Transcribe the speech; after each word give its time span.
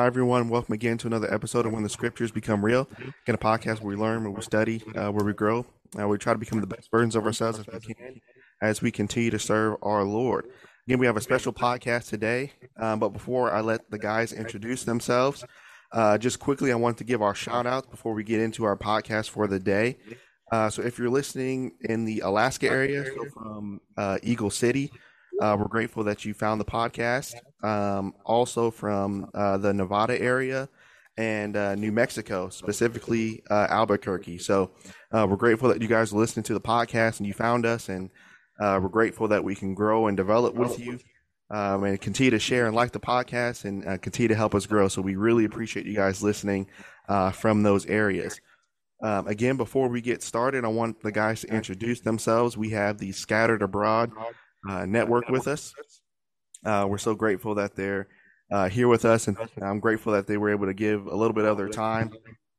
Hi, 0.00 0.06
everyone. 0.06 0.48
Welcome 0.48 0.72
again 0.72 0.96
to 0.96 1.08
another 1.08 1.30
episode 1.30 1.66
of 1.66 1.74
When 1.74 1.82
the 1.82 1.90
Scriptures 1.90 2.30
Become 2.30 2.64
Real. 2.64 2.88
Again, 2.96 3.34
a 3.34 3.36
podcast 3.36 3.82
where 3.82 3.94
we 3.94 3.96
learn, 3.96 4.24
where 4.24 4.32
we 4.32 4.40
study, 4.40 4.82
uh, 4.96 5.12
where 5.12 5.26
we 5.26 5.34
grow. 5.34 5.66
Uh, 6.00 6.08
we 6.08 6.16
try 6.16 6.32
to 6.32 6.38
become 6.38 6.62
the 6.62 6.66
best 6.66 6.90
versions 6.90 7.14
of 7.16 7.26
ourselves 7.26 7.58
as 7.58 7.86
we 7.86 7.92
can 7.92 8.18
as 8.62 8.80
we 8.80 8.90
continue 8.90 9.30
to 9.30 9.38
serve 9.38 9.76
our 9.82 10.02
Lord. 10.02 10.46
Again, 10.88 11.00
we 11.00 11.04
have 11.04 11.18
a 11.18 11.20
special 11.20 11.52
podcast 11.52 12.08
today. 12.08 12.50
Um, 12.78 12.98
but 12.98 13.10
before 13.10 13.52
I 13.52 13.60
let 13.60 13.90
the 13.90 13.98
guys 13.98 14.32
introduce 14.32 14.84
themselves, 14.84 15.44
uh, 15.92 16.16
just 16.16 16.40
quickly, 16.40 16.72
I 16.72 16.76
want 16.76 16.96
to 16.96 17.04
give 17.04 17.20
our 17.20 17.34
shout 17.34 17.66
outs 17.66 17.88
before 17.88 18.14
we 18.14 18.24
get 18.24 18.40
into 18.40 18.64
our 18.64 18.78
podcast 18.78 19.28
for 19.28 19.46
the 19.46 19.60
day. 19.60 19.98
Uh, 20.50 20.70
so, 20.70 20.80
if 20.80 20.98
you're 20.98 21.10
listening 21.10 21.72
in 21.82 22.06
the 22.06 22.20
Alaska 22.20 22.70
area, 22.70 23.04
so 23.04 23.26
from 23.34 23.82
uh, 23.98 24.16
Eagle 24.22 24.48
City, 24.48 24.92
uh, 25.40 25.56
we're 25.58 25.68
grateful 25.68 26.04
that 26.04 26.24
you 26.24 26.34
found 26.34 26.60
the 26.60 26.64
podcast. 26.64 27.34
Um, 27.62 28.14
also 28.24 28.70
from 28.70 29.30
uh, 29.34 29.58
the 29.58 29.74
Nevada 29.74 30.20
area 30.20 30.68
and 31.16 31.56
uh, 31.56 31.74
New 31.74 31.92
Mexico, 31.92 32.48
specifically 32.48 33.42
uh, 33.50 33.66
Albuquerque. 33.68 34.38
So 34.38 34.70
uh, 35.12 35.26
we're 35.28 35.36
grateful 35.36 35.68
that 35.68 35.82
you 35.82 35.88
guys 35.88 36.12
are 36.12 36.16
listening 36.16 36.44
to 36.44 36.54
the 36.54 36.60
podcast 36.60 37.18
and 37.18 37.26
you 37.26 37.34
found 37.34 37.66
us, 37.66 37.88
and 37.88 38.10
uh, 38.60 38.78
we're 38.82 38.88
grateful 38.88 39.28
that 39.28 39.44
we 39.44 39.54
can 39.54 39.74
grow 39.74 40.06
and 40.06 40.16
develop 40.16 40.54
with 40.54 40.78
you. 40.78 40.98
Um, 41.52 41.82
and 41.82 42.00
continue 42.00 42.30
to 42.30 42.38
share 42.38 42.68
and 42.68 42.76
like 42.76 42.92
the 42.92 43.00
podcast 43.00 43.64
and 43.64 44.00
continue 44.00 44.28
to 44.28 44.36
help 44.36 44.54
us 44.54 44.66
grow. 44.66 44.86
So 44.86 45.02
we 45.02 45.16
really 45.16 45.44
appreciate 45.44 45.84
you 45.84 45.96
guys 45.96 46.22
listening 46.22 46.68
from 47.32 47.64
those 47.64 47.86
areas. 47.86 48.40
Um, 49.02 49.26
again, 49.26 49.56
before 49.56 49.88
we 49.88 50.00
get 50.00 50.22
started, 50.22 50.64
I 50.64 50.68
want 50.68 51.02
the 51.02 51.10
guys 51.10 51.40
to 51.40 51.48
introduce 51.48 52.00
themselves. 52.00 52.56
We 52.56 52.70
have 52.70 52.98
the 52.98 53.10
Scattered 53.10 53.62
Abroad 53.62 54.12
uh, 54.68 54.86
network 54.86 55.28
with 55.28 55.48
us. 55.48 55.74
Uh, 56.64 56.86
we're 56.88 56.98
so 56.98 57.14
grateful 57.14 57.54
that 57.54 57.74
they're 57.74 58.08
uh, 58.52 58.68
here 58.68 58.88
with 58.88 59.04
us, 59.04 59.28
and 59.28 59.36
I'm 59.62 59.80
grateful 59.80 60.12
that 60.12 60.26
they 60.26 60.36
were 60.36 60.50
able 60.50 60.66
to 60.66 60.74
give 60.74 61.06
a 61.06 61.14
little 61.14 61.32
bit 61.32 61.44
of 61.44 61.56
their 61.56 61.68
time 61.68 62.10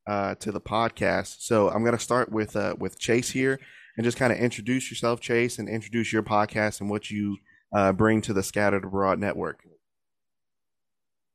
uh, 0.06 0.34
to 0.36 0.50
the 0.50 0.60
podcast. 0.60 1.36
So 1.40 1.68
I'm 1.68 1.82
going 1.82 1.96
to 1.96 2.02
start 2.02 2.32
with 2.32 2.56
uh, 2.56 2.74
with 2.78 2.98
Chase 2.98 3.30
here, 3.30 3.60
and 3.96 4.04
just 4.04 4.16
kind 4.16 4.32
of 4.32 4.38
introduce 4.38 4.90
yourself, 4.90 5.20
Chase, 5.20 5.58
and 5.58 5.68
introduce 5.68 6.12
your 6.12 6.22
podcast 6.22 6.80
and 6.80 6.90
what 6.90 7.10
you 7.10 7.36
uh, 7.74 7.92
bring 7.92 8.20
to 8.22 8.32
the 8.32 8.42
Scattered 8.42 8.84
Abroad 8.84 9.18
Network. 9.18 9.60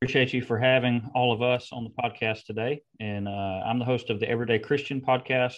Appreciate 0.02 0.34
you 0.34 0.44
for 0.44 0.60
having 0.60 1.10
all 1.16 1.32
of 1.32 1.42
us 1.42 1.70
on 1.72 1.84
the 1.84 1.90
podcast 1.90 2.46
today, 2.46 2.82
and 3.00 3.28
I'm 3.30 3.80
the 3.80 3.86
host 3.86 4.10
of 4.10 4.20
the 4.20 4.30
Everyday 4.30 4.60
Christian 4.60 5.02
podcast, 5.02 5.58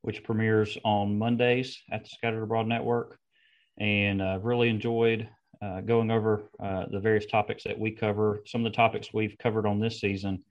which 0.00 0.24
premieres 0.24 0.78
on 0.84 1.18
Mondays 1.18 1.80
at 1.92 2.02
the 2.02 2.08
Scattered 2.08 2.42
Abroad 2.42 2.66
Network 2.66 3.18
and 3.82 4.22
uh, 4.22 4.38
really 4.40 4.68
enjoyed 4.68 5.28
uh, 5.60 5.80
going 5.80 6.10
over 6.10 6.44
uh, 6.62 6.84
the 6.92 7.00
various 7.00 7.26
topics 7.26 7.64
that 7.64 7.78
we 7.78 7.90
cover. 7.90 8.40
Some 8.46 8.64
of 8.64 8.70
the 8.70 8.76
topics 8.76 9.12
we've 9.12 9.36
covered 9.38 9.66
on 9.66 9.80
this 9.80 10.00
season 10.00 10.44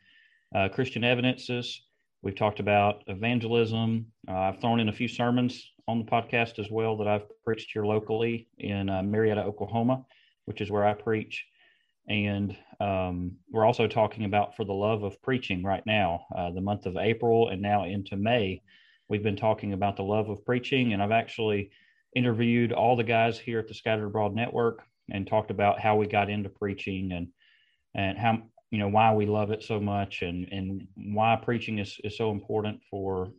uh, 0.54 0.68
Christian 0.68 1.06
evidences. 1.06 1.82
We've 2.24 2.36
talked 2.36 2.60
about 2.60 3.04
evangelism. 3.08 4.08
Uh, 4.28 4.34
I've 4.34 4.60
thrown 4.60 4.82
in 4.82 4.90
a 4.90 4.94
few 4.94 5.08
sermons 5.08 5.72
on 5.88 6.00
the 6.00 6.12
podcast 6.12 6.60
as 6.60 6.70
well 6.70 6.98
that 6.98 7.08
I've 7.08 7.24
preached 7.46 7.70
here 7.72 7.86
locally 7.86 8.50
in 8.60 8.90
uh, 8.90 9.02
Marietta, 9.02 9.44
Oklahoma, 9.44 10.06
which 10.44 10.60
is 10.60 10.70
where 10.70 10.86
I 10.86 10.94
preach. 10.94 11.46
And 12.10 12.58
um, 12.82 13.38
we're 13.50 13.66
also 13.66 13.88
talking 13.88 14.26
about 14.26 14.58
for 14.58 14.66
the 14.66 14.74
love 14.74 15.04
of 15.04 15.22
preaching 15.22 15.64
right 15.64 15.86
now, 15.86 16.26
the 16.54 16.60
month 16.60 16.86
of 16.86 16.98
April 16.98 17.48
and 17.48 17.62
now 17.62 17.86
into 17.86 18.18
May. 18.18 18.62
We've 19.08 19.24
been 19.24 19.38
talking 19.38 19.72
about 19.72 19.96
the 19.96 20.04
love 20.04 20.30
of 20.30 20.44
preaching, 20.44 20.92
and 20.92 21.02
I've 21.02 21.12
actually 21.12 21.72
interviewed 22.16 22.72
all 22.72 22.96
the 22.96 23.04
guys 23.04 23.38
here 23.40 23.60
at 23.60 23.68
the 23.68 23.74
Scattered 23.74 24.08
Abroad 24.08 24.36
Network 24.36 24.84
and 25.10 25.28
talked 25.28 25.52
about 25.52 25.80
how 25.80 25.96
we 25.96 26.08
got 26.08 26.30
into 26.30 26.50
preaching 26.50 27.12
and 27.12 27.28
and 27.94 28.18
how 28.18 28.40
you 28.70 28.80
know 28.80 28.88
why 28.88 29.14
we 29.14 29.26
love 29.26 29.52
it 29.52 29.64
so 29.64 29.80
much 29.80 30.22
and 30.22 30.48
and 30.52 30.88
why 30.96 31.38
preaching 31.42 31.80
is, 31.80 31.98
is 32.04 32.18
so 32.18 32.32
important 32.32 32.82
for 32.90 33.32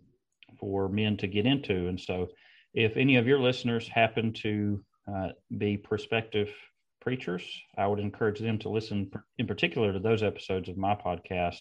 for 0.59 0.89
men 0.89 1.17
to 1.19 1.27
get 1.27 1.47
into. 1.47 1.89
And 1.89 1.99
so 1.99 2.29
if 2.75 2.97
any 2.97 3.17
of 3.17 3.27
your 3.27 3.41
listeners 3.41 3.89
happen 3.89 4.33
to 4.33 4.85
uh, 5.13 5.29
be 5.59 5.77
prospective 5.77 6.51
preachers 7.01 7.43
i 7.77 7.85
would 7.85 7.99
encourage 7.99 8.39
them 8.39 8.57
to 8.57 8.69
listen 8.69 9.11
in 9.37 9.47
particular 9.47 9.93
to 9.93 9.99
those 9.99 10.23
episodes 10.23 10.69
of 10.69 10.77
my 10.77 10.95
podcast 10.95 11.61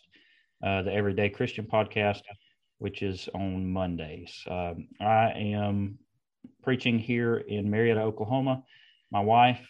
uh, 0.64 0.84
the 0.84 0.94
everyday 0.94 1.30
christian 1.30 1.66
podcast 1.66 2.22
which 2.78 3.04
is 3.04 3.30
on 3.34 3.72
mondays. 3.72 4.44
Um, 4.48 4.88
i 5.00 5.32
am 5.36 5.98
preaching 6.62 7.00
here 7.00 7.38
in 7.38 7.70
Marietta, 7.70 8.02
Oklahoma. 8.02 8.64
My 9.12 9.22
wife, 9.22 9.66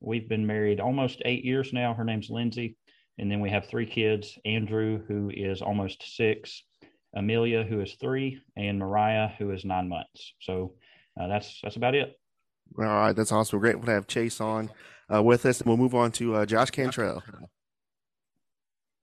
we've 0.00 0.28
been 0.28 0.46
married 0.46 0.80
almost 0.80 1.22
eight 1.24 1.44
years 1.44 1.72
now. 1.72 1.94
Her 1.94 2.04
name's 2.04 2.30
Lindsay. 2.30 2.76
And 3.18 3.30
then 3.30 3.40
we 3.40 3.50
have 3.50 3.66
three 3.66 3.86
kids 3.86 4.38
Andrew, 4.44 5.02
who 5.08 5.30
is 5.34 5.62
almost 5.62 6.16
six, 6.16 6.62
Amelia, 7.14 7.64
who 7.64 7.80
is 7.80 7.94
three, 7.94 8.40
and 8.56 8.78
Mariah, 8.78 9.28
who 9.38 9.50
is 9.52 9.64
nine 9.64 9.88
months. 9.88 10.34
So 10.40 10.74
uh, 11.18 11.28
that's 11.28 11.60
that's 11.62 11.76
about 11.76 11.94
it. 11.94 12.18
All 12.78 12.84
right, 12.84 13.12
that's 13.14 13.32
awesome. 13.32 13.58
We're 13.58 13.62
grateful 13.62 13.86
to 13.86 13.92
have 13.92 14.06
Chase 14.06 14.40
on 14.40 14.70
uh, 15.12 15.22
with 15.22 15.46
us, 15.46 15.60
and 15.60 15.68
we'll 15.68 15.78
move 15.78 15.94
on 15.94 16.12
to 16.12 16.34
uh, 16.34 16.46
Josh 16.46 16.70
Cantrell. 16.70 17.22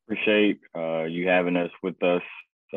Appreciate 0.07 0.59
uh, 0.75 1.03
you 1.05 1.27
having 1.27 1.55
us 1.55 1.71
with 1.81 2.01
us 2.03 2.21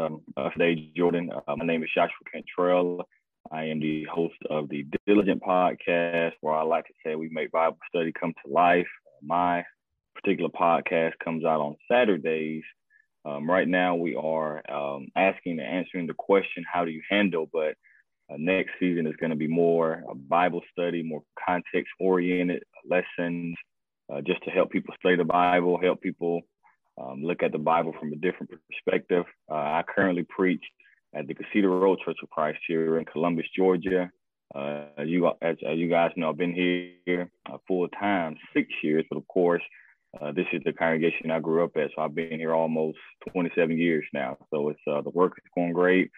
um, 0.01 0.23
uh, 0.37 0.49
today, 0.51 0.91
Jordan. 0.97 1.31
Uh, 1.47 1.57
my 1.57 1.67
name 1.67 1.83
is 1.83 1.91
Joshua 1.95 2.15
Cantrell. 2.33 3.07
I 3.53 3.65
am 3.65 3.81
the 3.81 4.05
host 4.05 4.37
of 4.51 4.69
the 4.69 4.87
Diligent 5.07 5.43
podcast, 5.43 6.33
where 6.41 6.55
I 6.55 6.63
like 6.63 6.87
to 6.87 6.93
say 7.05 7.15
we 7.15 7.29
make 7.31 7.53
Bible 7.53 7.79
study 7.89 8.13
come 8.19 8.33
to 8.45 8.53
life. 8.53 8.87
My 9.23 9.65
particular 10.15 10.51
podcast 10.51 11.13
comes 11.23 11.45
out 11.45 11.61
on 11.61 11.77
Saturdays. 11.91 12.63
Um, 13.25 13.49
right 13.49 13.69
now, 13.69 13.95
we 13.95 14.15
are 14.15 14.63
um, 14.71 15.09
asking 15.17 15.59
and 15.61 15.69
answering 15.69 16.07
the 16.07 16.15
question, 16.15 16.65
How 16.71 16.85
do 16.85 16.91
you 16.91 17.03
handle? 17.11 17.49
But 17.53 17.75
uh, 18.31 18.37
next 18.39 18.73
season 18.81 19.07
is 19.07 19.17
going 19.17 19.31
to 19.31 19.37
be 19.37 19.49
more 19.49 20.05
a 20.11 20.15
Bible 20.15 20.63
study, 20.73 21.03
more 21.03 21.23
context 21.47 21.93
oriented 22.01 22.63
lessons, 22.89 23.57
uh, 24.13 24.21
just 24.23 24.43
to 24.45 24.51
help 24.51 24.71
people 24.71 24.95
study 24.99 25.17
the 25.17 25.25
Bible, 25.25 25.79
help 25.81 26.01
people 26.01 26.41
um, 26.99 27.23
look 27.23 27.43
at 27.43 27.53
the 27.53 27.59
Bible 27.59 27.95
from 27.99 28.13
a 28.13 28.17
different 28.17 28.51
perspective. 28.71 29.25
Uh, 29.51 29.55
I 29.55 29.85
currently 29.87 30.25
preach 30.29 30.65
at 31.17 31.27
the 31.27 31.35
Cusseta 31.35 31.69
Road 31.69 31.99
Church 32.05 32.19
of 32.23 32.31
Christ 32.31 32.59
here 32.67 32.99
in 32.99 33.05
Columbus, 33.07 33.47
Georgia. 33.57 34.11
Uh, 34.55 34.85
as 34.99 35.09
you 35.09 35.27
as, 35.43 35.57
as, 35.67 35.77
you 35.77 35.89
guys 35.89 36.13
know, 36.17 36.29
I've 36.29 36.37
been 36.37 36.55
here 36.55 37.31
uh, 37.51 37.57
full 37.67 37.89
time 37.89 38.37
six 38.55 38.69
years, 38.83 39.05
but 39.11 39.17
of 39.17 39.27
course, 39.27 39.63
uh, 40.21 40.33
this 40.33 40.47
is 40.53 40.63
the 40.65 40.73
congregation 40.73 41.31
I 41.31 41.41
grew 41.41 41.65
up 41.65 41.77
at, 41.77 41.91
so 41.95 42.03
I've 42.03 42.15
been 42.15 42.39
here 42.39 42.55
almost 42.55 42.99
27 43.33 43.77
years 43.77 44.05
now. 44.15 44.37
So 44.51 44.69
it's 44.69 44.81
uh, 44.89 45.01
the 45.03 45.11
work 45.11 45.33
is 45.37 45.51
going 45.55 45.73
great, 45.73 46.11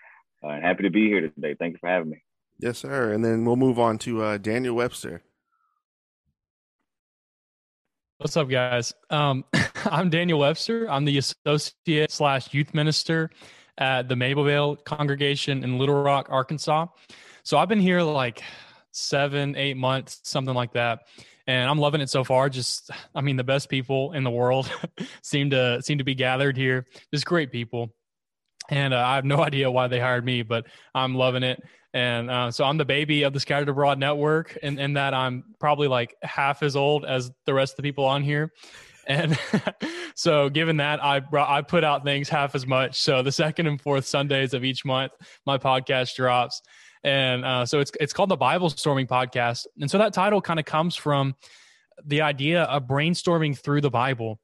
uh, 0.45 0.49
and 0.49 0.65
happy 0.65 0.83
to 0.83 0.91
be 0.91 1.09
here 1.09 1.23
today. 1.23 1.55
Thank 1.59 1.75
you 1.75 1.79
for 1.81 1.89
having 1.89 2.11
me. 2.11 2.23
Yes, 2.59 2.79
sir. 2.79 3.13
And 3.13 3.25
then 3.25 3.45
we'll 3.45 3.57
move 3.57 3.79
on 3.79 3.99
to 3.99 4.23
uh, 4.23 4.37
Daniel 4.37 4.75
Webster. 4.75 5.23
What's 8.19 8.37
up, 8.37 8.49
guys? 8.51 8.93
Um, 9.11 9.45
I'm 9.85 10.11
Daniel 10.11 10.41
Webster. 10.41 10.91
I'm 10.91 11.05
the 11.05 11.19
associate 11.19 12.11
slash 12.11 12.53
youth 12.53 12.75
minister 12.75 13.31
at 13.79 14.09
the 14.09 14.15
Mabelvale 14.15 14.85
congregation 14.85 15.65
in 15.65 15.79
Little 15.79 16.03
Rock, 16.03 16.29
Arkansas. 16.31 16.87
So 17.45 17.57
I've 17.57 17.69
been 17.69 17.81
here 17.81 18.03
like 18.03 18.43
seven, 18.91 19.57
eight 19.57 19.77
months, 19.77 20.21
something 20.25 20.55
like 20.55 20.73
that. 20.73 21.01
And 21.47 21.71
I'm 21.71 21.79
loving 21.79 22.03
it 22.03 22.11
so 22.11 22.25
far. 22.25 22.51
Just, 22.51 22.91
I 23.15 23.23
mean, 23.23 23.37
the 23.37 23.45
best 23.45 23.71
people 23.71 24.13
in 24.13 24.23
the 24.25 24.31
world 24.31 24.71
seem 25.23 25.51
to 25.51 25.81
seem 25.83 25.99
to 25.99 26.05
be 26.05 26.15
gathered 26.15 26.59
here. 26.59 26.85
Just 27.15 27.25
great 27.25 27.51
people, 27.51 27.95
and 28.69 28.93
uh, 28.93 28.99
I 28.99 29.15
have 29.15 29.25
no 29.25 29.43
idea 29.43 29.71
why 29.71 29.89
they 29.89 29.99
hired 29.99 30.27
me, 30.27 30.43
but 30.43 30.67
I'm 30.95 31.15
loving 31.15 31.43
it. 31.43 31.63
And 31.95 32.31
uh, 32.31 32.51
so 32.51 32.65
I'm 32.65 32.77
the 32.77 32.85
baby 32.85 33.23
of 33.23 33.33
the 33.33 33.41
Scattered 33.41 33.71
Abroad 33.71 33.99
Network, 33.99 34.59
and 34.63 34.79
in, 34.79 34.85
in 34.85 34.93
that 34.95 35.15
I'm 35.15 35.45
probably 35.59 35.89
like 35.89 36.15
half 36.23 36.63
as 36.63 36.77
old 36.77 37.07
as 37.07 37.31
the 37.47 37.55
rest 37.55 37.73
of 37.73 37.77
the 37.79 37.83
people 37.83 38.05
on 38.05 38.23
here. 38.23 38.53
And 39.09 39.39
so, 40.15 40.51
given 40.51 40.77
that, 40.77 41.03
I 41.03 41.21
brought, 41.21 41.49
I 41.49 41.63
put 41.63 41.83
out 41.83 42.05
things 42.05 42.29
half 42.29 42.55
as 42.55 42.67
much. 42.67 43.01
So 43.01 43.23
the 43.23 43.33
second 43.33 43.67
and 43.67 43.81
fourth 43.81 44.07
Sundays 44.07 44.53
of 44.55 44.65
each 44.65 44.85
month, 44.85 45.13
my 45.47 45.57
podcast 45.57 46.15
drops, 46.15 46.61
and 47.03 47.45
uh, 47.45 47.65
so 47.65 47.81
it's 47.81 47.91
it's 47.99 48.13
called 48.13 48.29
the 48.29 48.37
Bible 48.37 48.69
Storming 48.69 49.07
Podcast. 49.07 49.67
And 49.81 49.91
so 49.91 49.99
that 49.99 50.13
title 50.13 50.43
kind 50.43 50.61
of 50.61 50.67
comes 50.67 50.95
from 50.95 51.35
the 52.05 52.21
idea 52.21 52.63
of 52.65 52.85
brainstorming 52.85 53.59
through 53.59 53.81
the 53.81 53.91
Bible. 53.91 54.39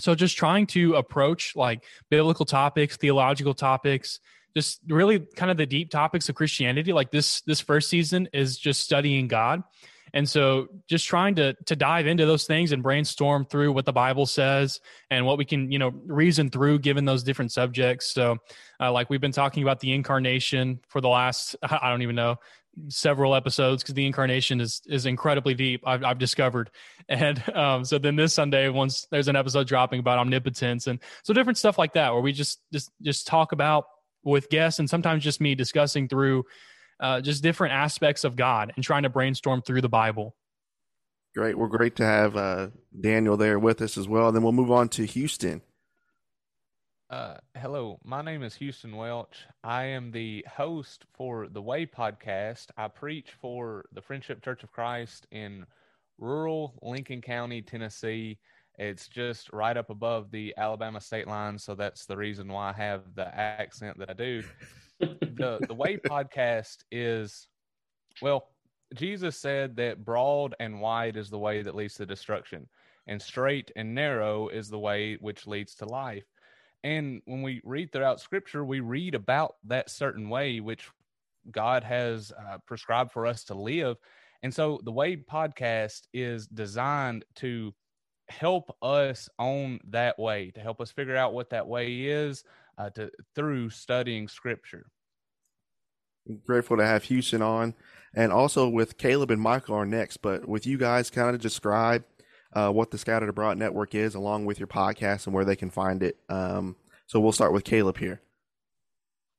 So 0.00 0.14
just 0.14 0.36
trying 0.36 0.66
to 0.68 0.94
approach 0.94 1.54
like 1.54 1.84
biblical 2.10 2.46
topics, 2.46 2.96
theological 2.96 3.54
topics, 3.54 4.20
just 4.56 4.80
really 4.88 5.20
kind 5.20 5.50
of 5.50 5.58
the 5.58 5.66
deep 5.66 5.90
topics 5.90 6.30
of 6.30 6.34
Christianity. 6.34 6.94
Like 6.94 7.10
this 7.10 7.42
this 7.42 7.60
first 7.60 7.90
season 7.90 8.28
is 8.32 8.56
just 8.56 8.80
studying 8.80 9.28
God 9.28 9.62
and 10.14 10.28
so 10.28 10.68
just 10.88 11.06
trying 11.06 11.34
to 11.36 11.54
to 11.66 11.76
dive 11.76 12.06
into 12.06 12.26
those 12.26 12.44
things 12.44 12.72
and 12.72 12.82
brainstorm 12.82 13.44
through 13.44 13.72
what 13.72 13.84
the 13.84 13.92
Bible 13.92 14.26
says 14.26 14.80
and 15.10 15.24
what 15.24 15.38
we 15.38 15.44
can, 15.44 15.70
you 15.70 15.78
know, 15.78 15.92
reason 16.06 16.50
through 16.50 16.80
given 16.80 17.04
those 17.04 17.22
different 17.22 17.52
subjects. 17.52 18.12
So 18.12 18.38
uh, 18.80 18.92
like 18.92 19.10
we've 19.10 19.20
been 19.20 19.32
talking 19.32 19.62
about 19.62 19.80
the 19.80 19.92
incarnation 19.92 20.80
for 20.88 21.00
the 21.00 21.08
last 21.08 21.56
I 21.62 21.90
don't 21.90 22.02
even 22.02 22.16
know 22.16 22.38
several 22.88 23.34
episodes 23.34 23.82
because 23.82 23.94
the 23.94 24.06
incarnation 24.06 24.60
is 24.60 24.82
is 24.86 25.06
incredibly 25.06 25.54
deep. 25.54 25.82
I've, 25.86 26.04
I've 26.04 26.18
discovered, 26.18 26.70
and 27.08 27.42
um, 27.54 27.84
so 27.84 27.98
then 27.98 28.16
this 28.16 28.34
Sunday, 28.34 28.68
once 28.68 29.06
there's 29.10 29.28
an 29.28 29.36
episode 29.36 29.66
dropping 29.66 30.00
about 30.00 30.18
omnipotence, 30.18 30.86
and 30.86 30.98
so 31.22 31.34
different 31.34 31.58
stuff 31.58 31.78
like 31.78 31.94
that, 31.94 32.12
where 32.12 32.22
we 32.22 32.32
just 32.32 32.60
just 32.72 32.90
just 33.02 33.26
talk 33.26 33.52
about 33.52 33.84
with 34.24 34.48
guests, 34.50 34.78
and 34.78 34.88
sometimes 34.88 35.24
just 35.24 35.40
me 35.40 35.54
discussing 35.54 36.08
through 36.08 36.44
uh, 37.02 37.20
just 37.20 37.42
different 37.42 37.74
aspects 37.74 38.24
of 38.24 38.36
God 38.36 38.72
and 38.76 38.84
trying 38.84 39.02
to 39.02 39.10
brainstorm 39.10 39.60
through 39.60 39.82
the 39.82 39.88
Bible. 39.88 40.34
Great, 41.34 41.58
we're 41.58 41.66
great 41.66 41.96
to 41.96 42.04
have 42.04 42.36
uh, 42.36 42.68
Daniel 42.98 43.36
there 43.36 43.58
with 43.58 43.82
us 43.82 43.98
as 43.98 44.06
well. 44.06 44.28
And 44.28 44.36
then 44.36 44.42
we'll 44.42 44.52
move 44.52 44.70
on 44.70 44.88
to 44.90 45.04
Houston. 45.04 45.62
Uh, 47.10 47.36
hello, 47.58 47.98
my 48.04 48.22
name 48.22 48.42
is 48.42 48.54
Houston 48.54 48.96
Welch. 48.96 49.36
I 49.62 49.84
am 49.84 50.12
the 50.12 50.46
host 50.48 51.04
for 51.12 51.48
the 51.48 51.60
Way 51.60 51.84
podcast. 51.84 52.68
I 52.76 52.88
preach 52.88 53.32
for 53.40 53.84
the 53.92 54.00
Friendship 54.00 54.42
Church 54.42 54.62
of 54.62 54.72
Christ 54.72 55.26
in 55.30 55.66
rural 56.18 56.78
Lincoln 56.80 57.20
County, 57.20 57.60
Tennessee. 57.60 58.38
It's 58.78 59.08
just 59.08 59.52
right 59.52 59.76
up 59.76 59.90
above 59.90 60.30
the 60.30 60.54
Alabama 60.56 61.00
state 61.00 61.26
line, 61.26 61.58
so 61.58 61.74
that's 61.74 62.06
the 62.06 62.16
reason 62.16 62.48
why 62.48 62.70
I 62.70 62.72
have 62.72 63.02
the 63.14 63.26
accent 63.34 63.98
that 63.98 64.08
I 64.08 64.14
do. 64.14 64.42
The 65.02 65.58
The 65.66 65.74
Way 65.74 65.96
podcast 65.96 66.84
is 66.90 67.48
well, 68.20 68.48
Jesus 68.94 69.38
said 69.38 69.76
that 69.76 70.04
broad 70.04 70.54
and 70.60 70.80
wide 70.80 71.16
is 71.16 71.30
the 71.30 71.38
way 71.38 71.62
that 71.62 71.74
leads 71.74 71.94
to 71.94 72.06
destruction, 72.06 72.68
and 73.06 73.20
straight 73.20 73.72
and 73.74 73.94
narrow 73.94 74.48
is 74.48 74.68
the 74.68 74.78
way 74.78 75.16
which 75.20 75.46
leads 75.46 75.74
to 75.76 75.86
life. 75.86 76.24
And 76.84 77.22
when 77.24 77.42
we 77.42 77.60
read 77.64 77.92
throughout 77.92 78.20
scripture, 78.20 78.64
we 78.64 78.80
read 78.80 79.14
about 79.14 79.56
that 79.64 79.90
certain 79.90 80.28
way 80.28 80.60
which 80.60 80.88
God 81.50 81.84
has 81.84 82.32
uh, 82.32 82.58
prescribed 82.66 83.12
for 83.12 83.26
us 83.26 83.44
to 83.44 83.54
live. 83.54 83.96
And 84.42 84.52
so 84.52 84.80
the 84.84 84.92
Way 84.92 85.16
podcast 85.16 86.02
is 86.12 86.46
designed 86.46 87.24
to 87.36 87.72
help 88.28 88.76
us 88.82 89.28
on 89.38 89.80
that 89.88 90.18
way, 90.18 90.50
to 90.52 90.60
help 90.60 90.80
us 90.80 90.90
figure 90.90 91.16
out 91.16 91.34
what 91.34 91.50
that 91.50 91.66
way 91.66 92.02
is 92.02 92.44
uh, 92.78 92.90
to, 92.90 93.10
through 93.34 93.70
studying 93.70 94.28
scripture. 94.28 94.86
Grateful 96.46 96.76
to 96.76 96.86
have 96.86 97.04
Houston 97.04 97.42
on 97.42 97.74
and 98.14 98.32
also 98.32 98.68
with 98.68 98.98
Caleb 98.98 99.30
and 99.30 99.40
Michael 99.40 99.74
are 99.74 99.86
next. 99.86 100.18
But 100.18 100.46
with 100.46 100.66
you 100.66 100.78
guys, 100.78 101.10
kind 101.10 101.34
of 101.34 101.40
describe 101.40 102.04
uh, 102.52 102.70
what 102.70 102.90
the 102.90 102.98
Scattered 102.98 103.28
Abroad 103.28 103.58
Network 103.58 103.94
is, 103.94 104.14
along 104.14 104.44
with 104.44 104.58
your 104.58 104.66
podcast 104.66 105.26
and 105.26 105.34
where 105.34 105.44
they 105.44 105.56
can 105.56 105.70
find 105.70 106.02
it. 106.02 106.18
Um, 106.28 106.76
so 107.06 107.20
we'll 107.20 107.32
start 107.32 107.52
with 107.52 107.64
Caleb 107.64 107.98
here. 107.98 108.20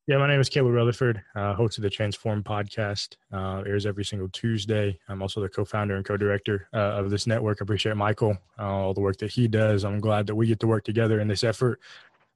Yeah, 0.05 0.17
my 0.17 0.27
name 0.27 0.41
is 0.41 0.49
Caleb 0.49 0.73
Rutherford, 0.73 1.23
uh, 1.33 1.53
host 1.53 1.77
of 1.77 1.81
the 1.81 1.89
Transform 1.89 2.43
podcast. 2.43 3.15
Uh, 3.31 3.63
airs 3.65 3.85
every 3.85 4.03
single 4.03 4.27
Tuesday. 4.27 4.99
I'm 5.07 5.21
also 5.21 5.39
the 5.39 5.47
co-founder 5.47 5.95
and 5.95 6.03
co-director 6.03 6.67
uh, 6.73 6.77
of 6.77 7.09
this 7.09 7.25
network. 7.25 7.59
I 7.61 7.63
appreciate 7.63 7.95
Michael, 7.95 8.37
uh, 8.59 8.63
all 8.63 8.93
the 8.93 8.99
work 8.99 9.15
that 9.19 9.31
he 9.31 9.47
does. 9.47 9.85
I'm 9.85 10.01
glad 10.01 10.27
that 10.27 10.35
we 10.35 10.45
get 10.45 10.59
to 10.59 10.67
work 10.67 10.83
together 10.83 11.21
in 11.21 11.29
this 11.29 11.45
effort. 11.45 11.79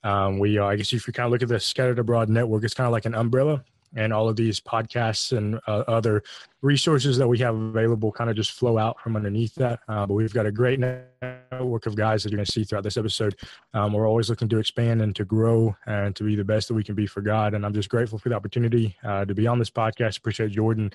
Um, 0.04 0.40
we, 0.40 0.58
uh, 0.58 0.66
I 0.66 0.76
guess, 0.76 0.94
if 0.94 1.08
you 1.08 1.14
kind 1.14 1.26
of 1.26 1.32
look 1.32 1.42
at 1.42 1.50
the 1.50 1.60
Scattered 1.60 2.00
Abroad 2.00 2.30
network, 2.30 2.64
it's 2.64 2.74
kind 2.74 2.86
of 2.86 2.92
like 2.92 3.06
an 3.06 3.16
umbrella 3.16 3.64
and 3.96 4.14
all 4.14 4.28
of 4.28 4.36
these 4.36 4.60
podcasts 4.60 5.36
and 5.36 5.56
uh, 5.68 5.84
other 5.88 6.24
resources 6.62 7.18
that 7.18 7.28
we 7.28 7.38
have 7.40 7.56
available 7.56 8.12
kind 8.12 8.30
of 8.30 8.36
just 8.36 8.52
flow 8.52 8.78
out 8.78 9.00
from 9.00 9.16
underneath 9.16 9.56
that. 9.56 9.80
Uh, 9.88 10.06
but 10.06 10.14
we've 10.14 10.34
got 10.34 10.46
a 10.46 10.52
great 10.52 10.80
network 10.80 11.86
of 11.86 11.96
guys 11.96 12.24
that 12.24 12.32
you're 12.32 12.38
going 12.38 12.46
to 12.46 12.52
see 12.52 12.64
throughout 12.64 12.84
this 12.84 12.98
episode. 12.98 13.36
Um, 13.74 13.94
we're 13.94 14.08
always 14.08 14.30
looking 14.30 14.50
to 14.50 14.60
expand 14.60 15.02
and 15.02 15.16
to 15.16 15.26
grow 15.26 15.76
and 15.86 16.16
to 16.16 16.24
be 16.24 16.36
the 16.36 16.44
best 16.44 16.68
that 16.68 16.74
we 16.74 16.84
can 16.84 16.96
be 16.96 17.08
for 17.08 17.22
God. 17.22 17.54
And 17.54 17.66
I'm 17.66 17.74
just 17.74 17.90
grateful 17.90 18.20
for 18.20 18.30
the 18.30 18.36
opportunity 18.36 18.96
uh, 19.04 19.26
to 19.26 19.34
be 19.34 19.48
on 19.48 19.60
this 19.60 19.70
podcast. 19.70 20.18
Appreciate 20.18 20.52
Jordan 20.52 20.92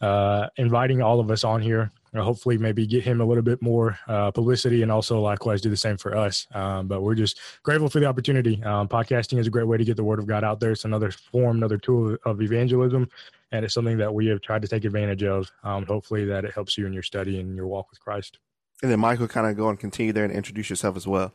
uh, 0.00 0.48
inviting 0.56 1.02
all 1.02 1.20
of 1.20 1.30
us 1.30 1.44
on 1.44 1.60
here. 1.60 1.92
Uh, 2.14 2.22
hopefully, 2.22 2.58
maybe 2.58 2.86
get 2.86 3.04
him 3.04 3.20
a 3.20 3.24
little 3.24 3.42
bit 3.42 3.62
more 3.62 3.98
uh, 4.08 4.30
publicity 4.32 4.82
and 4.82 4.90
also 4.90 5.20
likewise 5.20 5.60
do 5.60 5.70
the 5.70 5.76
same 5.76 5.96
for 5.96 6.16
us. 6.16 6.46
Um, 6.52 6.88
but 6.88 7.02
we're 7.02 7.14
just 7.14 7.38
grateful 7.62 7.88
for 7.88 8.00
the 8.00 8.06
opportunity. 8.06 8.62
Um, 8.64 8.88
podcasting 8.88 9.38
is 9.38 9.46
a 9.46 9.50
great 9.50 9.66
way 9.66 9.76
to 9.76 9.84
get 9.84 9.96
the 9.96 10.04
word 10.04 10.18
of 10.18 10.26
God 10.26 10.42
out 10.42 10.58
there. 10.58 10.72
It's 10.72 10.84
another 10.84 11.12
form, 11.12 11.58
another 11.58 11.78
tool 11.78 12.16
of 12.24 12.42
evangelism, 12.42 13.08
and 13.52 13.64
it's 13.64 13.74
something 13.74 13.96
that 13.98 14.12
we 14.12 14.26
have 14.26 14.40
tried 14.40 14.62
to 14.62 14.68
take 14.68 14.84
advantage 14.84 15.22
of. 15.22 15.50
Um, 15.62 15.86
hopefully, 15.86 16.24
that 16.24 16.44
it 16.44 16.52
helps 16.52 16.76
you 16.76 16.86
in 16.86 16.92
your 16.92 17.04
study 17.04 17.38
and 17.38 17.54
your 17.54 17.68
walk 17.68 17.90
with 17.90 18.00
Christ. 18.00 18.38
And 18.82 18.90
then, 18.90 18.98
Michael, 18.98 19.28
kind 19.28 19.46
of 19.46 19.56
go 19.56 19.68
and 19.68 19.78
continue 19.78 20.12
there 20.12 20.24
and 20.24 20.32
introduce 20.32 20.70
yourself 20.70 20.96
as 20.96 21.06
well. 21.06 21.32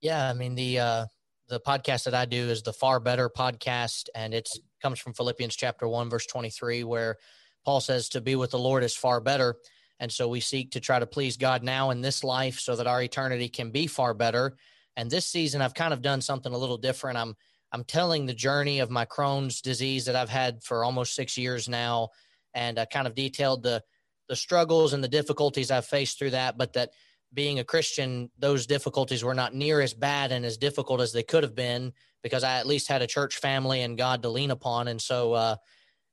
Yeah, 0.00 0.30
I 0.30 0.32
mean 0.32 0.54
the 0.54 0.78
uh, 0.78 1.06
the 1.48 1.60
podcast 1.60 2.04
that 2.04 2.14
I 2.14 2.24
do 2.24 2.48
is 2.48 2.62
the 2.62 2.72
Far 2.72 3.00
Better 3.00 3.28
podcast, 3.28 4.08
and 4.14 4.32
it 4.32 4.48
comes 4.80 4.98
from 4.98 5.12
Philippians 5.12 5.56
chapter 5.56 5.86
one, 5.86 6.08
verse 6.08 6.24
twenty 6.26 6.48
three, 6.48 6.84
where 6.84 7.18
Paul 7.66 7.80
says 7.80 8.08
to 8.10 8.22
be 8.22 8.36
with 8.36 8.52
the 8.52 8.58
Lord 8.58 8.82
is 8.82 8.96
far 8.96 9.20
better. 9.20 9.56
And 10.00 10.10
so 10.10 10.26
we 10.26 10.40
seek 10.40 10.72
to 10.72 10.80
try 10.80 10.98
to 10.98 11.06
please 11.06 11.36
God 11.36 11.62
now 11.62 11.90
in 11.90 12.00
this 12.00 12.24
life 12.24 12.58
so 12.58 12.74
that 12.74 12.86
our 12.86 13.02
eternity 13.02 13.48
can 13.48 13.70
be 13.70 13.86
far 13.86 14.14
better. 14.14 14.56
And 14.96 15.10
this 15.10 15.26
season, 15.26 15.60
I've 15.60 15.74
kind 15.74 15.92
of 15.92 16.02
done 16.02 16.22
something 16.22 16.52
a 16.52 16.58
little 16.58 16.78
different. 16.78 17.18
I'm 17.18 17.36
I'm 17.72 17.84
telling 17.84 18.26
the 18.26 18.34
journey 18.34 18.80
of 18.80 18.90
my 18.90 19.04
Crohn's 19.04 19.60
disease 19.60 20.06
that 20.06 20.16
I've 20.16 20.28
had 20.28 20.64
for 20.64 20.82
almost 20.82 21.14
six 21.14 21.38
years 21.38 21.68
now, 21.68 22.08
and 22.52 22.80
I 22.80 22.84
kind 22.86 23.06
of 23.06 23.14
detailed 23.14 23.62
the 23.62 23.82
the 24.28 24.34
struggles 24.34 24.92
and 24.92 25.04
the 25.04 25.08
difficulties 25.08 25.70
I've 25.70 25.86
faced 25.86 26.18
through 26.18 26.30
that. 26.30 26.56
But 26.58 26.72
that 26.72 26.90
being 27.32 27.58
a 27.58 27.64
Christian, 27.64 28.30
those 28.38 28.66
difficulties 28.66 29.22
were 29.22 29.34
not 29.34 29.54
near 29.54 29.80
as 29.80 29.94
bad 29.94 30.32
and 30.32 30.44
as 30.44 30.56
difficult 30.56 31.00
as 31.00 31.12
they 31.12 31.22
could 31.22 31.42
have 31.42 31.54
been 31.54 31.92
because 32.22 32.44
I 32.44 32.58
at 32.58 32.66
least 32.66 32.88
had 32.88 33.02
a 33.02 33.06
church 33.06 33.36
family 33.36 33.82
and 33.82 33.98
God 33.98 34.22
to 34.22 34.28
lean 34.28 34.50
upon. 34.50 34.88
And 34.88 35.00
so 35.00 35.32
uh, 35.32 35.56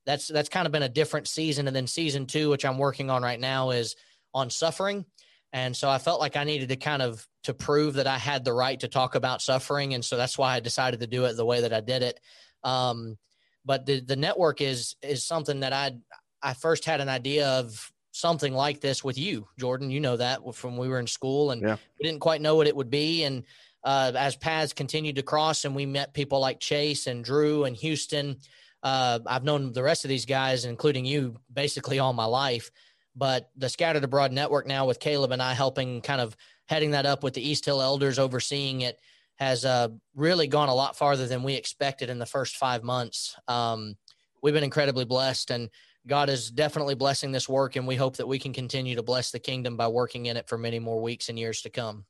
that's 0.08 0.30
that's 0.30 0.50
kind 0.50 0.66
of 0.66 0.72
been 0.72 0.84
a 0.84 0.90
different 0.90 1.28
season. 1.28 1.68
And 1.68 1.76
then 1.76 1.86
season 1.86 2.26
two, 2.26 2.50
which 2.50 2.66
I'm 2.66 2.80
working 2.80 3.12
on 3.12 3.22
right 3.22 3.40
now, 3.40 3.70
is 3.72 3.96
on 4.34 4.50
suffering. 4.50 5.06
And 5.54 5.76
so 5.76 5.90
I 5.90 5.98
felt 5.98 6.20
like 6.20 6.36
I 6.36 6.46
needed 6.46 6.70
to 6.70 6.78
kind 6.78 7.02
of 7.02 7.28
to 7.44 7.54
prove 7.54 7.96
that 7.96 8.08
I 8.08 8.18
had 8.18 8.44
the 8.44 8.54
right 8.54 8.80
to 8.80 8.88
talk 8.88 9.16
about 9.16 9.42
suffering, 9.42 9.94
and 9.94 10.04
so 10.04 10.18
that's 10.18 10.38
why 10.38 10.56
I 10.56 10.60
decided 10.62 11.02
to 11.02 11.08
do 11.08 11.26
it 11.26 11.34
the 11.34 11.46
way 11.46 11.62
that 11.62 11.74
I 11.74 11.82
did 11.82 12.02
it. 12.02 12.20
Um, 12.64 13.18
but 13.64 13.86
the 13.86 14.00
the 14.00 14.16
network 14.16 14.62
is 14.62 14.96
is 15.02 15.26
something 15.26 15.60
that 15.60 15.74
I 15.74 15.98
I 16.42 16.54
first 16.54 16.86
had 16.86 17.02
an 17.02 17.10
idea 17.10 17.48
of 17.48 17.92
something 18.12 18.54
like 18.54 18.82
this 18.82 19.04
with 19.04 19.18
you, 19.18 19.48
Jordan. 19.60 19.90
You 19.90 20.00
know 20.00 20.18
that 20.18 20.40
from 20.56 20.78
we 20.78 20.88
were 20.88 21.00
in 21.00 21.08
school, 21.08 21.52
and 21.52 21.62
yeah. 21.62 21.78
we 22.00 22.08
didn't 22.08 22.22
quite 22.22 22.42
know 22.42 22.56
what 22.56 22.68
it 22.68 22.76
would 22.76 22.90
be. 22.90 23.24
And 23.24 23.44
uh, 23.84 24.14
as 24.16 24.36
paths 24.36 24.74
continued 24.74 25.18
to 25.18 25.24
cross, 25.24 25.66
and 25.66 25.76
we 25.76 25.86
met 25.86 26.14
people 26.14 26.40
like 26.40 26.60
Chase 26.60 27.08
and 27.08 27.24
Drew 27.24 27.66
and 27.66 27.76
Houston, 27.76 28.38
uh, 28.84 29.20
I've 29.26 29.44
known 29.44 29.74
the 29.74 29.84
rest 29.84 30.06
of 30.06 30.10
these 30.10 30.26
guys, 30.26 30.66
including 30.66 31.06
you, 31.06 31.36
basically 31.52 32.00
all 32.00 32.14
my 32.14 32.26
life. 32.26 32.72
But 33.16 33.50
the 33.56 33.70
Scattered 33.70 34.04
Abroad 34.04 34.32
Network 34.32 34.68
now, 34.68 34.86
with 34.86 35.00
Caleb 35.00 35.32
and 35.32 35.42
I 35.42 35.54
helping 35.54 36.02
kind 36.02 36.22
of 36.22 36.38
heading 36.66 36.92
that 36.92 37.06
up 37.06 37.24
with 37.24 37.34
the 37.34 37.48
East 37.48 37.66
Hill 37.66 37.82
Elders 37.82 38.20
overseeing 38.20 38.82
it, 38.82 39.00
has 39.38 39.66
uh, 39.66 39.90
really 40.16 40.48
gone 40.48 40.70
a 40.70 40.76
lot 40.76 40.96
farther 40.96 41.28
than 41.28 41.44
we 41.44 41.54
expected 41.54 42.10
in 42.10 42.20
the 42.20 42.26
first 42.26 42.58
five 42.58 42.84
months. 42.84 43.36
Um, 43.48 43.96
we've 44.42 44.54
been 44.54 44.64
incredibly 44.64 45.06
blessed, 45.06 45.52
and 45.52 45.70
God 46.06 46.30
is 46.30 46.52
definitely 46.52 46.96
blessing 46.96 47.32
this 47.32 47.50
work, 47.50 47.76
and 47.76 47.88
we 47.88 47.96
hope 47.96 48.18
that 48.18 48.28
we 48.28 48.40
can 48.40 48.54
continue 48.54 48.96
to 48.96 49.04
bless 49.04 49.32
the 49.32 49.40
kingdom 49.40 49.78
by 49.78 49.88
working 49.88 50.28
in 50.28 50.38
it 50.38 50.48
for 50.48 50.58
many 50.58 50.80
more 50.80 51.02
weeks 51.02 51.30
and 51.30 51.38
years 51.38 51.62
to 51.62 51.70
come. 51.70 52.06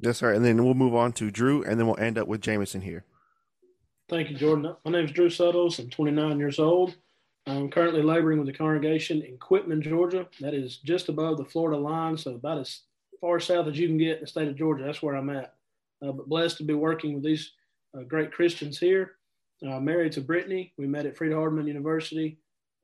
Yes, 0.00 0.18
sir. 0.18 0.32
And 0.32 0.44
then 0.44 0.64
we'll 0.64 0.74
move 0.74 0.94
on 0.94 1.12
to 1.14 1.30
Drew, 1.30 1.62
and 1.62 1.78
then 1.78 1.86
we'll 1.86 1.98
end 1.98 2.18
up 2.18 2.26
with 2.26 2.40
Jameson 2.40 2.80
here. 2.80 3.04
Thank 4.12 4.28
you, 4.28 4.36
Jordan. 4.36 4.76
My 4.84 4.90
name 4.90 5.06
is 5.06 5.10
Drew 5.10 5.30
Suttles. 5.30 5.78
I'm 5.78 5.88
29 5.88 6.38
years 6.38 6.58
old. 6.58 6.96
I'm 7.46 7.70
currently 7.70 8.02
laboring 8.02 8.36
with 8.36 8.46
the 8.46 8.52
congregation 8.52 9.22
in 9.22 9.38
Quitman, 9.38 9.80
Georgia. 9.80 10.28
That 10.38 10.52
is 10.52 10.76
just 10.76 11.08
above 11.08 11.38
the 11.38 11.46
Florida 11.46 11.78
line, 11.78 12.18
so 12.18 12.34
about 12.34 12.58
as 12.58 12.82
far 13.22 13.40
south 13.40 13.68
as 13.68 13.78
you 13.78 13.88
can 13.88 13.96
get 13.96 14.16
in 14.16 14.20
the 14.20 14.26
state 14.26 14.48
of 14.48 14.56
Georgia. 14.56 14.84
That's 14.84 15.02
where 15.02 15.14
I'm 15.14 15.30
at. 15.30 15.54
Uh, 16.06 16.12
but 16.12 16.28
blessed 16.28 16.58
to 16.58 16.62
be 16.62 16.74
working 16.74 17.14
with 17.14 17.22
these 17.24 17.52
uh, 17.96 18.02
great 18.02 18.30
Christians 18.30 18.78
here. 18.78 19.12
Uh, 19.66 19.80
married 19.80 20.12
to 20.12 20.20
Brittany. 20.20 20.74
We 20.76 20.86
met 20.86 21.06
at 21.06 21.16
Freed-Hardeman 21.16 21.66
University. 21.66 22.36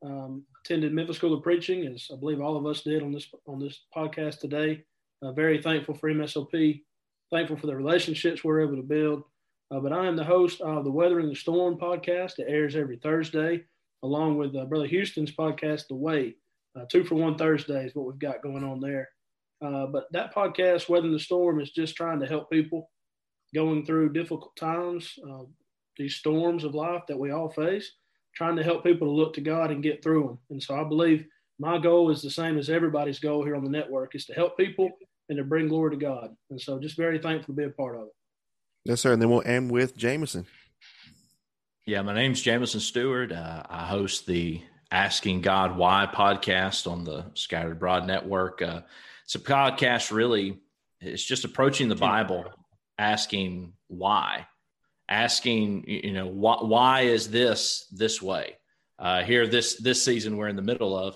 Um, 0.03 0.45
attended 0.65 0.93
Memphis 0.93 1.17
School 1.17 1.35
of 1.35 1.43
Preaching, 1.43 1.85
as 1.85 2.07
I 2.11 2.15
believe 2.15 2.41
all 2.41 2.57
of 2.57 2.65
us 2.65 2.81
did 2.81 3.03
on 3.03 3.11
this 3.11 3.27
on 3.45 3.59
this 3.59 3.81
podcast 3.95 4.39
today. 4.39 4.83
Uh, 5.21 5.31
very 5.33 5.61
thankful 5.61 5.93
for 5.93 6.09
MSOP. 6.09 6.81
Thankful 7.29 7.57
for 7.57 7.67
the 7.67 7.75
relationships 7.75 8.43
we're 8.43 8.61
able 8.61 8.77
to 8.77 8.81
build. 8.81 9.25
Uh, 9.71 9.79
but 9.79 9.93
I 9.93 10.07
am 10.07 10.15
the 10.15 10.23
host 10.23 10.61
of 10.61 10.83
the 10.83 10.91
Weathering 10.91 11.29
the 11.29 11.35
Storm 11.35 11.77
podcast. 11.77 12.39
It 12.39 12.47
airs 12.47 12.75
every 12.75 12.97
Thursday, 12.97 13.63
along 14.03 14.37
with 14.37 14.55
uh, 14.55 14.65
Brother 14.65 14.87
Houston's 14.87 15.31
podcast, 15.31 15.87
The 15.87 15.95
Way. 15.95 16.35
Uh, 16.75 16.85
two 16.91 17.03
for 17.03 17.15
one 17.15 17.37
Thursday 17.37 17.85
is 17.85 17.93
what 17.93 18.07
we've 18.07 18.19
got 18.19 18.41
going 18.41 18.63
on 18.63 18.79
there. 18.79 19.09
Uh, 19.63 19.85
but 19.85 20.05
that 20.11 20.33
podcast, 20.33 20.89
Weathering 20.89 21.13
the 21.13 21.19
Storm, 21.19 21.59
is 21.59 21.71
just 21.71 21.95
trying 21.95 22.19
to 22.19 22.25
help 22.25 22.49
people 22.49 22.89
going 23.53 23.85
through 23.85 24.13
difficult 24.13 24.55
times, 24.55 25.13
uh, 25.29 25.43
these 25.97 26.15
storms 26.15 26.63
of 26.63 26.73
life 26.73 27.03
that 27.07 27.19
we 27.19 27.31
all 27.31 27.49
face, 27.49 27.91
trying 28.35 28.55
to 28.55 28.63
help 28.63 28.83
people 28.83 29.07
to 29.07 29.13
look 29.13 29.33
to 29.33 29.41
God 29.41 29.69
and 29.69 29.83
get 29.83 30.03
through 30.03 30.23
them. 30.23 30.39
And 30.49 30.63
so 30.63 30.79
I 30.79 30.83
believe 30.83 31.25
my 31.59 31.77
goal 31.77 32.09
is 32.09 32.21
the 32.21 32.31
same 32.31 32.57
as 32.57 32.69
everybody's 32.69 33.19
goal 33.19 33.43
here 33.43 33.55
on 33.55 33.63
the 33.63 33.69
network 33.69 34.15
is 34.15 34.25
to 34.27 34.33
help 34.33 34.57
people 34.57 34.89
and 35.27 35.37
to 35.37 35.43
bring 35.43 35.67
glory 35.67 35.91
to 35.91 35.97
God. 35.97 36.35
And 36.49 36.59
so 36.59 36.79
just 36.79 36.95
very 36.95 37.19
thankful 37.19 37.53
to 37.53 37.57
be 37.57 37.65
a 37.65 37.69
part 37.69 37.95
of 37.95 38.03
it. 38.03 38.13
Yes, 38.89 39.01
sir. 39.01 39.13
And 39.13 39.21
then 39.21 39.29
we'll 39.29 39.43
end 39.45 39.69
with 39.69 39.95
Jameson. 39.95 40.47
Yeah, 41.85 42.01
my 42.01 42.15
name's 42.15 42.41
Jameson 42.41 42.79
Stewart. 42.79 43.31
Uh, 43.31 43.61
I 43.69 43.85
host 43.85 44.25
the 44.25 44.63
Asking 44.89 45.41
God 45.41 45.77
Why 45.77 46.09
podcast 46.11 46.89
on 46.89 47.03
the 47.03 47.25
Scattered 47.35 47.73
Abroad 47.73 48.07
Network. 48.07 48.63
Uh, 48.63 48.81
it's 49.25 49.35
a 49.35 49.39
podcast 49.39 50.11
really, 50.11 50.57
it's 51.01 51.23
just 51.23 51.45
approaching 51.45 51.87
the 51.87 51.95
Bible, 51.95 52.45
asking 52.97 53.73
why, 53.89 54.47
asking, 55.07 55.83
you 55.87 56.13
know, 56.13 56.25
why, 56.25 56.55
why 56.55 57.01
is 57.01 57.29
this 57.29 57.85
this 57.91 58.19
way? 58.23 58.55
Uh, 58.97 59.21
here, 59.21 59.45
this 59.45 59.75
this 59.75 60.03
season, 60.03 60.35
we're 60.35 60.47
in 60.47 60.55
the 60.55 60.63
middle 60.63 60.97
of 60.97 61.15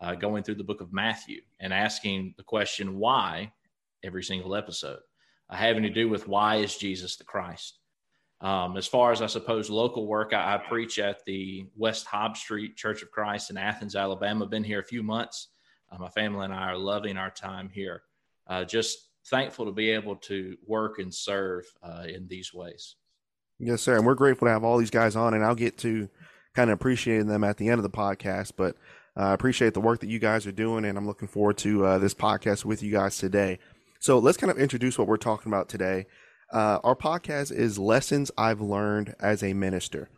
uh, 0.00 0.14
going 0.14 0.42
through 0.42 0.54
the 0.54 0.64
book 0.64 0.80
of 0.80 0.90
Matthew 0.90 1.42
and 1.60 1.74
asking 1.74 2.32
the 2.38 2.44
question 2.44 2.96
why 2.96 3.52
every 4.02 4.24
single 4.24 4.56
episode, 4.56 5.00
having 5.50 5.82
to 5.82 5.90
do 5.90 6.08
with 6.08 6.28
why 6.28 6.56
is 6.56 6.76
Jesus 6.76 7.16
the 7.16 7.24
Christ? 7.24 7.78
Um, 8.40 8.76
as 8.76 8.86
far 8.86 9.12
as 9.12 9.20
I 9.20 9.26
suppose 9.26 9.68
local 9.68 10.06
work, 10.06 10.32
I, 10.32 10.54
I, 10.54 10.58
preach 10.58 10.98
at 10.98 11.22
the 11.26 11.66
West 11.76 12.06
Hobbs 12.06 12.40
Street 12.40 12.74
Church 12.74 13.02
of 13.02 13.10
Christ 13.10 13.50
in 13.50 13.58
Athens, 13.58 13.94
Alabama. 13.94 14.46
Been 14.46 14.64
here 14.64 14.80
a 14.80 14.84
few 14.84 15.02
months. 15.02 15.48
Uh, 15.92 15.98
my 15.98 16.08
family 16.08 16.46
and 16.46 16.54
I 16.54 16.70
are 16.70 16.78
loving 16.78 17.18
our 17.18 17.30
time 17.30 17.68
here. 17.68 18.02
Uh, 18.46 18.64
just 18.64 19.10
thankful 19.26 19.66
to 19.66 19.72
be 19.72 19.90
able 19.90 20.16
to 20.16 20.56
work 20.66 20.98
and 20.98 21.12
serve 21.12 21.64
uh, 21.82 22.04
in 22.08 22.28
these 22.28 22.54
ways. 22.54 22.96
Yes, 23.58 23.82
sir. 23.82 23.96
And 23.96 24.06
we're 24.06 24.14
grateful 24.14 24.46
to 24.46 24.52
have 24.52 24.64
all 24.64 24.78
these 24.78 24.90
guys 24.90 25.16
on, 25.16 25.34
and 25.34 25.44
I'll 25.44 25.54
get 25.54 25.76
to 25.78 26.08
kind 26.54 26.70
of 26.70 26.74
appreciating 26.74 27.26
them 27.26 27.44
at 27.44 27.58
the 27.58 27.68
end 27.68 27.78
of 27.78 27.82
the 27.82 27.90
podcast. 27.90 28.52
But 28.56 28.76
uh, 29.16 29.24
I 29.24 29.32
appreciate 29.34 29.74
the 29.74 29.80
work 29.80 30.00
that 30.00 30.08
you 30.08 30.18
guys 30.18 30.46
are 30.46 30.52
doing, 30.52 30.86
and 30.86 30.96
I'm 30.96 31.06
looking 31.06 31.28
forward 31.28 31.58
to 31.58 31.84
uh, 31.84 31.98
this 31.98 32.14
podcast 32.14 32.64
with 32.64 32.82
you 32.82 32.90
guys 32.90 33.18
today. 33.18 33.58
So 34.00 34.18
let's 34.18 34.38
kind 34.38 34.50
of 34.50 34.58
introduce 34.58 34.98
what 34.98 35.06
we're 35.06 35.18
talking 35.18 35.52
about 35.52 35.68
today. 35.68 36.06
Uh, 36.52 36.78
our 36.82 36.96
podcast 36.96 37.52
is 37.52 37.78
Lessons 37.78 38.30
I've 38.36 38.60
Learned 38.60 39.14
as 39.20 39.42
a 39.42 39.52
Minister. 39.52 40.08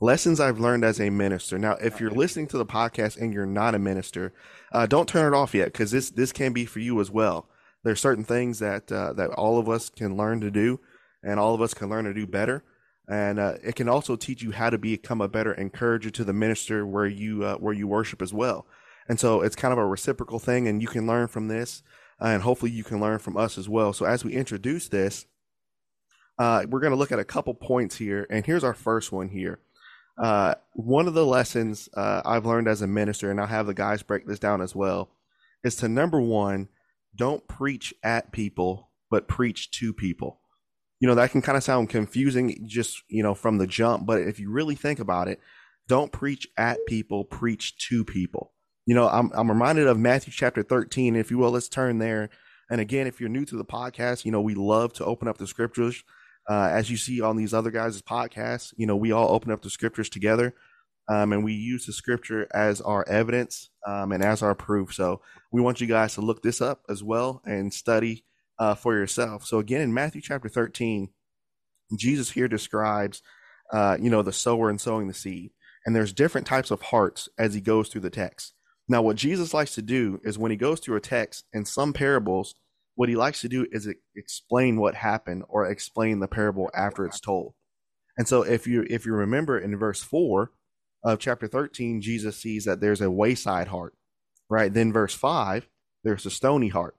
Lessons 0.00 0.40
I've 0.40 0.58
learned 0.58 0.84
as 0.84 1.00
a 1.00 1.08
minister. 1.08 1.58
Now, 1.58 1.72
if 1.74 2.00
you're 2.00 2.10
listening 2.10 2.48
to 2.48 2.58
the 2.58 2.66
podcast 2.66 3.18
and 3.18 3.32
you're 3.32 3.46
not 3.46 3.74
a 3.74 3.78
minister, 3.78 4.34
uh, 4.72 4.86
don't 4.86 5.08
turn 5.08 5.32
it 5.32 5.36
off 5.36 5.54
yet 5.54 5.66
because 5.66 5.90
this 5.90 6.10
this 6.10 6.32
can 6.32 6.52
be 6.52 6.66
for 6.66 6.80
you 6.80 7.00
as 7.00 7.10
well. 7.10 7.48
There's 7.82 8.00
certain 8.00 8.24
things 8.24 8.58
that 8.58 8.92
uh, 8.92 9.14
that 9.14 9.30
all 9.30 9.58
of 9.58 9.70
us 9.70 9.88
can 9.88 10.14
learn 10.14 10.40
to 10.42 10.50
do, 10.50 10.80
and 11.22 11.40
all 11.40 11.54
of 11.54 11.62
us 11.62 11.72
can 11.72 11.88
learn 11.88 12.04
to 12.04 12.12
do 12.12 12.26
better 12.26 12.62
and 13.08 13.38
uh, 13.38 13.54
it 13.62 13.76
can 13.76 13.88
also 13.88 14.16
teach 14.16 14.42
you 14.42 14.50
how 14.52 14.70
to 14.70 14.78
become 14.78 15.20
a 15.20 15.28
better 15.28 15.52
encourager 15.54 16.10
to 16.10 16.24
the 16.24 16.32
minister 16.32 16.84
where 16.86 17.06
you 17.06 17.44
uh, 17.44 17.56
where 17.56 17.74
you 17.74 17.86
worship 17.86 18.20
as 18.20 18.34
well. 18.34 18.66
And 19.08 19.20
so 19.20 19.40
it's 19.40 19.54
kind 19.54 19.72
of 19.72 19.78
a 19.78 19.86
reciprocal 19.86 20.38
thing, 20.38 20.66
and 20.66 20.82
you 20.82 20.88
can 20.88 21.06
learn 21.06 21.28
from 21.28 21.48
this, 21.48 21.82
uh, 22.20 22.26
and 22.26 22.42
hopefully 22.42 22.70
you 22.70 22.84
can 22.84 23.00
learn 23.00 23.18
from 23.18 23.36
us 23.36 23.58
as 23.58 23.68
well. 23.68 23.92
So 23.92 24.06
as 24.06 24.24
we 24.24 24.32
introduce 24.32 24.88
this, 24.88 25.26
uh, 26.38 26.64
we're 26.68 26.80
going 26.80 26.92
to 26.92 26.98
look 26.98 27.12
at 27.12 27.18
a 27.18 27.24
couple 27.24 27.54
points 27.54 27.96
here, 27.96 28.26
and 28.30 28.44
here's 28.44 28.64
our 28.64 28.74
first 28.74 29.12
one 29.12 29.28
here. 29.28 29.58
Uh, 30.18 30.54
one 30.72 31.08
of 31.08 31.14
the 31.14 31.26
lessons 31.26 31.88
uh, 31.94 32.22
I've 32.24 32.46
learned 32.46 32.68
as 32.68 32.82
a 32.82 32.86
minister, 32.86 33.30
and 33.30 33.40
I'll 33.40 33.46
have 33.46 33.66
the 33.66 33.74
guys 33.74 34.02
break 34.02 34.26
this 34.26 34.38
down 34.38 34.60
as 34.60 34.74
well, 34.74 35.10
is 35.64 35.76
to 35.76 35.88
number 35.88 36.20
one, 36.20 36.68
don't 37.14 37.46
preach 37.48 37.94
at 38.02 38.32
people, 38.32 38.90
but 39.10 39.28
preach 39.28 39.70
to 39.72 39.92
people 39.92 40.40
you 41.00 41.08
know 41.08 41.14
that 41.14 41.30
can 41.30 41.42
kind 41.42 41.56
of 41.56 41.64
sound 41.64 41.88
confusing 41.88 42.64
just 42.66 43.02
you 43.08 43.22
know 43.22 43.34
from 43.34 43.58
the 43.58 43.66
jump 43.66 44.06
but 44.06 44.20
if 44.20 44.38
you 44.38 44.50
really 44.50 44.74
think 44.74 44.98
about 44.98 45.28
it 45.28 45.40
don't 45.88 46.12
preach 46.12 46.48
at 46.56 46.78
people 46.86 47.24
preach 47.24 47.76
to 47.78 48.04
people 48.04 48.52
you 48.86 48.94
know 48.94 49.08
i'm, 49.08 49.30
I'm 49.34 49.50
reminded 49.50 49.86
of 49.86 49.98
matthew 49.98 50.32
chapter 50.32 50.62
13 50.62 51.16
if 51.16 51.30
you 51.30 51.38
will 51.38 51.50
let's 51.50 51.68
turn 51.68 51.98
there 51.98 52.30
and 52.70 52.80
again 52.80 53.06
if 53.06 53.20
you're 53.20 53.28
new 53.28 53.44
to 53.44 53.56
the 53.56 53.64
podcast 53.64 54.24
you 54.24 54.32
know 54.32 54.40
we 54.40 54.54
love 54.54 54.92
to 54.94 55.04
open 55.04 55.28
up 55.28 55.38
the 55.38 55.46
scriptures 55.46 56.02
uh, 56.48 56.68
as 56.70 56.90
you 56.90 56.96
see 56.96 57.20
on 57.20 57.36
these 57.36 57.52
other 57.52 57.70
guys' 57.70 58.00
podcasts 58.00 58.72
you 58.76 58.86
know 58.86 58.96
we 58.96 59.12
all 59.12 59.30
open 59.30 59.50
up 59.50 59.62
the 59.62 59.70
scriptures 59.70 60.08
together 60.08 60.54
um, 61.08 61.32
and 61.32 61.44
we 61.44 61.52
use 61.52 61.86
the 61.86 61.92
scripture 61.92 62.48
as 62.52 62.80
our 62.80 63.06
evidence 63.08 63.70
um, 63.86 64.12
and 64.12 64.24
as 64.24 64.42
our 64.42 64.54
proof 64.54 64.94
so 64.94 65.20
we 65.52 65.60
want 65.60 65.80
you 65.80 65.86
guys 65.86 66.14
to 66.14 66.20
look 66.20 66.42
this 66.42 66.60
up 66.60 66.82
as 66.88 67.02
well 67.02 67.42
and 67.44 67.72
study 67.74 68.24
uh, 68.58 68.74
for 68.74 68.94
yourself. 68.94 69.44
So 69.44 69.58
again, 69.58 69.80
in 69.80 69.94
Matthew 69.94 70.20
chapter 70.20 70.48
13, 70.48 71.10
Jesus 71.96 72.30
here 72.30 72.48
describes, 72.48 73.22
uh, 73.72 73.96
you 74.00 74.10
know, 74.10 74.22
the 74.22 74.32
sower 74.32 74.70
and 74.70 74.80
sowing 74.80 75.08
the 75.08 75.14
seed. 75.14 75.52
And 75.84 75.94
there's 75.94 76.12
different 76.12 76.46
types 76.46 76.70
of 76.70 76.82
hearts 76.82 77.28
as 77.38 77.54
he 77.54 77.60
goes 77.60 77.88
through 77.88 78.00
the 78.00 78.10
text. 78.10 78.54
Now, 78.88 79.02
what 79.02 79.16
Jesus 79.16 79.52
likes 79.52 79.74
to 79.74 79.82
do 79.82 80.20
is 80.24 80.38
when 80.38 80.50
he 80.50 80.56
goes 80.56 80.80
through 80.80 80.96
a 80.96 81.00
text 81.00 81.44
in 81.52 81.64
some 81.64 81.92
parables, 81.92 82.54
what 82.94 83.08
he 83.08 83.16
likes 83.16 83.40
to 83.40 83.48
do 83.48 83.66
is 83.72 83.88
explain 84.14 84.78
what 84.78 84.94
happened 84.94 85.44
or 85.48 85.66
explain 85.66 86.20
the 86.20 86.28
parable 86.28 86.70
after 86.74 87.04
it's 87.04 87.20
told. 87.20 87.54
And 88.16 88.26
so 88.26 88.42
if 88.42 88.66
you 88.66 88.86
if 88.88 89.04
you 89.04 89.12
remember 89.12 89.58
in 89.58 89.76
verse 89.76 90.02
4 90.02 90.50
of 91.04 91.18
chapter 91.18 91.46
13, 91.46 92.00
Jesus 92.00 92.36
sees 92.36 92.64
that 92.64 92.80
there's 92.80 93.02
a 93.02 93.10
wayside 93.10 93.68
heart, 93.68 93.94
right? 94.48 94.72
Then 94.72 94.92
verse 94.92 95.14
5, 95.14 95.68
there's 96.02 96.24
a 96.24 96.30
stony 96.30 96.68
heart 96.68 96.96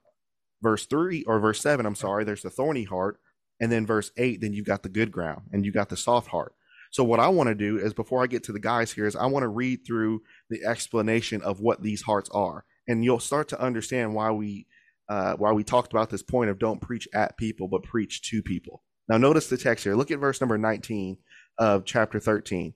verse 0.61 0.85
3 0.85 1.23
or 1.23 1.39
verse 1.39 1.61
7 1.61 1.85
i'm 1.85 1.95
sorry 1.95 2.23
there's 2.23 2.41
the 2.41 2.49
thorny 2.49 2.83
heart 2.83 3.19
and 3.59 3.71
then 3.71 3.85
verse 3.85 4.11
8 4.17 4.41
then 4.41 4.53
you've 4.53 4.65
got 4.65 4.83
the 4.83 4.89
good 4.89 5.11
ground 5.11 5.43
and 5.51 5.65
you 5.65 5.71
got 5.71 5.89
the 5.89 5.97
soft 5.97 6.29
heart 6.29 6.53
so 6.91 7.03
what 7.03 7.19
i 7.19 7.27
want 7.27 7.47
to 7.47 7.55
do 7.55 7.77
is 7.77 7.93
before 7.93 8.23
i 8.23 8.27
get 8.27 8.43
to 8.43 8.51
the 8.51 8.59
guys 8.59 8.91
here 8.91 9.05
is 9.05 9.15
i 9.15 9.25
want 9.25 9.43
to 9.43 9.47
read 9.47 9.79
through 9.85 10.21
the 10.49 10.63
explanation 10.65 11.41
of 11.41 11.59
what 11.59 11.81
these 11.81 12.01
hearts 12.03 12.29
are. 12.33 12.65
And 12.89 13.03
you'll 13.03 13.19
start 13.19 13.49
to 13.49 13.61
understand 13.61 14.13
why 14.13 14.31
we 14.31 14.65
uh, 15.09 15.35
why 15.35 15.51
we 15.51 15.63
talked 15.63 15.91
about 15.91 16.09
this 16.09 16.23
point 16.23 16.49
of 16.49 16.59
don't 16.59 16.81
preach 16.81 17.07
at 17.13 17.37
people 17.37 17.67
but 17.67 17.83
preach 17.83 18.21
to 18.29 18.41
people. 18.41 18.83
Now 19.09 19.17
notice 19.17 19.47
the 19.47 19.57
text 19.57 19.83
here. 19.83 19.95
Look 19.95 20.11
at 20.11 20.19
verse 20.19 20.41
number 20.41 20.57
19 20.57 21.17
of 21.57 21.85
chapter 21.85 22.19
13 22.19 22.73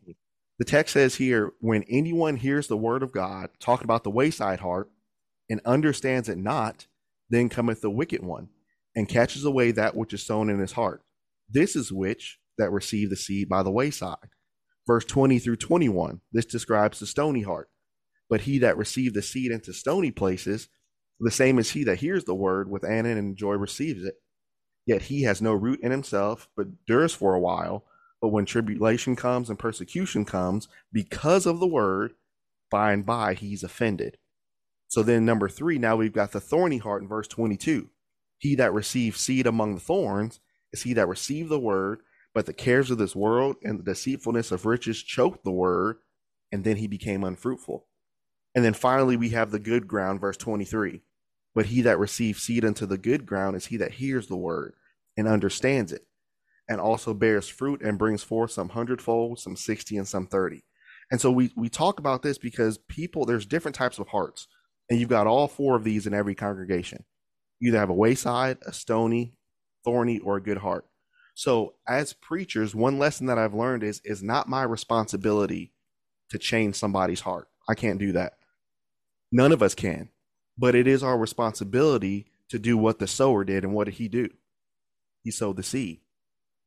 the 0.58 0.66
text 0.66 0.94
says 0.94 1.16
here 1.16 1.52
when 1.60 1.84
anyone 1.88 2.36
hears 2.36 2.68
the 2.68 2.76
word 2.76 3.04
of 3.04 3.12
god 3.12 3.50
talking 3.60 3.86
about 3.86 4.04
the 4.04 4.10
wayside 4.10 4.60
heart 4.60 4.90
and 5.52 5.62
understands 5.66 6.28
it 6.28 6.38
not 6.38 6.88
then 7.32 7.50
cometh 7.50 7.82
the 7.82 7.90
wicked 7.90 8.22
one, 8.22 8.50
and 8.96 9.08
catches 9.08 9.46
away 9.46 9.72
that 9.72 9.96
which 9.96 10.14
is 10.14 10.22
sown 10.22 10.50
in 10.50 10.60
his 10.60 10.74
heart. 10.74 11.02
This 11.50 11.76
is 11.78 11.92
which 11.92 12.40
that 12.62 12.72
receive 12.72 13.10
the 13.10 13.16
seed 13.16 13.50
by 13.50 13.64
the 13.64 13.72
wayside. 13.72 14.30
Verse 14.88 15.06
20 15.06 15.40
through 15.40 15.58
21, 15.58 16.22
this 16.32 16.46
describes 16.46 17.00
the 17.00 17.06
stony 17.06 17.42
heart. 17.42 17.70
But 18.30 18.42
he 18.42 18.60
that 18.60 18.78
received 18.78 19.16
the 19.16 19.22
seed 19.22 19.52
into 19.52 19.74
stony 19.74 20.12
places, 20.12 20.70
the 21.20 21.32
same 21.32 21.60
as 21.60 21.72
he 21.72 21.84
that 21.84 22.00
hears 22.00 22.24
the 22.24 22.34
word 22.34 22.70
with 22.70 22.84
an 22.84 23.06
and 23.06 23.36
joy 23.36 23.54
receives 23.54 24.04
it. 24.04 24.16
Yet 24.86 25.04
he 25.04 25.24
has 25.24 25.42
no 25.42 25.54
root 25.54 25.80
in 25.82 25.92
himself, 25.92 26.50
but 26.56 26.68
endures 26.68 27.14
for 27.14 27.36
a 27.36 27.40
while. 27.40 27.86
But 28.22 28.30
when 28.30 28.46
tribulation 28.46 29.16
comes 29.16 29.50
and 29.50 29.60
persecution 29.60 30.26
comes 30.26 30.68
because 30.92 31.46
of 31.46 31.60
the 31.60 31.68
word, 31.68 32.14
by 32.70 32.94
and 32.94 33.06
by 33.06 33.34
he's 33.34 33.64
offended. 33.64 34.18
So 34.88 35.04
then, 35.04 35.26
number 35.26 35.48
three, 35.48 35.78
now 35.78 35.96
we've 35.96 36.14
got 36.14 36.32
the 36.32 36.42
thorny 36.42 36.78
heart 36.78 37.02
in 37.02 37.08
verse 37.08 37.28
22. 37.28 37.90
He 38.38 38.56
that 38.56 38.74
receives 38.74 39.20
seed 39.20 39.46
among 39.46 39.76
the 39.76 39.82
thorns 39.82 40.40
is 40.74 40.84
he 40.84 40.94
that 40.94 41.08
received 41.08 41.50
the 41.50 41.60
word, 41.60 42.00
but 42.34 42.46
the 42.46 42.54
cares 42.54 42.92
of 42.92 42.98
this 42.98 43.16
world 43.16 43.58
and 43.64 43.80
the 43.80 43.84
deceitfulness 43.84 44.52
of 44.52 44.66
riches 44.66 45.04
choked 45.04 45.44
the 45.44 45.52
word, 45.52 45.98
and 46.52 46.64
then 46.64 46.78
he 46.78 46.88
became 46.88 47.24
unfruitful. 47.24 47.88
And 48.56 48.66
then 48.66 48.74
finally, 48.74 49.18
we 49.18 49.30
have 49.30 49.52
the 49.52 49.60
good 49.60 49.88
ground, 49.88 50.20
verse 50.20 50.38
23. 50.38 51.02
But 51.54 51.68
he 51.68 51.82
that 51.82 52.00
receives 52.00 52.42
seed 52.42 52.64
unto 52.64 52.86
the 52.86 52.98
good 52.98 53.26
ground 53.26 53.56
is 53.56 53.68
he 53.68 53.78
that 53.78 53.94
hears 53.94 54.28
the 54.28 54.38
word 54.38 54.74
and 55.18 55.28
understands 55.28 55.92
it, 55.92 56.06
and 56.70 56.80
also 56.80 57.14
bears 57.14 57.48
fruit 57.50 57.82
and 57.82 57.98
brings 57.98 58.24
forth 58.24 58.52
some 58.52 58.70
hundredfold, 58.70 59.40
some 59.40 59.56
60, 59.56 59.98
and 59.98 60.08
some 60.08 60.28
30. 60.28 60.64
And 61.12 61.20
so 61.20 61.30
we, 61.30 61.52
we 61.58 61.68
talk 61.68 62.00
about 62.00 62.22
this 62.22 62.38
because 62.38 62.78
people, 62.78 63.26
there's 63.26 63.46
different 63.46 63.76
types 63.76 64.00
of 64.00 64.08
hearts 64.08 64.48
and 64.92 65.00
you've 65.00 65.08
got 65.08 65.26
all 65.26 65.48
four 65.48 65.78
of 65.78 65.86
these 65.86 66.06
in 66.06 66.14
every 66.14 66.36
congregation. 66.36 67.06
You 67.62 67.70
either 67.70 67.80
have 67.80 67.90
a 67.90 67.94
wayside, 67.94 68.58
a 68.68 68.74
stony, 68.74 69.36
thorny, 69.86 70.20
or 70.20 70.36
a 70.36 70.44
good 70.44 70.58
heart. 70.58 70.86
So, 71.34 71.76
as 71.88 72.14
preachers, 72.14 72.76
one 72.76 73.00
lesson 73.00 73.28
that 73.28 73.38
I've 73.38 73.54
learned 73.54 73.84
is 73.84 74.02
is 74.04 74.22
not 74.22 74.50
my 74.50 74.64
responsibility 74.64 75.72
to 76.30 76.38
change 76.38 76.76
somebody's 76.76 77.22
heart. 77.22 77.48
I 77.70 77.76
can't 77.76 78.00
do 78.00 78.12
that. 78.14 78.34
None 79.32 79.52
of 79.52 79.64
us 79.64 79.76
can. 79.76 80.10
But 80.58 80.76
it 80.76 80.88
is 80.88 81.04
our 81.04 81.18
responsibility 81.18 82.28
to 82.50 82.60
do 82.60 82.78
what 82.78 83.00
the 83.00 83.08
sower 83.08 83.44
did. 83.44 83.64
And 83.64 83.74
what 83.74 83.86
did 83.86 83.96
he 83.96 84.08
do? 84.08 84.30
He 85.24 85.32
sowed 85.32 85.56
the 85.56 85.64
seed. 85.64 86.02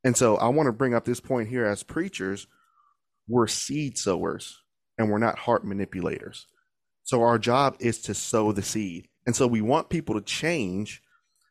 And 0.03 0.17
so 0.17 0.37
I 0.37 0.49
want 0.49 0.67
to 0.67 0.73
bring 0.73 0.95
up 0.95 1.05
this 1.05 1.21
point 1.21 1.49
here 1.49 1.65
as 1.65 1.83
preachers, 1.83 2.47
we're 3.29 3.47
seed 3.47 3.97
sowers 3.99 4.61
and 4.99 5.11
we're 5.11 5.19
not 5.19 5.39
heart 5.41 5.65
manipulators. 5.65 6.47
So 7.05 7.23
our 7.23 7.39
job 7.39 7.77
is 7.81 8.01
to 8.03 8.15
sow 8.15 8.53
the 8.53 8.63
seed. 8.63 9.09
And 9.27 9.35
so 9.35 9.47
we 9.47 9.61
want 9.61 9.89
people 9.89 10.15
to 10.15 10.21
change, 10.21 11.03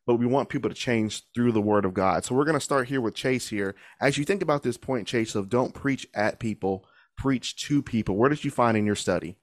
but 0.05 0.15
we 0.15 0.25
want 0.25 0.50
people 0.50 0.69
to 0.69 0.75
change 0.75 1.24
through 1.33 1.51
the 1.51 1.62
word 1.62 1.86
of 1.86 1.93
God. 1.93 2.25
So 2.25 2.36
we're 2.36 2.45
going 2.45 2.57
to 2.57 2.60
start 2.60 2.88
here 2.88 3.01
with 3.01 3.15
Chase 3.15 3.48
here. 3.48 3.75
As 4.01 4.17
you 4.17 4.25
think 4.25 4.41
about 4.41 4.63
this 4.63 4.77
point, 4.77 5.07
Chase, 5.07 5.36
of 5.36 5.50
don't 5.50 5.74
preach 5.74 6.07
at 6.13 6.39
people, 6.39 6.86
preach 7.17 7.55
to 7.67 7.81
people, 7.81 8.15
where 8.15 8.29
did 8.29 8.43
you 8.43 8.51
find 8.51 8.77
in 8.77 8.86
your 8.86 8.95
study? 8.95 9.38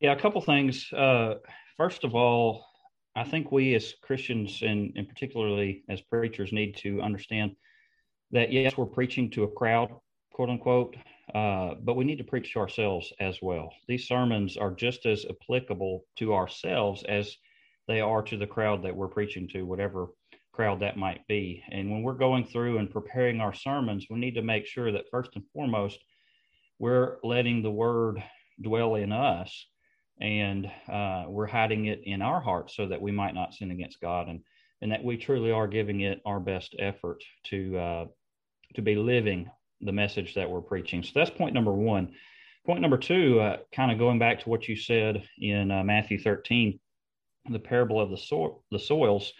Yeah, 0.00 0.12
a 0.12 0.20
couple 0.20 0.40
things. 0.40 0.92
Uh, 0.92 1.34
first 1.76 2.04
of 2.04 2.14
all, 2.14 2.64
I 3.14 3.24
think 3.24 3.52
we 3.52 3.74
as 3.74 3.94
Christians 4.02 4.62
and, 4.62 4.92
and 4.96 5.08
particularly 5.08 5.84
as 5.88 6.00
preachers 6.00 6.52
need 6.52 6.76
to 6.78 7.00
understand 7.02 7.52
that 8.32 8.50
yes, 8.50 8.76
we're 8.76 8.86
preaching 8.86 9.30
to 9.32 9.44
a 9.44 9.48
crowd 9.48 9.90
quote 10.32 10.48
unquote, 10.48 10.96
uh, 11.34 11.74
but 11.82 11.94
we 11.94 12.04
need 12.04 12.18
to 12.18 12.24
preach 12.24 12.52
to 12.52 12.58
ourselves 12.58 13.12
as 13.20 13.38
well. 13.42 13.72
These 13.86 14.08
sermons 14.08 14.56
are 14.56 14.70
just 14.70 15.06
as 15.06 15.24
applicable 15.28 16.04
to 16.16 16.34
ourselves 16.34 17.04
as 17.08 17.36
they 17.92 18.00
are 18.00 18.22
to 18.22 18.36
the 18.36 18.46
crowd 18.46 18.82
that 18.82 18.96
we're 18.96 19.08
preaching 19.08 19.46
to, 19.48 19.66
whatever 19.66 20.08
crowd 20.52 20.80
that 20.80 20.96
might 20.96 21.26
be. 21.28 21.62
And 21.70 21.90
when 21.90 22.02
we're 22.02 22.14
going 22.14 22.44
through 22.44 22.78
and 22.78 22.90
preparing 22.90 23.40
our 23.40 23.54
sermons, 23.54 24.06
we 24.08 24.18
need 24.18 24.34
to 24.34 24.42
make 24.42 24.66
sure 24.66 24.92
that 24.92 25.10
first 25.10 25.30
and 25.34 25.44
foremost, 25.52 25.98
we're 26.78 27.16
letting 27.22 27.62
the 27.62 27.70
word 27.70 28.22
dwell 28.60 28.94
in 28.96 29.12
us 29.12 29.66
and 30.20 30.70
uh, 30.90 31.24
we're 31.28 31.46
hiding 31.46 31.86
it 31.86 32.02
in 32.04 32.22
our 32.22 32.40
hearts 32.40 32.76
so 32.76 32.86
that 32.86 33.00
we 33.00 33.12
might 33.12 33.34
not 33.34 33.54
sin 33.54 33.70
against 33.70 34.00
God 34.00 34.28
and, 34.28 34.40
and 34.80 34.92
that 34.92 35.04
we 35.04 35.16
truly 35.16 35.50
are 35.50 35.66
giving 35.66 36.00
it 36.00 36.20
our 36.24 36.40
best 36.40 36.74
effort 36.78 37.22
to, 37.44 37.78
uh, 37.78 38.04
to 38.74 38.82
be 38.82 38.94
living 38.94 39.50
the 39.80 39.92
message 39.92 40.34
that 40.34 40.50
we're 40.50 40.60
preaching. 40.60 41.02
So 41.02 41.10
that's 41.14 41.30
point 41.30 41.54
number 41.54 41.72
one. 41.72 42.12
Point 42.64 42.80
number 42.80 42.98
two, 42.98 43.40
uh, 43.40 43.56
kind 43.74 43.90
of 43.90 43.98
going 43.98 44.20
back 44.20 44.40
to 44.40 44.48
what 44.48 44.68
you 44.68 44.76
said 44.76 45.24
in 45.38 45.70
uh, 45.72 45.82
Matthew 45.82 46.20
13, 46.20 46.78
the 47.48 47.58
parable 47.58 48.00
of 48.00 48.10
the, 48.10 48.16
so- 48.16 48.62
the 48.70 48.78
soils, 48.78 49.32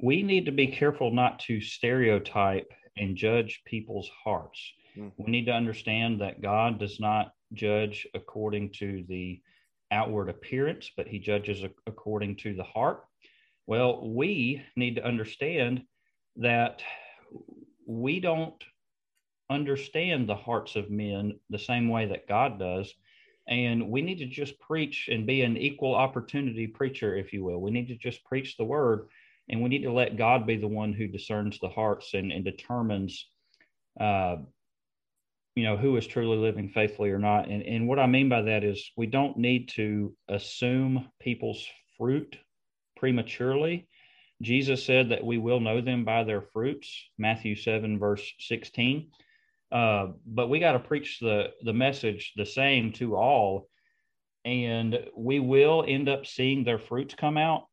we 0.00 0.22
need 0.22 0.46
to 0.46 0.52
be 0.52 0.66
careful 0.66 1.10
not 1.10 1.38
to 1.40 1.60
stereotype 1.60 2.72
and 2.96 3.16
judge 3.16 3.62
people's 3.64 4.10
hearts. 4.24 4.60
Mm. 4.96 5.12
We 5.18 5.30
need 5.30 5.46
to 5.46 5.52
understand 5.52 6.20
that 6.20 6.42
God 6.42 6.78
does 6.78 7.00
not 7.00 7.32
judge 7.52 8.06
according 8.14 8.72
to 8.78 9.04
the 9.08 9.40
outward 9.90 10.28
appearance, 10.28 10.90
but 10.96 11.06
he 11.06 11.18
judges 11.18 11.62
according 11.86 12.36
to 12.36 12.54
the 12.54 12.64
heart. 12.64 13.04
Well, 13.66 14.08
we 14.12 14.62
need 14.76 14.96
to 14.96 15.06
understand 15.06 15.82
that 16.36 16.82
we 17.86 18.20
don't 18.20 18.62
understand 19.50 20.28
the 20.28 20.34
hearts 20.34 20.74
of 20.76 20.90
men 20.90 21.38
the 21.50 21.58
same 21.58 21.88
way 21.88 22.06
that 22.06 22.28
God 22.28 22.58
does. 22.58 22.92
And 23.46 23.90
we 23.90 24.00
need 24.02 24.18
to 24.18 24.26
just 24.26 24.58
preach 24.58 25.08
and 25.08 25.26
be 25.26 25.42
an 25.42 25.56
equal 25.56 25.94
opportunity 25.94 26.66
preacher, 26.66 27.16
if 27.16 27.32
you 27.32 27.44
will. 27.44 27.60
We 27.60 27.70
need 27.70 27.88
to 27.88 27.96
just 27.96 28.24
preach 28.24 28.56
the 28.56 28.64
word 28.64 29.08
and 29.48 29.62
we 29.62 29.68
need 29.68 29.82
to 29.82 29.92
let 29.92 30.16
God 30.16 30.46
be 30.46 30.56
the 30.56 30.68
one 30.68 30.92
who 30.92 31.06
discerns 31.06 31.58
the 31.58 31.68
hearts 31.68 32.14
and, 32.14 32.32
and 32.32 32.44
determines, 32.44 33.28
uh, 34.00 34.36
you 35.54 35.64
know, 35.64 35.76
who 35.76 35.96
is 35.96 36.06
truly 36.06 36.38
living 36.38 36.70
faithfully 36.70 37.10
or 37.10 37.18
not. 37.18 37.48
And, 37.48 37.62
and 37.62 37.86
what 37.86 37.98
I 37.98 38.06
mean 38.06 38.28
by 38.28 38.42
that 38.42 38.64
is 38.64 38.90
we 38.96 39.06
don't 39.06 39.36
need 39.36 39.68
to 39.70 40.14
assume 40.28 41.06
people's 41.20 41.66
fruit 41.98 42.38
prematurely. 42.96 43.86
Jesus 44.42 44.84
said 44.84 45.10
that 45.10 45.24
we 45.24 45.38
will 45.38 45.60
know 45.60 45.80
them 45.80 46.04
by 46.04 46.24
their 46.24 46.40
fruits, 46.40 47.10
Matthew 47.18 47.54
7, 47.54 47.98
verse 47.98 48.32
16. 48.40 49.10
Uh, 49.72 50.08
but 50.26 50.48
we 50.48 50.60
got 50.60 50.72
to 50.72 50.78
preach 50.78 51.18
the 51.20 51.48
the 51.62 51.72
message 51.72 52.32
the 52.36 52.46
same 52.46 52.92
to 52.92 53.16
all, 53.16 53.68
and 54.44 54.98
we 55.16 55.40
will 55.40 55.84
end 55.86 56.08
up 56.08 56.26
seeing 56.26 56.64
their 56.64 56.78
fruits 56.78 57.14
come 57.14 57.36
out. 57.36 57.66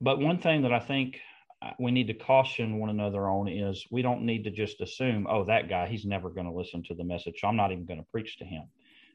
But 0.00 0.20
one 0.20 0.38
thing 0.38 0.62
that 0.62 0.72
I 0.72 0.80
think 0.80 1.18
uh, 1.60 1.70
we 1.78 1.90
need 1.90 2.06
to 2.06 2.14
caution 2.14 2.78
one 2.78 2.90
another 2.90 3.28
on 3.28 3.48
is 3.48 3.84
we 3.90 4.02
don't 4.02 4.22
need 4.22 4.44
to 4.44 4.50
just 4.50 4.80
assume, 4.80 5.26
oh, 5.28 5.44
that 5.44 5.68
guy, 5.68 5.88
he's 5.88 6.04
never 6.04 6.30
going 6.30 6.46
to 6.46 6.52
listen 6.52 6.82
to 6.84 6.94
the 6.94 7.04
message. 7.04 7.40
So 7.40 7.48
I'm 7.48 7.56
not 7.56 7.72
even 7.72 7.84
going 7.84 8.00
to 8.00 8.06
preach 8.12 8.38
to 8.38 8.44
him. 8.44 8.64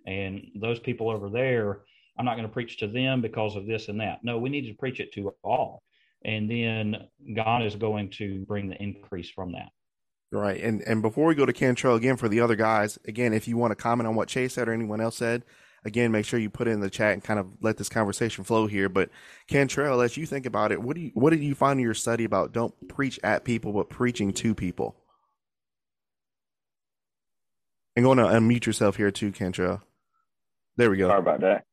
And 0.05 0.47
those 0.55 0.79
people 0.79 1.09
over 1.09 1.29
there, 1.29 1.83
I'm 2.17 2.25
not 2.25 2.35
going 2.35 2.47
to 2.47 2.53
preach 2.53 2.77
to 2.79 2.87
them 2.87 3.21
because 3.21 3.55
of 3.55 3.65
this 3.65 3.87
and 3.87 3.99
that. 4.01 4.19
No, 4.23 4.37
we 4.37 4.49
need 4.49 4.67
to 4.67 4.73
preach 4.73 4.99
it 4.99 5.13
to 5.13 5.33
all. 5.43 5.83
And 6.25 6.49
then 6.49 7.07
God 7.33 7.63
is 7.63 7.75
going 7.75 8.09
to 8.11 8.39
bring 8.45 8.69
the 8.69 8.81
increase 8.81 9.29
from 9.29 9.53
that. 9.53 9.69
Right. 10.33 10.59
And 10.63 10.81
and 10.81 11.03
before 11.03 11.27
we 11.27 11.35
go 11.35 11.45
to 11.45 11.53
Cantrell 11.53 11.95
again 11.95 12.17
for 12.17 12.27
the 12.27 12.39
other 12.39 12.55
guys, 12.55 12.97
again, 13.05 13.33
if 13.33 13.47
you 13.47 13.55
want 13.55 13.69
to 13.69 13.75
comment 13.75 14.07
on 14.07 14.15
what 14.15 14.27
Chase 14.27 14.53
said 14.53 14.67
or 14.67 14.73
anyone 14.73 14.99
else 14.99 15.15
said, 15.15 15.43
again, 15.85 16.11
make 16.11 16.25
sure 16.25 16.39
you 16.39 16.49
put 16.49 16.67
it 16.67 16.71
in 16.71 16.79
the 16.79 16.89
chat 16.89 17.13
and 17.13 17.23
kind 17.23 17.39
of 17.39 17.47
let 17.61 17.77
this 17.77 17.87
conversation 17.87 18.43
flow 18.43 18.65
here. 18.65 18.89
But 18.89 19.09
Cantrell, 19.47 20.01
as 20.01 20.17
you 20.17 20.25
think 20.25 20.47
about 20.47 20.71
it, 20.71 20.81
what 20.81 20.95
do 20.95 21.03
you 21.03 21.11
what 21.13 21.29
did 21.29 21.43
you 21.43 21.53
find 21.53 21.79
in 21.79 21.85
your 21.85 21.93
study 21.93 22.23
about 22.23 22.51
don't 22.51 22.73
preach 22.87 23.19
at 23.23 23.43
people 23.43 23.73
but 23.73 23.91
preaching 23.91 24.33
to 24.33 24.55
people? 24.55 24.95
And 27.95 28.03
going 28.03 28.17
to 28.17 28.23
unmute 28.23 28.65
yourself 28.65 28.95
here 28.95 29.11
too, 29.11 29.31
Cantrell. 29.31 29.83
There 30.77 30.89
we 30.89 30.97
go. 30.97 31.09
Sorry 31.09 31.19
about 31.19 31.41
that. 31.41 31.65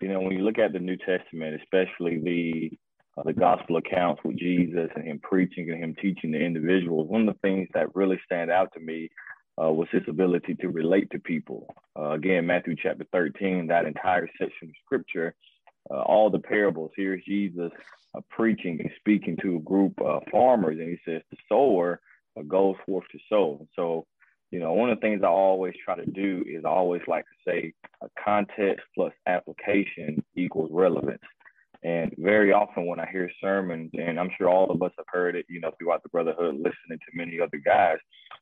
You 0.00 0.08
know, 0.08 0.20
when 0.20 0.32
you 0.32 0.42
look 0.42 0.58
at 0.58 0.72
the 0.72 0.80
New 0.80 0.96
Testament, 0.96 1.60
especially 1.62 2.18
the 2.18 2.78
the 3.24 3.32
gospel 3.32 3.76
accounts 3.76 4.22
with 4.24 4.38
Jesus 4.38 4.88
and 4.94 5.04
him 5.04 5.20
preaching 5.22 5.70
and 5.70 5.82
him 5.82 5.94
teaching 6.00 6.30
the 6.30 6.38
individuals, 6.38 7.08
one 7.08 7.28
of 7.28 7.34
the 7.34 7.40
things 7.40 7.68
that 7.74 7.94
really 7.94 8.20
stand 8.24 8.50
out 8.50 8.72
to 8.74 8.80
me 8.80 9.10
uh, 9.60 9.70
was 9.70 9.88
his 9.90 10.02
ability 10.08 10.54
to 10.54 10.68
relate 10.68 11.10
to 11.10 11.18
people. 11.18 11.66
Uh, 11.98 12.10
again, 12.10 12.46
Matthew 12.46 12.76
chapter 12.80 13.04
13, 13.12 13.66
that 13.66 13.84
entire 13.84 14.28
section 14.38 14.68
of 14.68 14.74
scripture, 14.84 15.34
uh, 15.90 16.00
all 16.00 16.30
the 16.30 16.38
parables. 16.38 16.92
Here's 16.96 17.24
Jesus 17.24 17.70
uh, 18.14 18.20
preaching 18.30 18.80
and 18.80 18.90
speaking 18.98 19.36
to 19.42 19.56
a 19.56 19.60
group 19.60 20.00
of 20.00 20.22
farmers, 20.30 20.78
and 20.78 20.88
he 20.88 20.98
says, 21.04 21.22
The 21.30 21.36
sower 21.48 22.00
uh, 22.38 22.42
goes 22.42 22.76
forth 22.86 23.04
to 23.12 23.18
sow. 23.28 23.66
So, 23.76 24.06
you 24.50 24.60
know, 24.60 24.72
one 24.72 24.90
of 24.90 24.98
the 24.98 25.02
things 25.02 25.22
I 25.22 25.28
always 25.28 25.74
try 25.84 25.96
to 25.96 26.10
do 26.10 26.44
is 26.46 26.64
I 26.64 26.68
always 26.68 27.02
like 27.06 27.24
to 27.24 27.50
say, 27.50 27.72
a 28.02 28.08
context 28.22 28.84
plus 28.94 29.12
application 29.26 30.24
equals 30.36 30.70
relevance. 30.72 31.20
And 31.82 32.14
very 32.18 32.52
often 32.52 32.86
when 32.86 33.00
I 33.00 33.08
hear 33.10 33.30
sermons, 33.40 33.90
and 33.94 34.20
I'm 34.20 34.30
sure 34.36 34.48
all 34.48 34.70
of 34.70 34.82
us 34.82 34.92
have 34.98 35.06
heard 35.08 35.34
it, 35.34 35.46
you 35.48 35.60
know, 35.60 35.70
throughout 35.78 36.02
the 36.02 36.10
brotherhood, 36.10 36.56
listening 36.56 36.98
to 36.98 37.16
many 37.16 37.40
other 37.40 37.56
guys, 37.64 37.96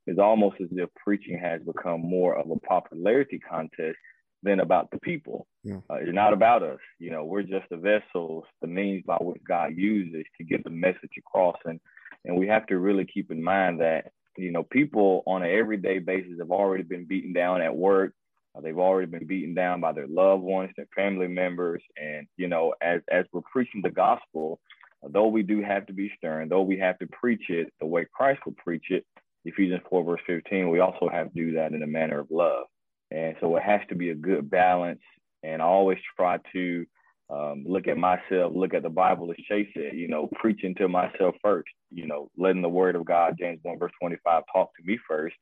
it's 0.07 0.19
almost 0.19 0.57
as 0.61 0.69
if 0.73 0.89
preaching 0.97 1.39
has 1.39 1.61
become 1.63 2.01
more 2.01 2.37
of 2.37 2.51
a 2.51 2.57
popularity 2.57 3.39
contest 3.39 3.97
than 4.43 4.61
about 4.61 4.91
the 4.91 4.99
people. 5.01 5.47
Yeah. 5.63 5.79
Uh, 5.91 5.97
it's 5.97 6.15
not 6.15 6.33
about 6.33 6.63
us. 6.63 6.79
You 6.99 7.11
know, 7.11 7.25
we're 7.25 7.43
just 7.43 7.69
the 7.71 7.77
vessels, 7.77 8.45
the 8.61 8.67
means 8.67 9.05
by 9.07 9.17
which 9.17 9.43
God 9.47 9.73
uses 9.77 10.25
to 10.39 10.45
get 10.45 10.65
the 10.65 10.71
message 10.71 11.13
across. 11.19 11.57
And 11.65 11.81
and 12.25 12.37
we 12.37 12.49
have 12.49 12.67
to 12.67 12.79
really 12.79 13.05
keep 13.05 13.31
in 13.31 13.43
mind 13.43 13.81
that 13.81 14.13
you 14.37 14.51
know 14.51 14.63
people 14.63 15.23
on 15.27 15.43
an 15.43 15.51
everyday 15.51 15.99
basis 15.99 16.39
have 16.39 16.51
already 16.51 16.83
been 16.83 17.05
beaten 17.05 17.33
down 17.33 17.63
at 17.63 17.75
work 17.75 18.15
they've 18.63 18.79
already 18.79 19.11
been 19.11 19.27
beaten 19.27 19.55
down 19.55 19.81
by 19.81 19.93
their 19.93 20.07
loved 20.07 20.43
ones, 20.43 20.71
their 20.77 20.89
family 20.95 21.29
members, 21.29 21.83
and 21.97 22.27
you 22.37 22.49
know, 22.49 22.75
as 22.81 23.01
as 23.11 23.25
we're 23.33 23.41
preaching 23.53 23.83
the 23.83 23.91
gospel, 23.91 24.61
uh, 25.05 25.09
though 25.11 25.29
we 25.29 25.43
do 25.43 25.63
have 25.63 25.87
to 25.87 25.93
be 25.93 26.13
stern, 26.17 26.49
though 26.49 26.63
we 26.63 26.79
have 26.79 26.99
to 26.99 27.07
preach 27.09 27.51
it 27.51 27.73
the 27.81 27.87
way 27.87 28.07
Christ 28.13 28.41
would 28.47 28.57
preach 28.57 28.87
it, 28.91 29.05
Ephesians 29.45 29.83
four 29.89 30.05
verse 30.05 30.21
fifteen, 30.27 30.71
we 30.71 30.81
also 30.81 31.09
have 31.09 31.33
to 31.33 31.35
do 31.35 31.53
that 31.53 31.73
in 31.73 31.83
a 31.83 31.87
manner 31.87 32.21
of 32.21 32.31
love, 32.31 32.67
and 33.11 33.37
so 33.41 33.57
it 33.57 33.63
has 33.63 33.81
to 33.89 33.95
be 33.95 34.11
a 34.11 34.15
good 34.15 34.51
balance. 34.51 35.01
And 35.43 35.63
I 35.63 35.67
always 35.67 35.99
try 36.17 36.39
to 36.53 36.85
um, 37.31 37.65
look 37.67 37.87
at 37.87 37.99
myself, 37.99 38.53
look 38.55 38.75
at 38.75 38.83
the 38.83 38.89
Bible 38.89 39.31
as 39.31 39.45
Chase 39.49 39.69
said, 39.75 39.95
you 39.95 40.09
know, 40.09 40.29
preaching 40.35 40.75
to 40.77 40.89
myself 40.89 41.35
first, 41.43 41.69
you 41.91 42.07
know, 42.07 42.31
letting 42.39 42.63
the 42.63 42.69
word 42.69 42.97
of 42.97 43.05
God, 43.05 43.37
James 43.39 43.61
1 43.63 43.79
verse 43.79 43.93
25, 44.01 44.43
talk 44.53 44.71
to 44.77 44.83
me 44.85 44.99
first. 45.07 45.37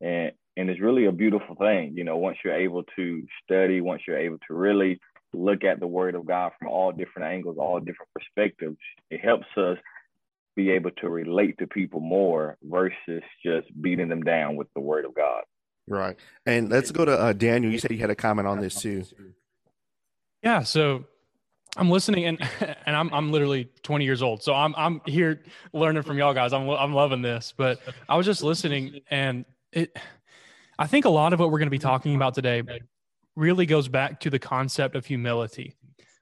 And 0.00 0.32
and 0.56 0.70
it's 0.70 0.80
really 0.80 1.06
a 1.06 1.12
beautiful 1.12 1.54
thing 1.56 1.92
you 1.94 2.04
know 2.04 2.16
once 2.16 2.38
you're 2.44 2.54
able 2.54 2.82
to 2.96 3.22
study 3.44 3.80
once 3.80 4.02
you're 4.06 4.18
able 4.18 4.38
to 4.46 4.54
really 4.54 4.98
look 5.32 5.64
at 5.64 5.80
the 5.80 5.86
word 5.86 6.14
of 6.14 6.26
god 6.26 6.52
from 6.58 6.68
all 6.68 6.92
different 6.92 7.28
angles 7.28 7.56
all 7.58 7.78
different 7.78 8.08
perspectives 8.14 8.76
it 9.10 9.20
helps 9.20 9.46
us 9.56 9.78
be 10.54 10.70
able 10.70 10.90
to 10.92 11.08
relate 11.10 11.56
to 11.58 11.66
people 11.66 12.00
more 12.00 12.56
versus 12.62 13.22
just 13.44 13.66
beating 13.82 14.08
them 14.08 14.22
down 14.22 14.56
with 14.56 14.68
the 14.74 14.80
word 14.80 15.04
of 15.04 15.14
god 15.14 15.42
right 15.88 16.16
and 16.46 16.70
let's 16.70 16.90
go 16.90 17.04
to 17.04 17.12
uh, 17.12 17.32
daniel 17.32 17.70
you 17.70 17.78
said 17.78 17.90
you 17.90 17.98
had 17.98 18.10
a 18.10 18.16
comment 18.16 18.48
on 18.48 18.60
this 18.60 18.80
too 18.80 19.04
yeah 20.42 20.62
so 20.62 21.04
I'm 21.78 21.90
listening 21.90 22.24
and 22.24 22.38
and 22.86 22.96
I'm 22.96 23.12
I'm 23.12 23.30
literally 23.30 23.68
20 23.82 24.04
years 24.04 24.22
old. 24.22 24.42
So 24.42 24.54
I'm 24.54 24.74
I'm 24.76 25.00
here 25.04 25.42
learning 25.72 26.04
from 26.04 26.18
y'all 26.18 26.34
guys. 26.34 26.52
I'm 26.52 26.68
I'm 26.70 26.94
loving 26.94 27.22
this. 27.22 27.52
But 27.56 27.80
I 28.08 28.16
was 28.16 28.26
just 28.26 28.42
listening 28.42 29.00
and 29.10 29.44
it 29.72 29.96
I 30.78 30.86
think 30.86 31.04
a 31.04 31.10
lot 31.10 31.32
of 31.32 31.40
what 31.40 31.50
we're 31.50 31.58
going 31.58 31.66
to 31.66 31.70
be 31.70 31.78
talking 31.78 32.14
about 32.14 32.34
today 32.34 32.62
really 33.34 33.66
goes 33.66 33.88
back 33.88 34.20
to 34.20 34.30
the 34.30 34.38
concept 34.38 34.96
of 34.96 35.06
humility. 35.06 35.74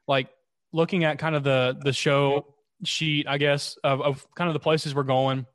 Like 0.06 0.28
looking 0.72 1.04
at 1.04 1.18
kind 1.18 1.34
of 1.34 1.44
the 1.44 1.76
the 1.82 1.92
show 1.92 2.54
sheet, 2.84 3.26
I 3.28 3.38
guess, 3.38 3.76
of, 3.82 4.00
of 4.00 4.26
kind 4.34 4.48
of 4.48 4.54
the 4.54 4.60
places 4.60 4.94
we're 4.94 5.04
going 5.04 5.46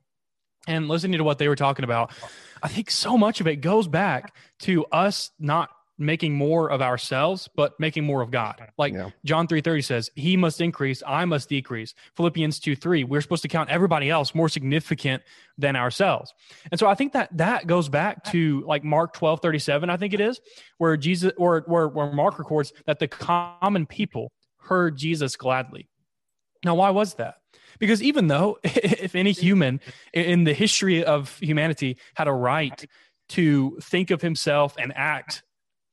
and 0.68 0.88
listening 0.88 1.18
to 1.18 1.24
what 1.24 1.38
they 1.38 1.48
were 1.48 1.56
talking 1.56 1.84
about. 1.84 2.12
I 2.62 2.68
think 2.68 2.92
so 2.92 3.18
much 3.18 3.42
of 3.42 3.48
it 3.48 3.58
goes 3.58 3.88
back 3.88 4.36
to 4.60 4.86
us 4.86 5.32
not 5.40 5.70
making 6.00 6.34
more 6.34 6.72
of 6.72 6.82
ourselves 6.82 7.50
but 7.56 7.80
making 7.80 8.06
more 8.06 8.22
of 8.22 8.32
god. 8.32 8.72
Like 8.78 8.94
yeah. 8.94 9.10
john 9.26 9.48
3.30 9.48 9.84
says 9.84 10.12
he 10.16 10.38
must 10.38 10.62
increase 10.62 11.04
i 11.06 11.26
must 11.26 11.50
decrease. 11.50 11.94
Philippians 12.16 12.60
2 12.60 12.76
3 12.76 13.04
we're 13.04 13.22
supposed 13.22 13.42
to 13.44 13.48
count 13.48 13.70
everybody 13.70 14.10
else 14.10 14.34
more 14.34 14.50
significant 14.50 15.22
than 15.58 15.76
ourselves. 15.76 16.34
And 16.72 16.80
so 16.80 16.88
i 16.88 16.96
think 16.96 17.14
that 17.14 17.36
that 17.38 17.68
goes 17.68 17.90
back 17.90 18.24
to 18.26 18.64
like 18.66 18.84
mark 18.84 19.14
12 19.14 19.42
37 19.42 19.90
i 19.90 19.98
think 19.98 20.14
it 20.14 20.22
is 20.22 20.40
where 20.78 20.96
jesus 20.98 21.32
or 21.38 21.64
where, 21.68 21.88
where 21.88 22.12
mark 22.12 22.40
records 22.40 22.74
that 22.86 23.00
the 23.00 23.08
common 23.08 23.86
people 23.86 24.32
heard 24.58 24.98
jesus 24.98 25.36
gladly. 25.36 25.90
Now 26.64 26.76
why 26.76 26.90
was 26.90 27.16
that? 27.16 27.36
Because 27.80 28.02
even 28.02 28.28
though 28.28 28.60
if 28.64 29.16
any 29.16 29.32
human 29.32 29.80
in 30.14 30.44
the 30.44 30.54
history 30.54 31.04
of 31.04 31.38
humanity 31.40 31.98
had 32.16 32.28
a 32.28 32.34
right 32.34 32.86
to 33.30 33.78
think 33.82 34.12
of 34.12 34.22
himself 34.22 34.76
and 34.78 34.92
act 34.96 35.44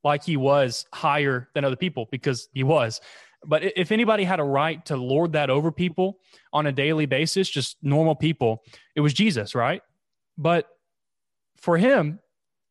like 0.06 0.24
he 0.24 0.36
was 0.36 0.86
higher 0.94 1.48
than 1.54 1.64
other 1.64 1.76
people 1.76 2.06
because 2.10 2.48
he 2.52 2.62
was. 2.62 3.00
But 3.44 3.62
if 3.76 3.92
anybody 3.92 4.24
had 4.24 4.40
a 4.40 4.44
right 4.44 4.84
to 4.86 4.96
lord 4.96 5.32
that 5.32 5.50
over 5.50 5.70
people 5.70 6.18
on 6.52 6.66
a 6.66 6.72
daily 6.72 7.06
basis, 7.06 7.48
just 7.48 7.76
normal 7.82 8.14
people, 8.14 8.62
it 8.94 9.00
was 9.00 9.12
Jesus, 9.12 9.54
right? 9.54 9.82
But 10.38 10.66
for 11.56 11.76
him, 11.76 12.20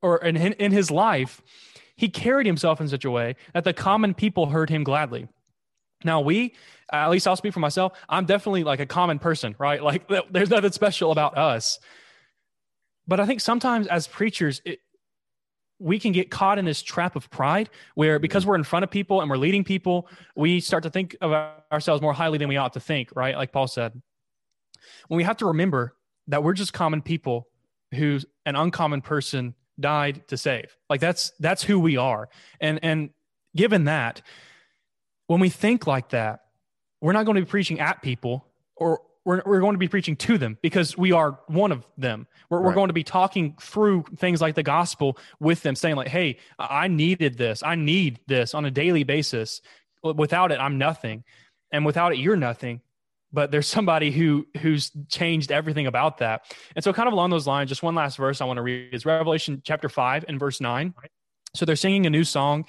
or 0.01 0.17
in, 0.17 0.37
in 0.37 0.71
his 0.71 0.89
life, 0.89 1.41
he 1.95 2.09
carried 2.09 2.45
himself 2.45 2.81
in 2.81 2.87
such 2.87 3.05
a 3.05 3.11
way 3.11 3.35
that 3.53 3.63
the 3.63 3.73
common 3.73 4.13
people 4.13 4.47
heard 4.47 4.69
him 4.69 4.83
gladly. 4.83 5.27
Now, 6.03 6.21
we, 6.21 6.53
at 6.91 7.09
least 7.09 7.27
I'll 7.27 7.35
speak 7.35 7.53
for 7.53 7.59
myself, 7.59 7.93
I'm 8.07 8.25
definitely 8.25 8.63
like 8.63 8.79
a 8.79 8.85
common 8.85 9.19
person, 9.19 9.55
right? 9.57 9.81
Like, 9.81 10.09
there's 10.31 10.49
nothing 10.49 10.71
special 10.71 11.11
about 11.11 11.37
us. 11.37 11.79
But 13.07 13.19
I 13.19 13.25
think 13.25 13.41
sometimes 13.41 13.87
as 13.87 14.07
preachers, 14.07 14.61
it, 14.65 14.79
we 15.79 15.99
can 15.99 16.11
get 16.11 16.31
caught 16.31 16.57
in 16.57 16.65
this 16.65 16.81
trap 16.81 17.15
of 17.15 17.29
pride 17.29 17.69
where 17.95 18.19
because 18.19 18.45
we're 18.45 18.55
in 18.55 18.63
front 18.63 18.83
of 18.83 18.91
people 18.91 19.21
and 19.21 19.29
we're 19.29 19.37
leading 19.37 19.63
people, 19.63 20.07
we 20.35 20.59
start 20.59 20.83
to 20.83 20.89
think 20.89 21.15
of 21.21 21.31
ourselves 21.71 22.01
more 22.01 22.13
highly 22.13 22.37
than 22.37 22.47
we 22.47 22.57
ought 22.57 22.73
to 22.73 22.79
think, 22.79 23.09
right? 23.15 23.35
Like 23.35 23.51
Paul 23.51 23.67
said. 23.67 24.01
When 25.07 25.17
we 25.17 25.23
have 25.23 25.37
to 25.37 25.47
remember 25.47 25.95
that 26.27 26.43
we're 26.43 26.53
just 26.53 26.73
common 26.73 27.01
people 27.01 27.47
who 27.93 28.19
an 28.45 28.55
uncommon 28.55 29.01
person 29.01 29.55
died 29.79 30.27
to 30.27 30.37
save. 30.37 30.75
Like 30.89 31.01
that's 31.01 31.31
that's 31.39 31.63
who 31.63 31.79
we 31.79 31.97
are. 31.97 32.29
And 32.59 32.79
and 32.83 33.09
given 33.55 33.85
that, 33.85 34.21
when 35.27 35.39
we 35.39 35.49
think 35.49 35.87
like 35.87 36.09
that, 36.09 36.41
we're 37.01 37.13
not 37.13 37.25
going 37.25 37.35
to 37.35 37.41
be 37.41 37.49
preaching 37.49 37.79
at 37.79 38.01
people 38.01 38.45
or 38.75 39.01
we're, 39.25 39.41
we're 39.45 39.59
going 39.59 39.73
to 39.73 39.79
be 39.79 39.87
preaching 39.87 40.15
to 40.17 40.37
them 40.37 40.57
because 40.61 40.97
we 40.97 41.11
are 41.11 41.39
one 41.47 41.71
of 41.71 41.85
them. 41.97 42.27
We're, 42.49 42.59
right. 42.59 42.67
we're 42.67 42.73
going 42.73 42.87
to 42.89 42.93
be 42.93 43.03
talking 43.03 43.57
through 43.59 44.05
things 44.17 44.39
like 44.39 44.55
the 44.55 44.63
gospel 44.63 45.17
with 45.39 45.63
them, 45.63 45.75
saying, 45.75 45.95
like, 45.95 46.07
hey, 46.07 46.37
I 46.57 46.87
needed 46.87 47.37
this. 47.37 47.63
I 47.63 47.75
need 47.75 48.19
this 48.27 48.53
on 48.53 48.65
a 48.65 48.71
daily 48.71 49.03
basis. 49.03 49.61
Without 50.03 50.51
it, 50.51 50.59
I'm 50.59 50.77
nothing. 50.77 51.23
And 51.71 51.85
without 51.85 52.13
it, 52.13 52.19
you're 52.19 52.37
nothing. 52.37 52.81
But 53.33 53.51
there's 53.51 53.67
somebody 53.67 54.11
who 54.11 54.47
who's 54.61 54.91
changed 55.09 55.51
everything 55.51 55.87
about 55.87 56.19
that. 56.19 56.43
And 56.75 56.83
so, 56.83 56.93
kind 56.93 57.07
of 57.07 57.13
along 57.13 57.31
those 57.31 57.47
lines, 57.47 57.67
just 57.67 57.83
one 57.83 57.95
last 57.95 58.17
verse 58.17 58.39
I 58.39 58.45
want 58.45 58.57
to 58.57 58.61
read 58.61 58.93
is 58.93 59.05
Revelation 59.05 59.61
chapter 59.65 59.89
five 59.89 60.23
and 60.27 60.39
verse 60.39 60.61
nine. 60.61 60.93
So 61.53 61.65
they're 61.65 61.75
singing 61.75 62.05
a 62.05 62.09
new 62.09 62.23
song 62.23 62.65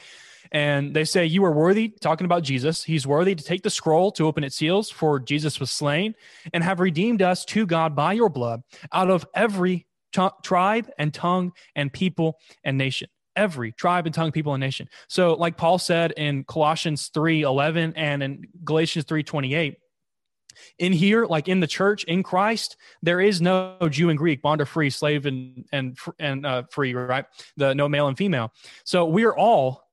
and 0.53 0.95
they 0.95 1.05
say, 1.05 1.27
You 1.27 1.45
are 1.45 1.53
worthy, 1.53 1.89
talking 1.89 2.25
about 2.25 2.43
Jesus. 2.43 2.85
He's 2.85 3.07
worthy 3.07 3.35
to 3.35 3.45
take 3.45 3.63
the 3.63 3.71
scroll 3.71 4.11
to 4.13 4.27
open 4.27 4.45
its 4.45 4.57
seals, 4.57 4.91
for 4.91 5.19
Jesus 5.19 5.61
was 5.61 5.71
slain 5.71 6.15
and 6.53 6.63
have 6.63 6.81
redeemed 6.81 7.23
us 7.23 7.45
to 7.47 7.67
God 7.67 7.95
by 7.95 8.13
your 8.13 8.29
blood 8.29 8.63
out 8.93 9.11
of 9.11 9.27
every 9.35 9.87
t- 10.13 10.29
tribe 10.43 10.91
and 10.99 11.13
tongue 11.13 11.53
and 11.75 11.93
people 11.93 12.39
and 12.65 12.79
nation. 12.79 13.09
Every 13.35 13.73
tribe 13.73 14.07
and 14.07 14.15
tongue, 14.15 14.33
people, 14.33 14.55
and 14.55 14.61
nation. 14.63 14.89
So, 15.09 15.35
like 15.35 15.59
Paul 15.59 15.79
said 15.79 16.13
in 16.13 16.45
Colossians 16.45 17.09
3 17.13 17.43
11 17.43 17.93
and 17.95 18.23
in 18.23 18.45
Galatians 18.65 19.05
3 19.05 19.23
28, 19.23 19.77
in 20.79 20.93
here 20.93 21.27
like 21.27 21.49
in 21.49 21.61
the 21.61 21.67
church 21.67 22.05
in 22.05 22.23
christ 22.23 22.77
there 23.03 23.21
is 23.21 23.41
no 23.41 23.77
jew 23.91 24.09
and 24.09 24.19
greek 24.19 24.43
bond 24.43 24.61
or 24.61 24.67
free 24.67 24.91
slave 24.91 25.27
and 25.27 25.67
and 25.73 25.99
and 26.19 26.47
uh, 26.47 26.63
free 26.71 26.95
right 26.95 27.27
the 27.57 27.75
no 27.75 27.89
male 27.89 28.09
and 28.09 28.17
female 28.17 28.53
so 28.85 29.05
we're 29.05 29.35
all 29.35 29.86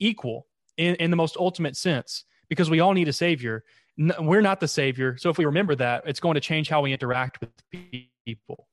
equal 0.00 0.46
in, 0.76 0.96
in 0.96 1.10
the 1.10 1.16
most 1.16 1.36
ultimate 1.36 1.76
sense 1.76 2.24
because 2.48 2.68
we 2.68 2.80
all 2.80 2.92
need 2.92 3.08
a 3.08 3.12
savior. 3.12 3.64
we're 4.18 4.40
not 4.40 4.60
the 4.60 4.68
savior. 4.68 5.16
So 5.18 5.30
if 5.30 5.38
we 5.38 5.44
remember 5.44 5.74
that, 5.76 6.02
it's 6.06 6.20
going 6.20 6.34
to 6.34 6.40
change 6.40 6.68
how 6.68 6.82
we 6.82 6.92
interact 6.92 7.40
with 7.40 7.50
people. 8.26 8.66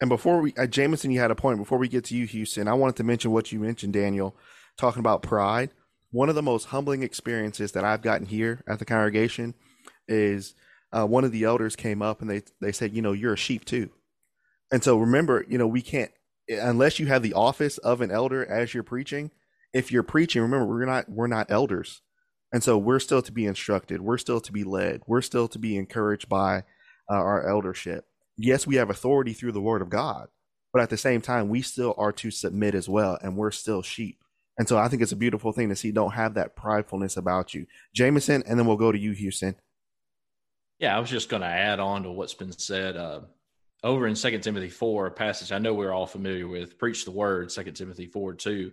And 0.00 0.08
before 0.08 0.40
we, 0.40 0.52
uh, 0.58 0.66
Jameson, 0.66 1.10
you 1.10 1.20
had 1.20 1.30
a 1.30 1.36
point. 1.36 1.58
Before 1.58 1.78
we 1.78 1.88
get 1.88 2.04
to 2.06 2.16
you, 2.16 2.26
Houston, 2.26 2.68
I 2.68 2.74
wanted 2.74 2.96
to 2.96 3.04
mention 3.04 3.30
what 3.30 3.52
you 3.52 3.60
mentioned, 3.60 3.92
Daniel, 3.92 4.36
talking 4.76 5.00
about 5.00 5.22
pride. 5.22 5.70
One 6.10 6.28
of 6.28 6.34
the 6.34 6.42
most 6.42 6.66
humbling 6.66 7.02
experiences 7.02 7.72
that 7.72 7.84
I've 7.84 8.02
gotten 8.02 8.26
here 8.26 8.62
at 8.68 8.78
the 8.78 8.84
congregation 8.84 9.54
is 10.06 10.54
uh, 10.92 11.06
one 11.06 11.24
of 11.24 11.32
the 11.32 11.44
elders 11.44 11.74
came 11.76 12.02
up 12.02 12.20
and 12.20 12.30
they 12.30 12.42
they 12.60 12.72
said, 12.72 12.94
you 12.94 13.02
know, 13.02 13.12
you're 13.12 13.32
a 13.32 13.38
sheep 13.38 13.64
too. 13.64 13.90
And 14.70 14.82
so 14.82 14.96
remember, 14.98 15.44
you 15.48 15.58
know, 15.58 15.66
we 15.66 15.82
can't 15.82 16.10
unless 16.48 16.98
you 16.98 17.06
have 17.06 17.22
the 17.22 17.32
office 17.32 17.78
of 17.78 18.00
an 18.00 18.10
elder 18.10 18.44
as 18.44 18.74
you're 18.74 18.82
preaching 18.82 19.30
if 19.74 19.90
you're 19.90 20.04
preaching, 20.04 20.40
remember 20.40 20.66
we're 20.66 20.86
not 20.86 21.08
we're 21.08 21.26
not 21.26 21.50
elders. 21.50 22.00
And 22.52 22.62
so 22.62 22.78
we're 22.78 23.00
still 23.00 23.20
to 23.20 23.32
be 23.32 23.46
instructed, 23.46 24.00
we're 24.00 24.16
still 24.16 24.40
to 24.40 24.52
be 24.52 24.62
led, 24.62 25.02
we're 25.06 25.22
still 25.22 25.48
to 25.48 25.58
be 25.58 25.76
encouraged 25.76 26.28
by 26.28 26.58
uh, 27.10 27.16
our 27.16 27.46
eldership. 27.48 28.06
Yes, 28.36 28.66
we 28.66 28.76
have 28.76 28.90
authority 28.90 29.32
through 29.32 29.52
the 29.52 29.60
word 29.60 29.82
of 29.82 29.90
God, 29.90 30.28
but 30.72 30.80
at 30.80 30.88
the 30.88 30.96
same 30.96 31.20
time 31.20 31.48
we 31.48 31.60
still 31.62 31.94
are 31.98 32.12
to 32.12 32.30
submit 32.30 32.76
as 32.76 32.88
well 32.88 33.18
and 33.20 33.36
we're 33.36 33.50
still 33.50 33.82
sheep. 33.82 34.20
And 34.56 34.68
so 34.68 34.78
I 34.78 34.86
think 34.86 35.02
it's 35.02 35.10
a 35.10 35.16
beautiful 35.16 35.50
thing 35.50 35.68
to 35.68 35.76
see 35.76 35.90
don't 35.90 36.14
have 36.14 36.34
that 36.34 36.54
pridefulness 36.54 37.16
about 37.16 37.54
you. 37.54 37.66
Jameson 37.92 38.44
and 38.46 38.56
then 38.56 38.66
we'll 38.66 38.76
go 38.76 38.92
to 38.92 38.98
you 38.98 39.10
Houston. 39.10 39.56
Yeah, 40.78 40.96
I 40.96 41.00
was 41.00 41.10
just 41.10 41.28
going 41.28 41.42
to 41.42 41.48
add 41.48 41.80
on 41.80 42.04
to 42.04 42.12
what's 42.12 42.34
been 42.34 42.52
said 42.52 42.96
uh, 42.96 43.20
over 43.82 44.06
in 44.06 44.14
Second 44.14 44.42
Timothy 44.42 44.68
4, 44.70 45.06
a 45.06 45.10
passage 45.10 45.50
I 45.50 45.58
know 45.58 45.74
we're 45.74 45.92
all 45.92 46.06
familiar 46.06 46.46
with, 46.46 46.78
preach 46.78 47.04
the 47.04 47.10
word, 47.10 47.50
Second 47.50 47.74
Timothy 47.74 48.06
4 48.06 48.34
2 48.34 48.70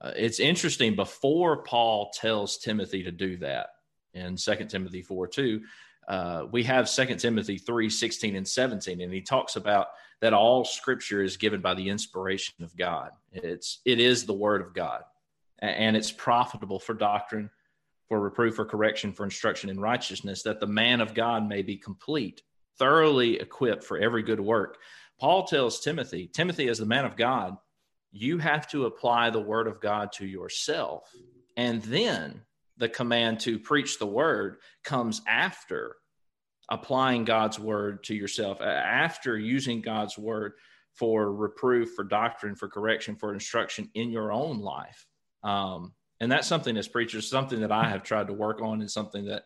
uh, 0.00 0.12
it's 0.16 0.40
interesting 0.40 0.94
before 0.94 1.62
Paul 1.62 2.10
tells 2.14 2.58
Timothy 2.58 3.02
to 3.04 3.10
do 3.10 3.36
that 3.38 3.68
in 4.14 4.36
2 4.36 4.54
Timothy 4.66 5.02
4 5.02 5.26
2, 5.26 5.60
uh, 6.08 6.44
we 6.50 6.62
have 6.62 6.90
2 6.90 7.16
Timothy 7.16 7.58
3 7.58 7.90
16 7.90 8.36
and 8.36 8.46
17, 8.46 9.00
and 9.00 9.12
he 9.12 9.20
talks 9.20 9.56
about 9.56 9.88
that 10.20 10.32
all 10.32 10.64
scripture 10.64 11.22
is 11.22 11.36
given 11.36 11.60
by 11.60 11.74
the 11.74 11.88
inspiration 11.88 12.62
of 12.62 12.76
God. 12.76 13.10
It's 13.32 13.80
it 13.84 14.00
is 14.00 14.24
the 14.24 14.32
word 14.32 14.60
of 14.60 14.72
God, 14.72 15.02
and 15.58 15.96
it's 15.96 16.12
profitable 16.12 16.78
for 16.78 16.94
doctrine, 16.94 17.50
for 18.08 18.20
reproof, 18.20 18.54
for 18.54 18.64
correction, 18.64 19.12
for 19.12 19.24
instruction 19.24 19.68
in 19.68 19.80
righteousness, 19.80 20.42
that 20.44 20.60
the 20.60 20.66
man 20.66 21.00
of 21.00 21.14
God 21.14 21.48
may 21.48 21.62
be 21.62 21.76
complete, 21.76 22.42
thoroughly 22.78 23.40
equipped 23.40 23.84
for 23.84 23.98
every 23.98 24.22
good 24.22 24.40
work. 24.40 24.78
Paul 25.18 25.44
tells 25.44 25.80
Timothy, 25.80 26.30
Timothy, 26.32 26.68
as 26.68 26.78
the 26.78 26.86
man 26.86 27.04
of 27.04 27.16
God, 27.16 27.56
you 28.16 28.38
have 28.38 28.66
to 28.68 28.86
apply 28.86 29.30
the 29.30 29.40
word 29.40 29.66
of 29.66 29.80
God 29.80 30.12
to 30.12 30.26
yourself. 30.26 31.10
And 31.56 31.82
then 31.82 32.42
the 32.76 32.88
command 32.88 33.40
to 33.40 33.58
preach 33.58 33.98
the 33.98 34.06
word 34.06 34.58
comes 34.84 35.22
after 35.26 35.96
applying 36.70 37.24
God's 37.24 37.58
word 37.58 38.04
to 38.04 38.14
yourself, 38.14 38.60
after 38.60 39.38
using 39.38 39.80
God's 39.80 40.18
word 40.18 40.54
for 40.94 41.32
reproof, 41.32 41.94
for 41.94 42.04
doctrine, 42.04 42.56
for 42.56 42.68
correction, 42.68 43.16
for 43.16 43.32
instruction 43.32 43.90
in 43.94 44.10
your 44.10 44.32
own 44.32 44.58
life. 44.60 45.06
Um, 45.44 45.92
and 46.20 46.32
that's 46.32 46.48
something 46.48 46.76
as 46.76 46.88
preachers, 46.88 47.28
something 47.28 47.60
that 47.60 47.72
I 47.72 47.88
have 47.88 48.02
tried 48.02 48.28
to 48.28 48.32
work 48.32 48.60
on 48.62 48.80
and 48.80 48.90
something 48.90 49.26
that 49.26 49.44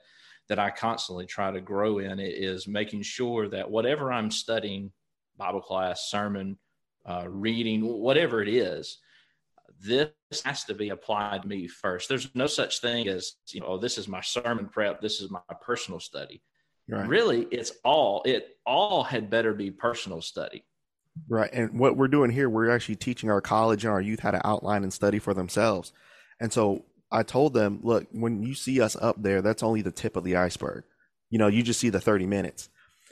that 0.49 0.59
I 0.59 0.71
constantly 0.71 1.27
try 1.27 1.53
to 1.53 1.61
grow 1.61 1.99
in 1.99 2.19
is 2.19 2.67
making 2.67 3.03
sure 3.03 3.49
that 3.51 3.71
whatever 3.71 4.13
I'm 4.13 4.33
studying, 4.33 4.91
Bible 5.37 5.61
class, 5.61 6.11
sermon, 6.11 6.59
uh, 7.07 7.27
reading, 7.29 7.87
whatever 7.87 8.43
it 8.43 8.49
is, 8.49 8.99
this 9.83 10.11
has 10.45 10.65
to 10.65 10.75
be 10.75 10.91
applied 10.91 11.43
to 11.43 11.49
me 11.49 11.67
first. 11.67 12.09
There's 12.09 12.35
no 12.35 12.47
such 12.47 12.81
thing 12.81 13.09
as, 13.09 13.35
you 13.49 13.61
know, 13.61 13.67
oh, 13.67 13.79
this 13.79 13.99
is 13.99 14.09
my 14.09 14.21
sermon 14.21 14.67
prep, 14.67 15.01
this 15.01 15.21
is 15.21 15.31
my 15.31 15.41
personal 15.63 16.01
study. 16.01 16.43
Right. 16.89 17.09
Really, 17.09 17.47
it's 17.51 17.73
all, 17.85 18.23
it 18.25 18.59
all 18.67 19.05
had 19.05 19.31
better 19.31 19.55
be 19.55 19.71
personal 19.71 20.21
study. 20.21 20.65
Right. 21.29 21.51
And 21.53 21.79
what 21.79 21.97
we're 21.97 22.09
doing 22.09 22.31
here, 22.31 22.49
we're 22.49 22.71
actually 22.71 22.97
teaching 22.97 23.31
our 23.31 23.41
college 23.41 23.85
and 23.85 23.93
our 23.93 24.01
youth 24.01 24.21
how 24.21 24.31
to 24.33 24.47
outline 24.47 24.83
and 24.83 24.93
study 24.93 25.19
for 25.19 25.35
themselves. 25.35 25.93
And 26.41 26.53
so 26.53 26.85
I 27.11 27.23
told 27.23 27.55
them, 27.55 27.81
look, 27.83 28.07
when 28.13 28.43
you 28.43 28.55
see 28.55 28.81
us 28.81 28.97
up 28.97 29.23
there, 29.23 29.43
that's 29.43 29.63
only 29.63 29.83
the 29.83 29.91
tip 29.91 30.17
of 30.17 30.25
the 30.25 30.37
iceberg. 30.37 30.85
You 31.29 31.39
know, 31.39 31.49
you 31.49 31.63
just 31.63 31.81
see 31.81 31.91
the 31.91 32.01
30 32.01 32.27
minutes. 32.27 32.69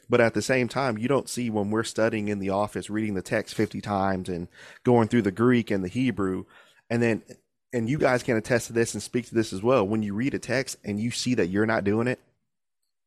But 0.09 0.21
at 0.21 0.35
the 0.35 0.43
same 0.43 0.69
time, 0.69 0.97
you 0.97 1.09
don't 1.09 1.29
see 1.29 1.51
when 1.51 1.71
we're 1.71 1.85
studying 1.85 2.29
in 2.29 2.39
the 2.39 2.51
office, 2.51 2.89
reading 2.89 3.15
the 3.15 3.23
text 3.23 3.55
50 3.55 3.81
times 3.81 4.29
and 4.29 4.49
going 4.85 5.09
through 5.09 5.23
the 5.23 5.31
Greek 5.31 5.71
and 5.71 5.85
the 5.85 5.89
Hebrew. 5.89 6.45
And 6.89 7.03
then, 7.03 7.23
and 7.73 7.89
you 7.89 7.99
guys 7.99 8.23
can 8.23 8.37
attest 8.37 8.69
to 8.69 8.73
this 8.73 8.95
and 8.95 9.03
speak 9.03 9.27
to 9.27 9.35
this 9.35 9.53
as 9.53 9.63
well. 9.63 9.87
When 9.87 10.03
you 10.03 10.15
read 10.15 10.35
a 10.35 10.39
text 10.39 10.77
and 10.85 10.99
you 10.99 11.11
see 11.11 11.35
that 11.35 11.49
you're 11.49 11.67
not 11.67 11.85
doing 11.85 12.09
it, 12.09 12.21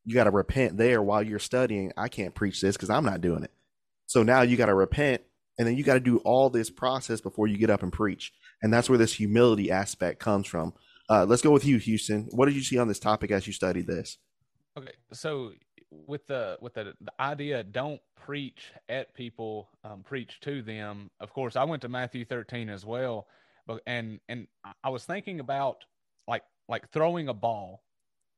you 0.05 0.13
got 0.13 0.25
to 0.25 0.31
repent 0.31 0.77
there 0.77 1.01
while 1.01 1.23
you're 1.23 1.39
studying. 1.39 1.91
I 1.97 2.07
can't 2.07 2.35
preach 2.35 2.61
this 2.61 2.75
because 2.75 2.89
I'm 2.89 3.05
not 3.05 3.21
doing 3.21 3.43
it. 3.43 3.51
So 4.05 4.23
now 4.23 4.41
you 4.41 4.57
got 4.57 4.67
to 4.67 4.75
repent 4.75 5.21
and 5.57 5.67
then 5.67 5.75
you 5.75 5.83
got 5.83 5.95
to 5.95 5.99
do 5.99 6.17
all 6.19 6.49
this 6.49 6.69
process 6.69 7.21
before 7.21 7.47
you 7.47 7.57
get 7.57 7.69
up 7.69 7.83
and 7.83 7.91
preach. 7.93 8.31
And 8.61 8.73
that's 8.73 8.89
where 8.89 8.97
this 8.97 9.13
humility 9.13 9.71
aspect 9.71 10.19
comes 10.19 10.47
from. 10.47 10.73
Uh, 11.09 11.25
let's 11.25 11.41
go 11.41 11.51
with 11.51 11.65
you, 11.65 11.77
Houston. 11.77 12.27
What 12.31 12.45
did 12.45 12.55
you 12.55 12.63
see 12.63 12.77
on 12.77 12.87
this 12.87 12.99
topic 12.99 13.31
as 13.31 13.47
you 13.47 13.53
studied 13.53 13.87
this? 13.87 14.17
Okay, 14.77 14.93
so 15.11 15.51
with 15.91 16.25
the 16.27 16.57
with 16.61 16.73
the, 16.73 16.93
the 17.01 17.13
idea 17.19 17.63
don't 17.63 18.01
preach 18.15 18.71
at 18.89 19.13
people 19.13 19.69
um, 19.83 20.03
preach 20.03 20.39
to 20.41 20.61
them 20.61 21.09
of 21.19 21.33
course 21.33 21.55
i 21.55 21.63
went 21.63 21.81
to 21.81 21.89
matthew 21.89 22.23
13 22.25 22.69
as 22.69 22.85
well 22.85 23.27
but 23.67 23.81
and 23.85 24.19
and 24.29 24.47
i 24.83 24.89
was 24.89 25.03
thinking 25.03 25.39
about 25.39 25.85
like 26.27 26.43
like 26.69 26.89
throwing 26.89 27.27
a 27.27 27.33
ball 27.33 27.83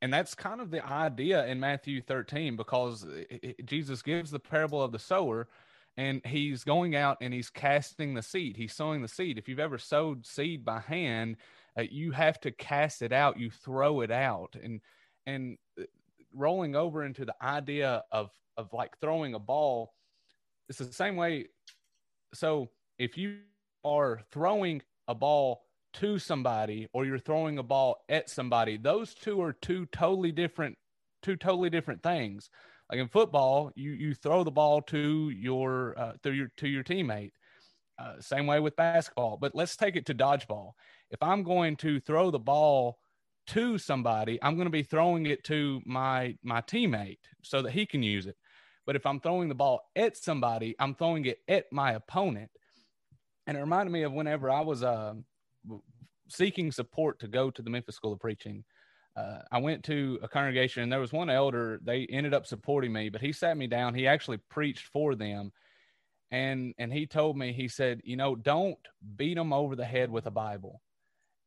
and 0.01 0.11
that's 0.11 0.35
kind 0.35 0.59
of 0.61 0.71
the 0.71 0.85
idea 0.85 1.45
in 1.45 1.59
matthew 1.59 2.01
13 2.01 2.55
because 2.55 3.03
it, 3.03 3.39
it, 3.43 3.65
jesus 3.65 4.01
gives 4.01 4.31
the 4.31 4.39
parable 4.39 4.81
of 4.81 4.91
the 4.91 4.99
sower 4.99 5.47
and 5.97 6.21
he's 6.25 6.63
going 6.63 6.95
out 6.95 7.17
and 7.21 7.33
he's 7.33 7.49
casting 7.49 8.13
the 8.13 8.23
seed. 8.23 8.57
He's 8.57 8.73
sowing 8.73 9.01
the 9.01 9.07
seed. 9.07 9.37
If 9.37 9.47
you've 9.47 9.59
ever 9.59 9.77
sowed 9.77 10.25
seed 10.25 10.65
by 10.65 10.79
hand, 10.79 11.37
uh, 11.77 11.83
you 11.83 12.11
have 12.11 12.39
to 12.41 12.51
cast 12.51 13.01
it 13.01 13.13
out. 13.13 13.39
You 13.39 13.49
throw 13.51 14.01
it 14.01 14.11
out, 14.11 14.55
and 14.61 14.81
and 15.25 15.57
uh, 15.79 15.83
rolling 16.33 16.75
over 16.75 17.03
into 17.03 17.25
the 17.25 17.35
idea 17.41 18.03
of 18.11 18.31
of 18.57 18.71
like 18.73 18.99
throwing 18.99 19.33
a 19.33 19.39
ball. 19.39 19.93
It's 20.69 20.79
the 20.79 20.91
same 20.91 21.15
way. 21.15 21.47
So 22.33 22.69
if 22.97 23.17
you 23.17 23.39
are 23.83 24.21
throwing 24.31 24.81
a 25.07 25.15
ball 25.15 25.63
to 25.93 26.17
somebody 26.17 26.87
or 26.93 27.05
you're 27.05 27.19
throwing 27.19 27.57
a 27.57 27.63
ball 27.63 27.97
at 28.09 28.29
somebody, 28.29 28.77
those 28.77 29.13
two 29.13 29.41
are 29.41 29.53
two 29.53 29.85
totally 29.87 30.31
different 30.31 30.77
two 31.21 31.35
totally 31.35 31.69
different 31.69 32.03
things. 32.03 32.49
Like 32.89 32.99
in 32.99 33.07
football, 33.07 33.71
you 33.75 33.91
you 33.91 34.13
throw 34.13 34.43
the 34.43 34.51
ball 34.51 34.81
to 34.83 35.29
your 35.29 35.97
uh, 35.97 36.13
to 36.23 36.31
your 36.31 36.49
to 36.57 36.67
your 36.67 36.83
teammate. 36.83 37.31
Uh, 37.99 38.19
same 38.19 38.47
way 38.47 38.59
with 38.59 38.75
basketball, 38.75 39.37
but 39.37 39.53
let's 39.53 39.75
take 39.75 39.95
it 39.95 40.05
to 40.07 40.15
dodgeball. 40.15 40.71
If 41.11 41.21
I'm 41.21 41.43
going 41.43 41.75
to 41.77 41.99
throw 41.99 42.31
the 42.31 42.39
ball 42.39 42.97
to 43.47 43.77
somebody, 43.77 44.39
I'm 44.41 44.55
going 44.55 44.65
to 44.67 44.71
be 44.71 44.83
throwing 44.83 45.25
it 45.25 45.43
to 45.45 45.81
my 45.85 46.37
my 46.43 46.61
teammate 46.61 47.19
so 47.41 47.61
that 47.61 47.71
he 47.71 47.85
can 47.85 48.03
use 48.03 48.25
it. 48.25 48.37
But 48.85 48.95
if 48.95 49.05
I'm 49.05 49.19
throwing 49.19 49.49
the 49.49 49.55
ball 49.55 49.81
at 49.95 50.17
somebody, 50.17 50.75
I'm 50.79 50.95
throwing 50.95 51.25
it 51.25 51.39
at 51.47 51.71
my 51.71 51.93
opponent. 51.93 52.51
And 53.47 53.57
it 53.57 53.61
reminded 53.61 53.91
me 53.91 54.03
of 54.03 54.13
whenever 54.13 54.49
I 54.49 54.61
was 54.61 54.83
uh, 54.83 55.13
seeking 56.29 56.71
support 56.71 57.19
to 57.19 57.27
go 57.27 57.49
to 57.51 57.61
the 57.61 57.69
Memphis 57.69 57.95
School 57.95 58.13
of 58.13 58.19
Preaching 58.19 58.63
uh, 59.15 59.39
I 59.51 59.59
went 59.59 59.83
to 59.85 60.19
a 60.23 60.27
congregation 60.27 60.83
and 60.83 60.91
there 60.91 60.99
was 60.99 61.13
one 61.13 61.29
elder. 61.29 61.79
They 61.83 62.07
ended 62.07 62.33
up 62.33 62.47
supporting 62.47 62.91
me, 62.91 63.09
but 63.09 63.21
he 63.21 63.31
sat 63.31 63.57
me 63.57 63.67
down. 63.67 63.93
He 63.93 64.07
actually 64.07 64.37
preached 64.49 64.87
for 64.87 65.15
them, 65.15 65.51
and 66.31 66.73
and 66.79 66.91
he 66.91 67.05
told 67.05 67.37
me 67.37 67.53
he 67.53 67.67
said, 67.67 68.01
you 68.03 68.15
know, 68.15 68.35
don't 68.35 68.77
beat 69.15 69.35
them 69.35 69.53
over 69.53 69.75
the 69.75 69.85
head 69.85 70.09
with 70.09 70.25
a 70.25 70.31
Bible. 70.31 70.81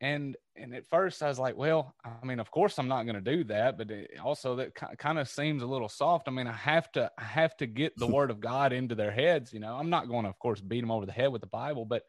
And 0.01 0.37
and 0.57 0.75
at 0.75 0.87
first 0.87 1.23
I 1.23 1.29
was 1.29 1.39
like, 1.39 1.57
well, 1.57 1.95
I 2.05 2.25
mean, 2.25 2.39
of 2.39 2.51
course 2.51 2.79
I'm 2.79 2.89
not 2.89 3.05
going 3.05 3.23
to 3.23 3.37
do 3.37 3.45
that, 3.45 3.79
but 3.79 3.91
also 4.23 4.57
that 4.57 4.75
kind 4.99 5.19
of 5.19 5.29
seems 5.29 5.63
a 5.63 5.67
little 5.67 5.89
soft. 5.89 6.29
I 6.29 6.33
mean, 6.33 6.47
I 6.47 6.53
have 6.53 6.93
to 6.93 7.11
I 7.19 7.25
have 7.25 7.57
to 7.59 7.67
get 7.67 7.97
the 7.97 8.07
Word 8.17 8.31
of 8.31 8.41
God 8.41 8.73
into 8.73 8.95
their 8.95 9.11
heads. 9.11 9.53
You 9.53 9.61
know, 9.61 9.75
I'm 9.75 9.91
not 9.91 10.09
going 10.09 10.25
to, 10.25 10.29
of 10.29 10.39
course, 10.39 10.61
beat 10.61 10.83
them 10.83 10.91
over 10.91 11.07
the 11.07 11.13
head 11.13 11.33
with 11.33 11.41
the 11.41 11.47
Bible, 11.47 11.87
but 11.87 12.03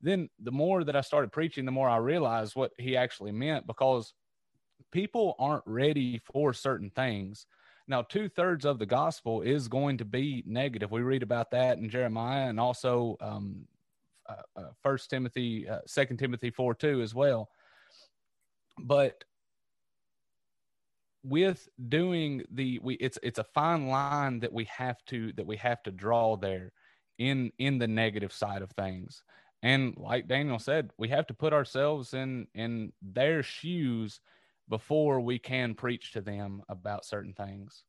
then 0.00 0.28
the 0.38 0.52
more 0.52 0.84
that 0.84 0.94
I 0.94 1.00
started 1.00 1.32
preaching, 1.32 1.64
the 1.64 1.72
more 1.72 1.88
I 1.88 1.96
realized 1.96 2.54
what 2.54 2.72
he 2.78 2.96
actually 2.96 3.32
meant 3.32 3.66
because 3.66 4.12
people 4.92 5.34
aren't 5.38 5.64
ready 5.66 6.20
for 6.32 6.52
certain 6.52 6.90
things. 6.90 7.46
Now, 7.88 8.02
two 8.02 8.28
thirds 8.28 8.64
of 8.64 8.78
the 8.78 8.86
gospel 8.86 9.42
is 9.42 9.68
going 9.68 9.98
to 9.98 10.04
be 10.04 10.42
negative. 10.46 10.90
We 10.90 11.02
read 11.02 11.22
about 11.22 11.50
that 11.52 11.78
in 11.78 11.88
Jeremiah 11.88 12.48
and 12.48 12.58
also 12.58 13.16
um, 13.20 13.66
First 14.82 15.10
Timothy, 15.10 15.68
uh, 15.68 15.80
Second 15.86 16.18
Timothy 16.18 16.50
four 16.50 16.74
two 16.74 17.02
as 17.02 17.14
well. 17.14 17.48
But 18.78 19.24
with 21.24 21.68
doing 21.88 22.44
the 22.52 22.78
we 22.82 22.94
it's 22.94 23.18
it's 23.22 23.38
a 23.38 23.44
fine 23.44 23.88
line 23.88 24.40
that 24.40 24.52
we 24.52 24.64
have 24.64 25.04
to 25.06 25.32
that 25.32 25.46
we 25.46 25.56
have 25.56 25.82
to 25.82 25.90
draw 25.90 26.36
there 26.36 26.72
in 27.18 27.50
in 27.58 27.78
the 27.78 27.88
negative 27.88 28.32
side 28.32 28.62
of 28.62 28.70
things 28.72 29.24
and 29.64 29.96
like 29.96 30.28
daniel 30.28 30.60
said 30.60 30.92
we 30.98 31.08
have 31.08 31.26
to 31.26 31.34
put 31.34 31.52
ourselves 31.52 32.14
in 32.14 32.46
in 32.54 32.92
their 33.02 33.42
shoes 33.42 34.20
before 34.68 35.20
we 35.20 35.38
can 35.38 35.74
preach 35.74 36.12
to 36.12 36.20
them 36.20 36.62
about 36.68 37.04
certain 37.04 37.32
things. 37.32 37.84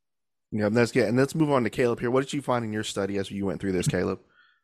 Yeah, 0.51 0.69
that's 0.69 0.91
good. 0.91 1.07
And 1.07 1.17
let's 1.17 1.35
move 1.35 1.51
on 1.51 1.63
to 1.63 1.69
Caleb 1.69 1.99
here. 1.99 2.11
What 2.11 2.23
did 2.23 2.33
you 2.33 2.41
find 2.41 2.63
in 2.63 2.71
your 2.71 2.83
study 2.83 3.17
as 3.17 3.29
you 3.29 3.45
went 3.45 3.59
through 3.59 3.73
this, 3.73 3.87
Caleb? 3.87 4.19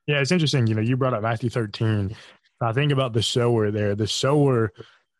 Yeah, 0.08 0.20
it's 0.20 0.32
interesting. 0.32 0.68
You 0.68 0.76
know, 0.76 0.82
you 0.82 0.98
brought 0.98 1.14
up 1.14 1.22
Matthew 1.22 1.50
13. 1.50 2.16
I 2.62 2.74
think 2.74 2.92
about 2.92 3.14
the 3.14 3.24
sower 3.24 3.72
there. 3.72 3.96
The 3.96 4.08
sower, 4.08 4.72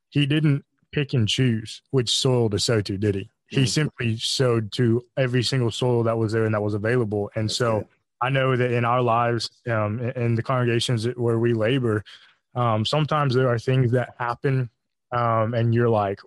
he 0.10 0.26
didn't 0.26 0.64
pick 0.92 1.14
and 1.14 1.28
choose 1.28 1.82
which 1.92 2.10
soil 2.10 2.50
to 2.50 2.60
sow 2.60 2.82
to, 2.82 2.98
did 2.98 3.16
he? 3.16 3.30
He 3.48 3.58
mm-hmm. 3.58 3.66
simply 3.66 4.18
sowed 4.18 4.72
to 4.74 5.04
every 5.18 5.44
single 5.44 5.72
soil 5.72 6.04
that 6.04 6.18
was 6.18 6.32
there 6.32 6.46
and 6.46 6.54
that 6.54 6.62
was 6.62 6.74
available. 6.74 7.30
And 7.36 7.50
that's 7.50 7.58
so. 7.58 7.88
I 8.22 8.30
know 8.30 8.56
that 8.56 8.72
in 8.72 8.86
our 8.86 9.02
lives, 9.02 9.50
um, 9.70 10.00
in 10.00 10.36
the 10.36 10.44
congregations 10.44 11.06
where 11.18 11.40
we 11.40 11.54
labor, 11.54 12.06
um, 12.56 12.86
sometimes 12.86 13.36
there 13.36 13.50
are 13.50 13.60
things 13.60 13.92
that 13.92 14.16
happen 14.18 14.70
um, 15.12 15.54
and 15.54 15.74
you're 15.74 15.90
like, 15.90 16.20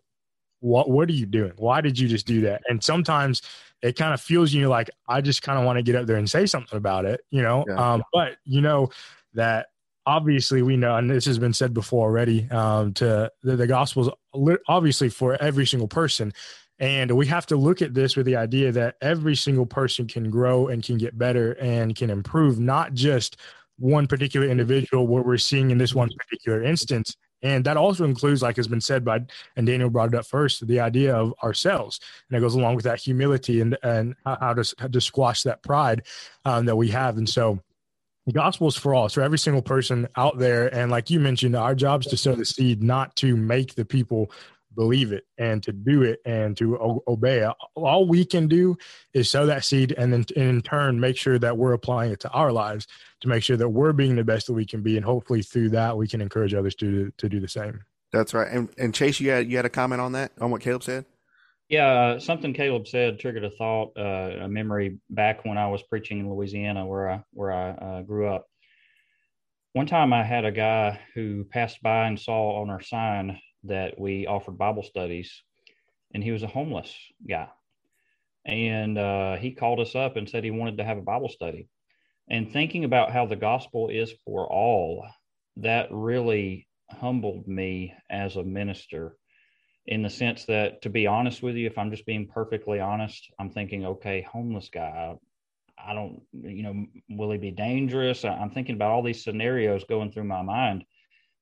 what 0.61 0.91
what 0.91 1.09
are 1.09 1.13
you 1.13 1.27
doing? 1.27 1.53
Why 1.57 1.81
did 1.81 1.99
you 1.99 2.09
just 2.09 2.27
do 2.27 2.41
that? 2.43 2.63
And 2.69 2.83
sometimes 2.83 3.43
it 3.83 3.97
kind 3.97 4.15
of 4.15 4.21
feels 4.21 4.53
you 4.53 4.69
like 4.69 4.91
I 5.09 5.21
just 5.21 5.43
kind 5.43 5.59
of 5.59 5.65
want 5.65 5.79
to 5.79 5.83
get 5.83 5.95
up 5.95 6.07
there 6.07 6.17
and 6.17 6.29
say 6.29 6.47
something 6.47 6.77
about 6.77 7.05
it, 7.05 7.21
you 7.31 7.43
know. 7.43 7.65
Yeah. 7.69 7.75
Um, 7.95 8.03
but 8.13 8.37
you 8.45 8.61
know 8.61 8.91
that 9.35 9.67
obviously 10.07 10.63
we 10.63 10.77
know, 10.77 10.97
and 10.97 11.11
this 11.11 11.25
has 11.27 11.39
been 11.39 11.53
said 11.53 11.75
before 11.75 12.09
already. 12.09 12.49
Um, 12.51 12.95
to 12.95 13.31
the, 13.43 13.57
the 13.57 13.67
gospel 13.67 14.09
is 14.09 14.59
obviously 14.69 15.09
for 15.09 15.41
every 15.43 15.67
single 15.67 15.89
person, 15.89 16.33
and 16.79 17.11
we 17.17 17.27
have 17.27 17.47
to 17.47 17.57
look 17.57 17.83
at 17.83 17.95
this 17.95 18.17
with 18.17 18.27
the 18.27 18.37
idea 18.37 18.73
that 18.73 18.97
every 19.01 19.37
single 19.37 19.67
person 19.67 20.07
can 20.07 20.31
grow 20.31 20.69
and 20.69 20.83
can 20.83 20.97
get 20.99 21.19
better 21.19 21.53
and 21.53 21.95
can 21.95 22.11
improve, 22.11 22.59
not 22.59 22.95
just 22.95 23.37
one 23.79 24.07
particular 24.07 24.47
individual. 24.47 25.07
What 25.07 25.27
we're 25.27 25.39
seeing 25.39 25.71
in 25.71 25.79
this 25.79 25.95
one 25.95 26.11
particular 26.17 26.63
instance 26.63 27.17
and 27.43 27.65
that 27.65 27.77
also 27.77 28.05
includes, 28.05 28.43
like 28.43 28.57
has 28.57 28.69
been 28.69 28.81
said 28.81 29.05
by, 29.05 29.21
and 29.57 29.67
Daniel 29.67 29.91
brought 29.91 30.09
it 30.09 30.15
up 30.15 30.27
first, 30.27 30.67
the 30.67 30.81
idea 30.81 31.15
of 31.15 31.35
ourselves. 31.43 32.01
And 32.29 32.37
it 32.37 32.41
goes 32.41 32.55
along 32.55 32.77
with 32.77 32.85
that 32.85 32.99
humility 32.99 33.61
and, 33.61 33.77
and 33.83 34.15
how 34.25 34.55
to, 34.55 34.75
how 34.79 34.89
to 34.89 35.01
squash 35.01 35.43
that 35.43 35.63
pride 35.63 36.03
um, 36.45 36.67
that 36.67 36.77
we 36.77 36.89
have. 36.89 37.19
And 37.19 37.29
so 37.29 37.61
the 38.27 38.33
gospel 38.33 38.67
is 38.67 38.77
for 38.77 38.95
all. 38.95 39.09
So 39.09 39.23
every 39.23 39.39
single 39.39 39.63
person 39.63 40.09
out 40.17 40.39
there. 40.39 40.75
And 40.75 40.91
like 40.91 41.11
you 41.11 41.21
mentioned, 41.21 41.55
our 41.55 41.75
job 41.75 42.01
is 42.01 42.07
to 42.09 42.17
sow 42.17 42.35
the 42.35 42.45
seed, 42.45 42.83
not 42.83 43.15
to 43.17 43.37
make 43.37 43.75
the 43.75 43.85
people 43.85 44.33
believe 44.77 45.13
it 45.13 45.25
and 45.39 45.63
to 45.63 45.73
do 45.73 46.03
it 46.03 46.21
and 46.25 46.57
to 46.59 46.77
o- 46.79 47.03
obey. 47.09 47.45
All 47.75 48.07
we 48.07 48.25
can 48.25 48.47
do 48.47 48.77
is 49.15 49.31
sow 49.31 49.47
that 49.47 49.65
seed 49.65 49.95
and 49.97 50.13
then 50.13 50.25
in 50.37 50.63
turn 50.63 51.01
make 51.01 51.17
sure 51.17 51.39
that 51.39 51.57
we're 51.57 51.73
applying 51.73 52.13
it 52.13 52.21
to 52.21 52.31
our 52.31 52.53
lives 52.53 52.87
to 53.23 53.29
make 53.29 53.43
sure 53.43 53.57
that 53.57 53.69
we're 53.69 53.93
being 53.93 54.15
the 54.15 54.25
best 54.25 54.47
that 54.47 54.53
we 54.53 54.67
can 54.67 54.83
be. 54.83 54.97
And 54.97 55.05
hopefully 55.05 55.43
through 55.43 55.71
that, 55.71 55.97
we 55.97 56.07
can 56.07 56.21
encourage 56.21 56.55
others 56.55 56.75
to, 56.77 57.13
to 57.17 57.29
do 57.29 57.41
the 57.41 57.49
same. 57.49 57.81
That's 58.13 58.35
right. 58.35 58.49
And, 58.51 58.69
and 58.79 58.95
Chase, 58.95 59.19
you 59.19 59.31
had, 59.31 59.51
you 59.51 59.57
had 59.57 59.67
a 59.67 59.71
comment 59.71 60.01
on 60.01 60.13
that, 60.13 60.33
on 60.41 60.51
what 60.51 60.61
Caleb 60.61 60.85
said? 60.85 61.07
Yeah, 61.69 61.89
uh, 61.89 62.21
something 62.21 62.55
Caleb 62.55 62.87
said 62.87 63.19
triggered 63.19 63.45
a 63.45 63.51
thought, 63.51 63.93
uh, 63.99 64.45
a 64.45 64.49
memory 64.49 64.99
back 65.11 65.45
when 65.45 65.59
I 65.59 65.67
was 65.67 65.83
preaching 65.83 66.21
in 66.21 66.31
Louisiana, 66.31 66.87
where 66.87 67.11
I 67.11 67.25
where 67.33 67.51
I 67.51 67.71
uh, 67.71 68.03
grew 68.03 68.29
up. 68.29 68.47
One 69.73 69.87
time, 69.87 70.13
I 70.13 70.23
had 70.23 70.45
a 70.45 70.53
guy 70.53 71.01
who 71.15 71.45
passed 71.45 71.83
by 71.83 72.07
and 72.07 72.21
saw 72.21 72.63
on 72.63 72.71
our 72.71 72.81
sign 72.81 73.41
that 73.69 73.99
we 73.99 74.27
offered 74.27 74.59
Bible 74.59 74.83
studies, 74.83 75.43
and 76.13 76.23
he 76.23 76.33
was 76.33 76.43
a 76.43 76.49
homeless 76.49 76.95
guy. 77.29 77.49
And 78.45 78.97
uh, 78.97 79.37
he 79.37 79.53
called 79.53 79.81
us 79.81 79.95
up 79.95 80.17
and 80.17 80.29
said 80.29 80.45
he 80.45 80.51
wanted 80.51 80.79
to 80.79 80.85
have 80.85 80.99
a 80.99 81.03
Bible 81.03 81.29
study. 81.29 81.69
And 82.29 82.53
thinking 82.53 82.85
about 82.85 83.13
how 83.13 83.27
the 83.27 83.37
gospel 83.37 83.89
is 83.89 84.13
for 84.25 84.51
all, 84.51 85.07
that 85.59 85.89
really 85.91 86.69
humbled 86.91 87.49
me 87.49 87.95
as 88.11 88.37
a 88.37 88.45
minister 88.45 89.17
in 89.87 90.03
the 90.03 90.11
sense 90.11 90.45
that, 90.47 90.83
to 90.83 90.91
be 90.91 91.07
honest 91.07 91.43
with 91.43 91.57
you, 91.57 91.67
if 91.67 91.79
I'm 91.79 91.91
just 91.91 92.07
being 92.07 92.27
perfectly 92.27 92.81
honest, 92.81 93.29
I'm 93.39 93.51
thinking, 93.51 93.87
okay, 93.87 94.23
homeless 94.23 94.69
guy, 94.73 95.15
I 95.79 95.95
don't, 95.95 96.23
you 96.33 96.63
know, 96.63 96.87
will 97.09 97.31
he 97.31 97.39
be 97.39 97.53
dangerous? 97.53 98.25
I'm 98.25 98.51
thinking 98.51 98.75
about 98.75 98.91
all 98.91 99.03
these 99.03 99.23
scenarios 99.23 99.85
going 99.85 100.11
through 100.11 100.25
my 100.25 100.43
mind. 100.43 100.85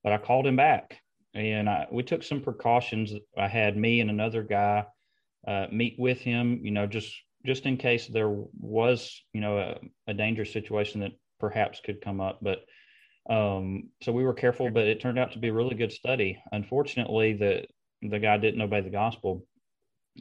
But 0.02 0.12
I 0.12 0.18
called 0.18 0.46
him 0.46 0.56
back 0.56 0.98
and 1.34 1.68
I, 1.68 1.86
we 1.90 2.02
took 2.02 2.22
some 2.22 2.40
precautions. 2.40 3.12
I 3.36 3.48
had 3.48 3.76
me 3.76 4.00
and 4.00 4.10
another 4.10 4.42
guy 4.42 4.86
uh, 5.46 5.66
meet 5.70 5.96
with 5.98 6.20
him, 6.20 6.60
you 6.62 6.70
know, 6.70 6.86
just 6.86 7.12
just 7.44 7.66
in 7.66 7.76
case 7.76 8.06
there 8.06 8.30
was, 8.58 9.22
you 9.34 9.40
know, 9.40 9.58
a, 9.58 9.78
a 10.06 10.14
dangerous 10.14 10.52
situation 10.52 11.00
that 11.00 11.12
perhaps 11.38 11.80
could 11.84 12.00
come 12.00 12.20
up. 12.20 12.38
But 12.40 12.64
um, 13.28 13.90
so 14.02 14.12
we 14.12 14.24
were 14.24 14.32
careful, 14.34 14.70
but 14.70 14.86
it 14.86 15.00
turned 15.00 15.18
out 15.18 15.32
to 15.32 15.38
be 15.38 15.48
a 15.48 15.52
really 15.52 15.74
good 15.74 15.92
study. 15.92 16.40
Unfortunately, 16.52 17.34
the 17.34 17.64
the 18.02 18.18
guy 18.18 18.36
didn't 18.36 18.60
obey 18.60 18.80
the 18.80 18.90
gospel, 18.90 19.46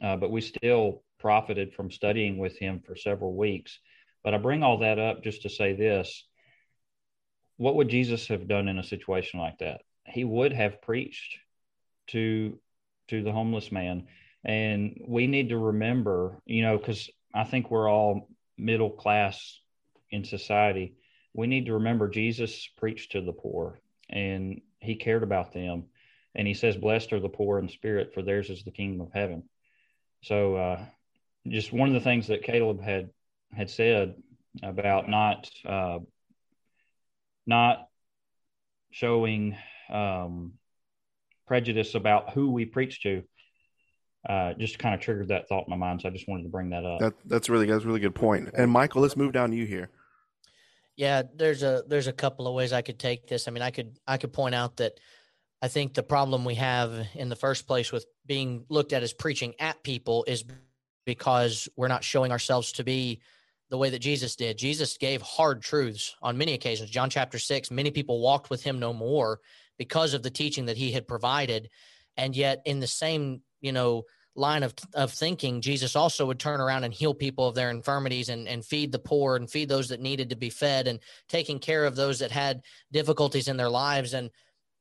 uh, 0.02 0.16
but 0.16 0.30
we 0.30 0.40
still 0.40 1.02
profited 1.18 1.74
from 1.74 1.90
studying 1.90 2.38
with 2.38 2.58
him 2.58 2.80
for 2.84 2.96
several 2.96 3.36
weeks. 3.36 3.78
But 4.22 4.34
I 4.34 4.38
bring 4.38 4.62
all 4.62 4.78
that 4.78 4.98
up 4.98 5.22
just 5.22 5.42
to 5.42 5.48
say 5.48 5.74
this: 5.74 6.26
What 7.56 7.76
would 7.76 7.88
Jesus 7.88 8.28
have 8.28 8.48
done 8.48 8.68
in 8.68 8.78
a 8.78 8.84
situation 8.84 9.38
like 9.38 9.58
that? 9.58 9.82
He 10.14 10.24
would 10.24 10.52
have 10.52 10.80
preached 10.80 11.38
to 12.06 12.58
to 13.08 13.22
the 13.22 13.32
homeless 13.32 13.72
man. 13.72 14.06
And 14.44 15.00
we 15.06 15.26
need 15.26 15.48
to 15.48 15.58
remember 15.58 16.40
you 16.46 16.62
know 16.62 16.78
because 16.78 17.10
i 17.34 17.44
think 17.44 17.70
we're 17.70 17.90
all 17.90 18.28
middle 18.56 18.90
class 18.90 19.60
in 20.10 20.24
society. 20.24 20.94
We 21.34 21.48
need 21.48 21.66
to 21.66 21.74
remember 21.74 22.08
jesus 22.08 22.68
preached 22.76 23.12
to 23.12 23.20
the 23.20 23.32
poor 23.32 23.80
and 24.08 24.60
he 24.78 24.94
cared 24.94 25.24
about 25.24 25.52
them. 25.52 25.86
And 26.36 26.46
he 26.46 26.54
says 26.54 26.76
blessed 26.76 27.12
are 27.12 27.20
the 27.20 27.28
poor 27.28 27.58
in 27.58 27.68
spirit 27.68 28.14
for 28.14 28.22
theirs 28.22 28.50
is 28.50 28.62
the 28.62 28.70
kingdom 28.70 29.00
of 29.00 29.12
heaven. 29.12 29.44
So 30.22 30.56
uh, 30.56 30.84
just 31.48 31.72
one 31.72 31.88
of 31.88 31.94
the 31.94 32.00
things 32.00 32.28
that 32.28 32.44
caleb 32.44 32.80
had 32.80 33.10
had 33.52 33.70
said 33.70 34.14
about 34.62 35.08
not 35.08 35.50
uh, 35.66 35.98
not 37.46 37.88
showing 38.90 39.56
um, 39.90 40.54
prejudice 41.46 41.94
about 41.94 42.32
who 42.32 42.50
we 42.50 42.64
preach 42.64 43.02
to. 43.02 43.22
Uh, 44.28 44.54
just 44.54 44.78
kind 44.78 44.94
of 44.94 45.00
triggered 45.00 45.28
that 45.28 45.48
thought 45.48 45.64
in 45.66 45.70
my 45.70 45.76
mind, 45.76 46.00
so 46.00 46.08
I 46.08 46.12
just 46.12 46.26
wanted 46.26 46.44
to 46.44 46.48
bring 46.48 46.70
that 46.70 46.86
up. 46.86 46.98
That, 47.00 47.14
that's 47.26 47.50
really 47.50 47.66
that's 47.66 47.84
a 47.84 47.86
really 47.86 48.00
good 48.00 48.14
point. 48.14 48.50
And 48.54 48.70
Michael, 48.70 49.02
let's 49.02 49.18
move 49.18 49.32
down 49.32 49.50
to 49.50 49.56
you 49.56 49.66
here. 49.66 49.90
Yeah, 50.96 51.22
there's 51.34 51.62
a 51.62 51.84
there's 51.86 52.06
a 52.06 52.12
couple 52.12 52.46
of 52.48 52.54
ways 52.54 52.72
I 52.72 52.80
could 52.80 52.98
take 52.98 53.26
this. 53.26 53.48
I 53.48 53.50
mean, 53.50 53.62
I 53.62 53.70
could 53.70 53.98
I 54.06 54.16
could 54.16 54.32
point 54.32 54.54
out 54.54 54.78
that 54.78 54.98
I 55.60 55.68
think 55.68 55.92
the 55.92 56.02
problem 56.02 56.44
we 56.44 56.54
have 56.54 57.06
in 57.14 57.28
the 57.28 57.36
first 57.36 57.66
place 57.66 57.92
with 57.92 58.06
being 58.26 58.64
looked 58.70 58.94
at 58.94 59.02
as 59.02 59.12
preaching 59.12 59.54
at 59.58 59.82
people 59.82 60.24
is 60.26 60.44
because 61.04 61.68
we're 61.76 61.88
not 61.88 62.04
showing 62.04 62.32
ourselves 62.32 62.72
to 62.72 62.84
be 62.84 63.20
the 63.70 63.78
way 63.78 63.90
that 63.90 63.98
Jesus 63.98 64.36
did. 64.36 64.56
Jesus 64.56 64.96
gave 64.98 65.20
hard 65.22 65.62
truths 65.62 66.16
on 66.22 66.38
many 66.38 66.52
occasions. 66.54 66.90
John 66.90 67.10
chapter 67.10 67.38
6, 67.38 67.70
many 67.70 67.90
people 67.90 68.20
walked 68.20 68.50
with 68.50 68.62
him 68.62 68.78
no 68.78 68.92
more 68.92 69.40
because 69.78 70.14
of 70.14 70.22
the 70.22 70.30
teaching 70.30 70.66
that 70.66 70.76
he 70.76 70.92
had 70.92 71.08
provided. 71.08 71.70
And 72.16 72.34
yet 72.36 72.62
in 72.64 72.80
the 72.80 72.86
same, 72.86 73.42
you 73.60 73.72
know, 73.72 74.04
line 74.36 74.62
of, 74.62 74.74
of 74.94 75.12
thinking, 75.12 75.60
Jesus 75.60 75.94
also 75.96 76.26
would 76.26 76.38
turn 76.38 76.60
around 76.60 76.84
and 76.84 76.92
heal 76.92 77.14
people 77.14 77.48
of 77.48 77.54
their 77.54 77.70
infirmities 77.70 78.28
and, 78.28 78.48
and 78.48 78.64
feed 78.64 78.92
the 78.92 78.98
poor 78.98 79.36
and 79.36 79.50
feed 79.50 79.68
those 79.68 79.88
that 79.88 80.00
needed 80.00 80.30
to 80.30 80.36
be 80.36 80.50
fed 80.50 80.88
and 80.88 81.00
taking 81.28 81.58
care 81.58 81.84
of 81.84 81.96
those 81.96 82.18
that 82.18 82.32
had 82.32 82.62
difficulties 82.92 83.48
in 83.48 83.56
their 83.56 83.68
lives. 83.68 84.12
And 84.14 84.30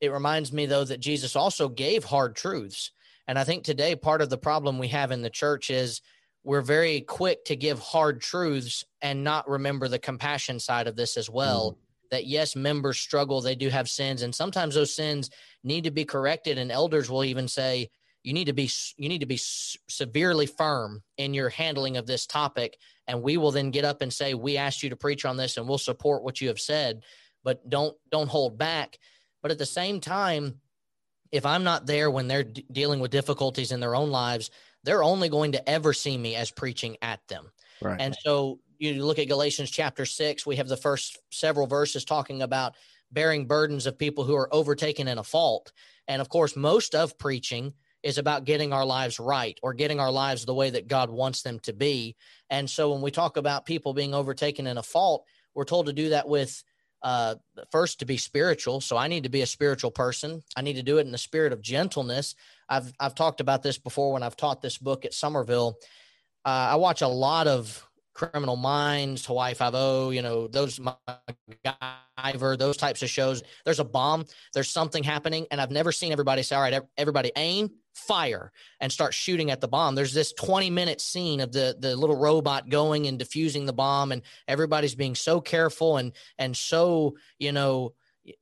it 0.01 0.11
reminds 0.11 0.51
me, 0.51 0.65
though, 0.65 0.83
that 0.83 0.99
Jesus 0.99 1.35
also 1.35 1.69
gave 1.69 2.03
hard 2.03 2.35
truths. 2.35 2.91
And 3.27 3.39
I 3.39 3.43
think 3.43 3.63
today 3.63 3.95
part 3.95 4.21
of 4.21 4.29
the 4.29 4.37
problem 4.37 4.79
we 4.79 4.89
have 4.89 5.11
in 5.11 5.21
the 5.21 5.29
church 5.29 5.69
is 5.69 6.01
we're 6.43 6.61
very 6.61 7.01
quick 7.01 7.45
to 7.45 7.55
give 7.55 7.79
hard 7.79 8.21
truths 8.21 8.83
and 9.01 9.23
not 9.23 9.47
remember 9.47 9.87
the 9.87 9.99
compassion 9.99 10.59
side 10.59 10.87
of 10.87 10.95
this 10.95 11.15
as 11.15 11.29
well. 11.29 11.71
Mm. 11.71 11.77
That 12.13 12.27
yes, 12.27 12.55
members 12.55 12.99
struggle, 12.99 13.41
they 13.41 13.55
do 13.55 13.69
have 13.69 13.89
sins, 13.89 14.21
and 14.21 14.33
sometimes 14.33 14.75
those 14.75 14.95
sins 14.95 15.31
need 15.63 15.83
to 15.85 15.91
be 15.91 16.05
corrected. 16.05 16.59
And 16.59 16.71
elders 16.71 17.09
will 17.09 17.23
even 17.23 17.47
say, 17.47 17.89
you 18.23 18.33
need 18.33 18.45
to 18.45 18.53
be 18.53 18.69
you 18.97 19.09
need 19.09 19.19
to 19.19 19.25
be 19.25 19.37
severely 19.37 20.45
firm 20.45 21.03
in 21.17 21.33
your 21.33 21.49
handling 21.49 21.97
of 21.97 22.07
this 22.07 22.25
topic 22.25 22.77
and 23.07 23.21
we 23.21 23.37
will 23.37 23.51
then 23.51 23.69
get 23.69 23.85
up 23.85 24.01
and 24.01 24.11
say 24.11 24.33
we 24.33 24.57
asked 24.57 24.81
you 24.81 24.89
to 24.89 24.95
preach 24.95 25.25
on 25.25 25.37
this 25.37 25.57
and 25.57 25.67
we'll 25.67 25.77
support 25.77 26.23
what 26.23 26.41
you 26.41 26.47
have 26.47 26.59
said 26.59 27.01
but 27.43 27.69
don't 27.69 27.95
don't 28.11 28.29
hold 28.29 28.57
back 28.57 28.97
but 29.41 29.51
at 29.51 29.57
the 29.57 29.65
same 29.65 29.99
time 29.99 30.59
if 31.31 31.45
i'm 31.45 31.63
not 31.63 31.85
there 31.85 32.09
when 32.09 32.27
they're 32.27 32.43
d- 32.43 32.65
dealing 32.71 32.99
with 32.99 33.11
difficulties 33.11 33.71
in 33.71 33.79
their 33.79 33.95
own 33.95 34.09
lives 34.09 34.49
they're 34.83 35.03
only 35.03 35.29
going 35.29 35.51
to 35.51 35.69
ever 35.69 35.93
see 35.93 36.17
me 36.17 36.35
as 36.35 36.49
preaching 36.49 36.95
at 37.01 37.19
them 37.27 37.51
right. 37.81 37.99
and 37.99 38.15
so 38.21 38.59
you 38.79 39.03
look 39.03 39.19
at 39.19 39.27
galatians 39.27 39.69
chapter 39.69 40.05
6 40.05 40.45
we 40.45 40.55
have 40.55 40.67
the 40.67 40.77
first 40.77 41.19
several 41.31 41.67
verses 41.67 42.05
talking 42.05 42.41
about 42.41 42.75
bearing 43.11 43.45
burdens 43.45 43.85
of 43.85 43.97
people 43.97 44.23
who 44.23 44.35
are 44.35 44.53
overtaken 44.53 45.07
in 45.07 45.17
a 45.17 45.23
fault 45.23 45.71
and 46.07 46.21
of 46.21 46.29
course 46.29 46.55
most 46.55 46.95
of 46.95 47.17
preaching 47.17 47.73
is 48.03 48.17
about 48.17 48.43
getting 48.43 48.73
our 48.73 48.85
lives 48.85 49.19
right 49.19 49.57
or 49.63 49.73
getting 49.73 49.99
our 49.99 50.11
lives 50.11 50.45
the 50.45 50.53
way 50.53 50.69
that 50.69 50.87
God 50.87 51.09
wants 51.09 51.41
them 51.41 51.59
to 51.61 51.73
be. 51.73 52.15
And 52.49 52.69
so 52.69 52.91
when 52.91 53.01
we 53.01 53.11
talk 53.11 53.37
about 53.37 53.65
people 53.65 53.93
being 53.93 54.13
overtaken 54.13 54.67
in 54.67 54.77
a 54.77 54.83
fault, 54.83 55.25
we're 55.55 55.63
told 55.63 55.85
to 55.85 55.93
do 55.93 56.09
that 56.09 56.27
with 56.27 56.61
uh, 57.01 57.35
first 57.71 57.99
to 57.99 58.05
be 58.05 58.17
spiritual. 58.17 58.81
So 58.81 58.97
I 58.97 59.07
need 59.07 59.23
to 59.23 59.29
be 59.29 59.41
a 59.41 59.47
spiritual 59.47 59.91
person. 59.91 60.41
I 60.55 60.61
need 60.61 60.75
to 60.75 60.83
do 60.83 60.97
it 60.97 61.05
in 61.05 61.11
the 61.11 61.17
spirit 61.17 61.53
of 61.53 61.61
gentleness. 61.61 62.35
I've 62.69 62.93
I've 62.99 63.15
talked 63.15 63.41
about 63.41 63.63
this 63.63 63.77
before 63.77 64.13
when 64.13 64.23
I've 64.23 64.37
taught 64.37 64.61
this 64.61 64.77
book 64.77 65.05
at 65.05 65.13
Somerville. 65.13 65.77
Uh, 66.45 66.71
I 66.71 66.75
watch 66.75 67.01
a 67.01 67.07
lot 67.07 67.47
of 67.47 67.85
Criminal 68.13 68.55
Minds, 68.55 69.25
Hawaii 69.25 69.53
Five 69.53 69.73
O, 69.75 70.11
you 70.11 70.21
know, 70.21 70.47
those 70.47 70.79
MacGyver, 70.79 72.57
those 72.57 72.77
types 72.77 73.01
of 73.01 73.09
shows. 73.09 73.43
There's 73.65 73.79
a 73.79 73.85
bomb, 73.85 74.25
there's 74.53 74.69
something 74.69 75.03
happening, 75.03 75.47
and 75.51 75.59
I've 75.59 75.71
never 75.71 75.91
seen 75.91 76.11
everybody 76.11 76.43
say, 76.43 76.55
"All 76.55 76.61
right, 76.61 76.81
everybody 76.97 77.31
aim, 77.35 77.71
fire," 77.93 78.51
and 78.79 78.91
start 78.91 79.13
shooting 79.13 79.51
at 79.51 79.61
the 79.61 79.67
bomb. 79.67 79.95
There's 79.95 80.13
this 80.13 80.33
20 80.33 80.69
minute 80.69 81.01
scene 81.01 81.39
of 81.39 81.51
the 81.51 81.75
the 81.79 81.95
little 81.95 82.17
robot 82.17 82.69
going 82.69 83.07
and 83.07 83.19
defusing 83.19 83.65
the 83.65 83.73
bomb, 83.73 84.11
and 84.11 84.21
everybody's 84.47 84.95
being 84.95 85.15
so 85.15 85.41
careful 85.41 85.97
and 85.97 86.13
and 86.37 86.55
so 86.55 87.15
you 87.39 87.51
know 87.51 87.93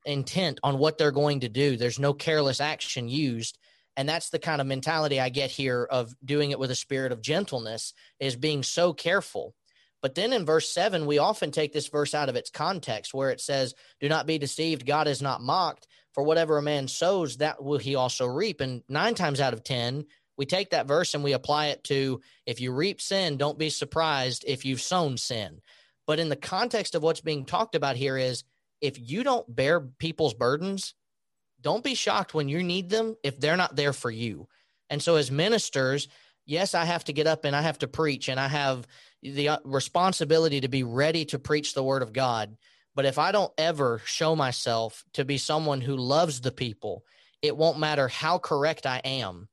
intent 0.05 0.59
on 0.63 0.77
what 0.77 0.97
they're 0.97 1.11
going 1.11 1.39
to 1.41 1.49
do. 1.49 1.77
There's 1.77 1.99
no 1.99 2.13
careless 2.13 2.59
action 2.59 3.07
used. 3.07 3.57
And 3.97 4.07
that's 4.07 4.29
the 4.29 4.39
kind 4.39 4.61
of 4.61 4.67
mentality 4.67 5.19
I 5.19 5.29
get 5.29 5.51
here 5.51 5.87
of 5.89 6.13
doing 6.23 6.51
it 6.51 6.59
with 6.59 6.71
a 6.71 6.75
spirit 6.75 7.11
of 7.11 7.21
gentleness, 7.21 7.93
is 8.19 8.35
being 8.35 8.63
so 8.63 8.93
careful 8.93 9.53
but 10.01 10.15
then 10.15 10.33
in 10.33 10.45
verse 10.45 10.71
7, 10.73 11.05
we 11.05 11.19
often 11.19 11.51
take 11.51 11.73
this 11.73 11.87
verse 11.87 12.13
out 12.13 12.29
of 12.29 12.35
its 12.35 12.49
context 12.49 13.13
where 13.13 13.29
it 13.29 13.39
says, 13.39 13.75
Do 13.99 14.09
not 14.09 14.25
be 14.25 14.37
deceived, 14.37 14.85
God 14.85 15.07
is 15.07 15.21
not 15.21 15.41
mocked. 15.41 15.87
For 16.13 16.23
whatever 16.23 16.57
a 16.57 16.61
man 16.61 16.89
sows, 16.89 17.37
that 17.37 17.63
will 17.63 17.77
he 17.77 17.95
also 17.95 18.25
reap. 18.25 18.59
And 18.59 18.83
nine 18.89 19.15
times 19.15 19.39
out 19.39 19.53
of 19.53 19.63
10, 19.63 20.05
we 20.37 20.45
take 20.45 20.71
that 20.71 20.87
verse 20.87 21.13
and 21.13 21.23
we 21.23 21.33
apply 21.33 21.67
it 21.67 21.83
to 21.85 22.19
if 22.45 22.59
you 22.59 22.73
reap 22.73 22.99
sin, 22.99 23.37
don't 23.37 23.57
be 23.57 23.69
surprised 23.69 24.43
if 24.45 24.65
you've 24.65 24.81
sown 24.81 25.17
sin. 25.17 25.61
But 26.07 26.19
in 26.19 26.29
the 26.29 26.35
context 26.35 26.95
of 26.95 27.03
what's 27.03 27.21
being 27.21 27.45
talked 27.45 27.75
about 27.75 27.95
here 27.95 28.17
is 28.17 28.43
if 28.81 28.97
you 28.99 29.23
don't 29.23 29.55
bear 29.55 29.79
people's 29.79 30.33
burdens, 30.33 30.95
don't 31.61 31.83
be 31.83 31.93
shocked 31.95 32.33
when 32.33 32.49
you 32.49 32.63
need 32.63 32.89
them 32.89 33.15
if 33.23 33.39
they're 33.39 33.55
not 33.55 33.75
there 33.75 33.93
for 33.93 34.09
you. 34.09 34.47
And 34.89 35.01
so, 35.01 35.15
as 35.15 35.31
ministers, 35.31 36.07
yes, 36.45 36.73
I 36.73 36.85
have 36.85 37.03
to 37.05 37.13
get 37.13 37.27
up 37.27 37.45
and 37.45 37.55
I 37.55 37.61
have 37.61 37.79
to 37.79 37.87
preach 37.87 38.27
and 38.27 38.39
I 38.39 38.47
have 38.47 38.87
the 39.21 39.49
uh, 39.49 39.57
responsibility 39.63 40.61
to 40.61 40.67
be 40.67 40.83
ready 40.83 41.25
to 41.25 41.39
preach 41.39 41.73
the 41.73 41.83
word 41.83 42.01
of 42.01 42.13
God. 42.13 42.57
But 42.95 43.05
if 43.05 43.17
I 43.17 43.31
don't 43.31 43.53
ever 43.57 44.01
show 44.05 44.35
myself 44.35 45.03
to 45.13 45.23
be 45.23 45.37
someone 45.37 45.81
who 45.81 45.95
loves 45.95 46.41
the 46.41 46.51
people, 46.51 47.03
it 47.41 47.55
won't 47.55 47.79
matter 47.79 48.07
how 48.07 48.37
correct 48.37 48.85
I 48.85 49.01
am. 49.03 49.47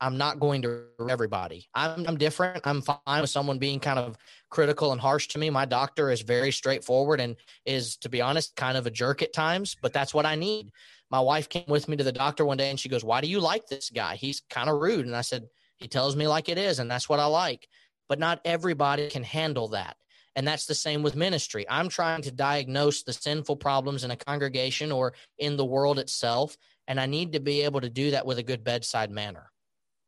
I'm 0.00 0.18
not 0.18 0.40
going 0.40 0.62
to 0.62 0.86
everybody. 1.08 1.68
I'm, 1.74 2.04
I'm 2.08 2.18
different. 2.18 2.66
I'm 2.66 2.82
fine 2.82 3.20
with 3.20 3.30
someone 3.30 3.58
being 3.58 3.78
kind 3.78 4.00
of 4.00 4.18
critical 4.50 4.90
and 4.90 5.00
harsh 5.00 5.28
to 5.28 5.38
me. 5.38 5.48
My 5.48 5.64
doctor 5.64 6.10
is 6.10 6.22
very 6.22 6.50
straightforward 6.50 7.20
and 7.20 7.36
is, 7.64 7.96
to 7.98 8.08
be 8.08 8.20
honest, 8.20 8.56
kind 8.56 8.76
of 8.76 8.86
a 8.86 8.90
jerk 8.90 9.22
at 9.22 9.32
times, 9.32 9.76
but 9.80 9.92
that's 9.92 10.12
what 10.12 10.26
I 10.26 10.34
need. 10.34 10.72
My 11.08 11.20
wife 11.20 11.48
came 11.48 11.64
with 11.68 11.88
me 11.88 11.96
to 11.96 12.04
the 12.04 12.10
doctor 12.10 12.44
one 12.44 12.56
day 12.56 12.68
and 12.68 12.80
she 12.80 12.88
goes, 12.88 13.04
Why 13.04 13.20
do 13.20 13.28
you 13.28 13.38
like 13.38 13.68
this 13.68 13.90
guy? 13.90 14.16
He's 14.16 14.42
kind 14.50 14.68
of 14.68 14.80
rude. 14.80 15.06
And 15.06 15.14
I 15.14 15.20
said, 15.20 15.46
He 15.76 15.86
tells 15.86 16.16
me 16.16 16.26
like 16.26 16.48
it 16.48 16.58
is, 16.58 16.80
and 16.80 16.90
that's 16.90 17.08
what 17.08 17.20
I 17.20 17.26
like 17.26 17.68
but 18.12 18.18
not 18.18 18.42
everybody 18.44 19.08
can 19.08 19.22
handle 19.22 19.68
that. 19.68 19.96
And 20.36 20.46
that's 20.46 20.66
the 20.66 20.74
same 20.74 21.02
with 21.02 21.16
ministry. 21.16 21.64
I'm 21.66 21.88
trying 21.88 22.20
to 22.20 22.30
diagnose 22.30 23.04
the 23.04 23.14
sinful 23.14 23.56
problems 23.56 24.04
in 24.04 24.10
a 24.10 24.16
congregation 24.16 24.92
or 24.92 25.14
in 25.38 25.56
the 25.56 25.64
world 25.64 25.98
itself. 25.98 26.58
And 26.86 27.00
I 27.00 27.06
need 27.06 27.32
to 27.32 27.40
be 27.40 27.62
able 27.62 27.80
to 27.80 27.88
do 27.88 28.10
that 28.10 28.26
with 28.26 28.36
a 28.36 28.42
good 28.42 28.62
bedside 28.64 29.10
manner. 29.10 29.50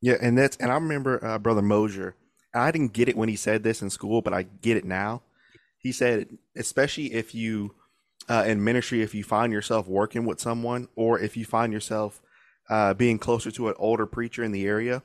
Yeah. 0.02 0.16
And 0.20 0.36
that's, 0.36 0.58
and 0.58 0.70
I 0.70 0.74
remember 0.74 1.24
uh, 1.24 1.38
Brother 1.38 1.62
Mosier, 1.62 2.14
I 2.54 2.70
didn't 2.70 2.92
get 2.92 3.08
it 3.08 3.16
when 3.16 3.30
he 3.30 3.36
said 3.36 3.62
this 3.62 3.80
in 3.80 3.88
school, 3.88 4.20
but 4.20 4.34
I 4.34 4.42
get 4.42 4.76
it 4.76 4.84
now. 4.84 5.22
He 5.78 5.90
said, 5.90 6.28
especially 6.54 7.14
if 7.14 7.34
you, 7.34 7.74
uh, 8.28 8.44
in 8.46 8.62
ministry, 8.62 9.00
if 9.00 9.14
you 9.14 9.24
find 9.24 9.50
yourself 9.50 9.88
working 9.88 10.26
with 10.26 10.40
someone 10.40 10.88
or 10.94 11.18
if 11.18 11.38
you 11.38 11.46
find 11.46 11.72
yourself 11.72 12.20
uh, 12.68 12.92
being 12.92 13.18
closer 13.18 13.50
to 13.52 13.68
an 13.68 13.74
older 13.78 14.04
preacher 14.04 14.44
in 14.44 14.52
the 14.52 14.66
area, 14.66 15.02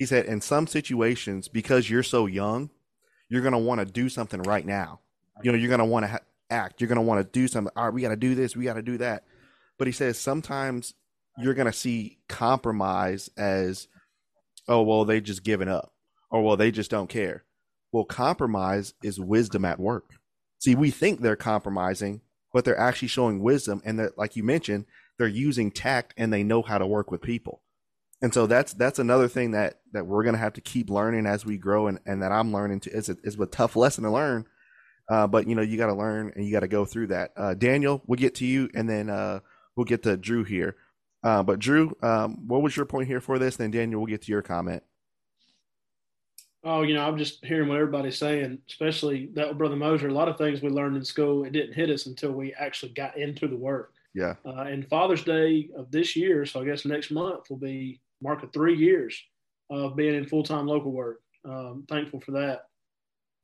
he 0.00 0.06
said, 0.06 0.24
in 0.24 0.40
some 0.40 0.66
situations, 0.66 1.46
because 1.46 1.90
you're 1.90 2.02
so 2.02 2.24
young, 2.24 2.70
you're 3.28 3.42
going 3.42 3.52
to 3.52 3.58
want 3.58 3.80
to 3.80 3.84
do 3.84 4.08
something 4.08 4.40
right 4.44 4.64
now. 4.64 5.00
You 5.42 5.52
know, 5.52 5.58
you're 5.58 5.68
going 5.68 5.80
to 5.80 5.84
want 5.84 6.04
to 6.04 6.12
ha- 6.12 6.20
act. 6.48 6.80
You're 6.80 6.88
going 6.88 6.96
to 6.96 7.02
want 7.02 7.20
to 7.20 7.30
do 7.30 7.46
something. 7.46 7.70
All 7.76 7.84
right, 7.84 7.92
we 7.92 8.00
got 8.00 8.08
to 8.08 8.16
do 8.16 8.34
this. 8.34 8.56
We 8.56 8.64
got 8.64 8.76
to 8.76 8.82
do 8.82 8.96
that. 8.96 9.24
But 9.76 9.88
he 9.88 9.92
says 9.92 10.18
sometimes 10.18 10.94
you're 11.36 11.52
going 11.52 11.66
to 11.66 11.72
see 11.72 12.16
compromise 12.30 13.28
as, 13.36 13.88
oh, 14.66 14.80
well, 14.80 15.04
they 15.04 15.20
just 15.20 15.44
given 15.44 15.68
up 15.68 15.92
or, 16.30 16.42
well, 16.42 16.56
they 16.56 16.70
just 16.70 16.90
don't 16.90 17.10
care. 17.10 17.44
Well, 17.92 18.06
compromise 18.06 18.94
is 19.02 19.20
wisdom 19.20 19.66
at 19.66 19.78
work. 19.78 20.12
See, 20.60 20.74
we 20.74 20.90
think 20.90 21.20
they're 21.20 21.36
compromising, 21.36 22.22
but 22.54 22.64
they're 22.64 22.80
actually 22.80 23.08
showing 23.08 23.42
wisdom. 23.42 23.82
And 23.84 23.98
that, 23.98 24.16
like 24.16 24.34
you 24.34 24.44
mentioned, 24.44 24.86
they're 25.18 25.28
using 25.28 25.70
tact 25.70 26.14
and 26.16 26.32
they 26.32 26.42
know 26.42 26.62
how 26.62 26.78
to 26.78 26.86
work 26.86 27.10
with 27.10 27.20
people 27.20 27.60
and 28.22 28.32
so 28.32 28.46
that's 28.46 28.74
that's 28.74 28.98
another 28.98 29.28
thing 29.28 29.52
that 29.52 29.80
that 29.92 30.06
we're 30.06 30.24
gonna 30.24 30.38
have 30.38 30.52
to 30.54 30.60
keep 30.60 30.90
learning 30.90 31.26
as 31.26 31.44
we 31.46 31.56
grow, 31.56 31.86
and 31.86 31.98
and 32.06 32.22
that 32.22 32.32
I'm 32.32 32.52
learning 32.52 32.80
to. 32.80 32.90
It's 32.90 33.08
a, 33.08 33.16
it's 33.24 33.36
a 33.36 33.46
tough 33.46 33.76
lesson 33.76 34.04
to 34.04 34.10
learn, 34.10 34.46
uh, 35.08 35.26
but 35.26 35.48
you 35.48 35.54
know 35.54 35.62
you 35.62 35.76
got 35.76 35.86
to 35.86 35.94
learn 35.94 36.32
and 36.34 36.44
you 36.44 36.52
got 36.52 36.60
to 36.60 36.68
go 36.68 36.84
through 36.84 37.08
that. 37.08 37.32
Uh, 37.36 37.54
Daniel, 37.54 38.02
we'll 38.06 38.18
get 38.18 38.34
to 38.36 38.46
you, 38.46 38.68
and 38.74 38.88
then 38.88 39.08
uh, 39.08 39.40
we'll 39.76 39.84
get 39.84 40.02
to 40.02 40.16
Drew 40.16 40.44
here. 40.44 40.76
Uh, 41.22 41.42
but 41.42 41.58
Drew, 41.58 41.94
um, 42.02 42.46
what 42.46 42.62
was 42.62 42.76
your 42.76 42.86
point 42.86 43.08
here 43.08 43.20
for 43.20 43.38
this? 43.38 43.56
Then 43.56 43.70
Daniel, 43.70 44.00
we'll 44.00 44.06
get 44.06 44.22
to 44.22 44.32
your 44.32 44.42
comment. 44.42 44.82
Oh, 46.62 46.82
you 46.82 46.92
know, 46.92 47.06
I'm 47.06 47.16
just 47.16 47.42
hearing 47.44 47.68
what 47.68 47.78
everybody's 47.78 48.18
saying, 48.18 48.58
especially 48.68 49.30
that 49.34 49.56
brother 49.56 49.76
Mosier 49.76 50.08
A 50.08 50.14
lot 50.14 50.28
of 50.28 50.36
things 50.36 50.60
we 50.60 50.68
learned 50.68 50.96
in 50.96 51.04
school, 51.04 51.44
it 51.44 51.52
didn't 51.52 51.72
hit 51.72 51.88
us 51.88 52.04
until 52.04 52.32
we 52.32 52.52
actually 52.54 52.92
got 52.92 53.16
into 53.16 53.48
the 53.48 53.56
work. 53.56 53.94
Yeah. 54.14 54.34
Uh, 54.44 54.62
and 54.62 54.86
Father's 54.88 55.24
Day 55.24 55.70
of 55.74 55.90
this 55.90 56.16
year, 56.16 56.44
so 56.44 56.60
I 56.60 56.64
guess 56.66 56.84
next 56.84 57.10
month 57.10 57.48
will 57.48 57.56
be 57.56 58.00
mark 58.22 58.42
of 58.42 58.52
three 58.52 58.76
years 58.76 59.20
of 59.70 59.96
being 59.96 60.14
in 60.14 60.26
full 60.26 60.42
time 60.42 60.66
local 60.66 60.92
work. 60.92 61.20
Um, 61.44 61.84
thankful 61.88 62.20
for 62.20 62.32
that. 62.32 62.66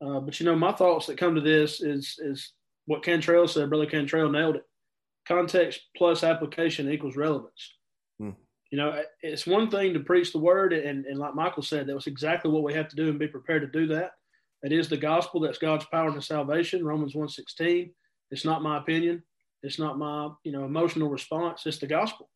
Uh, 0.04 0.20
but 0.20 0.38
you 0.38 0.46
know, 0.46 0.56
my 0.56 0.72
thoughts 0.72 1.06
that 1.06 1.18
come 1.18 1.34
to 1.34 1.40
this 1.40 1.80
is 1.80 2.18
is 2.22 2.52
what 2.86 3.02
Cantrell 3.02 3.48
said. 3.48 3.68
Brother 3.68 3.86
Cantrell 3.86 4.30
nailed 4.30 4.56
it. 4.56 4.64
Context 5.26 5.80
plus 5.96 6.22
application 6.22 6.90
equals 6.90 7.16
relevance. 7.16 7.74
Hmm. 8.18 8.30
You 8.70 8.78
know, 8.78 9.02
it's 9.22 9.46
one 9.46 9.70
thing 9.70 9.94
to 9.94 10.00
preach 10.00 10.32
the 10.32 10.38
word, 10.38 10.72
and, 10.72 11.06
and 11.06 11.18
like 11.18 11.34
Michael 11.34 11.62
said, 11.62 11.86
that 11.86 11.94
was 11.94 12.08
exactly 12.08 12.50
what 12.50 12.64
we 12.64 12.74
have 12.74 12.88
to 12.88 12.96
do 12.96 13.08
and 13.08 13.18
be 13.18 13.28
prepared 13.28 13.62
to 13.62 13.78
do 13.78 13.86
that. 13.94 14.12
It 14.62 14.72
is 14.72 14.88
the 14.88 14.96
gospel 14.96 15.40
that's 15.40 15.58
God's 15.58 15.84
power 15.86 16.12
to 16.12 16.20
salvation. 16.20 16.84
Romans 16.84 17.14
1.16. 17.14 17.90
It's 18.30 18.44
not 18.44 18.62
my 18.62 18.78
opinion. 18.78 19.22
It's 19.62 19.78
not 19.78 19.98
my 19.98 20.30
you 20.44 20.52
know 20.52 20.64
emotional 20.64 21.08
response. 21.08 21.66
It's 21.66 21.78
the 21.78 21.86
gospel. 21.86 22.28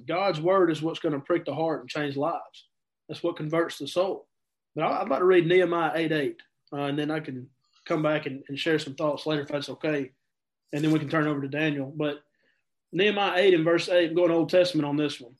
God's 0.00 0.40
word 0.40 0.70
is 0.70 0.82
what's 0.82 1.00
going 1.00 1.14
to 1.14 1.20
prick 1.20 1.44
the 1.44 1.54
heart 1.54 1.80
and 1.80 1.88
change 1.88 2.16
lives. 2.16 2.66
That's 3.08 3.22
what 3.22 3.36
converts 3.36 3.78
the 3.78 3.86
soul. 3.86 4.26
But 4.74 4.84
I'd 4.84 5.08
like 5.08 5.20
to 5.20 5.24
read 5.24 5.46
Nehemiah 5.46 5.92
8 5.94 6.12
8, 6.12 6.36
uh, 6.72 6.76
and 6.76 6.98
then 6.98 7.10
I 7.10 7.20
can 7.20 7.48
come 7.86 8.02
back 8.02 8.26
and, 8.26 8.42
and, 8.48 8.58
share 8.58 8.78
some 8.78 8.94
thoughts 8.94 9.26
later 9.26 9.42
if 9.42 9.48
that's 9.48 9.68
okay. 9.68 10.10
And 10.72 10.82
then 10.82 10.90
we 10.90 10.98
can 10.98 11.08
turn 11.08 11.26
over 11.26 11.42
to 11.42 11.48
Daniel. 11.48 11.92
But 11.94 12.22
Nehemiah 12.92 13.40
8 13.40 13.54
and 13.54 13.64
verse 13.64 13.88
8, 13.88 14.10
I'm 14.10 14.16
going 14.16 14.30
Old 14.30 14.48
Testament 14.48 14.88
on 14.88 14.96
this 14.96 15.20
one. 15.20 15.34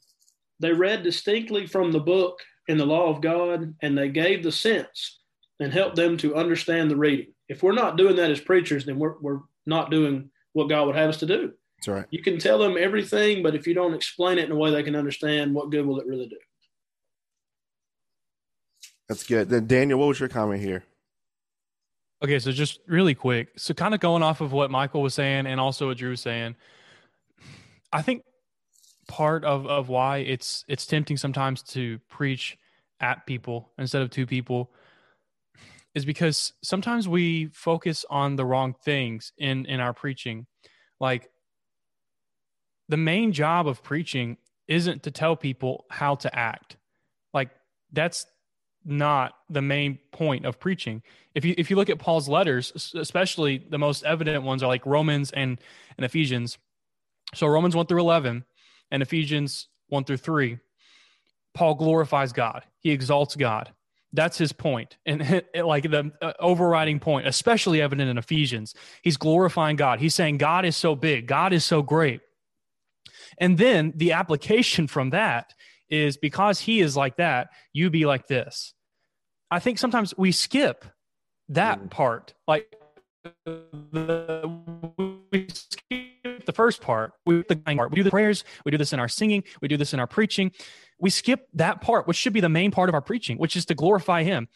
They 0.61 0.73
read 0.73 1.03
distinctly 1.03 1.67
from 1.67 1.91
the 1.91 2.01
book 2.01 2.39
in 2.69 2.77
the 2.77 2.87
law 2.87 3.09
of 3.09 3.21
God, 3.21 3.75
and 3.83 3.99
they 3.99 4.09
gave 4.09 4.43
the 4.43 4.53
sense 4.53 5.19
and 5.61 5.73
helped 5.73 5.97
them 5.97 6.17
to 6.19 6.37
understand 6.37 6.91
the 6.91 6.97
reading. 6.97 7.33
If 7.49 7.63
we're 7.63 7.73
not 7.73 7.97
doing 7.97 8.17
that 8.17 8.31
as 8.31 8.41
preachers, 8.41 8.85
then 8.85 8.99
we're, 8.99 9.19
we're 9.21 9.41
not 9.67 9.91
doing 9.91 10.31
what 10.53 10.69
God 10.69 10.87
would 10.87 10.97
have 10.97 11.11
us 11.11 11.19
to 11.19 11.27
do. 11.27 11.53
That's 11.85 11.97
right. 11.99 12.07
You 12.11 12.23
can 12.23 12.39
tell 12.39 12.59
them 12.59 12.77
everything, 12.79 13.43
but 13.43 13.55
if 13.55 13.67
you 13.67 13.75
don't 13.75 13.93
explain 13.93 14.39
it 14.39 14.47
in 14.47 14.53
a 14.53 14.57
way 14.57 14.71
they 14.71 14.83
can 14.83 14.97
understand, 14.97 15.55
what 15.55 15.71
good 15.71 15.85
will 15.85 16.01
it 16.01 16.07
really 16.07 16.27
do? 16.27 16.39
That's 19.09 19.23
good. 19.23 19.51
Then 19.51 19.67
Daniel, 19.67 19.99
what 19.99 20.09
was 20.09 20.19
your 20.19 20.31
comment 20.31 20.63
here? 20.63 20.85
Okay, 22.23 22.39
so 22.39 22.53
just 22.53 22.81
really 22.87 23.15
quick. 23.15 23.51
So 23.59 23.75
kind 23.75 23.93
of 23.93 24.01
going 24.01 24.23
off 24.23 24.41
of 24.41 24.53
what 24.53 24.71
Michael 24.71 25.03
was 25.03 25.13
saying 25.13 25.47
and 25.47 25.61
also 25.61 25.89
what 25.89 25.99
Drew 25.99 26.11
was 26.11 26.23
saying, 26.23 26.57
I 27.93 28.01
think 28.01 28.23
part 29.07 29.45
of, 29.45 29.67
of 29.67 29.91
why 29.91 30.19
it's 30.19 30.65
it's 30.67 30.87
tempting 30.87 31.19
sometimes 31.19 31.63
to 31.63 31.99
preach 32.09 32.57
at 33.01 33.27
people 33.27 33.73
instead 33.77 34.01
of 34.01 34.09
to 34.09 34.25
people 34.25 34.73
is 35.95 36.07
because 36.07 36.55
sometimes 36.63 37.07
we 37.07 37.49
focus 37.53 38.07
on 38.09 38.37
the 38.37 38.47
wrong 38.47 38.75
things 38.87 39.35
in 39.37 39.67
in 39.67 39.81
our 39.81 39.93
preaching. 39.93 40.47
Like 40.99 41.29
the 42.89 42.97
main 42.97 43.33
job 43.33 43.67
of 43.67 43.83
preaching 43.83 44.37
isn't 44.69 45.03
to 45.05 45.11
tell 45.11 45.37
people 45.37 45.85
how 45.91 46.15
to 46.17 46.35
act. 46.35 46.77
Like 47.33 47.51
that's 47.93 48.27
not 48.85 49.35
the 49.49 49.63
main 49.63 49.99
point 50.13 50.45
of 50.45 50.61
preaching. 50.61 51.03
If 51.35 51.45
you 51.45 51.55
if 51.57 51.71
you 51.71 51.77
look 51.77 51.91
at 51.91 51.99
Paul's 51.99 52.29
letters, 52.29 52.93
especially 52.95 53.59
the 53.59 53.79
most 53.79 54.05
evident 54.05 54.45
ones 54.45 54.63
are 54.63 54.69
like 54.69 54.87
Romans 54.87 55.31
and 55.31 55.59
and 55.97 56.05
Ephesians. 56.05 56.59
So 57.35 57.47
Romans 57.47 57.75
1 57.75 57.87
through 57.87 58.01
11 58.01 58.45
and 58.91 59.03
Ephesians 59.03 59.67
1 59.89 60.05
through 60.05 60.19
3, 60.19 60.59
Paul 61.53 61.75
glorifies 61.75 62.33
God. 62.33 62.63
He 62.79 62.91
exalts 62.91 63.35
God. 63.35 63.73
That's 64.13 64.39
his 64.39 64.53
point. 64.53 64.97
And 65.05 65.23
it, 65.55 65.65
like 65.65 65.91
the 65.91 66.13
uh, 66.23 66.33
overriding 66.39 67.01
point, 67.01 67.27
especially 67.27 67.81
evident 67.81 68.09
in 68.09 68.19
Ephesians, 68.19 68.75
he's 69.03 69.17
glorifying 69.17 69.77
God. 69.77 69.99
He's 69.99 70.15
saying 70.15 70.39
God 70.39 70.65
is 70.65 70.77
so 70.77 70.95
big, 70.95 71.27
God 71.27 71.53
is 71.53 71.65
so 71.65 71.83
great. 71.83 72.21
And 73.39 73.59
then 73.59 73.93
the 73.97 74.13
application 74.13 74.87
from 74.87 75.11
that 75.11 75.53
is 75.89 76.17
because 76.17 76.61
he 76.61 76.81
is 76.81 76.97
like 76.97 77.17
that, 77.17 77.49
you 77.73 77.91
be 77.91 78.07
like 78.07 78.27
this. 78.27 78.75
I 79.51 79.61
think 79.61 79.79
sometimes 79.79 80.15
we 80.17 80.33
skip 80.33 80.85
that 81.51 81.81
mm. 81.81 81.91
part. 81.91 82.35
Like 82.49 82.75
the, 83.45 84.51
we 85.31 85.47
skip 85.49 86.47
the 86.47 86.53
first 86.53 86.81
part, 86.81 87.13
we 87.27 87.43
the 87.49 87.57
part. 87.57 87.91
We 87.91 87.97
do 87.97 88.03
the 88.03 88.11
prayers, 88.11 88.45
we 88.65 88.71
do 88.71 88.79
this 88.79 88.93
in 88.93 89.01
our 89.01 89.09
singing, 89.09 89.45
we 89.61 89.69
do 89.69 89.77
this 89.77 89.95
in 89.95 90.01
our 90.01 90.07
preaching. 90.07 90.53
We 90.99 91.11
skip 91.11 91.49
that 91.55 91.81
part, 91.81 92.07
which 92.07 92.17
should 92.17 92.33
be 92.33 92.41
the 92.41 92.49
main 92.49 92.71
part 92.71 92.89
of 92.89 92.95
our 92.95 93.01
preaching, 93.01 93.37
which 93.39 93.57
is 93.57 93.65
to 93.67 93.75
glorify 93.75 94.23
him. 94.23 94.49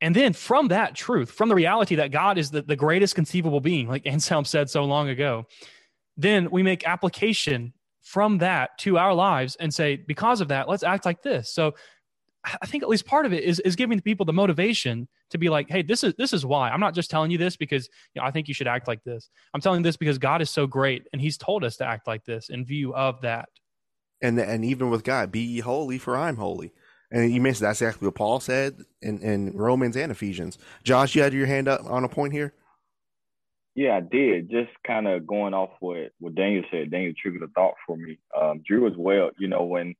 And 0.00 0.14
then 0.14 0.32
from 0.32 0.68
that 0.68 0.94
truth, 0.94 1.30
from 1.30 1.48
the 1.48 1.54
reality 1.54 1.96
that 1.96 2.12
God 2.12 2.38
is 2.38 2.50
the, 2.50 2.62
the 2.62 2.76
greatest 2.76 3.14
conceivable 3.14 3.60
being, 3.60 3.88
like 3.88 4.02
Anselm 4.06 4.44
said 4.44 4.70
so 4.70 4.84
long 4.84 5.08
ago, 5.08 5.46
then 6.16 6.50
we 6.50 6.62
make 6.62 6.86
application 6.86 7.72
from 8.08 8.38
that 8.38 8.70
to 8.78 8.96
our 8.96 9.12
lives 9.12 9.54
and 9.56 9.72
say, 9.72 9.94
because 9.94 10.40
of 10.40 10.48
that, 10.48 10.66
let's 10.66 10.82
act 10.82 11.04
like 11.04 11.22
this. 11.22 11.52
So 11.52 11.74
I 12.42 12.64
think 12.64 12.82
at 12.82 12.88
least 12.88 13.04
part 13.04 13.26
of 13.26 13.34
it 13.34 13.44
is, 13.44 13.60
is 13.60 13.76
giving 13.76 14.00
people 14.00 14.24
the 14.24 14.32
motivation 14.32 15.06
to 15.28 15.36
be 15.36 15.50
like, 15.50 15.68
hey, 15.68 15.82
this 15.82 16.02
is 16.02 16.14
this 16.16 16.32
is 16.32 16.46
why. 16.46 16.70
I'm 16.70 16.80
not 16.80 16.94
just 16.94 17.10
telling 17.10 17.30
you 17.30 17.36
this 17.36 17.54
because 17.56 17.86
you 18.14 18.22
know, 18.22 18.26
I 18.26 18.30
think 18.30 18.48
you 18.48 18.54
should 18.54 18.66
act 18.66 18.88
like 18.88 19.04
this. 19.04 19.28
I'm 19.52 19.60
telling 19.60 19.82
this 19.82 19.98
because 19.98 20.16
God 20.16 20.40
is 20.40 20.48
so 20.48 20.66
great 20.66 21.06
and 21.12 21.20
He's 21.20 21.36
told 21.36 21.64
us 21.64 21.76
to 21.76 21.84
act 21.84 22.06
like 22.06 22.24
this 22.24 22.48
in 22.48 22.64
view 22.64 22.94
of 22.94 23.20
that. 23.20 23.50
And 24.22 24.40
and 24.40 24.64
even 24.64 24.88
with 24.88 25.04
God, 25.04 25.30
be 25.30 25.40
ye 25.40 25.60
holy, 25.60 25.98
for 25.98 26.16
I'm 26.16 26.36
holy. 26.36 26.72
And 27.10 27.30
you 27.30 27.42
mentioned 27.42 27.66
that's 27.66 27.82
exactly 27.82 28.06
what 28.06 28.14
Paul 28.14 28.40
said 28.40 28.84
in, 29.02 29.18
in 29.20 29.54
Romans 29.54 29.98
and 29.98 30.10
Ephesians. 30.10 30.56
Josh, 30.82 31.14
you 31.14 31.22
had 31.22 31.34
your 31.34 31.46
hand 31.46 31.68
up 31.68 31.84
on 31.84 32.04
a 32.04 32.08
point 32.08 32.32
here. 32.32 32.54
Yeah, 33.78 33.98
I 33.98 34.00
did. 34.00 34.50
Just 34.50 34.70
kind 34.84 35.06
of 35.06 35.24
going 35.24 35.54
off 35.54 35.70
what 35.78 36.10
what 36.18 36.34
Daniel 36.34 36.64
said. 36.68 36.90
Daniel 36.90 37.12
triggered 37.16 37.44
a 37.44 37.46
thought 37.54 37.74
for 37.86 37.96
me. 37.96 38.18
Um, 38.36 38.60
Drew 38.66 38.88
as 38.88 38.96
well. 38.96 39.30
You 39.38 39.46
know, 39.46 39.62
when 39.62 39.94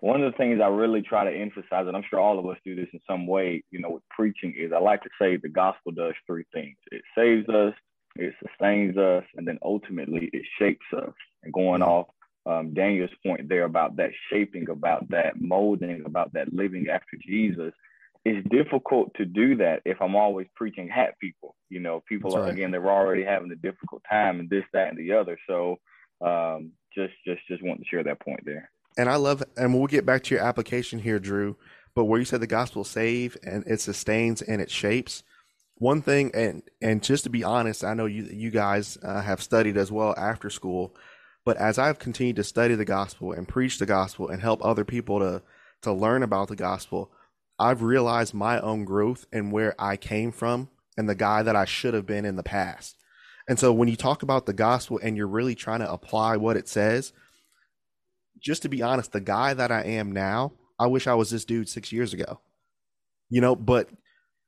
one 0.00 0.20
of 0.20 0.32
the 0.32 0.36
things 0.36 0.60
I 0.60 0.66
really 0.66 1.00
try 1.00 1.22
to 1.22 1.30
emphasize, 1.30 1.86
and 1.86 1.96
I'm 1.96 2.02
sure 2.10 2.18
all 2.18 2.40
of 2.40 2.46
us 2.46 2.56
do 2.64 2.74
this 2.74 2.88
in 2.92 2.98
some 3.08 3.28
way, 3.28 3.62
you 3.70 3.78
know, 3.78 3.90
with 3.90 4.02
preaching 4.10 4.52
is 4.58 4.72
I 4.72 4.80
like 4.80 5.00
to 5.04 5.10
say 5.16 5.36
the 5.36 5.48
gospel 5.48 5.92
does 5.92 6.14
three 6.26 6.44
things. 6.52 6.74
It 6.90 7.02
saves 7.16 7.48
us, 7.50 7.72
it 8.16 8.34
sustains 8.42 8.96
us, 8.96 9.22
and 9.36 9.46
then 9.46 9.60
ultimately 9.62 10.28
it 10.32 10.42
shapes 10.58 10.86
us. 10.96 11.14
And 11.44 11.52
going 11.52 11.82
off 11.82 12.08
um, 12.46 12.74
Daniel's 12.74 13.10
point 13.24 13.48
there 13.48 13.62
about 13.62 13.94
that 13.98 14.10
shaping, 14.28 14.68
about 14.68 15.08
that 15.10 15.40
molding, 15.40 16.02
about 16.04 16.32
that 16.32 16.52
living 16.52 16.88
after 16.92 17.16
Jesus, 17.24 17.72
it's 18.24 18.46
difficult 18.50 19.12
to 19.16 19.24
do 19.24 19.56
that 19.56 19.82
if 19.84 20.00
I'm 20.00 20.14
always 20.14 20.46
preaching 20.54 20.88
hat 20.88 21.14
people. 21.20 21.56
You 21.68 21.80
know, 21.80 22.02
people 22.08 22.36
are, 22.36 22.46
again 22.46 22.70
they're 22.70 22.90
already 22.90 23.24
having 23.24 23.50
a 23.50 23.56
difficult 23.56 24.02
time 24.08 24.40
and 24.40 24.48
this, 24.48 24.64
that, 24.72 24.88
and 24.88 24.98
the 24.98 25.12
other. 25.14 25.38
So 25.48 25.78
um, 26.24 26.72
just 26.94 27.14
just 27.26 27.40
just 27.48 27.62
want 27.62 27.80
to 27.80 27.86
share 27.86 28.04
that 28.04 28.20
point 28.20 28.40
there. 28.44 28.70
And 28.96 29.08
I 29.08 29.16
love, 29.16 29.42
and 29.56 29.74
we'll 29.74 29.86
get 29.86 30.04
back 30.04 30.22
to 30.24 30.34
your 30.34 30.44
application 30.44 30.98
here, 30.98 31.18
Drew. 31.18 31.56
But 31.94 32.04
where 32.04 32.18
you 32.18 32.24
said 32.24 32.40
the 32.40 32.46
gospel 32.46 32.84
save 32.84 33.36
and 33.42 33.64
it 33.66 33.80
sustains 33.80 34.42
and 34.42 34.60
it 34.60 34.70
shapes. 34.70 35.22
One 35.76 36.00
thing, 36.00 36.30
and 36.32 36.62
and 36.80 37.02
just 37.02 37.24
to 37.24 37.30
be 37.30 37.42
honest, 37.42 37.82
I 37.82 37.94
know 37.94 38.06
you 38.06 38.24
you 38.24 38.50
guys 38.50 38.98
uh, 39.02 39.20
have 39.20 39.42
studied 39.42 39.76
as 39.76 39.90
well 39.90 40.14
after 40.16 40.48
school. 40.48 40.94
But 41.44 41.56
as 41.56 41.76
I've 41.76 41.98
continued 41.98 42.36
to 42.36 42.44
study 42.44 42.76
the 42.76 42.84
gospel 42.84 43.32
and 43.32 43.48
preach 43.48 43.78
the 43.78 43.86
gospel 43.86 44.28
and 44.28 44.40
help 44.40 44.64
other 44.64 44.84
people 44.84 45.18
to 45.18 45.42
to 45.82 45.92
learn 45.92 46.22
about 46.22 46.48
the 46.48 46.56
gospel, 46.56 47.10
I've 47.62 47.82
realized 47.82 48.34
my 48.34 48.60
own 48.60 48.84
growth 48.84 49.24
and 49.32 49.52
where 49.52 49.80
I 49.80 49.96
came 49.96 50.32
from 50.32 50.68
and 50.96 51.08
the 51.08 51.14
guy 51.14 51.44
that 51.44 51.54
I 51.54 51.64
should 51.64 51.94
have 51.94 52.06
been 52.06 52.24
in 52.24 52.34
the 52.34 52.42
past. 52.42 52.96
And 53.48 53.56
so 53.56 53.72
when 53.72 53.86
you 53.86 53.94
talk 53.94 54.24
about 54.24 54.46
the 54.46 54.52
gospel 54.52 54.98
and 55.00 55.16
you're 55.16 55.28
really 55.28 55.54
trying 55.54 55.78
to 55.78 55.90
apply 55.90 56.36
what 56.38 56.56
it 56.56 56.68
says, 56.68 57.12
just 58.40 58.62
to 58.62 58.68
be 58.68 58.82
honest, 58.82 59.12
the 59.12 59.20
guy 59.20 59.54
that 59.54 59.70
I 59.70 59.82
am 59.82 60.10
now, 60.10 60.54
I 60.76 60.88
wish 60.88 61.06
I 61.06 61.14
was 61.14 61.30
this 61.30 61.44
dude 61.44 61.68
six 61.68 61.92
years 61.92 62.12
ago. 62.12 62.40
You 63.30 63.40
know, 63.40 63.54
but 63.54 63.88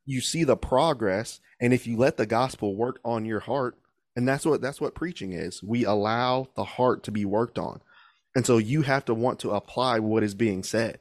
you 0.05 0.21
see 0.21 0.43
the 0.43 0.57
progress, 0.57 1.41
and 1.61 1.73
if 1.73 1.87
you 1.87 1.97
let 1.97 2.17
the 2.17 2.27
gospel 2.27 2.77
work 2.77 2.99
on 3.05 3.25
your 3.25 3.41
heart, 3.41 3.79
and 4.17 4.27
that's 4.27 4.45
what 4.45 4.61
that's 4.61 4.81
what 4.81 4.95
preaching 4.95 5.33
is. 5.33 5.63
We 5.63 5.85
allow 5.85 6.49
the 6.57 6.65
heart 6.65 7.05
to 7.05 7.13
be 7.13 7.25
worked 7.25 7.59
on. 7.59 7.81
And 8.35 8.45
so 8.45 8.59
you 8.59 8.83
have 8.83 9.05
to 9.05 9.15
want 9.15 9.39
to 9.41 9.53
apply 9.53 10.01
what 10.01 10.25
is 10.25 10.35
being 10.35 10.65
said. 10.65 10.99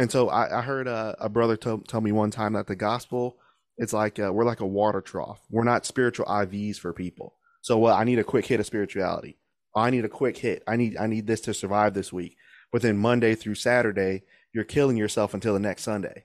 And 0.00 0.10
so 0.10 0.30
I, 0.30 0.58
I 0.58 0.62
heard 0.62 0.88
a, 0.88 1.14
a 1.20 1.28
brother 1.28 1.56
tell, 1.56 1.78
tell 1.78 2.00
me 2.00 2.10
one 2.10 2.30
time 2.30 2.54
that 2.54 2.66
the 2.66 2.74
gospel 2.74 3.36
it's 3.80 3.94
like 3.94 4.18
a, 4.18 4.30
we're 4.30 4.44
like 4.44 4.60
a 4.60 4.66
water 4.66 5.00
trough. 5.00 5.40
We're 5.48 5.64
not 5.64 5.86
spiritual 5.86 6.26
IVs 6.26 6.76
for 6.76 6.92
people. 6.92 7.34
So 7.62 7.78
well, 7.78 7.96
I 7.96 8.04
need 8.04 8.18
a 8.18 8.24
quick 8.24 8.44
hit 8.44 8.60
of 8.60 8.66
spirituality. 8.66 9.38
I 9.74 9.88
need 9.88 10.04
a 10.04 10.08
quick 10.08 10.36
hit. 10.36 10.62
I 10.66 10.76
need 10.76 10.98
I 10.98 11.06
need 11.06 11.26
this 11.26 11.40
to 11.42 11.54
survive 11.54 11.94
this 11.94 12.12
week. 12.12 12.36
But 12.72 12.82
then 12.82 12.98
Monday 12.98 13.34
through 13.34 13.54
Saturday, 13.54 14.22
you're 14.52 14.64
killing 14.64 14.98
yourself 14.98 15.32
until 15.32 15.54
the 15.54 15.60
next 15.60 15.82
Sunday. 15.82 16.24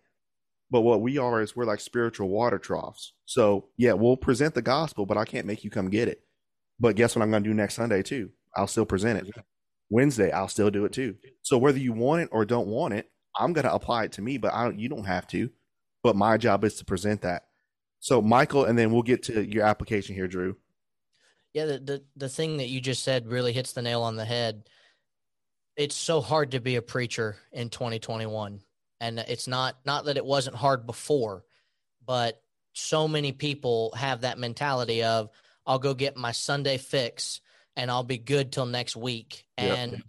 But 0.69 0.81
what 0.81 1.01
we 1.01 1.17
are 1.17 1.41
is 1.41 1.55
we're 1.55 1.63
like 1.65 1.79
spiritual 1.79 2.27
water 2.27 2.59
troughs. 2.59 3.13
So 3.25 3.69
yeah, 3.77 3.93
we'll 3.93 4.17
present 4.17 4.53
the 4.53 4.61
gospel, 4.61 5.05
but 5.05 5.17
I 5.17 5.23
can't 5.23 5.47
make 5.47 5.63
you 5.63 5.69
come 5.69 5.89
get 5.89 6.09
it. 6.09 6.23
But 6.77 6.97
guess 6.97 7.15
what 7.15 7.21
I'm 7.21 7.31
going 7.31 7.43
to 7.43 7.49
do 7.49 7.53
next 7.53 7.75
Sunday 7.75 8.03
too? 8.03 8.31
I'll 8.55 8.67
still 8.67 8.85
present 8.85 9.25
it. 9.25 9.33
Wednesday, 9.89 10.31
I'll 10.31 10.49
still 10.49 10.71
do 10.71 10.83
it 10.83 10.91
too. 10.91 11.15
So 11.41 11.57
whether 11.57 11.77
you 11.77 11.93
want 11.93 12.23
it 12.23 12.29
or 12.31 12.43
don't 12.43 12.67
want 12.67 12.95
it, 12.95 13.09
I'm 13.37 13.53
going 13.53 13.65
to 13.65 13.73
apply 13.73 14.05
it 14.05 14.13
to 14.13 14.21
me, 14.21 14.37
but 14.37 14.53
I 14.53 14.63
don't, 14.63 14.79
you 14.79 14.89
don't 14.89 15.05
have 15.05 15.27
to. 15.27 15.49
But 16.03 16.15
my 16.15 16.37
job 16.37 16.63
is 16.63 16.75
to 16.75 16.85
present 16.85 17.21
that. 17.21 17.43
So, 17.99 18.21
Michael, 18.21 18.65
and 18.65 18.77
then 18.77 18.91
we'll 18.91 19.01
get 19.01 19.23
to 19.23 19.43
your 19.43 19.65
application 19.65 20.15
here, 20.15 20.27
Drew. 20.27 20.55
Yeah, 21.53 21.65
the, 21.65 21.79
the, 21.79 22.03
the 22.15 22.29
thing 22.29 22.57
that 22.57 22.67
you 22.67 22.81
just 22.81 23.03
said 23.03 23.27
really 23.27 23.53
hits 23.53 23.73
the 23.73 23.81
nail 23.81 24.03
on 24.03 24.15
the 24.15 24.25
head. 24.25 24.67
It's 25.75 25.95
so 25.95 26.21
hard 26.21 26.51
to 26.51 26.59
be 26.59 26.75
a 26.75 26.81
preacher 26.81 27.37
in 27.51 27.69
2021. 27.69 28.61
And 29.01 29.19
it's 29.19 29.47
not 29.47 29.77
not 29.85 30.05
that 30.05 30.17
it 30.17 30.25
wasn't 30.25 30.55
hard 30.55 30.85
before, 30.85 31.43
but 32.05 32.41
so 32.73 33.07
many 33.07 33.31
people 33.31 33.93
have 33.97 34.21
that 34.21 34.37
mentality 34.37 35.03
of 35.03 35.29
I'll 35.65 35.79
go 35.79 35.93
get 35.93 36.15
my 36.15 36.31
Sunday 36.31 36.77
fix 36.77 37.41
and 37.75 37.89
I'll 37.89 38.03
be 38.03 38.17
good 38.17 38.51
till 38.51 38.65
next 38.65 38.95
week. 38.95 39.45
Yep. 39.57 39.99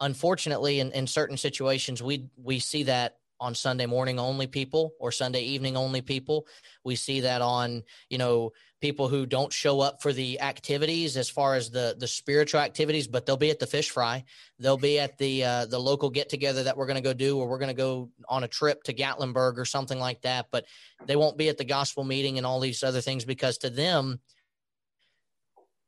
Unfortunately, 0.00 0.80
in, 0.80 0.92
in 0.92 1.06
certain 1.06 1.36
situations, 1.36 2.02
we 2.02 2.28
we 2.36 2.58
see 2.58 2.84
that 2.84 3.16
on 3.40 3.54
Sunday 3.54 3.86
morning 3.86 4.18
only 4.18 4.46
people 4.46 4.94
or 4.98 5.12
Sunday 5.12 5.42
evening 5.42 5.76
only 5.76 6.00
people. 6.00 6.46
We 6.84 6.96
see 6.96 7.20
that 7.20 7.42
on, 7.42 7.82
you 8.08 8.18
know, 8.18 8.52
people 8.80 9.08
who 9.08 9.26
don't 9.26 9.52
show 9.52 9.80
up 9.80 10.02
for 10.02 10.12
the 10.12 10.40
activities 10.40 11.16
as 11.16 11.28
far 11.28 11.54
as 11.54 11.70
the 11.70 11.96
the 11.98 12.06
spiritual 12.06 12.60
activities, 12.60 13.06
but 13.06 13.26
they'll 13.26 13.36
be 13.36 13.50
at 13.50 13.58
the 13.58 13.66
fish 13.66 13.90
fry. 13.90 14.24
They'll 14.58 14.76
be 14.76 14.98
at 14.98 15.18
the 15.18 15.44
uh, 15.44 15.66
the 15.66 15.78
local 15.78 16.10
get 16.10 16.28
together 16.28 16.62
that 16.64 16.76
we're 16.76 16.86
going 16.86 16.96
to 16.96 17.02
go 17.02 17.14
do, 17.14 17.38
or 17.38 17.48
we're 17.48 17.58
going 17.58 17.68
to 17.68 17.74
go 17.74 18.10
on 18.28 18.44
a 18.44 18.48
trip 18.48 18.82
to 18.84 18.94
Gatlinburg 18.94 19.58
or 19.58 19.64
something 19.64 19.98
like 19.98 20.22
that. 20.22 20.46
But 20.50 20.66
they 21.06 21.16
won't 21.16 21.38
be 21.38 21.48
at 21.48 21.58
the 21.58 21.64
gospel 21.64 22.04
meeting 22.04 22.38
and 22.38 22.46
all 22.46 22.60
these 22.60 22.82
other 22.82 23.00
things 23.00 23.24
because 23.24 23.58
to 23.58 23.70
them, 23.70 24.20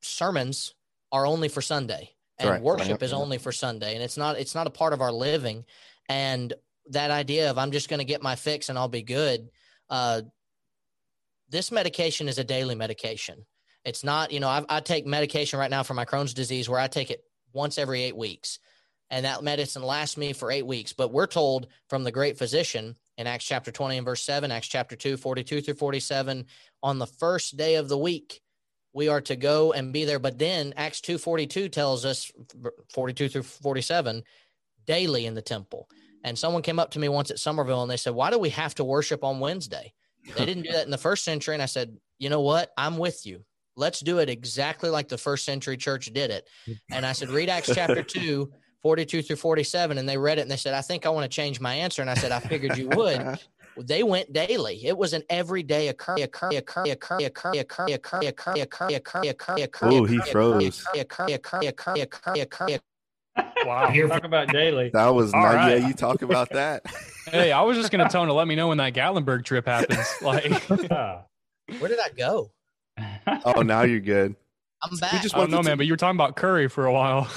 sermons 0.00 0.74
are 1.12 1.26
only 1.26 1.48
for 1.48 1.62
Sunday 1.62 2.14
and 2.38 2.50
Right. 2.50 2.62
worship 2.62 3.02
is 3.02 3.12
only 3.12 3.38
for 3.38 3.52
Sunday, 3.52 3.94
and 3.94 4.02
it's 4.02 4.16
not 4.16 4.38
it's 4.38 4.54
not 4.54 4.66
a 4.66 4.70
part 4.70 4.92
of 4.92 5.00
our 5.00 5.12
living. 5.12 5.64
And 6.08 6.52
that 6.90 7.10
idea 7.10 7.50
of 7.50 7.58
I'm 7.58 7.72
just 7.72 7.88
going 7.88 7.98
to 7.98 8.04
get 8.04 8.22
my 8.22 8.36
fix 8.36 8.68
and 8.68 8.78
I'll 8.78 8.88
be 8.88 9.02
good. 9.02 9.50
Uh, 9.90 10.22
this 11.48 11.72
medication 11.72 12.28
is 12.28 12.38
a 12.38 12.44
daily 12.44 12.74
medication. 12.74 13.46
It's 13.84 14.04
not, 14.04 14.32
you 14.32 14.40
know, 14.40 14.48
I, 14.48 14.64
I 14.68 14.80
take 14.80 15.06
medication 15.06 15.58
right 15.58 15.70
now 15.70 15.82
for 15.82 15.94
my 15.94 16.04
Crohn's 16.04 16.34
disease 16.34 16.68
where 16.68 16.80
I 16.80 16.88
take 16.88 17.10
it 17.10 17.22
once 17.52 17.78
every 17.78 18.02
eight 18.02 18.16
weeks. 18.16 18.58
And 19.10 19.24
that 19.24 19.42
medicine 19.42 19.82
lasts 19.82 20.18
me 20.18 20.34
for 20.34 20.50
eight 20.50 20.66
weeks. 20.66 20.92
But 20.92 21.12
we're 21.12 21.26
told 21.26 21.68
from 21.88 22.04
the 22.04 22.12
great 22.12 22.36
physician 22.36 22.96
in 23.16 23.26
Acts 23.26 23.46
chapter 23.46 23.72
20 23.72 23.98
and 23.98 24.04
verse 24.04 24.22
7, 24.22 24.50
Acts 24.50 24.68
chapter 24.68 24.96
2, 24.96 25.16
42 25.16 25.62
through 25.62 25.74
47, 25.74 26.44
on 26.82 26.98
the 26.98 27.06
first 27.06 27.56
day 27.56 27.76
of 27.76 27.88
the 27.88 27.96
week, 27.96 28.42
we 28.98 29.08
are 29.08 29.20
to 29.22 29.36
go 29.36 29.72
and 29.72 29.92
be 29.92 30.04
there. 30.04 30.18
But 30.18 30.38
then 30.38 30.74
Acts 30.76 31.00
2:42 31.00 31.70
tells 31.70 32.04
us, 32.04 32.30
42 32.92 33.28
through 33.28 33.44
47, 33.44 34.24
daily 34.86 35.24
in 35.24 35.34
the 35.34 35.40
temple. 35.40 35.88
And 36.24 36.36
someone 36.36 36.62
came 36.62 36.80
up 36.80 36.90
to 36.90 36.98
me 36.98 37.08
once 37.08 37.30
at 37.30 37.38
Somerville 37.38 37.82
and 37.82 37.90
they 37.90 37.96
said, 37.96 38.12
Why 38.12 38.30
do 38.30 38.38
we 38.40 38.50
have 38.50 38.74
to 38.74 38.84
worship 38.84 39.22
on 39.22 39.38
Wednesday? 39.38 39.94
They 40.36 40.44
didn't 40.44 40.64
do 40.64 40.72
that 40.72 40.84
in 40.84 40.90
the 40.90 40.98
first 40.98 41.24
century. 41.24 41.54
And 41.54 41.62
I 41.62 41.66
said, 41.66 41.96
You 42.18 42.28
know 42.28 42.40
what? 42.40 42.72
I'm 42.76 42.98
with 42.98 43.24
you. 43.24 43.44
Let's 43.76 44.00
do 44.00 44.18
it 44.18 44.28
exactly 44.28 44.90
like 44.90 45.08
the 45.08 45.16
first 45.16 45.44
century 45.44 45.76
church 45.76 46.06
did 46.06 46.32
it. 46.32 46.48
And 46.90 47.06
I 47.06 47.12
said, 47.12 47.30
Read 47.30 47.48
Acts 47.48 47.70
chapter 47.72 48.02
2, 48.02 48.50
42 48.82 49.22
through 49.22 49.36
47. 49.36 49.96
And 49.96 50.08
they 50.08 50.18
read 50.18 50.38
it 50.38 50.42
and 50.42 50.50
they 50.50 50.56
said, 50.56 50.74
I 50.74 50.80
think 50.82 51.06
I 51.06 51.10
want 51.10 51.30
to 51.30 51.34
change 51.34 51.60
my 51.60 51.74
answer. 51.74 52.02
And 52.02 52.10
I 52.10 52.14
said, 52.14 52.32
I 52.32 52.40
figured 52.40 52.76
you 52.76 52.88
would. 52.88 53.38
They 53.80 54.02
went 54.02 54.32
daily. 54.32 54.84
It 54.84 54.96
was 54.96 55.12
an 55.12 55.22
everyday 55.30 55.88
occurring. 55.88 56.24
Ooh, 59.84 60.04
he 60.04 60.18
froze. 60.30 60.84
Occurring, 60.94 61.34
occurring, 61.34 61.68
occurring, 61.68 62.00
occurring, 62.02 62.40
occurring. 62.42 62.78
Wow. 63.64 63.90
Talk 64.08 64.24
about 64.24 64.48
daily. 64.48 64.90
That 64.92 65.08
was 65.08 65.32
not. 65.32 65.54
right. 65.54 65.80
Yeah, 65.80 65.86
you 65.88 65.94
talk 65.94 66.22
about 66.22 66.50
that. 66.50 66.82
Hey, 67.26 67.52
I 67.52 67.62
was 67.62 67.76
just 67.76 67.90
gonna 67.92 68.08
tell 68.08 68.22
him 68.22 68.28
to 68.28 68.32
let 68.34 68.48
me 68.48 68.54
know 68.54 68.68
when 68.68 68.78
that 68.78 68.94
Gatlinburg 68.94 69.44
trip 69.44 69.66
happens. 69.66 70.06
Like, 70.22 70.50
Ah. 70.90 71.24
Where 71.78 71.88
did 71.88 72.00
I 72.00 72.08
go? 72.16 72.50
oh, 73.44 73.62
now 73.62 73.82
you're 73.82 74.00
good. 74.00 74.34
I'm 74.82 74.90
We 74.90 74.98
just 74.98 75.34
I 75.34 75.38
don't 75.38 75.38
wanted 75.38 75.50
know, 75.52 75.62
to, 75.62 75.68
man, 75.68 75.76
but 75.76 75.86
you 75.86 75.92
were 75.92 75.96
talking 75.98 76.16
about 76.16 76.36
Curry 76.36 76.68
for 76.68 76.86
a 76.86 76.92
while. 76.92 77.28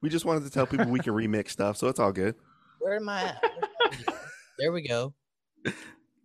we 0.00 0.08
just 0.08 0.24
wanted 0.24 0.44
to 0.44 0.50
tell 0.50 0.66
people 0.66 0.86
we 0.86 1.00
can 1.00 1.12
remix 1.12 1.50
stuff, 1.50 1.76
so 1.76 1.88
it's 1.88 1.98
all 1.98 2.12
good. 2.12 2.34
Where 2.78 2.96
am 2.96 3.08
I 3.08 3.22
at? 3.24 3.44
There 4.58 4.72
we 4.72 4.86
go. 4.86 5.12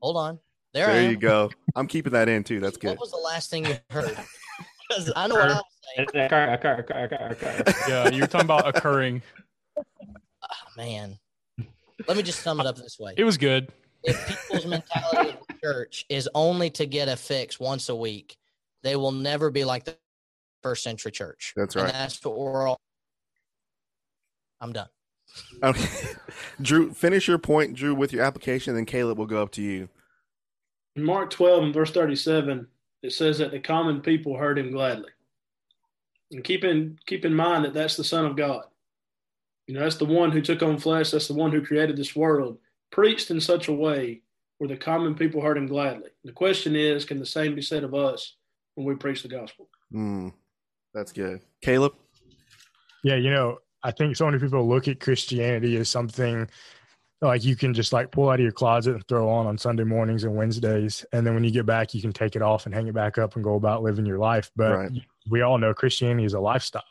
Hold 0.02 0.18
on. 0.18 0.40
There, 0.74 0.88
There 0.88 1.02
am. 1.04 1.12
you 1.12 1.18
go. 1.18 1.50
I'm 1.76 1.88
keeping 1.88 2.14
that 2.14 2.28
in 2.30 2.44
too. 2.44 2.60
That's 2.60 2.78
good. 2.78 2.90
What 2.90 3.00
was 3.00 3.12
the 3.12 3.18
last 3.18 3.50
thing 3.50 3.66
you 3.66 3.78
heard? 3.90 4.16
'Cause 4.92 5.12
I 5.16 5.28
know 5.28 5.36
what 5.36 5.50
I 5.50 5.56
was 5.56 5.64
saying. 5.96 6.26
Occur, 6.26 6.54
occur, 6.54 6.74
occur, 6.80 7.04
occur, 7.06 7.28
occur. 7.32 7.74
Yeah, 7.90 8.10
you 8.10 8.22
were 8.22 8.28
talking 8.28 8.46
about 8.46 8.68
occurring. 8.68 9.22
Oh, 9.78 9.84
man. 10.78 11.18
Let 12.08 12.18
me 12.18 12.22
just 12.24 12.42
sum 12.42 12.60
it 12.60 12.68
up 12.68 12.76
this 12.76 12.98
way. 13.00 13.14
It 13.18 13.24
was 13.24 13.38
good. 13.38 13.70
If 14.04 14.28
people's 14.28 14.66
mentality 14.68 15.30
of 15.32 15.38
the 15.48 15.56
church 15.64 16.06
is 16.10 16.30
only 16.36 16.70
to 16.72 16.86
get 16.86 17.08
a 17.08 17.16
fix 17.16 17.60
once 17.60 17.90
a 17.90 17.96
week, 17.96 18.38
they 18.84 18.96
will 18.96 19.12
never 19.12 19.50
be 19.50 19.66
like 19.66 19.86
the 19.86 19.98
first 20.62 20.84
century 20.84 21.12
church. 21.12 21.54
That's 21.56 21.76
And 21.76 21.86
right. 21.86 21.94
that's 21.94 22.24
what 22.24 22.38
we're 22.38 22.68
all. 22.68 22.80
I'm 24.62 24.72
done. 24.72 24.88
Okay. 25.64 26.12
Drew, 26.62 26.94
finish 26.94 27.28
your 27.28 27.38
point, 27.38 27.76
Drew, 27.76 27.96
with 27.96 28.14
your 28.14 28.24
application, 28.24 28.76
then 28.76 28.86
Caleb 28.86 29.18
will 29.18 29.26
go 29.26 29.42
up 29.42 29.52
to 29.54 29.62
you. 29.62 29.90
In 30.96 31.04
Mark 31.04 31.30
12 31.30 31.64
and 31.64 31.74
verse 31.74 31.92
37, 31.92 32.68
it 33.04 33.12
says 33.12 33.38
that 33.40 33.52
the 33.52 33.60
common 33.60 34.02
people 34.02 34.38
heard 34.38 34.58
him 34.58 34.72
gladly. 34.72 35.10
And 36.32 36.44
keep 36.44 36.64
in, 36.64 36.98
keep 37.06 37.26
in 37.26 37.34
mind 37.34 37.66
that 37.66 37.74
that's 37.74 37.98
the 37.98 38.04
Son 38.04 38.26
of 38.26 38.36
God. 38.36 38.64
You 39.68 39.74
know, 39.74 39.82
that's 39.82 39.98
the 39.98 40.06
one 40.06 40.32
who 40.32 40.42
took 40.42 40.62
on 40.62 40.78
flesh, 40.78 41.12
that's 41.12 41.28
the 41.28 41.34
one 41.34 41.52
who 41.52 41.66
created 41.66 41.98
this 41.98 42.16
world, 42.16 42.58
preached 42.92 43.32
in 43.32 43.42
such 43.42 43.68
a 43.68 43.74
way 43.74 44.22
where 44.58 44.68
the 44.68 44.78
common 44.78 45.16
people 45.16 45.42
heard 45.42 45.58
him 45.58 45.68
gladly. 45.68 46.10
The 46.24 46.32
question 46.32 46.76
is, 46.76 47.04
can 47.04 47.20
the 47.20 47.26
same 47.26 47.56
be 47.56 47.62
said 47.62 47.84
of 47.84 47.94
us 47.94 48.36
when 48.76 48.86
we 48.86 48.96
preach 48.96 49.22
the 49.22 49.28
gospel? 49.28 49.68
Mm, 49.94 50.34
that's 50.94 51.12
good. 51.12 51.42
Caleb? 51.62 51.94
Yeah, 53.04 53.16
you 53.16 53.32
know, 53.32 53.60
I 53.86 53.92
think 53.92 54.16
so 54.16 54.26
many 54.26 54.40
people 54.40 54.68
look 54.68 54.88
at 54.88 55.00
Christianity 55.00 55.78
as 55.78 55.90
something 55.90 56.50
like 57.22 57.46
you 57.46 57.56
can 57.56 57.74
just 57.74 57.94
like 57.94 58.12
pull 58.12 58.30
out 58.30 58.40
of 58.40 58.44
your 58.44 58.52
closet 58.52 58.96
and 58.96 59.08
throw 59.08 59.30
on 59.30 59.46
on 59.46 59.58
Sunday 59.60 59.84
mornings 59.84 60.24
and 60.24 60.36
Wednesdays, 60.36 61.06
and 61.14 61.26
then 61.26 61.36
when 61.36 61.44
you 61.44 61.52
get 61.52 61.68
back, 61.68 61.94
you 61.94 62.02
can 62.02 62.12
take 62.12 62.36
it 62.36 62.42
off 62.42 62.66
and 62.66 62.74
hang 62.74 62.88
it 62.88 62.96
back 62.96 63.20
up 63.20 63.36
and 63.36 63.44
go 63.44 63.56
about 63.56 63.84
living 63.84 64.06
your 64.06 64.18
life. 64.18 64.50
But 64.56 64.78
Right. 64.78 64.92
we 65.30 65.42
all 65.42 65.60
know 65.60 65.74
Christianity 65.74 66.26
is 66.26 66.34
a 66.34 66.40
lifestyle. 66.40 66.84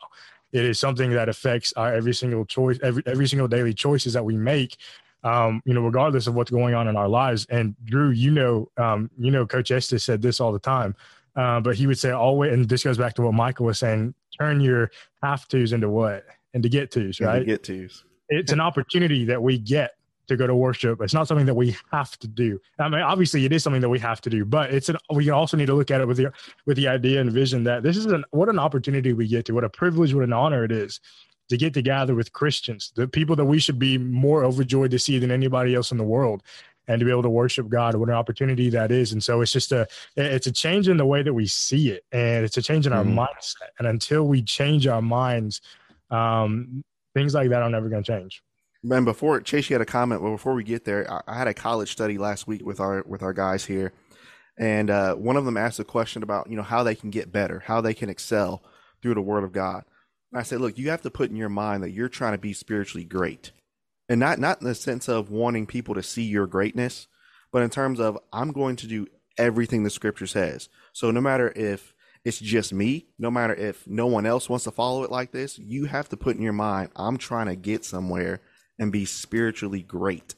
It 0.53 0.63
is 0.63 0.79
something 0.79 1.11
that 1.11 1.27
affects 1.27 1.73
our 1.73 1.93
every 1.93 2.13
single 2.13 2.45
choice, 2.45 2.79
every 2.81 3.03
every 3.05 3.27
single 3.27 3.49
daily 3.49 3.73
choices 3.73 4.13
that 4.13 4.23
we 4.23 4.37
make. 4.37 4.77
Um, 5.23 5.61
you 5.65 5.73
know, 5.73 5.81
regardless 5.81 6.27
of 6.27 6.35
what's 6.35 6.51
going 6.51 6.75
on 6.75 6.87
in 6.87 6.95
our 6.95 7.09
lives. 7.09 7.47
And 7.49 7.75
Drew, 7.83 8.11
you 8.11 8.29
know, 8.29 8.69
um, 8.77 9.09
you 9.17 9.31
know, 9.31 9.45
Coach 9.45 9.71
Estes 9.71 10.03
said 10.03 10.21
this 10.21 10.39
all 10.39 10.53
the 10.53 10.59
time. 10.59 10.95
Uh, 11.35 11.59
but 11.59 11.75
he 11.75 11.87
would 11.87 11.97
say 11.97 12.11
always, 12.11 12.53
and 12.53 12.69
this 12.69 12.83
goes 12.83 12.97
back 12.97 13.15
to 13.15 13.23
what 13.23 13.33
Michael 13.33 13.65
was 13.65 13.79
saying: 13.79 14.13
turn 14.39 14.61
your 14.61 14.91
have 15.21 15.47
tos 15.47 15.71
into 15.71 15.89
what, 15.89 16.25
into 16.55 16.69
get 16.69 16.89
tos, 16.89 17.03
And 17.03 17.13
to 17.17 17.25
right? 17.25 17.45
Get 17.45 17.63
tos. 17.63 18.03
it's 18.29 18.51
an 18.51 18.59
opportunity 18.61 19.25
that 19.25 19.43
we 19.43 19.59
get 19.59 19.91
to 20.27 20.35
go 20.35 20.47
to 20.47 20.55
worship. 20.55 21.01
It's 21.01 21.13
not 21.13 21.27
something 21.27 21.45
that 21.45 21.53
we 21.53 21.75
have 21.91 22.17
to 22.17 22.27
do. 22.27 22.59
I 22.79 22.89
mean, 22.89 23.01
obviously, 23.01 23.45
it 23.45 23.53
is 23.53 23.61
something 23.61 23.81
that 23.81 23.89
we 23.89 23.99
have 23.99 24.21
to 24.21 24.29
do, 24.31 24.43
but 24.43 24.73
it's 24.73 24.89
an, 24.89 24.97
we 25.13 25.29
also 25.29 25.55
need 25.55 25.67
to 25.67 25.75
look 25.75 25.91
at 25.91 26.01
it 26.01 26.07
with 26.07 26.17
the 26.17 26.31
with 26.65 26.77
the 26.77 26.87
idea 26.87 27.21
and 27.21 27.31
vision 27.31 27.63
that 27.65 27.83
this 27.83 27.95
is 27.95 28.07
an 28.07 28.23
what 28.31 28.49
an 28.49 28.57
opportunity 28.57 29.13
we 29.13 29.27
get 29.27 29.45
to, 29.45 29.53
what 29.53 29.63
a 29.63 29.69
privilege, 29.69 30.15
what 30.15 30.23
an 30.23 30.33
honor 30.33 30.63
it 30.63 30.71
is 30.71 30.99
to 31.49 31.57
get 31.57 31.75
to 31.75 31.81
gather 31.83 32.15
with 32.15 32.33
Christians, 32.33 32.91
the 32.95 33.07
people 33.07 33.35
that 33.35 33.45
we 33.45 33.59
should 33.59 33.77
be 33.77 33.99
more 33.99 34.43
overjoyed 34.43 34.89
to 34.89 34.97
see 34.97 35.19
than 35.19 35.29
anybody 35.29 35.75
else 35.75 35.91
in 35.91 35.99
the 35.99 36.03
world. 36.03 36.41
And 36.87 36.99
to 36.99 37.05
be 37.05 37.09
able 37.11 37.23
to 37.23 37.29
worship 37.29 37.67
God, 37.67 37.95
what 37.95 38.09
an 38.09 38.15
opportunity 38.15 38.69
that 38.69 38.91
is! 38.91 39.11
And 39.11 39.23
so 39.23 39.41
it's 39.41 39.51
just 39.51 39.71
a, 39.71 39.87
it's 40.15 40.45
a 40.45 40.51
change 40.51 40.87
in 40.87 40.97
the 40.97 41.05
way 41.05 41.23
that 41.23 41.33
we 41.33 41.47
see 41.47 41.89
it, 41.89 42.03
and 42.11 42.45
it's 42.45 42.57
a 42.57 42.61
change 42.61 42.85
in 42.85 42.93
our 42.93 43.03
Mhm. 43.03 43.15
mindset. 43.17 43.69
And 43.79 43.87
until 43.87 44.27
we 44.27 44.43
change 44.43 44.85
our 44.85 45.01
minds, 45.01 45.61
um, 46.09 46.83
things 47.13 47.33
like 47.33 47.49
that 47.49 47.61
are 47.61 47.69
never 47.69 47.89
going 47.89 48.03
to 48.03 48.11
change. 48.11 48.41
Man, 48.83 49.03
before 49.03 49.41
Chase, 49.41 49.69
you 49.69 49.73
had 49.73 49.81
a 49.81 49.85
comment. 49.85 50.21
Well, 50.21 50.33
before 50.33 50.53
we 50.53 50.63
get 50.63 50.85
there, 50.85 51.11
I, 51.11 51.21
I 51.27 51.37
had 51.37 51.47
a 51.47 51.53
college 51.55 51.91
study 51.91 52.19
last 52.19 52.45
week 52.45 52.63
with 52.63 52.79
our 52.79 53.03
with 53.07 53.23
our 53.23 53.33
guys 53.33 53.65
here, 53.65 53.93
and 54.59 54.91
uh, 54.91 55.15
one 55.15 55.37
of 55.37 55.45
them 55.45 55.57
asked 55.57 55.79
a 55.79 55.83
question 55.83 56.21
about 56.21 56.49
you 56.49 56.55
know 56.55 56.61
how 56.63 56.83
they 56.83 56.93
can 56.93 57.09
get 57.09 57.31
better, 57.31 57.63
how 57.65 57.81
they 57.81 57.95
can 57.95 58.09
excel 58.09 58.61
through 59.01 59.15
the 59.15 59.21
Word 59.21 59.43
of 59.43 59.51
God. 59.51 59.85
And 60.31 60.39
I 60.39 60.43
said, 60.43 60.61
look, 60.61 60.77
you 60.77 60.91
have 60.91 61.01
to 61.01 61.09
put 61.09 61.31
in 61.31 61.35
your 61.35 61.49
mind 61.49 61.81
that 61.81 61.91
you're 61.91 62.09
trying 62.09 62.33
to 62.33 62.37
be 62.37 62.53
spiritually 62.53 63.05
great, 63.05 63.51
and 64.07 64.19
not 64.19 64.37
not 64.37 64.61
in 64.61 64.67
the 64.67 64.75
sense 64.75 65.09
of 65.09 65.31
wanting 65.31 65.65
people 65.65 65.95
to 65.95 66.03
see 66.03 66.23
your 66.23 66.45
greatness, 66.45 67.07
but 67.51 67.63
in 67.63 67.71
terms 67.71 67.99
of 67.99 68.19
I'm 68.31 68.51
going 68.51 68.75
to 68.75 68.87
do 68.87 69.07
everything 69.35 69.81
the 69.81 69.89
Scripture 69.89 70.27
says. 70.27 70.69
So 70.93 71.09
no 71.09 71.21
matter 71.21 71.51
if 71.55 71.94
it's 72.25 72.39
just 72.39 72.73
me, 72.73 73.05
no 73.19 73.29
matter 73.29 73.53
if 73.53 73.85
no 73.87 74.07
one 74.07 74.25
else 74.25 74.49
wants 74.49 74.65
to 74.65 74.71
follow 74.71 75.03
it 75.03 75.11
like 75.11 75.31
this, 75.31 75.59
you 75.59 75.85
have 75.85 76.09
to 76.09 76.17
put 76.17 76.35
in 76.35 76.41
your 76.41 76.53
mind, 76.53 76.89
I'm 76.95 77.17
trying 77.17 77.45
to 77.45 77.55
get 77.55 77.85
somewhere 77.85 78.41
and 78.79 78.91
be 78.91 79.05
spiritually 79.05 79.83
great. 79.83 80.33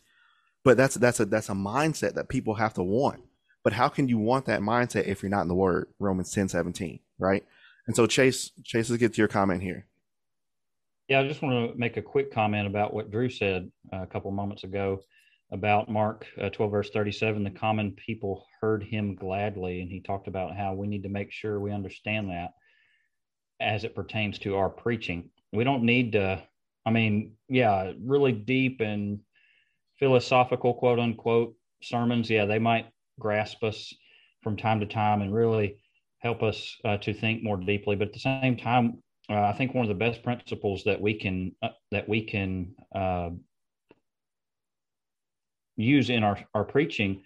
But 0.65 0.75
that's 0.75 0.95
that's 0.95 1.21
a 1.21 1.25
that's 1.25 1.47
a 1.49 1.53
mindset 1.53 2.15
that 2.15 2.27
people 2.27 2.55
have 2.55 2.73
to 2.73 2.83
want. 2.83 3.21
But 3.63 3.71
how 3.71 3.87
can 3.87 4.09
you 4.09 4.17
want 4.17 4.45
that 4.45 4.59
mindset 4.59 5.07
if 5.07 5.23
you're 5.23 5.29
not 5.29 5.43
in 5.43 5.47
the 5.47 5.55
word? 5.55 5.87
Romans 5.97 6.31
10, 6.31 6.49
17, 6.49 6.99
right? 7.19 7.45
And 7.87 7.95
so 7.95 8.05
Chase, 8.05 8.51
Chase, 8.65 8.89
let's 8.89 8.99
get 8.99 9.13
to 9.13 9.21
your 9.21 9.29
comment 9.29 9.63
here. 9.63 9.87
Yeah, 11.07 11.21
I 11.21 11.27
just 11.27 11.41
want 11.41 11.71
to 11.71 11.79
make 11.79 11.95
a 11.95 12.01
quick 12.01 12.33
comment 12.33 12.67
about 12.67 12.93
what 12.93 13.11
Drew 13.11 13.29
said 13.29 13.71
uh, 13.93 14.01
a 14.01 14.07
couple 14.07 14.29
moments 14.31 14.65
ago 14.65 14.99
about 15.51 15.89
Mark 15.89 16.25
uh, 16.41 16.49
12, 16.49 16.71
verse 16.71 16.89
37. 16.89 17.43
The 17.43 17.51
common 17.51 17.91
people 17.91 18.45
heard 18.61 18.83
him 18.83 19.15
gladly. 19.15 19.81
And 19.81 19.89
he 19.89 20.01
talked 20.01 20.27
about 20.27 20.55
how 20.55 20.73
we 20.73 20.87
need 20.87 21.03
to 21.03 21.09
make 21.09 21.31
sure 21.31 21.59
we 21.59 21.71
understand 21.71 22.29
that 22.29 22.51
as 23.59 23.83
it 23.83 23.95
pertains 23.95 24.39
to 24.39 24.55
our 24.55 24.69
preaching. 24.69 25.29
We 25.51 25.63
don't 25.63 25.83
need 25.83 26.11
to, 26.13 26.43
I 26.85 26.91
mean, 26.91 27.33
yeah, 27.49 27.93
really 28.03 28.31
deep 28.31 28.81
and 28.81 29.19
philosophical, 29.99 30.73
quote 30.73 30.99
unquote, 30.99 31.55
sermons. 31.81 32.29
Yeah, 32.29 32.45
they 32.45 32.59
might 32.59 32.87
grasp 33.19 33.63
us 33.63 33.93
from 34.43 34.57
time 34.57 34.79
to 34.81 34.85
time 34.85 35.21
and 35.21 35.33
really 35.33 35.77
help 36.19 36.43
us 36.43 36.75
uh, 36.83 36.97
to 36.97 37.13
think 37.13 37.43
more 37.43 37.57
deeply. 37.57 37.95
But 37.95 38.09
at 38.09 38.13
the 38.13 38.19
same 38.19 38.57
time, 38.57 39.01
uh, 39.29 39.41
I 39.41 39.53
think 39.53 39.73
one 39.73 39.83
of 39.83 39.89
the 39.89 39.95
best 39.95 40.23
principles 40.23 40.83
that 40.85 41.01
we 41.01 41.13
can 41.13 41.53
uh, 41.61 41.69
that 41.91 42.07
we 42.07 42.21
can 42.21 42.75
uh, 42.95 43.29
use 45.77 46.09
in 46.09 46.23
our, 46.23 46.37
our 46.53 46.65
preaching 46.65 47.23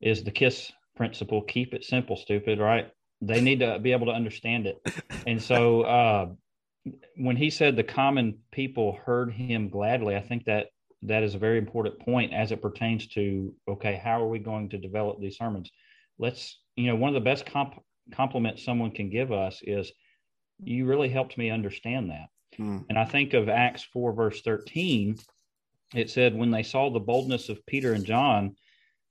is 0.00 0.24
the 0.24 0.30
KISS 0.30 0.72
principle. 0.96 1.42
Keep 1.42 1.74
it 1.74 1.84
simple 1.84 2.16
stupid 2.16 2.58
right? 2.58 2.90
They 3.20 3.40
need 3.42 3.60
to 3.60 3.78
be 3.78 3.92
able 3.92 4.06
to 4.06 4.12
understand 4.12 4.66
it. 4.66 4.78
And 5.26 5.42
so 5.42 5.82
uh, 5.82 6.26
when 7.16 7.36
he 7.36 7.50
said 7.50 7.76
the 7.76 7.84
common 7.84 8.38
people 8.50 8.98
heard 9.04 9.32
him 9.32 9.68
gladly 9.68 10.16
i 10.16 10.20
think 10.20 10.44
that 10.46 10.68
that 11.02 11.22
is 11.22 11.34
a 11.34 11.38
very 11.38 11.58
important 11.58 11.98
point 11.98 12.32
as 12.32 12.52
it 12.52 12.62
pertains 12.62 13.06
to 13.08 13.54
okay 13.68 14.00
how 14.02 14.22
are 14.22 14.28
we 14.28 14.38
going 14.38 14.68
to 14.68 14.78
develop 14.78 15.18
these 15.18 15.38
sermons? 15.38 15.70
Let's 16.18 16.60
you 16.76 16.88
know 16.88 16.96
one 16.96 17.08
of 17.08 17.14
the 17.14 17.20
best 17.20 17.46
comp- 17.46 17.82
compliments 18.12 18.64
someone 18.64 18.90
can 18.90 19.08
give 19.08 19.32
us 19.32 19.62
is 19.62 19.92
you 20.62 20.86
really 20.86 21.08
helped 21.08 21.38
me 21.38 21.50
understand 21.50 22.10
that. 22.10 22.28
Hmm. 22.56 22.78
and 22.88 22.98
i 22.98 23.04
think 23.04 23.32
of 23.32 23.48
acts 23.48 23.84
4 23.84 24.12
verse 24.12 24.42
13 24.42 25.16
it 25.94 26.10
said 26.10 26.34
when 26.34 26.50
they 26.50 26.62
saw 26.62 26.90
the 26.90 27.00
boldness 27.00 27.48
of 27.48 27.64
peter 27.66 27.92
and 27.92 28.04
john 28.04 28.54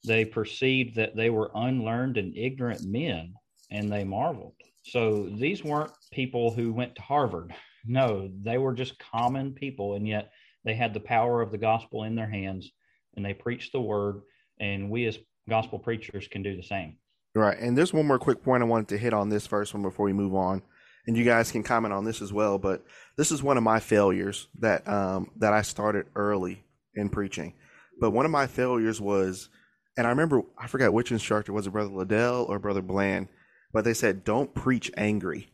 they 0.06 0.26
perceived 0.26 0.96
that 0.96 1.16
they 1.16 1.30
were 1.30 1.52
unlearned 1.54 2.18
and 2.18 2.36
ignorant 2.38 2.84
men 2.84 3.34
and 3.70 3.92
they 3.92 4.04
marveled. 4.04 4.56
So 4.84 5.30
these 5.30 5.64
weren't 5.64 5.92
people 6.12 6.52
who 6.52 6.74
went 6.74 6.96
to 6.96 7.02
harvard. 7.02 7.54
No 7.86 8.30
they 8.44 8.58
were 8.58 8.74
just 8.74 9.00
common 9.00 9.54
people 9.54 9.96
and 9.96 10.06
yet 10.06 10.34
they 10.66 10.76
had 10.76 10.94
the 10.94 11.00
power 11.00 11.42
of 11.42 11.50
the 11.50 11.58
gospel 11.58 12.04
in 12.04 12.14
their 12.14 12.30
hands 12.30 12.70
and 13.16 13.26
they 13.26 13.34
preached 13.34 13.72
the 13.72 13.80
word 13.80 14.22
and 14.60 14.90
we 14.90 15.06
as 15.06 15.18
gospel 15.48 15.80
preachers 15.80 16.28
can 16.28 16.44
do 16.44 16.58
the 16.58 16.62
same. 16.62 16.98
Right 17.34 17.58
and 17.58 17.78
there's 17.78 17.94
one 17.94 18.06
more 18.06 18.20
quick 18.20 18.44
point 18.44 18.62
i 18.62 18.66
wanted 18.66 18.90
to 18.90 18.98
hit 18.98 19.14
on 19.14 19.30
this 19.30 19.48
first 19.48 19.74
one 19.74 19.82
before 19.82 20.08
we 20.08 20.14
move 20.14 20.36
on 20.36 20.62
and 21.08 21.16
you 21.16 21.24
guys 21.24 21.54
can 21.54 21.64
comment 21.64 21.94
on 21.94 22.04
this 22.04 22.22
as 22.22 22.34
well 22.34 22.60
but 22.60 22.84
this 23.16 23.32
is 23.32 23.42
one 23.42 23.56
of 23.56 23.64
my 23.64 23.80
failures 23.80 24.50
that 24.60 24.86
um, 24.86 25.32
that 25.38 25.54
i 25.54 25.62
started 25.62 26.08
early 26.16 26.66
in 26.96 27.10
preaching. 27.10 27.54
But 28.00 28.12
one 28.12 28.26
of 28.26 28.32
my 28.32 28.48
failures 28.48 29.02
was 29.02 29.50
and 29.98 30.08
i 30.08 30.10
remember 30.12 30.42
i 30.58 30.68
forgot 30.68 30.94
which 30.94 31.12
instructor 31.12 31.52
was 31.52 31.68
it 31.68 31.72
brother 31.72 31.90
liddell 31.90 32.46
or 32.46 32.60
brother 32.60 32.82
bland? 32.82 33.28
But 33.72 33.84
they 33.84 33.94
said 33.94 34.24
don't 34.24 34.54
preach 34.54 34.92
angry 34.98 35.54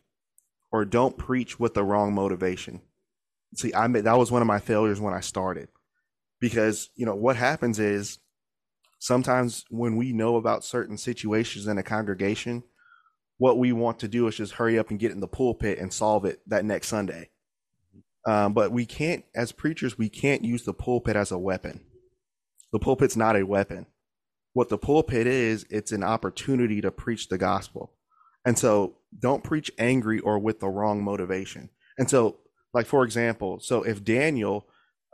or 0.72 0.84
don't 0.84 1.16
preach 1.16 1.58
with 1.58 1.74
the 1.74 1.84
wrong 1.84 2.14
motivation. 2.14 2.80
See, 3.54 3.72
I 3.74 3.86
made, 3.86 4.04
that 4.04 4.18
was 4.18 4.30
one 4.30 4.42
of 4.42 4.48
my 4.48 4.58
failures 4.58 5.00
when 5.00 5.14
I 5.14 5.20
started, 5.20 5.68
because 6.40 6.90
you 6.96 7.06
know 7.06 7.14
what 7.14 7.36
happens 7.36 7.78
is 7.78 8.18
sometimes 8.98 9.64
when 9.70 9.96
we 9.96 10.12
know 10.12 10.36
about 10.36 10.64
certain 10.64 10.98
situations 10.98 11.66
in 11.66 11.78
a 11.78 11.82
congregation, 11.82 12.64
what 13.38 13.58
we 13.58 13.72
want 13.72 13.98
to 14.00 14.08
do 14.08 14.26
is 14.26 14.36
just 14.36 14.54
hurry 14.54 14.78
up 14.78 14.90
and 14.90 14.98
get 14.98 15.12
in 15.12 15.20
the 15.20 15.28
pulpit 15.28 15.78
and 15.78 15.92
solve 15.92 16.24
it 16.24 16.40
that 16.46 16.64
next 16.64 16.88
Sunday. 16.88 17.30
Um, 18.26 18.52
but 18.52 18.72
we 18.72 18.86
can't, 18.86 19.24
as 19.34 19.52
preachers, 19.52 19.96
we 19.96 20.08
can't 20.08 20.44
use 20.44 20.64
the 20.64 20.74
pulpit 20.74 21.16
as 21.16 21.30
a 21.30 21.38
weapon. 21.38 21.80
The 22.72 22.78
pulpit's 22.78 23.16
not 23.16 23.36
a 23.36 23.46
weapon. 23.46 23.86
What 24.52 24.68
the 24.68 24.78
pulpit 24.78 25.26
is, 25.26 25.64
it's 25.70 25.92
an 25.92 26.02
opportunity 26.02 26.80
to 26.80 26.90
preach 26.90 27.28
the 27.28 27.38
gospel. 27.38 27.92
And 28.44 28.58
so 28.58 28.96
don't 29.18 29.44
preach 29.44 29.70
angry 29.78 30.18
or 30.18 30.38
with 30.38 30.60
the 30.60 30.68
wrong 30.68 31.04
motivation. 31.04 31.70
And 31.98 32.10
so 32.10 32.38
like 32.76 32.86
for 32.86 33.04
example, 33.04 33.58
so 33.58 33.82
if 33.84 34.04
Daniel 34.04 34.66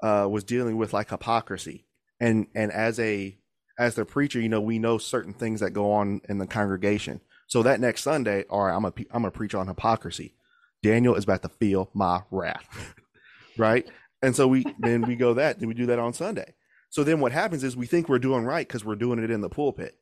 uh, 0.02 0.26
was 0.28 0.42
dealing 0.42 0.76
with 0.76 0.92
like 0.92 1.10
hypocrisy, 1.10 1.86
and 2.20 2.48
and 2.56 2.72
as 2.72 2.98
a 2.98 3.38
as 3.78 3.94
the 3.94 4.04
preacher, 4.04 4.40
you 4.40 4.48
know, 4.48 4.60
we 4.60 4.80
know 4.80 4.98
certain 4.98 5.32
things 5.32 5.60
that 5.60 5.70
go 5.70 5.92
on 5.92 6.20
in 6.28 6.38
the 6.38 6.46
congregation. 6.48 7.20
So 7.46 7.62
that 7.62 7.78
next 7.78 8.02
Sunday, 8.02 8.42
all 8.50 8.64
right, 8.64 8.74
I'm 8.74 8.84
a 8.84 8.92
I'm 9.12 9.22
gonna 9.22 9.30
preach 9.30 9.54
on 9.54 9.68
hypocrisy. 9.68 10.34
Daniel 10.82 11.14
is 11.14 11.22
about 11.22 11.42
to 11.42 11.48
feel 11.50 11.88
my 11.94 12.22
wrath, 12.32 12.96
right? 13.58 13.88
And 14.22 14.34
so 14.34 14.46
we 14.48 14.64
then 14.78 15.02
we 15.02 15.16
go 15.16 15.34
that 15.34 15.58
then 15.58 15.68
we 15.68 15.74
do 15.74 15.86
that 15.86 15.98
on 15.98 16.12
Sunday. 16.12 16.54
So 16.90 17.04
then 17.04 17.20
what 17.20 17.32
happens 17.32 17.64
is 17.64 17.76
we 17.76 17.86
think 17.86 18.08
we're 18.08 18.18
doing 18.18 18.44
right 18.44 18.66
because 18.66 18.84
we're 18.84 18.96
doing 18.96 19.18
it 19.18 19.30
in 19.30 19.40
the 19.40 19.48
pulpit. 19.48 19.96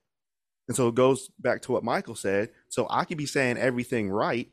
And 0.67 0.77
so 0.77 0.89
it 0.89 0.95
goes 0.95 1.31
back 1.39 1.63
to 1.63 1.73
what 1.73 1.85
Michael 1.85 2.15
said. 2.15 2.51
So 2.69 2.87
I 2.91 3.05
could 3.05 3.19
be 3.19 3.27
saying 3.27 3.59
everything 3.59 4.11
right, 4.11 4.49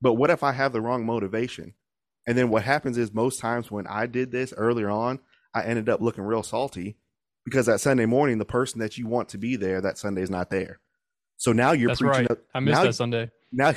but 0.00 0.14
what 0.14 0.30
if 0.30 0.42
I 0.42 0.52
have 0.52 0.72
the 0.72 0.80
wrong 0.80 1.04
motivation? 1.04 1.74
And 2.26 2.38
then 2.38 2.50
what 2.50 2.62
happens 2.62 2.98
is 2.98 3.12
most 3.12 3.40
times 3.40 3.70
when 3.70 3.86
I 3.86 4.06
did 4.06 4.30
this 4.30 4.52
earlier 4.56 4.90
on, 4.90 5.18
I 5.54 5.64
ended 5.64 5.88
up 5.88 6.00
looking 6.00 6.24
real 6.24 6.42
salty 6.42 6.96
because 7.44 7.66
that 7.66 7.80
Sunday 7.80 8.06
morning, 8.06 8.38
the 8.38 8.44
person 8.44 8.80
that 8.80 8.96
you 8.96 9.06
want 9.06 9.28
to 9.30 9.38
be 9.38 9.56
there 9.56 9.80
that 9.80 9.98
Sunday 9.98 10.22
is 10.22 10.30
not 10.30 10.50
there. 10.50 10.78
So 11.36 11.52
now 11.52 11.72
you're 11.72 11.88
That's 11.88 12.00
preaching. 12.00 12.22
Right. 12.22 12.30
Up, 12.30 12.38
I 12.54 12.60
missed 12.60 12.78
now, 12.78 12.84
that 12.84 12.92
Sunday. 12.94 13.30
Now, 13.54 13.74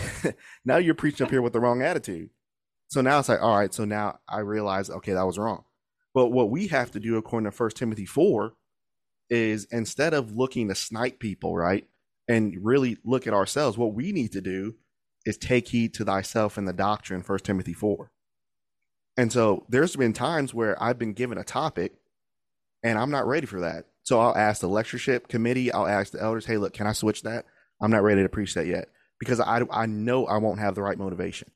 now 0.63 0.77
you're 0.77 0.95
preaching 0.95 1.25
up 1.25 1.31
here 1.31 1.41
with 1.41 1.51
the 1.51 1.59
wrong 1.59 1.81
attitude. 1.81 2.29
So 2.87 3.01
now 3.01 3.19
it's 3.19 3.29
like, 3.29 3.41
all 3.41 3.57
right. 3.57 3.73
So 3.73 3.85
now 3.85 4.19
I 4.27 4.39
realize, 4.39 4.89
okay, 4.89 5.13
that 5.13 5.25
was 5.25 5.37
wrong. 5.37 5.63
But 6.13 6.27
what 6.27 6.49
we 6.49 6.67
have 6.67 6.91
to 6.91 6.99
do, 6.99 7.17
according 7.17 7.45
to 7.45 7.51
First 7.51 7.77
Timothy 7.77 8.05
four, 8.05 8.53
is 9.29 9.67
instead 9.71 10.13
of 10.13 10.35
looking 10.35 10.67
to 10.69 10.75
snipe 10.75 11.19
people, 11.19 11.55
right, 11.55 11.87
and 12.27 12.55
really 12.61 12.97
look 13.03 13.27
at 13.27 13.33
ourselves, 13.33 13.77
what 13.77 13.93
we 13.93 14.11
need 14.11 14.31
to 14.31 14.41
do 14.41 14.75
is 15.25 15.37
take 15.37 15.67
heed 15.69 15.93
to 15.95 16.05
thyself 16.05 16.57
and 16.57 16.67
the 16.67 16.73
doctrine. 16.73 17.21
First 17.21 17.45
Timothy 17.45 17.73
four. 17.73 18.11
And 19.17 19.31
so 19.31 19.65
there's 19.69 19.95
been 19.95 20.13
times 20.13 20.53
where 20.53 20.81
I've 20.81 20.99
been 20.99 21.13
given 21.13 21.37
a 21.37 21.43
topic 21.43 21.93
and 22.83 22.99
I'm 22.99 23.11
not 23.11 23.27
ready 23.27 23.45
for 23.45 23.61
that. 23.61 23.85
So 24.03 24.19
I'll 24.19 24.35
ask 24.35 24.61
the 24.61 24.67
lectureship 24.67 25.27
committee, 25.27 25.71
I'll 25.71 25.87
ask 25.87 26.11
the 26.11 26.21
elders, 26.21 26.45
hey, 26.45 26.57
look, 26.57 26.73
can 26.73 26.85
I 26.85 26.93
switch 26.93 27.23
that? 27.23 27.45
I'm 27.81 27.91
not 27.91 28.03
ready 28.03 28.21
to 28.21 28.29
preach 28.29 28.53
that 28.53 28.67
yet 28.67 28.89
because 29.19 29.39
I, 29.39 29.61
I 29.71 29.85
know 29.85 30.27
I 30.27 30.37
won't 30.37 30.59
have 30.59 30.75
the 30.75 30.83
right 30.83 30.97
motivation. 30.97 31.49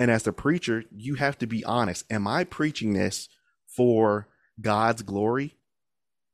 And 0.00 0.10
as 0.10 0.22
the 0.22 0.32
preacher, 0.32 0.84
you 0.90 1.16
have 1.16 1.36
to 1.38 1.46
be 1.46 1.62
honest. 1.62 2.06
Am 2.10 2.26
I 2.26 2.44
preaching 2.44 2.94
this 2.94 3.28
for 3.68 4.28
God's 4.58 5.02
glory 5.02 5.58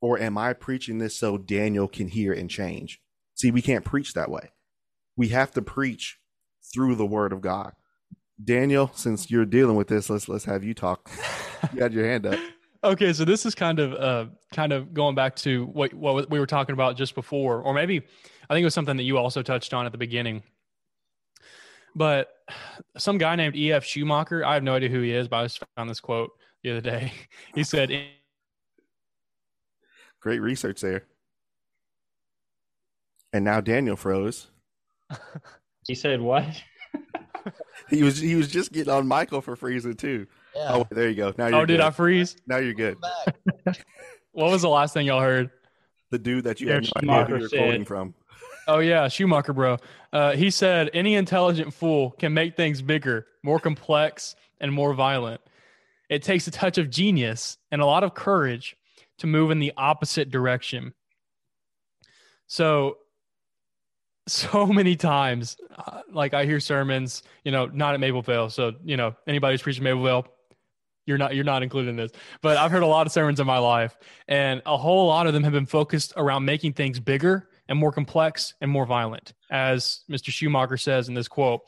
or 0.01 0.21
am 0.21 0.39
I 0.39 0.53
preaching 0.53 0.99
this 0.99 1.17
so 1.17 1.37
Daniel 1.37 1.89
can 1.89 2.07
hear 2.07 2.33
and 2.33 2.49
change? 2.49 3.01
See, 3.35 3.51
we 3.51 3.61
can't 3.61 3.85
preach 3.85 4.15
that 4.15 4.31
way. 4.31 4.51
We 5.17 5.29
have 5.29 5.51
to 5.53 5.63
preach 5.63 6.19
through 6.73 6.95
the 6.95 7.05
word 7.05 7.33
of 7.33 7.41
God. 7.41 7.73
Daniel, 8.43 8.93
since 8.95 9.33
you're 9.33 9.45
dealing 9.45 9.77
with 9.77 9.89
this, 9.89 10.09
let's 10.09 10.29
let's 10.29 10.45
have 10.45 10.63
you 10.63 10.73
talk. 10.73 11.11
you 11.75 11.83
had 11.83 11.93
your 11.93 12.07
hand 12.07 12.27
up. 12.27 12.39
Okay, 12.85 13.13
so 13.13 13.25
this 13.25 13.45
is 13.45 13.55
kind 13.55 13.81
of 13.81 13.95
uh 13.95 14.27
kind 14.55 14.73
of 14.73 14.95
going 14.95 15.17
back 15.17 15.35
to 15.37 15.65
what 15.67 15.93
what 15.93 16.31
we 16.31 16.39
were 16.39 16.47
talking 16.47 16.75
about 16.75 16.97
just 16.97 17.17
before, 17.17 17.63
or 17.63 17.75
maybe 17.75 17.99
I 18.49 18.55
think 18.55 18.63
it 18.63 18.67
was 18.67 18.75
something 18.75 18.97
that 18.97 19.03
you 19.03 19.19
also 19.19 19.43
touched 19.43 19.75
on 19.75 19.87
at 19.87 19.93
the 19.93 19.99
beginning. 19.99 20.45
But 21.97 22.29
some 22.97 23.19
guy 23.19 23.37
named 23.37 23.57
E.F. 23.57 23.85
Schumacher, 23.85 24.45
I 24.45 24.55
have 24.55 24.63
no 24.63 24.75
idea 24.75 24.89
who 24.89 25.01
he 25.01 25.13
is, 25.13 25.29
but 25.29 25.37
I 25.37 25.45
just 25.45 25.63
found 25.77 25.91
this 25.91 26.01
quote 26.01 26.31
the 26.63 26.71
other 26.71 26.81
day. 26.81 27.13
He 27.55 27.65
said, 27.65 27.91
"Great 30.21 30.41
research 30.41 30.81
there." 30.81 31.05
And 33.33 33.45
now 33.45 33.61
Daniel 33.61 33.97
froze. 33.97 34.49
he 35.87 35.95
said 35.95 36.21
what? 36.21 36.45
he 37.91 38.03
was 38.03 38.19
he 38.19 38.35
was 38.35 38.49
just 38.49 38.73
getting 38.73 38.93
on 38.93 39.07
Michael 39.07 39.41
for 39.41 39.57
freezing 39.57 39.95
too. 39.95 40.27
Yeah. 40.55 40.75
Oh, 40.75 40.87
there 40.91 41.09
you 41.09 41.15
go. 41.15 41.35
Now 41.37 41.47
oh, 41.47 41.49
you're 41.49 41.59
oh, 41.59 41.67
did 41.67 41.79
good. 41.79 41.87
I 41.87 41.91
freeze? 41.91 42.37
Now 42.47 42.59
you're 42.59 42.75
good. 42.75 42.97
what 44.33 44.51
was 44.51 44.63
the 44.63 44.69
last 44.69 44.95
thing 44.95 45.07
y'all 45.07 45.21
heard? 45.21 45.51
The 46.11 46.19
dude 46.19 46.45
that 46.45 46.61
you 46.61 46.69
yeah, 46.69 46.75
had 46.75 46.89
no 47.03 47.13
idea 47.13 47.35
who 47.35 47.41
you're 47.41 47.49
quoting 47.49 47.85
from. 47.85 48.15
Oh 48.67 48.81
yeah, 48.81 49.09
Schumacher, 49.09 49.53
bro. 49.53 49.79
Uh, 50.13 50.33
he 50.33 50.51
said 50.51 50.91
any 50.93 51.15
intelligent 51.15 51.73
fool 51.73 52.13
can 52.13 52.35
make 52.35 52.57
things 52.57 52.83
bigger, 52.83 53.27
more 53.43 53.61
complex, 53.61 54.35
and 54.61 54.73
more 54.73 54.93
violent. 54.93 55.41
It 56.09 56.23
takes 56.23 56.47
a 56.47 56.51
touch 56.51 56.79
of 56.79 56.91
genius 56.91 57.59
and 57.71 57.81
a 57.81 57.87
lot 57.87 58.05
of 58.05 58.15
courage 58.15 58.77
to 59.19 59.27
move 59.27 59.51
in 59.51 59.59
the 59.59 59.73
opposite 59.77 60.31
direction. 60.31 60.95
So 62.47 62.99
so 64.29 64.67
many 64.73 64.97
times, 64.97 65.57
uh, 65.77 66.03
like 66.11 66.35
I 66.35 66.45
hear 66.45 66.59
sermons, 66.59 67.23
you 67.45 67.53
know, 67.53 67.67
not 67.67 67.95
at 67.95 68.01
Mabelvale. 68.01 68.51
So, 68.51 68.73
you 68.85 68.97
know, 68.97 69.15
anybody 69.27 69.55
who's 69.55 69.63
preaching 69.63 69.85
Mabelvale, 69.85 70.27
you're 71.07 71.19
not 71.19 71.37
you're 71.37 71.45
not 71.45 71.63
included 71.63 71.91
in 71.91 71.97
this. 71.97 72.11
But 72.43 72.57
I've 72.57 72.73
heard 72.73 72.83
a 72.83 72.87
lot 72.87 73.07
of 73.07 73.13
sermons 73.13 73.39
in 73.39 73.47
my 73.47 73.59
life, 73.59 73.97
and 74.27 74.61
a 74.67 74.77
whole 74.77 75.07
lot 75.07 75.29
of 75.29 75.35
them 75.35 75.45
have 75.45 75.53
been 75.53 75.67
focused 75.67 76.13
around 76.17 76.45
making 76.45 76.73
things 76.73 76.99
bigger 76.99 77.49
and 77.69 77.79
more 77.79 77.93
complex 77.93 78.55
and 78.61 78.71
more 78.71 78.87
violent, 78.87 79.35
as 79.51 80.01
Mr. 80.11 80.31
Schumacher 80.31 80.77
says 80.77 81.09
in 81.09 81.15
this 81.15 81.29
quote. 81.29 81.63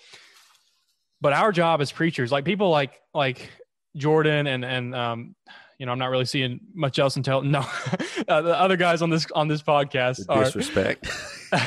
But 1.21 1.33
our 1.33 1.51
job 1.53 1.81
as 1.81 1.91
preachers, 1.91 2.31
like 2.31 2.45
people 2.45 2.71
like 2.71 3.01
like 3.15 3.51
Jordan 3.97 4.47
and 4.47 4.65
and 4.65 4.95
um, 4.95 5.35
you 5.79 5.87
know, 5.87 5.93
I'm 5.93 5.99
not 5.99 6.11
really 6.11 6.25
seeing 6.25 6.61
much 6.75 6.99
else 6.99 7.17
until 7.17 7.43
no, 7.43 7.61
uh, 8.29 8.43
the 8.43 8.59
other 8.59 8.77
guys 8.77 9.03
on 9.03 9.11
this 9.11 9.27
on 9.35 9.49
this 9.49 9.63
podcast 9.63 10.27
the 10.27 10.45
disrespect. 10.45 11.09
are 11.53 11.61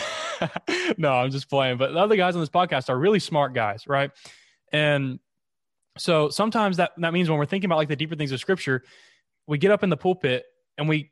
no, 0.97 1.13
I'm 1.13 1.31
just 1.31 1.49
playing. 1.49 1.77
But 1.77 1.93
the 1.93 1.99
other 1.99 2.15
guys 2.15 2.35
on 2.35 2.41
this 2.41 2.49
podcast 2.49 2.89
are 2.89 2.97
really 2.97 3.19
smart 3.19 3.53
guys, 3.53 3.87
right? 3.87 4.11
And 4.71 5.19
so 5.97 6.29
sometimes 6.29 6.77
that 6.77 6.91
that 6.97 7.13
means 7.13 7.29
when 7.29 7.37
we're 7.37 7.45
thinking 7.45 7.67
about 7.67 7.77
like 7.77 7.89
the 7.89 7.95
deeper 7.95 8.15
things 8.15 8.31
of 8.31 8.39
Scripture, 8.39 8.83
we 9.47 9.57
get 9.57 9.71
up 9.71 9.83
in 9.83 9.89
the 9.89 9.97
pulpit 9.97 10.45
and 10.77 10.87
we 10.87 11.11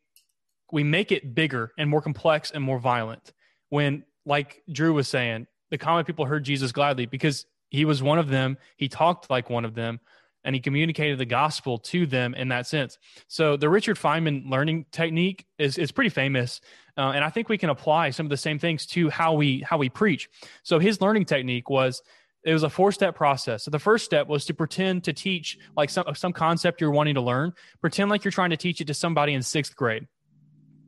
we 0.72 0.84
make 0.84 1.12
it 1.12 1.34
bigger 1.36 1.72
and 1.78 1.90
more 1.90 2.02
complex 2.02 2.52
and 2.52 2.64
more 2.64 2.80
violent. 2.80 3.34
When 3.70 4.04
like 4.26 4.64
Drew 4.72 4.94
was 4.94 5.08
saying, 5.08 5.48
the 5.70 5.78
common 5.78 6.06
people 6.06 6.26
heard 6.26 6.44
Jesus 6.44 6.72
gladly 6.72 7.06
because 7.06 7.46
he 7.70 7.86
was 7.86 8.02
one 8.02 8.20
of 8.20 8.28
them. 8.28 8.58
He 8.78 8.88
talked 8.88 9.30
like 9.30 9.50
one 9.50 9.66
of 9.66 9.76
them 9.76 10.00
and 10.44 10.56
he 10.56 10.62
communicated 10.62 11.18
the 11.18 11.26
gospel 11.26 11.78
to 11.78 12.06
them 12.06 12.34
in 12.34 12.48
that 12.50 12.66
sense. 12.66 12.98
So 13.28 13.58
the 13.58 13.70
Richard 13.70 13.98
Feynman 13.98 14.50
learning 14.50 14.86
technique 14.92 15.46
is, 15.58 15.78
is 15.78 15.92
pretty 15.92 16.10
famous. 16.10 16.62
Uh, 16.98 17.12
and 17.14 17.24
I 17.24 17.30
think 17.30 17.50
we 17.50 17.58
can 17.58 17.70
apply 17.70 18.12
some 18.12 18.26
of 18.26 18.30
the 18.30 18.38
same 18.38 18.60
things 18.60 18.86
to 18.88 19.10
how 19.10 19.34
we 19.34 19.62
how 19.62 19.78
we 19.78 19.90
preach. 19.90 20.30
So 20.64 20.80
his 20.80 21.02
learning 21.02 21.26
technique 21.26 21.70
was 21.70 22.02
it 22.44 22.54
was 22.54 22.64
a 22.64 22.70
four 22.70 22.92
step 22.92 23.16
process. 23.16 23.64
So 23.64 23.72
the 23.72 23.80
first 23.80 24.06
step 24.06 24.28
was 24.28 24.46
to 24.46 24.54
pretend 24.54 25.04
to 25.06 25.14
teach 25.14 25.58
like 25.76 25.90
some 25.90 26.06
some 26.16 26.34
concept 26.34 26.82
you're 26.82 26.92
wanting 26.92 27.16
to 27.16 27.22
learn. 27.22 27.54
Pretend 27.82 28.10
like 28.10 28.24
you're 28.24 28.32
trying 28.32 28.50
to 28.52 28.58
teach 28.58 28.82
it 28.82 28.88
to 28.88 28.94
somebody 28.94 29.34
in 29.34 29.44
sixth 29.44 29.76
grade. 29.76 30.08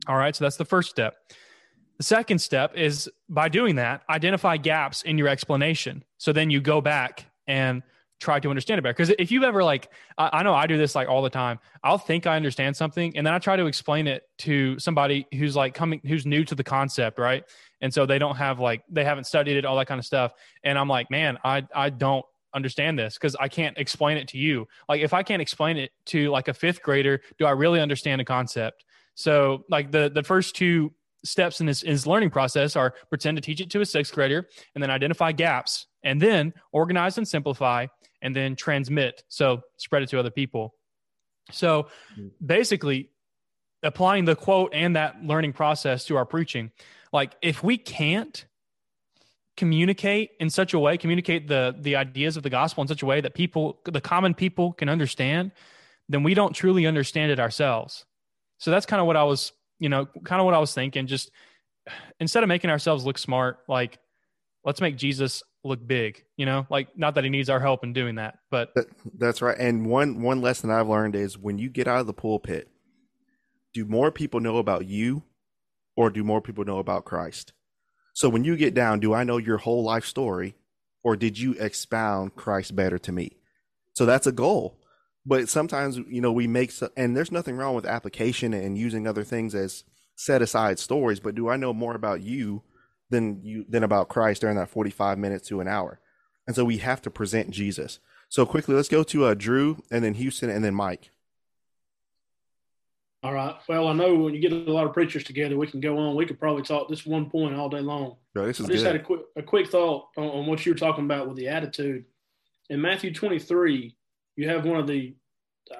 All 0.06 0.16
right, 0.16 0.34
so 0.34 0.44
that's 0.44 0.56
the 0.56 0.64
first 0.64 0.90
step. 0.90 1.16
The 1.98 2.04
second 2.04 2.40
step 2.40 2.76
is 2.76 3.08
by 3.28 3.48
doing 3.48 3.76
that, 3.76 4.02
identify 4.08 4.56
gaps 4.56 5.02
in 5.02 5.18
your 5.18 5.28
explanation. 5.28 6.04
So 6.18 6.32
then 6.32 6.50
you 6.50 6.60
go 6.60 6.80
back 6.80 7.26
and 7.46 7.82
try 8.22 8.40
to 8.40 8.48
understand 8.48 8.78
it 8.78 8.82
better. 8.82 8.94
Because 8.94 9.12
if 9.18 9.30
you've 9.30 9.42
ever 9.42 9.62
like, 9.62 9.88
I, 10.16 10.30
I, 10.32 10.42
know 10.42 10.54
I 10.54 10.66
do 10.66 10.78
this 10.78 10.94
like 10.94 11.08
all 11.08 11.22
the 11.22 11.30
time. 11.30 11.58
I'll 11.82 11.98
think 11.98 12.26
I 12.26 12.36
understand 12.36 12.76
something, 12.76 13.16
and 13.16 13.26
then 13.26 13.34
I 13.34 13.38
try 13.38 13.56
to 13.56 13.66
explain 13.66 14.06
it 14.06 14.22
to 14.38 14.78
somebody 14.78 15.26
who's 15.34 15.56
like 15.56 15.74
coming, 15.74 16.00
who's 16.06 16.24
new 16.24 16.44
to 16.44 16.54
the 16.54 16.64
concept, 16.64 17.18
right? 17.18 17.44
And 17.80 17.92
so 17.92 18.06
they 18.06 18.18
don't 18.18 18.36
have 18.36 18.60
like 18.60 18.82
they 18.88 19.04
haven't 19.04 19.24
studied 19.24 19.56
it, 19.56 19.64
all 19.64 19.76
that 19.76 19.88
kind 19.88 19.98
of 19.98 20.04
stuff. 20.04 20.32
And 20.64 20.78
I'm 20.78 20.88
like, 20.88 21.10
man, 21.10 21.38
I 21.44 21.66
I 21.74 21.90
don't 21.90 22.24
understand 22.54 22.98
this 22.98 23.14
because 23.14 23.34
I 23.36 23.48
can't 23.48 23.76
explain 23.78 24.16
it 24.16 24.28
to 24.28 24.38
you. 24.38 24.66
Like 24.88 25.00
if 25.00 25.12
I 25.12 25.22
can't 25.22 25.42
explain 25.42 25.76
it 25.76 25.90
to 26.06 26.30
like 26.30 26.48
a 26.48 26.54
fifth 26.54 26.82
grader, 26.82 27.20
do 27.38 27.46
I 27.46 27.50
really 27.50 27.80
understand 27.80 28.20
a 28.20 28.24
concept? 28.24 28.84
So 29.14 29.64
like 29.68 29.90
the 29.90 30.10
the 30.12 30.22
first 30.22 30.56
two 30.56 30.92
steps 31.24 31.60
in 31.60 31.66
this, 31.66 31.82
in 31.82 31.96
learning 32.10 32.30
process 32.30 32.76
are 32.76 32.94
pretend 33.08 33.36
to 33.36 33.40
teach 33.40 33.60
it 33.60 33.70
to 33.70 33.80
a 33.80 33.86
sixth 33.86 34.12
grader 34.12 34.48
and 34.74 34.82
then 34.82 34.90
identify 34.90 35.32
gaps 35.32 35.86
and 36.02 36.20
then 36.20 36.52
organize 36.72 37.18
and 37.18 37.26
simplify 37.26 37.86
and 38.22 38.34
then 38.34 38.56
transmit. 38.56 39.22
So 39.28 39.62
spread 39.76 40.02
it 40.02 40.08
to 40.10 40.18
other 40.18 40.30
people. 40.30 40.74
So 41.50 41.84
mm-hmm. 42.16 42.28
basically, 42.44 43.10
applying 43.82 44.24
the 44.24 44.36
quote 44.36 44.72
and 44.74 44.96
that 44.96 45.22
learning 45.24 45.52
process 45.52 46.04
to 46.06 46.16
our 46.16 46.24
preaching, 46.24 46.70
like 47.12 47.34
if 47.42 47.62
we 47.62 47.76
can't 47.76 48.44
communicate 49.56 50.30
in 50.40 50.48
such 50.50 50.72
a 50.72 50.78
way, 50.78 50.96
communicate 50.96 51.48
the 51.48 51.76
the 51.78 51.96
ideas 51.96 52.36
of 52.36 52.42
the 52.42 52.50
gospel 52.50 52.82
in 52.82 52.88
such 52.88 53.02
a 53.02 53.06
way 53.06 53.20
that 53.20 53.34
people, 53.34 53.80
the 53.84 54.00
common 54.00 54.34
people, 54.34 54.72
can 54.72 54.88
understand, 54.88 55.52
then 56.08 56.22
we 56.22 56.34
don't 56.34 56.54
truly 56.54 56.86
understand 56.86 57.30
it 57.30 57.40
ourselves. 57.40 58.06
So 58.62 58.70
that's 58.70 58.86
kind 58.86 59.00
of 59.00 59.08
what 59.08 59.16
I 59.16 59.24
was, 59.24 59.50
you 59.80 59.88
know, 59.88 60.06
kind 60.24 60.40
of 60.40 60.44
what 60.44 60.54
I 60.54 60.58
was 60.60 60.72
thinking. 60.72 61.08
Just 61.08 61.32
instead 62.20 62.44
of 62.44 62.48
making 62.48 62.70
ourselves 62.70 63.04
look 63.04 63.18
smart, 63.18 63.58
like 63.68 63.98
let's 64.64 64.80
make 64.80 64.96
Jesus 64.96 65.42
look 65.64 65.84
big 65.84 66.24
you 66.36 66.46
know? 66.46 66.66
Like 66.70 66.96
not 66.96 67.16
that 67.16 67.24
he 67.24 67.30
needs 67.30 67.50
our 67.50 67.60
help 67.60 67.84
in 67.84 67.92
doing 67.92 68.16
that 68.16 68.38
but 68.50 68.72
that's 69.18 69.42
right. 69.42 69.58
And 69.58 69.86
one 69.86 70.22
one 70.22 70.40
lesson 70.40 70.70
i've 70.70 70.88
learned 70.88 71.16
is 71.16 71.38
when 71.38 71.58
you 71.58 71.68
get 71.68 71.88
out 71.88 72.00
of 72.00 72.06
the 72.06 72.12
pulpit 72.12 72.68
do 73.74 73.84
more 73.84 74.10
people 74.10 74.40
know 74.40 74.58
about 74.58 74.86
you 74.86 75.22
or 75.96 76.10
do 76.10 76.24
more 76.24 76.40
people 76.40 76.64
know 76.64 76.78
about 76.78 77.04
christ? 77.04 77.52
So 78.14 78.28
when 78.28 78.44
you 78.44 78.56
get 78.56 78.74
down 78.74 79.00
do 79.00 79.12
i 79.12 79.24
know 79.24 79.38
your 79.38 79.58
whole 79.58 79.82
life 79.82 80.04
story 80.04 80.54
or 81.02 81.16
did 81.16 81.38
you 81.38 81.54
expound 81.58 82.36
christ 82.36 82.76
better 82.76 82.98
to 82.98 83.12
me? 83.12 83.36
So 83.94 84.06
that's 84.06 84.26
a 84.26 84.32
goal 84.32 84.81
but 85.24 85.48
sometimes 85.48 85.98
you 86.08 86.20
know 86.20 86.32
we 86.32 86.46
make 86.46 86.72
and 86.96 87.16
there's 87.16 87.32
nothing 87.32 87.56
wrong 87.56 87.74
with 87.74 87.86
application 87.86 88.52
and 88.52 88.76
using 88.76 89.06
other 89.06 89.24
things 89.24 89.54
as 89.54 89.84
set 90.14 90.42
aside 90.42 90.78
stories 90.78 91.20
but 91.20 91.34
do 91.34 91.48
i 91.48 91.56
know 91.56 91.72
more 91.72 91.94
about 91.94 92.20
you 92.20 92.62
than 93.12 93.40
you 93.44 93.64
than 93.68 93.84
about 93.84 94.08
Christ 94.08 94.40
during 94.40 94.56
that 94.56 94.68
45 94.68 95.18
minutes 95.18 95.46
to 95.48 95.60
an 95.60 95.68
hour. 95.68 96.00
And 96.48 96.56
so 96.56 96.64
we 96.64 96.78
have 96.78 97.00
to 97.02 97.10
present 97.10 97.50
Jesus. 97.50 98.00
So 98.28 98.44
quickly, 98.44 98.74
let's 98.74 98.88
go 98.88 99.04
to 99.04 99.26
uh, 99.26 99.34
Drew 99.34 99.80
and 99.92 100.02
then 100.02 100.14
Houston 100.14 100.50
and 100.50 100.64
then 100.64 100.74
Mike. 100.74 101.10
All 103.22 103.32
right. 103.32 103.54
Well, 103.68 103.86
I 103.86 103.92
know 103.92 104.16
when 104.16 104.34
you 104.34 104.40
get 104.40 104.52
a 104.52 104.72
lot 104.72 104.86
of 104.86 104.92
preachers 104.92 105.22
together, 105.22 105.56
we 105.56 105.68
can 105.68 105.78
go 105.78 105.96
on. 105.96 106.16
We 106.16 106.26
could 106.26 106.40
probably 106.40 106.64
talk 106.64 106.88
this 106.88 107.06
one 107.06 107.30
point 107.30 107.54
all 107.54 107.68
day 107.68 107.78
long. 107.78 108.16
Bro, 108.34 108.46
this 108.46 108.58
is 108.58 108.66
I 108.66 108.72
just 108.72 108.82
good. 108.82 108.92
had 108.92 109.00
a 109.00 109.04
quick 109.04 109.20
a 109.36 109.42
quick 109.42 109.68
thought 109.68 110.08
on, 110.16 110.24
on 110.24 110.46
what 110.46 110.66
you 110.66 110.72
were 110.72 110.78
talking 110.78 111.04
about 111.04 111.28
with 111.28 111.36
the 111.36 111.46
attitude. 111.46 112.04
In 112.68 112.80
Matthew 112.80 113.12
23, 113.12 113.94
you 114.36 114.48
have 114.48 114.64
one 114.64 114.78
of 114.78 114.86
the 114.86 115.14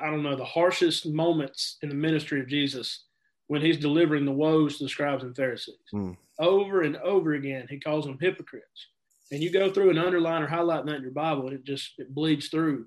I 0.01 0.07
don't 0.07 0.23
know 0.23 0.37
the 0.37 0.45
harshest 0.45 1.07
moments 1.07 1.77
in 1.83 1.89
the 1.89 1.95
ministry 1.95 2.41
of 2.41 2.49
Jesus 2.49 3.05
when 3.49 3.61
he's 3.61 3.77
delivering 3.77 4.25
the 4.25 4.33
woes 4.33 4.79
to 4.79 4.85
the 4.85 4.89
scribes 4.89 5.25
and 5.25 5.37
Pharisees. 5.37 5.77
Mm. 5.93 6.17
Over 6.39 6.83
and 6.83 6.97
over 6.99 7.35
again, 7.35 7.67
he 7.69 7.79
calls 7.79 8.05
them 8.05 8.19
hypocrites. 8.21 8.89
And 9.31 9.43
you 9.43 9.51
go 9.51 9.71
through 9.71 9.91
and 9.91 9.99
underline 9.99 10.43
or 10.43 10.47
highlight 10.47 10.87
that 10.87 10.97
in 10.97 11.03
your 11.03 11.11
Bible, 11.11 11.49
and 11.49 11.55
it 11.55 11.65
just 11.65 11.93
it 11.99 12.15
bleeds 12.15 12.49
through. 12.49 12.87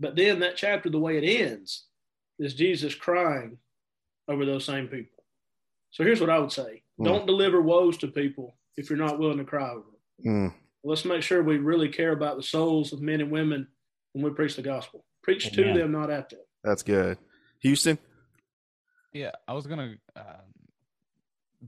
But 0.00 0.16
then 0.16 0.40
that 0.40 0.56
chapter, 0.56 0.90
the 0.90 0.98
way 0.98 1.18
it 1.18 1.42
ends, 1.42 1.84
is 2.38 2.54
Jesus 2.54 2.94
crying 2.94 3.58
over 4.28 4.44
those 4.44 4.64
same 4.64 4.88
people. 4.88 5.24
So 5.90 6.02
here's 6.02 6.20
what 6.20 6.30
I 6.30 6.38
would 6.38 6.52
say: 6.52 6.82
mm. 7.00 7.04
Don't 7.04 7.26
deliver 7.26 7.60
woes 7.60 7.98
to 7.98 8.08
people 8.08 8.56
if 8.76 8.88
you're 8.88 8.98
not 8.98 9.18
willing 9.18 9.38
to 9.38 9.44
cry 9.44 9.70
over 9.70 9.84
them. 10.24 10.50
Mm. 10.50 10.54
Let's 10.84 11.04
make 11.04 11.22
sure 11.22 11.42
we 11.42 11.58
really 11.58 11.88
care 11.88 12.12
about 12.12 12.36
the 12.36 12.42
souls 12.42 12.92
of 12.92 13.00
men 13.00 13.20
and 13.20 13.30
women 13.30 13.68
when 14.12 14.24
we 14.24 14.30
preach 14.30 14.56
the 14.56 14.62
gospel. 14.62 15.04
Preach 15.22 15.46
Amen. 15.52 15.74
to 15.74 15.80
them, 15.80 15.92
not 15.92 16.10
at 16.10 16.30
them. 16.30 16.40
That's 16.64 16.82
good. 16.82 17.18
Houston, 17.60 17.98
yeah, 19.12 19.32
I 19.46 19.52
was 19.52 19.66
gonna 19.66 19.94
uh, 20.16 20.42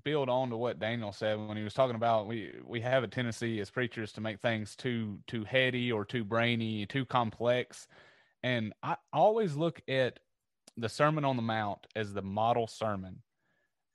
build 0.02 0.28
on 0.28 0.50
to 0.50 0.56
what 0.56 0.80
Daniel 0.80 1.12
said 1.12 1.38
when 1.38 1.56
he 1.56 1.62
was 1.62 1.74
talking 1.74 1.96
about 1.96 2.26
we 2.26 2.52
we 2.64 2.80
have 2.80 3.04
a 3.04 3.08
tendency 3.08 3.60
as 3.60 3.70
preachers 3.70 4.12
to 4.12 4.20
make 4.20 4.40
things 4.40 4.74
too 4.74 5.18
too 5.26 5.44
heady 5.44 5.92
or 5.92 6.04
too 6.04 6.24
brainy, 6.24 6.86
too 6.86 7.04
complex, 7.04 7.86
and 8.42 8.72
I 8.82 8.96
always 9.12 9.56
look 9.56 9.80
at 9.88 10.18
the 10.76 10.88
Sermon 10.88 11.24
on 11.24 11.36
the 11.36 11.42
Mount 11.42 11.86
as 11.94 12.12
the 12.12 12.22
model 12.22 12.66
sermon. 12.66 13.22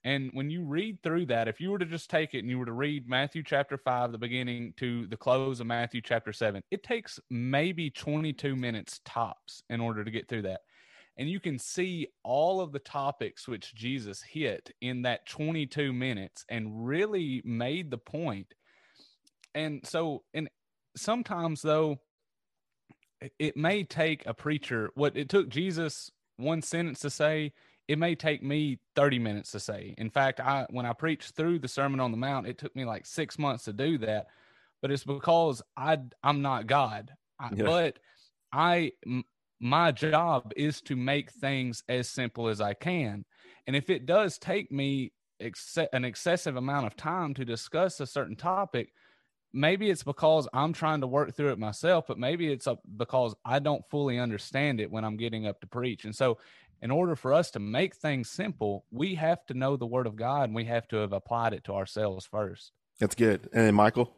And 0.02 0.30
when 0.32 0.48
you 0.48 0.64
read 0.64 1.02
through 1.02 1.26
that, 1.26 1.46
if 1.46 1.60
you 1.60 1.70
were 1.70 1.78
to 1.78 1.84
just 1.84 2.08
take 2.08 2.34
it 2.34 2.38
and 2.38 2.48
you 2.48 2.58
were 2.58 2.66
to 2.66 2.72
read 2.72 3.08
Matthew 3.08 3.42
chapter 3.42 3.76
5, 3.76 4.12
the 4.12 4.18
beginning 4.18 4.72
to 4.78 5.06
the 5.06 5.16
close 5.16 5.60
of 5.60 5.66
Matthew 5.66 6.00
chapter 6.00 6.32
7, 6.32 6.62
it 6.70 6.82
takes 6.82 7.20
maybe 7.28 7.90
22 7.90 8.56
minutes 8.56 9.00
tops 9.04 9.62
in 9.68 9.80
order 9.80 10.02
to 10.02 10.10
get 10.10 10.28
through 10.28 10.42
that 10.42 10.60
and 11.20 11.28
you 11.28 11.38
can 11.38 11.58
see 11.58 12.08
all 12.22 12.62
of 12.62 12.72
the 12.72 12.78
topics 12.78 13.46
which 13.46 13.74
Jesus 13.74 14.22
hit 14.22 14.74
in 14.80 15.02
that 15.02 15.26
22 15.26 15.92
minutes 15.92 16.46
and 16.48 16.86
really 16.86 17.42
made 17.44 17.90
the 17.90 17.98
point. 17.98 18.54
And 19.54 19.86
so, 19.86 20.22
and 20.32 20.48
sometimes 20.96 21.60
though, 21.60 21.98
it 23.38 23.54
may 23.54 23.84
take 23.84 24.24
a 24.24 24.32
preacher 24.32 24.90
what 24.94 25.14
it 25.14 25.28
took 25.28 25.50
Jesus 25.50 26.10
one 26.38 26.62
sentence 26.62 27.00
to 27.00 27.10
say, 27.10 27.52
it 27.90 27.98
may 27.98 28.14
take 28.14 28.40
me 28.40 28.78
30 28.94 29.18
minutes 29.18 29.50
to 29.50 29.58
say. 29.58 29.96
In 29.98 30.10
fact, 30.10 30.38
I 30.38 30.64
when 30.70 30.86
I 30.86 30.92
preached 30.92 31.34
through 31.34 31.58
the 31.58 31.66
Sermon 31.66 31.98
on 31.98 32.12
the 32.12 32.16
Mount, 32.16 32.46
it 32.46 32.56
took 32.56 32.74
me 32.76 32.84
like 32.84 33.04
six 33.04 33.36
months 33.36 33.64
to 33.64 33.72
do 33.72 33.98
that. 33.98 34.28
But 34.80 34.92
it's 34.92 35.02
because 35.02 35.60
I 35.76 35.98
I'm 36.22 36.40
not 36.40 36.68
God. 36.68 37.10
I, 37.40 37.50
yeah. 37.52 37.64
But 37.64 37.98
I 38.52 38.92
my 39.58 39.90
job 39.90 40.52
is 40.56 40.80
to 40.82 40.94
make 40.94 41.32
things 41.32 41.82
as 41.88 42.08
simple 42.08 42.46
as 42.46 42.60
I 42.60 42.74
can. 42.74 43.24
And 43.66 43.74
if 43.74 43.90
it 43.90 44.06
does 44.06 44.38
take 44.38 44.70
me 44.70 45.10
ex- 45.40 45.76
an 45.92 46.04
excessive 46.04 46.54
amount 46.54 46.86
of 46.86 46.94
time 46.96 47.34
to 47.34 47.44
discuss 47.44 47.98
a 47.98 48.06
certain 48.06 48.36
topic, 48.36 48.92
maybe 49.52 49.90
it's 49.90 50.04
because 50.04 50.46
I'm 50.54 50.72
trying 50.72 51.00
to 51.00 51.08
work 51.08 51.34
through 51.34 51.50
it 51.50 51.58
myself, 51.58 52.06
but 52.06 52.18
maybe 52.18 52.52
it's 52.52 52.68
because 52.96 53.34
I 53.44 53.58
don't 53.58 53.84
fully 53.90 54.20
understand 54.20 54.80
it 54.80 54.92
when 54.92 55.04
I'm 55.04 55.16
getting 55.16 55.48
up 55.48 55.60
to 55.62 55.66
preach. 55.66 56.04
And 56.04 56.14
so, 56.14 56.38
in 56.82 56.90
order 56.90 57.14
for 57.14 57.32
us 57.32 57.50
to 57.52 57.58
make 57.58 57.94
things 57.94 58.30
simple, 58.30 58.84
we 58.90 59.14
have 59.16 59.44
to 59.46 59.54
know 59.54 59.76
the 59.76 59.86
Word 59.86 60.06
of 60.06 60.16
God 60.16 60.44
and 60.44 60.54
we 60.54 60.64
have 60.64 60.88
to 60.88 60.96
have 60.96 61.12
applied 61.12 61.52
it 61.52 61.64
to 61.64 61.74
ourselves 61.74 62.24
first. 62.26 62.72
That's 62.98 63.14
good. 63.14 63.48
And 63.52 63.66
then, 63.66 63.74
Michael? 63.74 64.14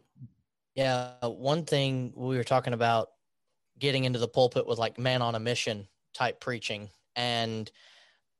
Yeah, 0.75 1.13
one 1.23 1.65
thing 1.65 2.13
we 2.17 2.37
were 2.37 2.45
talking 2.45 2.73
about 2.73 3.09
getting 3.79 4.05
into 4.05 4.19
the 4.19 4.29
pulpit 4.29 4.67
with 4.67 4.79
like 4.79 4.99
man 4.99 5.23
on 5.23 5.35
a 5.35 5.41
mission 5.41 5.89
type 6.15 6.41
preaching. 6.41 6.89
And 7.17 7.71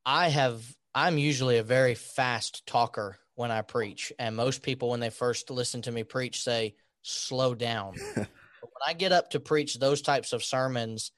I 0.05 0.29
have, 0.29 0.63
I'm 0.95 1.17
usually 1.17 1.57
a 1.57 1.63
very 1.63 1.95
fast 1.95 2.65
talker 2.65 3.17
when 3.35 3.51
I 3.51 3.61
preach. 3.61 4.13
And 4.17 4.35
most 4.35 4.63
people, 4.63 4.89
when 4.89 4.99
they 4.99 5.09
first 5.09 5.49
listen 5.49 5.81
to 5.83 5.91
me 5.91 6.03
preach, 6.03 6.43
say, 6.43 6.75
slow 7.01 7.55
down. 7.55 7.95
when 8.15 8.27
I 8.87 8.93
get 8.93 9.11
up 9.11 9.31
to 9.31 9.39
preach 9.39 9.79
those 9.79 10.01
types 10.01 10.33
of 10.33 10.43
sermons, 10.43 11.11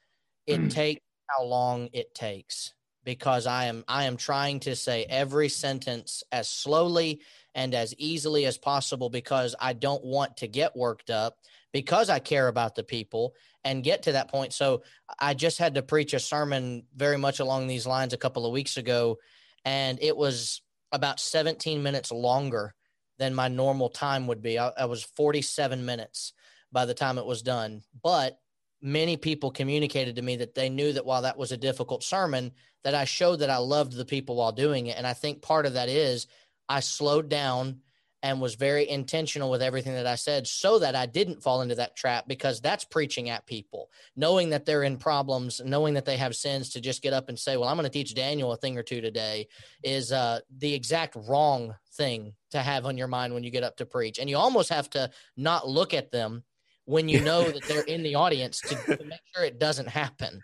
it 0.47 0.59
mm. 0.59 0.71
takes 0.71 1.01
how 1.27 1.45
long 1.45 1.89
it 1.93 2.13
takes 2.13 2.74
because 3.05 3.47
I 3.47 3.65
am 3.65 3.85
I 3.87 4.05
am 4.05 4.17
trying 4.17 4.59
to 4.61 4.75
say 4.75 5.05
every 5.07 5.47
sentence 5.47 6.23
as 6.31 6.49
slowly 6.49 7.21
and 7.53 7.73
as 7.73 7.93
easily 7.97 8.45
as 8.45 8.57
possible 8.57 9.09
because 9.09 9.55
I 9.59 9.71
don't 9.73 10.03
want 10.03 10.37
to 10.37 10.47
get 10.47 10.75
worked 10.75 11.09
up 11.09 11.37
because 11.71 12.09
I 12.09 12.19
care 12.19 12.49
about 12.49 12.75
the 12.75 12.83
people 12.83 13.33
and 13.63 13.83
get 13.83 14.03
to 14.03 14.13
that 14.13 14.29
point. 14.29 14.51
So 14.51 14.83
I 15.19 15.33
just 15.33 15.57
had 15.57 15.75
to 15.75 15.81
preach 15.81 16.13
a 16.13 16.19
sermon 16.19 16.83
very 16.95 17.17
much 17.17 17.39
along 17.39 17.67
these 17.67 17.87
lines 17.87 18.13
a 18.13 18.17
couple 18.17 18.45
of 18.45 18.51
weeks 18.51 18.75
ago, 18.77 19.17
and 19.63 19.99
it 20.01 20.17
was 20.17 20.61
about 20.91 21.19
17 21.19 21.81
minutes 21.81 22.11
longer 22.11 22.73
than 23.17 23.33
my 23.33 23.47
normal 23.47 23.89
time 23.89 24.27
would 24.27 24.41
be. 24.41 24.59
I, 24.59 24.71
I 24.77 24.85
was 24.85 25.03
47 25.03 25.85
minutes 25.85 26.33
by 26.71 26.85
the 26.85 26.93
time 26.93 27.17
it 27.17 27.25
was 27.25 27.41
done. 27.41 27.83
But 28.03 28.37
many 28.85 29.17
people 29.17 29.49
communicated 29.49 30.15
to 30.15 30.21
me 30.21 30.35
that 30.37 30.53
they 30.53 30.69
knew 30.69 30.93
that 30.93 31.05
while 31.05 31.23
that 31.23 31.37
was 31.37 31.51
a 31.51 31.57
difficult 31.57 32.03
sermon, 32.03 32.51
that 32.83 32.93
I 32.93 33.05
showed 33.05 33.37
that 33.37 33.49
I 33.49 33.57
loved 33.57 33.93
the 33.93 34.05
people 34.05 34.35
while 34.35 34.51
doing 34.51 34.85
it. 34.87 34.97
And 34.97 35.07
I 35.07 35.13
think 35.13 35.41
part 35.41 35.65
of 35.65 35.73
that 35.73 35.89
is 35.89 36.27
I 36.69 36.81
slowed 36.81 37.27
down 37.27 37.81
and 38.21 38.39
was 38.39 38.53
very 38.55 38.87
intentional 38.87 39.49
with 39.49 39.63
everything 39.63 39.93
that 39.93 40.05
I 40.05 40.13
said 40.13 40.45
so 40.45 40.77
that 40.79 40.95
I 40.95 41.07
didn't 41.07 41.41
fall 41.41 41.63
into 41.63 41.75
that 41.75 41.95
trap 41.95 42.27
because 42.27 42.61
that's 42.61 42.85
preaching 42.85 43.29
at 43.29 43.47
people, 43.47 43.89
knowing 44.15 44.51
that 44.51 44.65
they're 44.65 44.83
in 44.83 44.97
problems, 44.97 45.61
knowing 45.65 45.95
that 45.95 46.05
they 46.05 46.17
have 46.17 46.35
sins 46.35 46.69
to 46.71 46.81
just 46.81 47.01
get 47.01 47.13
up 47.13 47.27
and 47.27 47.39
say, 47.39 47.57
Well, 47.57 47.69
I'm 47.69 47.77
going 47.77 47.85
to 47.85 47.89
teach 47.89 48.13
Daniel 48.13 48.51
a 48.51 48.57
thing 48.57 48.77
or 48.77 48.83
two 48.83 49.01
today 49.01 49.47
is 49.83 50.11
uh, 50.11 50.41
the 50.57 50.73
exact 50.73 51.15
wrong 51.27 51.75
thing 51.93 52.33
to 52.51 52.59
have 52.59 52.85
on 52.85 52.97
your 52.97 53.07
mind 53.07 53.33
when 53.33 53.43
you 53.43 53.51
get 53.51 53.63
up 53.63 53.77
to 53.77 53.85
preach. 53.85 54.19
And 54.19 54.29
you 54.29 54.37
almost 54.37 54.69
have 54.69 54.89
to 54.91 55.09
not 55.37 55.67
look 55.67 55.93
at 55.93 56.11
them 56.11 56.43
when 56.85 57.09
you 57.09 57.21
know 57.21 57.49
that 57.49 57.63
they're 57.63 57.83
in 57.83 58.03
the 58.03 58.15
audience 58.23 58.61
to, 58.61 58.75
to 58.97 59.03
make 59.03 59.19
sure 59.35 59.43
it 59.43 59.59
doesn't 59.59 59.87
happen. 59.87 60.41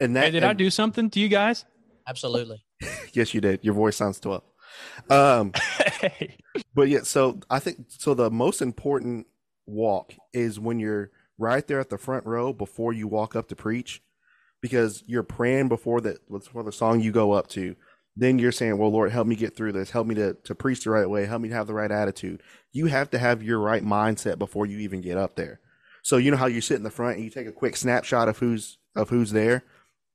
And 0.00 0.16
that 0.16 0.24
hey, 0.24 0.30
did 0.32 0.42
and, 0.42 0.50
I 0.50 0.52
do 0.52 0.70
something 0.70 1.10
to 1.10 1.20
you 1.20 1.28
guys? 1.28 1.64
Absolutely. 2.08 2.64
yes, 3.12 3.34
you 3.34 3.40
did. 3.40 3.60
Your 3.62 3.74
voice 3.74 3.96
sounds 3.96 4.20
12. 4.20 4.42
Um, 5.08 5.52
but 6.74 6.88
yeah, 6.88 7.02
so 7.02 7.40
I 7.48 7.58
think 7.58 7.86
so. 7.88 8.14
The 8.14 8.30
most 8.30 8.60
important 8.60 9.26
walk 9.66 10.14
is 10.32 10.58
when 10.58 10.80
you're 10.80 11.10
right 11.38 11.66
there 11.66 11.80
at 11.80 11.90
the 11.90 11.98
front 11.98 12.26
row 12.26 12.52
before 12.52 12.92
you 12.92 13.06
walk 13.06 13.36
up 13.36 13.48
to 13.48 13.56
preach, 13.56 14.02
because 14.60 15.04
you're 15.06 15.22
praying 15.22 15.68
before 15.68 16.00
the 16.00 16.18
before 16.28 16.62
the 16.62 16.72
song 16.72 17.00
you 17.00 17.12
go 17.12 17.32
up 17.32 17.48
to. 17.48 17.76
Then 18.16 18.38
you're 18.38 18.52
saying, 18.52 18.78
"Well, 18.78 18.92
Lord, 18.92 19.10
help 19.10 19.26
me 19.26 19.34
get 19.34 19.56
through 19.56 19.72
this. 19.72 19.90
Help 19.90 20.06
me 20.06 20.14
to 20.14 20.34
to 20.34 20.54
preach 20.54 20.84
the 20.84 20.90
right 20.90 21.08
way. 21.08 21.26
Help 21.26 21.42
me 21.42 21.48
to 21.48 21.54
have 21.54 21.66
the 21.66 21.74
right 21.74 21.90
attitude." 21.90 22.42
You 22.72 22.86
have 22.86 23.10
to 23.10 23.18
have 23.18 23.42
your 23.42 23.58
right 23.58 23.84
mindset 23.84 24.38
before 24.38 24.66
you 24.66 24.78
even 24.78 25.00
get 25.00 25.16
up 25.16 25.36
there. 25.36 25.60
So 26.02 26.16
you 26.16 26.30
know 26.30 26.36
how 26.36 26.46
you 26.46 26.60
sit 26.60 26.76
in 26.76 26.82
the 26.82 26.90
front 26.90 27.16
and 27.16 27.24
you 27.24 27.30
take 27.30 27.46
a 27.46 27.52
quick 27.52 27.76
snapshot 27.76 28.28
of 28.28 28.38
who's 28.38 28.78
of 28.94 29.10
who's 29.10 29.32
there. 29.32 29.64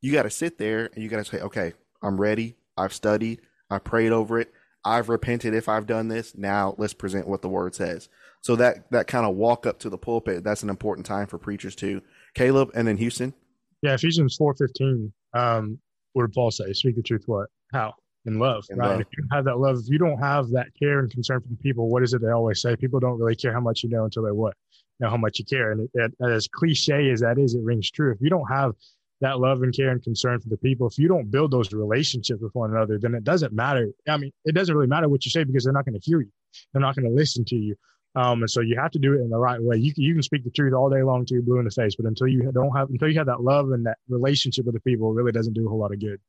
You 0.02 0.12
got 0.12 0.24
to 0.24 0.30
sit 0.30 0.58
there 0.58 0.89
and 0.93 1.04
you 1.04 1.10
got 1.10 1.18
to 1.18 1.26
say, 1.26 1.39
"Okay, 1.39 1.74
I'm 2.02 2.20
ready. 2.20 2.56
I've 2.78 2.93
studied. 2.93 3.41
I 3.70 3.80
prayed 3.80 4.12
over 4.12 4.39
it. 4.39 4.54
I've 4.86 5.10
repented 5.10 5.54
if 5.54 5.68
I've 5.68 5.86
done 5.86 6.08
this. 6.08 6.38
Now 6.38 6.76
let's 6.78 6.93
present 6.93 7.28
what 7.28 7.41
the 7.41 7.50
word 7.50 7.76
says. 7.76 8.08
So 8.41 8.56
that 8.56 8.89
that 8.91 9.08
kind 9.08 9.26
of 9.26 9.36
walk 9.36 9.66
up 9.66 9.80
to 9.80 9.89
the 9.89 9.97
pulpit, 9.97 10.43
that's 10.43 10.64
an 10.64 10.70
important 10.70 11.06
time 11.06 11.28
for 11.28 11.38
preachers 11.38 11.76
too. 11.76 12.02
Caleb 12.34 12.72
and 12.74 12.88
then 12.88 12.97
Houston. 12.97 13.34
Yeah, 13.82 13.95
Ephesians 13.95 14.36
four 14.38 14.54
fifteen. 14.56 15.12
Um, 15.34 15.80
what 16.14 16.26
did 16.26 16.34
Paul 16.34 16.52
say? 16.52 16.72
Speak 16.74 16.95
the 16.95 17.04
truth. 17.04 17.24
What? 17.26 17.47
How? 17.72 17.94
In 18.26 18.38
love, 18.38 18.66
in 18.70 18.78
right? 18.78 18.92
Love. 18.92 19.02
If 19.02 19.08
you 19.18 19.24
have 19.32 19.46
that 19.46 19.60
love, 19.60 19.78
if 19.78 19.90
you 19.90 19.98
don't 19.98 20.20
have 20.20 20.50
that 20.50 20.68
care 20.78 21.00
and 21.00 21.10
concern 21.10 21.42
for 21.42 21.48
the 21.48 21.56
people, 21.56 21.90
what 21.90 22.04
is 22.04 22.14
it 22.14 22.22
they 22.22 22.32
always 22.32 22.62
say? 22.62 22.76
People 22.76 23.00
don't 23.00 23.18
really 23.18 23.36
care 23.36 23.54
how 23.54 23.62
much 23.62 23.84
you 23.84 23.90
know 23.90 24.04
until 24.04 24.24
they 24.24 24.32
what 24.32 24.56
know 25.00 25.10
how 25.10 25.18
much 25.18 25.40
you 25.40 25.46
care. 25.46 25.72
And 25.72 25.90
it, 25.94 26.14
it, 26.20 26.30
as 26.30 26.48
cliche 26.48 27.10
as 27.12 27.22
that 27.22 27.38
is, 27.38 27.56
it 27.56 27.64
rings 27.64 27.90
true. 27.90 28.12
If 28.12 28.22
you 28.22 28.30
don't 28.30 28.48
have 28.48 28.74
that 29.22 29.40
love 29.40 29.64
and 29.64 29.76
care 29.76 29.90
and 29.92 30.02
concern 30.02 30.40
for 30.40 30.50
the 30.50 30.58
people, 30.58 30.88
if 30.88 30.98
you 30.98 31.08
don't 31.08 31.32
build 31.32 31.52
those 31.52 31.72
relationships 31.74 32.42
with 32.42 32.54
one 32.54 32.72
another, 32.72 33.00
then 33.00 33.16
it 33.16 33.24
doesn't 33.24 33.54
matter. 33.54 33.90
I 34.08 34.18
mean, 34.18 34.32
it 34.46 34.54
doesn't 34.54 34.74
really 34.74 34.88
matter 34.88 35.10
what 35.10 35.26
you 35.26 35.32
say 35.32 35.44
because 35.44 35.64
they're 35.64 35.74
not 35.74 35.86
going 35.86 36.00
to 36.00 36.06
hear 36.06 36.22
you. 36.22 36.32
They're 36.74 36.82
not 36.82 36.96
going 36.96 37.10
to 37.10 37.16
listen 37.16 37.46
to 37.46 37.56
you. 37.56 37.76
Um, 38.16 38.42
and 38.42 38.50
so 38.50 38.62
you 38.62 38.76
have 38.80 38.92
to 38.92 39.00
do 39.00 39.14
it 39.14 39.22
in 39.22 39.30
the 39.30 39.38
right 39.38 39.62
way. 39.62 39.78
You 39.78 39.94
can, 39.94 40.04
you 40.04 40.14
can 40.14 40.24
speak 40.24 40.44
the 40.44 40.50
truth 40.50 40.74
all 40.74 40.90
day 40.90 41.04
long 41.04 41.26
to 41.26 41.36
you 41.36 41.42
blue 41.42 41.60
in 41.60 41.66
the 41.66 41.72
face, 41.72 41.96
but 41.96 42.08
until 42.08 42.28
you 42.28 42.52
don't 42.52 42.76
have, 42.76 42.90
until 42.90 43.08
you 43.08 43.18
have 43.18 43.28
that 43.28 43.42
love 43.42 43.72
and 43.72 43.86
that 43.86 43.98
relationship 44.10 44.66
with 44.66 44.74
the 44.74 44.82
people, 44.82 45.12
it 45.12 45.16
really 45.16 45.32
doesn't 45.32 45.54
do 45.54 45.68
a 45.68 45.70
whole 45.70 45.80
lot 45.80 45.94
of 45.94 46.00
good. 46.00 46.20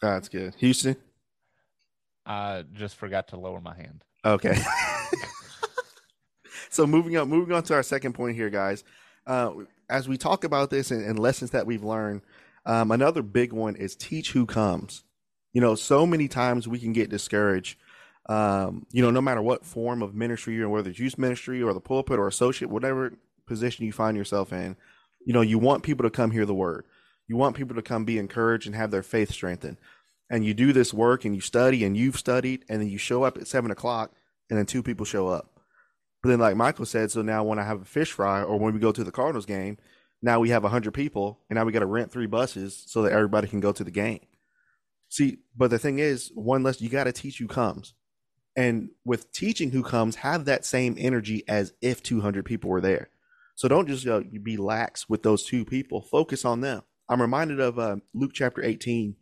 That's 0.00 0.28
good. 0.28 0.54
Houston. 0.56 0.96
I 2.26 2.64
just 2.72 2.96
forgot 2.96 3.28
to 3.28 3.36
lower 3.36 3.60
my 3.60 3.74
hand. 3.74 4.04
Okay. 4.24 4.58
so 6.70 6.86
moving 6.86 7.16
on, 7.16 7.28
moving 7.28 7.54
on 7.54 7.62
to 7.64 7.74
our 7.74 7.82
second 7.82 8.14
point 8.14 8.36
here, 8.36 8.50
guys. 8.50 8.84
Uh, 9.26 9.52
as 9.88 10.08
we 10.08 10.16
talk 10.16 10.44
about 10.44 10.70
this 10.70 10.90
and, 10.90 11.04
and 11.04 11.18
lessons 11.18 11.50
that 11.50 11.66
we've 11.66 11.82
learned, 11.82 12.22
um, 12.66 12.90
another 12.90 13.22
big 13.22 13.52
one 13.52 13.76
is 13.76 13.96
teach 13.96 14.32
who 14.32 14.46
comes. 14.46 15.04
You 15.52 15.60
know, 15.60 15.74
so 15.74 16.06
many 16.06 16.28
times 16.28 16.68
we 16.68 16.78
can 16.78 16.92
get 16.92 17.10
discouraged. 17.10 17.78
Um, 18.28 18.86
you 18.92 19.02
know, 19.02 19.10
no 19.10 19.20
matter 19.20 19.42
what 19.42 19.64
form 19.64 20.02
of 20.02 20.14
ministry 20.14 20.60
or 20.62 20.68
whether 20.68 20.90
it's 20.90 20.98
youth 20.98 21.18
ministry 21.18 21.62
or 21.62 21.72
the 21.72 21.80
pulpit 21.80 22.18
or 22.18 22.28
associate, 22.28 22.70
whatever 22.70 23.14
position 23.46 23.84
you 23.84 23.92
find 23.92 24.16
yourself 24.16 24.52
in, 24.52 24.76
you 25.26 25.32
know, 25.32 25.40
you 25.40 25.58
want 25.58 25.82
people 25.82 26.04
to 26.04 26.10
come 26.10 26.30
hear 26.30 26.46
the 26.46 26.54
word. 26.54 26.84
You 27.30 27.36
want 27.36 27.54
people 27.54 27.76
to 27.76 27.82
come 27.82 28.04
be 28.04 28.18
encouraged 28.18 28.66
and 28.66 28.74
have 28.74 28.90
their 28.90 29.04
faith 29.04 29.30
strengthened. 29.30 29.76
And 30.28 30.44
you 30.44 30.52
do 30.52 30.72
this 30.72 30.92
work 30.92 31.24
and 31.24 31.32
you 31.32 31.40
study 31.40 31.84
and 31.84 31.96
you've 31.96 32.18
studied 32.18 32.64
and 32.68 32.80
then 32.80 32.88
you 32.88 32.98
show 32.98 33.22
up 33.22 33.38
at 33.38 33.46
seven 33.46 33.70
o'clock 33.70 34.10
and 34.50 34.58
then 34.58 34.66
two 34.66 34.82
people 34.82 35.06
show 35.06 35.28
up. 35.28 35.60
But 36.24 36.30
then, 36.30 36.40
like 36.40 36.56
Michael 36.56 36.86
said, 36.86 37.12
so 37.12 37.22
now 37.22 37.44
when 37.44 37.60
I 37.60 37.62
have 37.62 37.82
a 37.82 37.84
fish 37.84 38.10
fry 38.10 38.42
or 38.42 38.58
when 38.58 38.74
we 38.74 38.80
go 38.80 38.90
to 38.90 39.04
the 39.04 39.12
Cardinals 39.12 39.46
game, 39.46 39.78
now 40.20 40.40
we 40.40 40.48
have 40.48 40.64
100 40.64 40.90
people 40.92 41.38
and 41.48 41.56
now 41.56 41.64
we 41.64 41.70
got 41.70 41.80
to 41.80 41.86
rent 41.86 42.10
three 42.10 42.26
buses 42.26 42.82
so 42.88 43.02
that 43.02 43.12
everybody 43.12 43.46
can 43.46 43.60
go 43.60 43.70
to 43.70 43.84
the 43.84 43.92
game. 43.92 44.26
See, 45.08 45.38
but 45.56 45.70
the 45.70 45.78
thing 45.78 46.00
is, 46.00 46.32
one 46.34 46.64
less, 46.64 46.80
you 46.80 46.88
got 46.88 47.04
to 47.04 47.12
teach 47.12 47.38
who 47.38 47.46
comes. 47.46 47.94
And 48.56 48.88
with 49.04 49.30
teaching 49.30 49.70
who 49.70 49.84
comes, 49.84 50.16
have 50.16 50.46
that 50.46 50.64
same 50.64 50.96
energy 50.98 51.44
as 51.46 51.74
if 51.80 52.02
200 52.02 52.44
people 52.44 52.70
were 52.70 52.80
there. 52.80 53.08
So 53.54 53.68
don't 53.68 53.86
just 53.86 54.04
be 54.42 54.56
lax 54.56 55.08
with 55.08 55.22
those 55.22 55.44
two 55.44 55.64
people. 55.64 56.02
Focus 56.02 56.44
on 56.44 56.60
them. 56.60 56.82
I'm 57.10 57.20
reminded 57.20 57.60
of 57.60 57.78
uh, 57.78 57.96
Luke 58.14 58.30
chapter 58.32 58.64
18, 58.64 59.16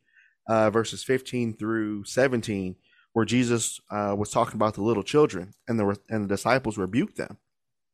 uh, 0.48 0.70
verses 0.70 1.02
15 1.02 1.56
through 1.56 2.04
17 2.04 2.76
where 3.18 3.24
Jesus 3.24 3.80
uh, 3.90 4.14
was 4.16 4.30
talking 4.30 4.54
about 4.54 4.74
the 4.74 4.82
little 4.82 5.02
children, 5.02 5.52
and 5.66 5.76
the 5.76 5.98
and 6.08 6.24
the 6.24 6.28
disciples 6.28 6.78
rebuked 6.78 7.16
them, 7.16 7.38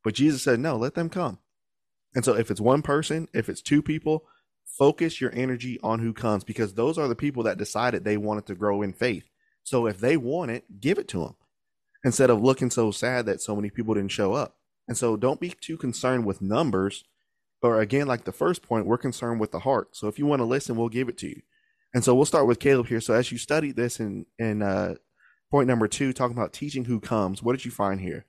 but 0.03 0.13
Jesus 0.13 0.43
said, 0.43 0.59
"No, 0.59 0.75
let 0.75 0.93
them 0.93 1.09
come." 1.09 1.39
And 2.13 2.23
so, 2.23 2.35
if 2.35 2.51
it's 2.51 2.61
one 2.61 2.83
person, 2.83 3.27
if 3.33 3.49
it's 3.49 3.61
two 3.61 3.81
people, 3.81 4.25
focus 4.65 5.19
your 5.19 5.33
energy 5.33 5.79
on 5.81 5.97
who 5.97 6.13
comes, 6.13 6.43
because 6.43 6.75
those 6.75 6.99
are 6.99 7.07
the 7.07 7.15
people 7.15 7.41
that 7.41 7.57
decided 7.57 8.03
they 8.03 8.17
wanted 8.17 8.45
to 8.45 8.55
grow 8.55 8.83
in 8.83 8.93
faith. 8.93 9.25
So, 9.63 9.87
if 9.87 9.99
they 9.99 10.15
want 10.15 10.51
it, 10.51 10.79
give 10.79 10.99
it 10.99 11.07
to 11.07 11.21
them, 11.21 11.35
instead 12.03 12.29
of 12.29 12.43
looking 12.43 12.69
so 12.69 12.91
sad 12.91 13.25
that 13.25 13.41
so 13.41 13.55
many 13.55 13.71
people 13.71 13.95
didn't 13.95 14.11
show 14.11 14.33
up. 14.33 14.57
And 14.87 14.95
so, 14.95 15.17
don't 15.17 15.39
be 15.39 15.49
too 15.59 15.77
concerned 15.77 16.25
with 16.25 16.41
numbers. 16.41 17.03
But 17.61 17.79
again, 17.79 18.07
like 18.07 18.25
the 18.25 18.31
first 18.31 18.61
point, 18.61 18.85
we're 18.85 18.97
concerned 18.97 19.39
with 19.39 19.51
the 19.51 19.59
heart. 19.59 19.95
So 19.95 20.07
if 20.07 20.19
you 20.19 20.25
want 20.25 20.39
to 20.41 20.45
listen, 20.45 20.75
we'll 20.75 20.89
give 20.89 21.09
it 21.09 21.17
to 21.19 21.27
you. 21.27 21.41
And 21.93 22.03
so 22.03 22.13
we'll 22.13 22.25
start 22.25 22.47
with 22.47 22.59
Caleb 22.59 22.87
here. 22.87 23.01
So 23.01 23.13
as 23.13 23.31
you 23.31 23.37
study 23.37 23.71
this 23.71 23.99
in 23.99 24.25
in 24.37 24.61
uh, 24.61 24.95
point 25.49 25.67
number 25.67 25.87
two, 25.87 26.13
talking 26.13 26.37
about 26.37 26.53
teaching 26.53 26.85
who 26.85 26.99
comes. 26.99 27.41
What 27.41 27.53
did 27.53 27.65
you 27.65 27.71
find 27.71 28.01
here? 28.01 28.25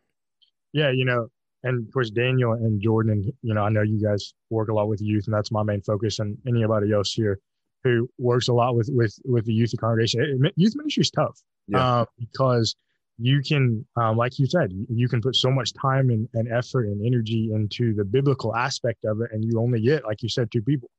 Yeah, 0.73 0.91
you 0.91 1.05
know, 1.05 1.29
and 1.65 1.87
of 1.87 1.93
course 1.93 2.11
Daniel 2.11 2.53
and 2.53 2.81
Jordan, 2.81 3.13
and 3.13 3.25
you 3.43 3.55
know, 3.55 3.63
I 3.63 3.69
know 3.69 3.83
you 3.83 4.01
guys 4.01 4.35
work 4.51 4.69
a 4.69 4.75
lot 4.75 4.89
with 4.89 5.01
youth, 5.01 5.27
and 5.27 5.35
that's 5.35 5.51
my 5.51 5.63
main 5.63 5.83
focus. 5.83 6.19
And 6.21 6.39
anybody 6.47 6.93
else 6.93 7.13
here 7.13 7.41
who 7.83 8.09
works 8.19 8.49
a 8.49 8.53
lot 8.53 8.77
with 8.77 8.89
with 8.93 9.19
with 9.25 9.45
the 9.47 9.53
youth 9.53 9.73
congregation, 9.79 10.49
youth 10.57 10.75
ministry 10.77 11.01
is 11.01 11.11
tough 11.11 11.41
yeah. 11.69 11.85
uh, 11.85 12.05
because 12.19 12.77
you 13.19 13.41
can, 13.41 13.85
um, 13.97 14.17
like 14.17 14.39
you 14.39 14.47
said, 14.47 14.73
you 14.73 15.09
can 15.09 15.21
put 15.21 15.37
so 15.37 15.51
much 15.51 15.73
time 15.73 16.11
and, 16.11 16.29
and 16.35 16.53
effort 16.53 16.87
and 16.87 17.05
energy 17.05 17.51
into 17.53 17.95
the 17.95 18.05
biblical 18.05 18.55
aspect 18.55 19.05
of 19.05 19.21
it, 19.23 19.31
and 19.33 19.45
you 19.45 19.59
only 19.59 19.81
get, 19.81 20.05
like 20.05 20.23
you 20.23 20.29
said, 20.29 20.51
two 20.51 20.63
people. 20.63 20.91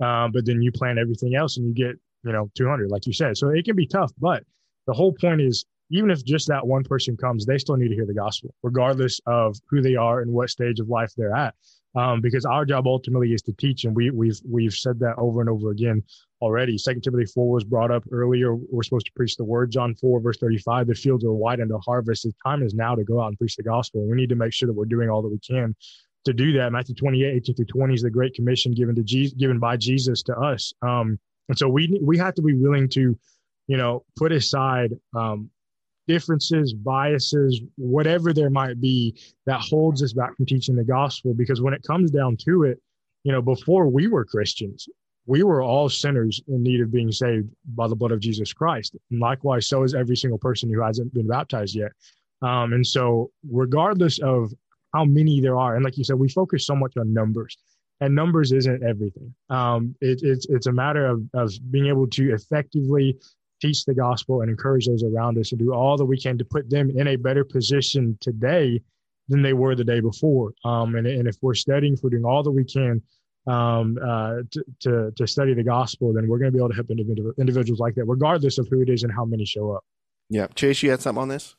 Um, 0.00 0.32
but 0.32 0.44
then 0.44 0.60
you 0.60 0.72
plan 0.72 0.98
everything 0.98 1.36
else, 1.36 1.56
and 1.56 1.66
you 1.66 1.74
get, 1.74 1.96
you 2.24 2.32
know, 2.32 2.50
200, 2.54 2.90
like 2.90 3.06
you 3.06 3.12
said. 3.12 3.36
So 3.36 3.50
it 3.50 3.64
can 3.64 3.76
be 3.76 3.86
tough, 3.86 4.12
but 4.18 4.42
the 4.86 4.92
whole 4.92 5.12
point 5.12 5.40
is 5.40 5.64
even 5.90 6.10
if 6.10 6.24
just 6.24 6.48
that 6.48 6.66
one 6.66 6.82
person 6.82 7.16
comes, 7.16 7.46
they 7.46 7.58
still 7.58 7.76
need 7.76 7.88
to 7.88 7.94
hear 7.94 8.06
the 8.06 8.14
gospel, 8.14 8.52
regardless 8.62 9.20
of 9.26 9.56
who 9.70 9.80
they 9.80 9.94
are 9.94 10.20
and 10.20 10.32
what 10.32 10.50
stage 10.50 10.80
of 10.80 10.88
life 10.88 11.12
they're 11.16 11.34
at. 11.34 11.54
Um, 11.94 12.20
because 12.20 12.44
our 12.44 12.66
job 12.66 12.86
ultimately 12.86 13.32
is 13.32 13.40
to 13.42 13.52
teach, 13.52 13.84
and 13.84 13.94
we, 13.96 14.10
we've 14.10 14.38
we've 14.46 14.74
said 14.74 14.98
that 14.98 15.14
over 15.16 15.40
and 15.40 15.48
over 15.48 15.70
again 15.70 16.02
already. 16.40 16.78
Second 16.78 17.02
Timothy 17.02 17.26
four 17.26 17.52
was 17.52 17.64
brought 17.64 17.90
up 17.90 18.04
earlier. 18.10 18.54
We're 18.54 18.82
supposed 18.82 19.06
to 19.06 19.12
preach 19.12 19.36
the 19.36 19.44
word. 19.44 19.70
John 19.70 19.94
four 19.94 20.20
verse 20.20 20.38
thirty 20.38 20.58
five: 20.58 20.86
the 20.86 20.94
fields 20.94 21.24
are 21.24 21.32
wide 21.32 21.60
unto 21.60 21.78
harvest. 21.78 22.24
The 22.24 22.32
time 22.44 22.62
is 22.62 22.74
now 22.74 22.94
to 22.94 23.04
go 23.04 23.20
out 23.20 23.28
and 23.28 23.38
preach 23.38 23.56
the 23.56 23.62
gospel. 23.62 24.06
We 24.06 24.16
need 24.16 24.28
to 24.30 24.36
make 24.36 24.52
sure 24.52 24.66
that 24.66 24.74
we're 24.74 24.84
doing 24.84 25.08
all 25.08 25.22
that 25.22 25.28
we 25.28 25.38
can 25.38 25.74
to 26.24 26.32
do 26.32 26.52
that. 26.54 26.72
Matthew 26.72 26.94
28, 26.94 27.36
18 27.36 27.54
through 27.54 27.64
20 27.66 27.94
is 27.94 28.02
the 28.02 28.10
great 28.10 28.34
commission 28.34 28.72
given 28.72 28.94
to 28.96 29.02
Jesus, 29.02 29.34
given 29.34 29.58
by 29.58 29.76
Jesus 29.76 30.22
to 30.24 30.36
us. 30.36 30.72
Um, 30.82 31.18
and 31.48 31.56
so 31.56 31.68
we 31.68 31.98
we 32.02 32.18
have 32.18 32.34
to 32.34 32.42
be 32.42 32.54
willing 32.54 32.88
to 32.90 33.16
you 33.66 33.76
know, 33.76 34.04
put 34.16 34.32
aside 34.32 34.92
um, 35.14 35.50
differences, 36.06 36.72
biases, 36.72 37.60
whatever 37.76 38.32
there 38.32 38.50
might 38.50 38.80
be 38.80 39.18
that 39.46 39.60
holds 39.60 40.02
us 40.02 40.12
back 40.12 40.36
from 40.36 40.46
teaching 40.46 40.76
the 40.76 40.84
gospel. 40.84 41.34
Because 41.34 41.60
when 41.60 41.74
it 41.74 41.82
comes 41.82 42.10
down 42.10 42.36
to 42.38 42.64
it, 42.64 42.80
you 43.24 43.32
know, 43.32 43.42
before 43.42 43.88
we 43.88 44.06
were 44.06 44.24
Christians, 44.24 44.88
we 45.26 45.42
were 45.42 45.62
all 45.62 45.88
sinners 45.88 46.40
in 46.48 46.62
need 46.62 46.80
of 46.80 46.92
being 46.92 47.10
saved 47.10 47.48
by 47.74 47.88
the 47.88 47.96
blood 47.96 48.12
of 48.12 48.20
Jesus 48.20 48.52
Christ. 48.52 48.96
And 49.10 49.20
likewise, 49.20 49.68
so 49.68 49.82
is 49.82 49.94
every 49.94 50.16
single 50.16 50.38
person 50.38 50.72
who 50.72 50.80
hasn't 50.80 51.12
been 51.12 51.26
baptized 51.26 51.74
yet. 51.74 51.92
Um, 52.42 52.72
and 52.72 52.86
so, 52.86 53.30
regardless 53.50 54.20
of 54.20 54.52
how 54.94 55.04
many 55.04 55.40
there 55.40 55.56
are, 55.56 55.74
and 55.74 55.84
like 55.84 55.98
you 55.98 56.04
said, 56.04 56.16
we 56.16 56.28
focus 56.28 56.66
so 56.66 56.76
much 56.76 56.96
on 56.96 57.12
numbers, 57.12 57.56
and 58.00 58.14
numbers 58.14 58.52
isn't 58.52 58.84
everything. 58.84 59.34
Um, 59.50 59.96
it, 60.00 60.20
it's 60.22 60.46
it's 60.48 60.66
a 60.66 60.72
matter 60.72 61.06
of 61.06 61.22
of 61.34 61.52
being 61.70 61.86
able 61.86 62.06
to 62.08 62.34
effectively 62.34 63.18
teach 63.60 63.84
the 63.84 63.94
gospel 63.94 64.42
and 64.42 64.50
encourage 64.50 64.86
those 64.86 65.02
around 65.02 65.38
us 65.38 65.50
and 65.50 65.58
do 65.58 65.72
all 65.72 65.96
that 65.96 66.04
we 66.04 66.20
can 66.20 66.36
to 66.38 66.44
put 66.44 66.68
them 66.68 66.90
in 66.90 67.08
a 67.08 67.16
better 67.16 67.42
position 67.42 68.16
today 68.20 68.80
than 69.28 69.42
they 69.42 69.54
were 69.54 69.74
the 69.74 69.82
day 69.82 70.00
before. 70.00 70.52
Um, 70.64 70.94
and, 70.94 71.06
and 71.06 71.26
if 71.26 71.36
we're 71.40 71.54
studying, 71.54 71.94
if 71.94 72.00
we're 72.02 72.10
doing 72.10 72.26
all 72.26 72.42
that 72.42 72.50
we 72.50 72.64
can 72.64 73.02
um, 73.46 73.98
uh, 74.02 74.36
to, 74.50 74.64
to, 74.80 75.12
to, 75.16 75.26
study 75.26 75.54
the 75.54 75.62
gospel, 75.62 76.12
then 76.12 76.26
we're 76.26 76.38
going 76.38 76.50
to 76.50 76.52
be 76.52 76.58
able 76.58 76.70
to 76.70 76.74
help 76.74 76.90
individuals 76.90 77.78
like 77.78 77.94
that, 77.94 78.04
regardless 78.04 78.58
of 78.58 78.66
who 78.68 78.82
it 78.82 78.88
is 78.88 79.04
and 79.04 79.12
how 79.12 79.24
many 79.24 79.44
show 79.44 79.72
up. 79.72 79.84
Yeah. 80.28 80.48
Chase, 80.48 80.82
you 80.82 80.90
had 80.90 81.00
something 81.00 81.22
on 81.22 81.28
this? 81.28 81.54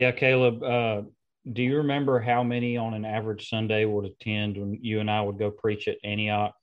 Yeah, 0.00 0.12
Caleb. 0.12 0.62
Uh, 0.62 1.02
do 1.52 1.62
you 1.62 1.78
remember 1.78 2.20
how 2.20 2.42
many 2.42 2.76
on 2.76 2.94
an 2.94 3.04
average 3.04 3.48
Sunday 3.48 3.84
would 3.84 4.04
attend 4.04 4.56
when 4.56 4.78
you 4.80 5.00
and 5.00 5.10
I 5.10 5.20
would 5.20 5.38
go 5.38 5.50
preach 5.50 5.88
at 5.88 5.96
Antioch 6.04 6.54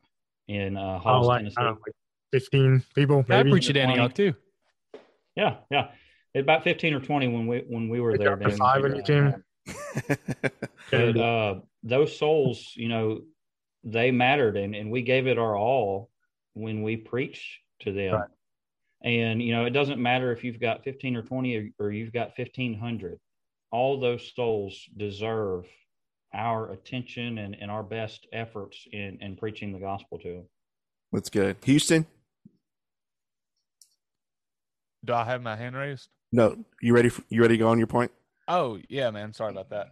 in 0.47 0.77
uh, 0.77 0.99
Halls, 0.99 1.25
oh, 1.25 1.27
like, 1.27 1.39
Tennessee? 1.39 1.61
like 1.61 1.77
15 2.31 2.83
people. 2.93 3.25
Maybe. 3.27 3.49
I 3.49 3.51
preach 3.51 3.69
at 3.69 3.77
Antioch 3.77 4.13
too. 4.13 4.33
Yeah, 5.35 5.57
yeah. 5.69 5.89
About 6.35 6.63
15 6.63 6.93
or 6.93 6.99
20 6.99 7.27
when 7.27 7.47
we 7.47 7.63
when 7.67 7.89
we 7.89 8.01
were 8.01 8.17
there. 8.17 8.37
Five 8.51 8.83
when 8.83 8.95
you 8.95 9.03
came. 9.03 9.43
but, 10.91 11.17
uh, 11.17 11.55
those 11.83 12.17
souls, 12.17 12.73
you 12.75 12.89
know, 12.89 13.21
they 13.85 14.11
mattered 14.11 14.57
and, 14.57 14.75
and 14.75 14.91
we 14.91 15.03
gave 15.03 15.27
it 15.27 15.37
our 15.37 15.55
all 15.55 16.09
when 16.53 16.81
we 16.81 16.97
preached 16.97 17.59
to 17.81 17.93
them. 17.93 18.15
Right. 18.15 18.29
And, 19.03 19.41
you 19.41 19.53
know, 19.53 19.65
it 19.65 19.69
doesn't 19.69 20.01
matter 20.01 20.31
if 20.31 20.43
you've 20.43 20.59
got 20.59 20.83
15 20.83 21.15
or 21.15 21.21
20 21.21 21.55
or, 21.55 21.69
or 21.85 21.91
you've 21.91 22.11
got 22.11 22.37
1500, 22.37 23.19
all 23.71 23.99
those 23.99 24.33
souls 24.35 24.89
deserve 24.97 25.65
our 26.33 26.71
attention 26.71 27.37
and, 27.37 27.55
and 27.59 27.69
our 27.69 27.83
best 27.83 28.25
efforts 28.33 28.87
in, 28.91 29.19
in 29.21 29.35
preaching 29.35 29.71
the 29.71 29.79
gospel 29.79 30.17
to 30.19 30.33
them. 30.33 30.45
That's 31.11 31.29
good. 31.29 31.57
Houston? 31.63 32.07
Do 35.05 35.13
I 35.13 35.23
have 35.23 35.43
my 35.43 35.55
hand 35.55 35.75
raised? 35.75 36.09
No. 36.31 36.57
You 36.81 36.95
ready? 36.95 37.09
For, 37.09 37.21
you 37.29 37.41
ready 37.41 37.55
to 37.55 37.59
go 37.59 37.69
on 37.69 37.77
your 37.77 37.87
point? 37.87 38.11
Oh 38.47 38.79
yeah, 38.89 39.11
man. 39.11 39.33
Sorry 39.33 39.51
about 39.51 39.69
that. 39.69 39.87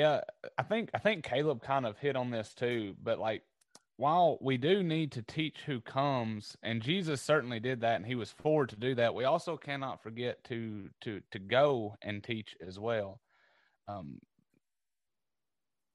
Yeah, 0.00 0.22
I 0.56 0.62
think 0.62 0.88
I 0.94 0.98
think 0.98 1.24
Caleb 1.24 1.62
kind 1.62 1.84
of 1.84 1.98
hit 1.98 2.16
on 2.16 2.30
this 2.30 2.54
too. 2.54 2.96
But 3.02 3.18
like, 3.18 3.42
while 3.98 4.38
we 4.40 4.56
do 4.56 4.82
need 4.82 5.12
to 5.12 5.20
teach 5.20 5.58
who 5.66 5.82
comes, 5.82 6.56
and 6.62 6.80
Jesus 6.80 7.20
certainly 7.20 7.60
did 7.60 7.82
that, 7.82 7.96
and 7.96 8.06
he 8.06 8.14
was 8.14 8.30
forward 8.30 8.70
to 8.70 8.76
do 8.76 8.94
that, 8.94 9.14
we 9.14 9.24
also 9.24 9.58
cannot 9.58 10.02
forget 10.02 10.42
to 10.44 10.88
to 11.02 11.20
to 11.32 11.38
go 11.38 11.96
and 12.00 12.24
teach 12.24 12.56
as 12.66 12.78
well. 12.78 13.20
Um, 13.88 14.20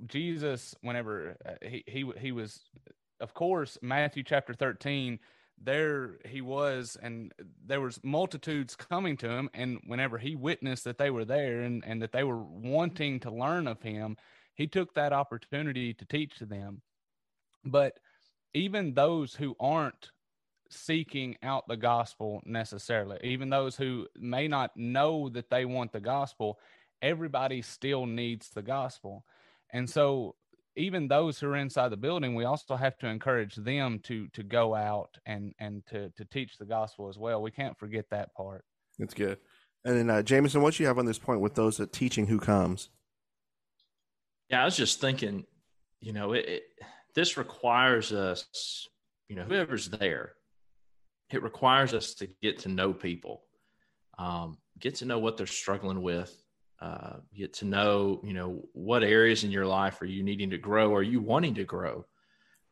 Jesus, 0.05 0.75
whenever 0.81 1.35
uh, 1.43 1.53
he 1.67 1.83
he 1.87 2.05
he 2.19 2.31
was, 2.31 2.59
of 3.19 3.33
course, 3.33 3.75
Matthew 3.81 4.21
chapter 4.21 4.53
thirteen 4.53 5.17
there 5.61 6.17
he 6.25 6.41
was 6.41 6.97
and 7.01 7.33
there 7.65 7.81
was 7.81 7.99
multitudes 8.03 8.75
coming 8.75 9.17
to 9.17 9.29
him 9.29 9.49
and 9.53 9.79
whenever 9.87 10.17
he 10.17 10.35
witnessed 10.35 10.83
that 10.83 10.97
they 10.97 11.09
were 11.09 11.25
there 11.25 11.61
and, 11.61 11.83
and 11.85 12.01
that 12.01 12.11
they 12.11 12.23
were 12.23 12.43
wanting 12.43 13.19
to 13.19 13.31
learn 13.31 13.67
of 13.67 13.81
him 13.81 14.17
he 14.53 14.67
took 14.67 14.93
that 14.93 15.11
opportunity 15.11 15.93
to 15.93 16.05
teach 16.05 16.37
to 16.37 16.45
them. 16.45 16.81
But 17.65 17.99
even 18.53 18.93
those 18.93 19.35
who 19.35 19.53
aren't 19.59 20.11
seeking 20.69 21.35
out 21.43 21.67
the 21.67 21.77
gospel 21.77 22.41
necessarily 22.45 23.19
even 23.23 23.49
those 23.49 23.75
who 23.75 24.07
may 24.17 24.47
not 24.47 24.75
know 24.75 25.29
that 25.29 25.49
they 25.49 25.63
want 25.63 25.91
the 25.91 25.99
gospel 25.99 26.57
everybody 27.01 27.61
still 27.61 28.05
needs 28.05 28.49
the 28.49 28.61
gospel. 28.61 29.23
And 29.71 29.89
so 29.89 30.35
even 30.75 31.07
those 31.07 31.39
who 31.39 31.47
are 31.47 31.55
inside 31.55 31.89
the 31.89 31.97
building, 31.97 32.35
we 32.35 32.43
also 32.43 32.75
have 32.75 32.97
to 32.99 33.07
encourage 33.07 33.55
them 33.55 33.99
to 34.03 34.27
to 34.29 34.43
go 34.43 34.75
out 34.75 35.17
and 35.25 35.53
and 35.59 35.85
to 35.87 36.09
to 36.11 36.25
teach 36.25 36.57
the 36.57 36.65
gospel 36.65 37.09
as 37.09 37.17
well. 37.17 37.41
We 37.41 37.51
can't 37.51 37.77
forget 37.77 38.05
that 38.11 38.33
part. 38.33 38.63
That's 38.99 39.13
good. 39.13 39.37
And 39.83 39.97
then 39.97 40.09
uh, 40.09 40.23
Jameson, 40.23 40.61
what 40.61 40.79
you 40.79 40.87
have 40.87 40.97
on 40.97 41.05
this 41.05 41.19
point 41.19 41.41
with 41.41 41.55
those 41.55 41.77
that 41.77 41.93
teaching 41.93 42.27
who 42.27 42.39
comes? 42.39 42.89
Yeah, 44.49 44.61
I 44.61 44.65
was 44.65 44.75
just 44.75 44.99
thinking, 44.99 45.45
you 46.01 46.13
know, 46.13 46.33
it, 46.33 46.45
it 46.47 46.63
this 47.13 47.37
requires 47.37 48.11
us, 48.11 48.87
you 49.29 49.35
know, 49.35 49.43
whoever's 49.43 49.89
there, 49.89 50.33
it 51.31 51.41
requires 51.41 51.93
us 51.93 52.15
to 52.15 52.27
get 52.41 52.59
to 52.59 52.69
know 52.69 52.93
people, 52.93 53.43
um, 54.17 54.57
get 54.79 54.95
to 54.95 55.05
know 55.05 55.19
what 55.19 55.37
they're 55.37 55.47
struggling 55.47 56.01
with, 56.01 56.35
uh, 56.85 57.17
get 57.35 57.51
to 57.51 57.65
know 57.65 58.21
you 58.23 58.33
know 58.33 58.61
what 58.73 59.03
areas 59.03 59.43
in 59.43 59.49
your 59.49 59.65
life 59.65 60.01
are 60.01 60.05
you 60.05 60.21
needing 60.21 60.51
to 60.51 60.57
grow? 60.57 60.93
Are 60.93 61.01
you 61.01 61.19
wanting 61.19 61.55
to 61.55 61.63
grow? 61.63 62.05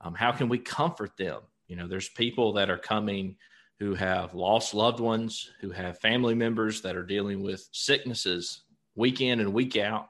Um, 0.01 0.13
how 0.13 0.31
can 0.31 0.49
we 0.49 0.59
comfort 0.59 1.17
them? 1.17 1.41
You 1.67 1.77
know 1.77 1.87
there's 1.87 2.09
people 2.09 2.53
that 2.53 2.69
are 2.69 2.77
coming 2.77 3.37
who 3.79 3.95
have 3.95 4.35
lost 4.35 4.75
loved 4.75 4.99
ones 4.99 5.49
who 5.61 5.71
have 5.71 5.99
family 5.99 6.35
members 6.35 6.81
that 6.81 6.95
are 6.95 7.05
dealing 7.05 7.41
with 7.41 7.67
sicknesses 7.71 8.61
week 8.95 9.19
in 9.19 9.39
and 9.39 9.51
week 9.51 9.77
out. 9.77 10.09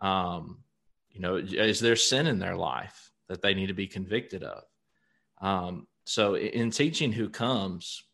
Um, 0.00 0.58
you 1.10 1.20
know 1.20 1.36
is 1.36 1.80
there 1.80 1.96
sin 1.96 2.28
in 2.28 2.38
their 2.38 2.56
life 2.56 3.10
that 3.28 3.42
they 3.42 3.54
need 3.54 3.66
to 3.66 3.74
be 3.74 3.88
convicted 3.88 4.44
of? 4.44 4.62
Um, 5.40 5.88
so 6.04 6.36
in 6.36 6.70
teaching 6.70 7.10
who 7.10 7.28
comes 7.28 8.04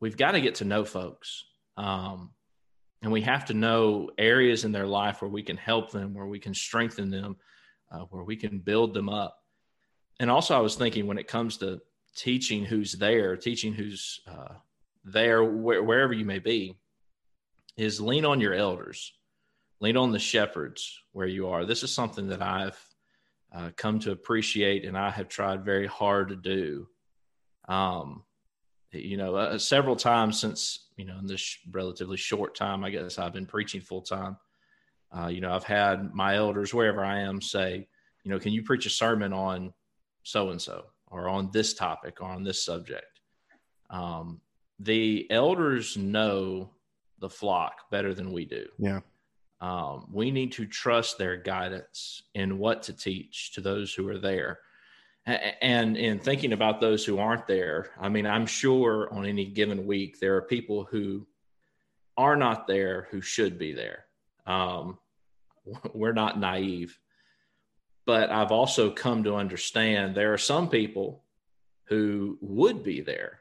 we've 0.00 0.16
got 0.16 0.32
to 0.32 0.40
get 0.40 0.56
to 0.56 0.64
know 0.64 0.84
folks. 0.84 1.44
Um, 1.76 2.30
and 3.02 3.12
we 3.12 3.20
have 3.22 3.44
to 3.46 3.54
know 3.54 4.10
areas 4.18 4.64
in 4.64 4.72
their 4.72 4.86
life 4.86 5.22
where 5.22 5.30
we 5.30 5.42
can 5.42 5.56
help 5.56 5.90
them 5.90 6.14
where 6.14 6.26
we 6.26 6.38
can 6.38 6.54
strengthen 6.54 7.10
them 7.10 7.36
uh, 7.92 8.00
where 8.10 8.24
we 8.24 8.36
can 8.36 8.58
build 8.58 8.94
them 8.94 9.08
up. 9.08 9.42
And 10.18 10.30
also 10.30 10.56
i 10.56 10.60
was 10.60 10.76
thinking 10.76 11.06
when 11.06 11.18
it 11.18 11.28
comes 11.28 11.58
to 11.58 11.80
teaching 12.14 12.64
who's 12.64 12.92
there 12.92 13.36
teaching 13.36 13.72
who's 13.74 14.20
uh, 14.26 14.54
there 15.04 15.44
wh- 15.44 15.86
wherever 15.86 16.12
you 16.12 16.24
may 16.24 16.38
be 16.38 16.76
is 17.76 18.00
lean 18.00 18.24
on 18.24 18.40
your 18.40 18.54
elders. 18.54 19.12
Lean 19.80 19.96
on 19.98 20.10
the 20.10 20.18
shepherds 20.18 21.02
where 21.12 21.26
you 21.26 21.48
are. 21.48 21.66
This 21.66 21.82
is 21.82 21.92
something 21.92 22.28
that 22.28 22.42
i've 22.42 22.82
uh, 23.54 23.70
come 23.76 23.98
to 24.00 24.10
appreciate 24.10 24.84
and 24.84 24.98
i 24.98 25.08
have 25.10 25.28
tried 25.28 25.64
very 25.64 25.86
hard 25.86 26.28
to 26.30 26.36
do. 26.36 26.88
Um, 27.68 28.24
you 29.02 29.16
know, 29.16 29.34
uh, 29.36 29.58
several 29.58 29.96
times 29.96 30.40
since, 30.40 30.86
you 30.96 31.04
know, 31.04 31.18
in 31.18 31.26
this 31.26 31.58
relatively 31.70 32.16
short 32.16 32.54
time, 32.54 32.84
I 32.84 32.90
guess 32.90 33.18
I've 33.18 33.32
been 33.32 33.46
preaching 33.46 33.80
full 33.80 34.02
time. 34.02 34.36
Uh, 35.16 35.28
you 35.28 35.40
know, 35.40 35.52
I've 35.52 35.64
had 35.64 36.12
my 36.14 36.36
elders 36.36 36.74
wherever 36.74 37.04
I 37.04 37.20
am 37.20 37.40
say, 37.40 37.88
you 38.24 38.30
know, 38.30 38.38
can 38.38 38.52
you 38.52 38.62
preach 38.62 38.86
a 38.86 38.90
sermon 38.90 39.32
on 39.32 39.72
so 40.24 40.50
and 40.50 40.60
so 40.60 40.86
or 41.08 41.28
on 41.28 41.50
this 41.52 41.74
topic 41.74 42.20
or 42.20 42.28
on 42.28 42.42
this 42.42 42.64
subject? 42.64 43.20
Um, 43.90 44.40
the 44.80 45.26
elders 45.30 45.96
know 45.96 46.70
the 47.18 47.30
flock 47.30 47.90
better 47.90 48.14
than 48.14 48.32
we 48.32 48.44
do. 48.44 48.66
Yeah. 48.78 49.00
Um, 49.60 50.08
we 50.12 50.30
need 50.30 50.52
to 50.52 50.66
trust 50.66 51.18
their 51.18 51.36
guidance 51.36 52.22
in 52.34 52.58
what 52.58 52.82
to 52.84 52.92
teach 52.92 53.52
to 53.52 53.60
those 53.60 53.94
who 53.94 54.06
are 54.08 54.18
there 54.18 54.58
and 55.26 55.96
in 55.96 56.20
thinking 56.20 56.52
about 56.52 56.80
those 56.80 57.04
who 57.04 57.18
aren't 57.18 57.48
there 57.48 57.90
i 58.00 58.08
mean 58.08 58.26
i'm 58.26 58.46
sure 58.46 59.12
on 59.12 59.26
any 59.26 59.44
given 59.44 59.86
week 59.86 60.20
there 60.20 60.36
are 60.36 60.42
people 60.42 60.84
who 60.84 61.26
are 62.16 62.36
not 62.36 62.66
there 62.66 63.08
who 63.10 63.20
should 63.20 63.58
be 63.58 63.72
there. 63.72 64.06
Um, 64.46 64.98
we're 65.94 66.12
not 66.12 66.38
naive. 66.38 66.98
But 68.04 68.30
i've 68.30 68.52
also 68.52 68.90
come 68.90 69.24
to 69.24 69.34
understand 69.34 70.14
there 70.14 70.32
are 70.32 70.38
some 70.38 70.68
people 70.68 71.24
who 71.88 72.38
would 72.40 72.84
be 72.84 73.00
there 73.00 73.40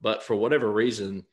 but 0.00 0.22
for 0.22 0.34
whatever 0.34 0.70
reason 0.70 1.26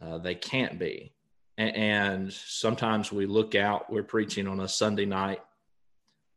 uh, 0.00 0.16
they 0.18 0.34
can't 0.34 0.78
be. 0.78 1.12
And 1.58 2.32
sometimes 2.32 3.12
we 3.12 3.26
look 3.26 3.54
out 3.54 3.92
we're 3.92 4.02
preaching 4.02 4.48
on 4.48 4.58
a 4.58 4.66
sunday 4.66 5.04
night 5.04 5.40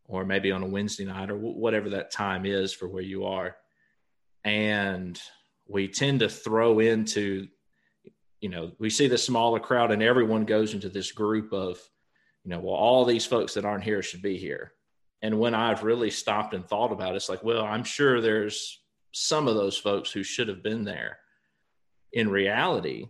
or 0.08 0.26
maybe 0.26 0.52
on 0.52 0.64
a 0.64 0.68
Wednesday 0.68 1.06
night 1.06 1.30
or 1.30 1.38
whatever 1.38 1.90
that 1.92 2.12
time 2.12 2.46
is 2.46 2.74
for 2.74 2.88
where 2.88 3.04
you 3.04 3.26
are. 3.26 3.56
And 4.44 5.20
we 5.68 5.88
tend 5.88 6.20
to 6.20 6.30
throw 6.30 6.80
into, 6.80 7.48
you 8.42 8.50
know, 8.50 8.72
we 8.80 8.90
see 8.90 9.08
the 9.08 9.18
smaller 9.18 9.60
crowd 9.60 9.92
and 9.92 10.04
everyone 10.04 10.46
goes 10.46 10.74
into 10.74 10.90
this 10.90 11.12
group 11.12 11.54
of, 11.54 11.80
you 12.44 12.50
know, 12.50 12.60
well, 12.60 12.76
all 12.76 13.06
these 13.06 13.26
folks 13.26 13.54
that 13.54 13.66
aren't 13.66 13.86
here 13.86 14.02
should 14.02 14.22
be 14.22 14.38
here. 14.38 14.74
And 15.22 15.40
when 15.40 15.56
I've 15.56 15.84
really 15.84 16.10
stopped 16.10 16.54
and 16.54 16.68
thought 16.68 16.92
about 16.92 17.14
it, 17.14 17.16
it's 17.16 17.30
like, 17.30 17.44
well, 17.44 17.64
I'm 17.64 17.86
sure 17.86 18.20
there's 18.20 18.82
some 19.14 19.48
of 19.48 19.56
those 19.56 19.78
folks 19.78 20.12
who 20.12 20.24
should 20.24 20.50
have 20.50 20.62
been 20.62 20.84
there. 20.84 21.20
In 22.12 22.30
reality, 22.30 23.08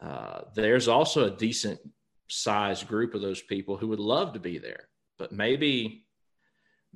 uh, 0.00 0.40
there's 0.54 0.88
also 0.88 1.26
a 1.26 1.36
decent 1.36 1.78
sized 2.28 2.88
group 2.88 3.14
of 3.14 3.22
those 3.22 3.40
people 3.40 3.76
who 3.76 3.88
would 3.88 4.00
love 4.00 4.32
to 4.32 4.40
be 4.40 4.58
there, 4.58 4.88
but 5.18 5.30
maybe 5.30 6.04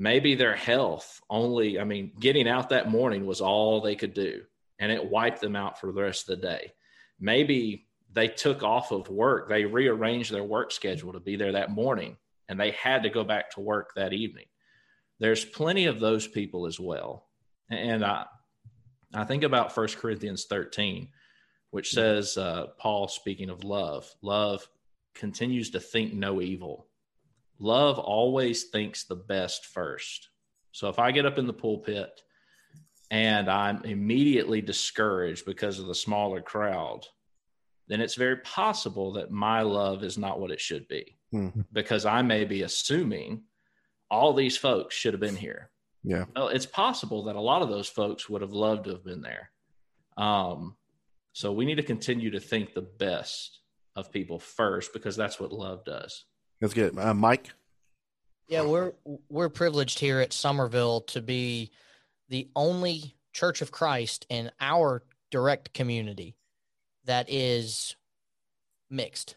maybe 0.03 0.34
their 0.34 0.57
health 0.57 1.20
only, 1.30 1.78
I 1.78 1.84
mean, 1.84 2.11
getting 2.18 2.48
out 2.48 2.70
that 2.70 2.90
morning 2.90 3.24
was 3.24 3.40
all 3.40 3.80
they 3.80 3.94
could 3.94 4.14
do 4.14 4.42
and 4.80 4.90
it 4.90 5.09
wiped 5.09 5.40
them 5.40 5.55
out 5.55 5.78
for 5.78 5.92
the 5.92 6.03
rest 6.03 6.28
of 6.28 6.40
the 6.40 6.48
day. 6.48 6.72
Maybe 7.20 7.86
they 8.12 8.26
took 8.26 8.64
off 8.64 8.90
of 8.90 9.09
work, 9.09 9.48
they 9.48 9.64
rearranged 9.64 10.32
their 10.32 10.42
work 10.42 10.72
schedule 10.72 11.12
to 11.12 11.20
be 11.20 11.36
there 11.36 11.53
that 11.53 11.70
morning 11.70 12.16
and 12.48 12.59
they 12.59 12.72
had 12.72 13.05
to 13.05 13.11
go 13.11 13.22
back 13.22 13.53
to 13.53 13.61
work 13.61 13.92
that 13.94 14.12
evening. 14.12 14.46
There's 15.20 15.44
plenty 15.44 15.86
of 15.86 16.00
those 16.00 16.26
people 16.26 16.66
as 16.66 16.80
well. 16.80 17.28
And 17.70 18.05
I, 18.05 18.24
I 19.14 19.22
think 19.22 19.44
about 19.44 19.72
First 19.72 19.98
Corinthians 19.98 20.46
13, 20.46 21.11
which 21.70 21.90
says, 21.90 22.36
uh, 22.36 22.66
Paul 22.76 23.07
speaking 23.07 23.50
of 23.50 23.62
love, 23.62 24.12
love 24.20 24.68
continues 25.14 25.70
to 25.70 25.80
think 25.80 26.12
no 26.12 26.42
evil. 26.42 26.88
Love 27.62 27.98
always 28.00 28.64
thinks 28.64 29.04
the 29.04 29.14
best 29.14 29.66
first. 29.66 30.28
So 30.72 30.88
if 30.88 30.98
I 30.98 31.12
get 31.12 31.26
up 31.26 31.38
in 31.38 31.46
the 31.46 31.52
pulpit 31.52 32.20
and 33.10 33.48
I'm 33.48 33.84
immediately 33.84 34.60
discouraged 34.60 35.46
because 35.46 35.78
of 35.78 35.86
the 35.86 35.94
smaller 35.94 36.40
crowd, 36.42 37.06
then 37.86 38.00
it's 38.00 38.16
very 38.16 38.38
possible 38.38 39.12
that 39.12 39.30
my 39.30 39.62
love 39.62 40.02
is 40.02 40.18
not 40.18 40.40
what 40.40 40.50
it 40.50 40.60
should 40.60 40.88
be 40.88 41.16
Hmm. 41.30 41.48
because 41.72 42.04
I 42.04 42.20
may 42.22 42.44
be 42.44 42.62
assuming 42.62 43.44
all 44.10 44.34
these 44.34 44.56
folks 44.56 44.94
should 44.96 45.14
have 45.14 45.20
been 45.20 45.36
here. 45.36 45.70
Yeah. 46.02 46.24
Well, 46.34 46.48
it's 46.48 46.66
possible 46.66 47.22
that 47.24 47.36
a 47.36 47.40
lot 47.40 47.62
of 47.62 47.68
those 47.68 47.88
folks 47.88 48.28
would 48.28 48.42
have 48.42 48.52
loved 48.52 48.84
to 48.84 48.90
have 48.90 49.04
been 49.04 49.22
there. 49.22 49.50
Um, 50.16 50.76
so 51.32 51.52
we 51.52 51.64
need 51.64 51.76
to 51.76 51.82
continue 51.84 52.30
to 52.32 52.40
think 52.40 52.74
the 52.74 52.82
best 52.82 53.60
of 53.94 54.10
people 54.10 54.38
first 54.40 54.92
because 54.92 55.14
that's 55.16 55.38
what 55.38 55.52
love 55.52 55.84
does. 55.84 56.24
That's 56.62 56.74
good. 56.74 56.96
Uh, 56.96 57.12
Mike? 57.12 57.50
Yeah, 58.46 58.62
we're 58.62 58.92
we're 59.28 59.48
privileged 59.48 59.98
here 59.98 60.20
at 60.20 60.32
Somerville 60.32 61.00
to 61.08 61.20
be 61.20 61.72
the 62.28 62.48
only 62.54 63.16
Church 63.32 63.62
of 63.62 63.72
Christ 63.72 64.26
in 64.28 64.48
our 64.60 65.02
direct 65.32 65.74
community 65.74 66.36
that 67.04 67.26
is 67.28 67.96
mixed, 68.90 69.34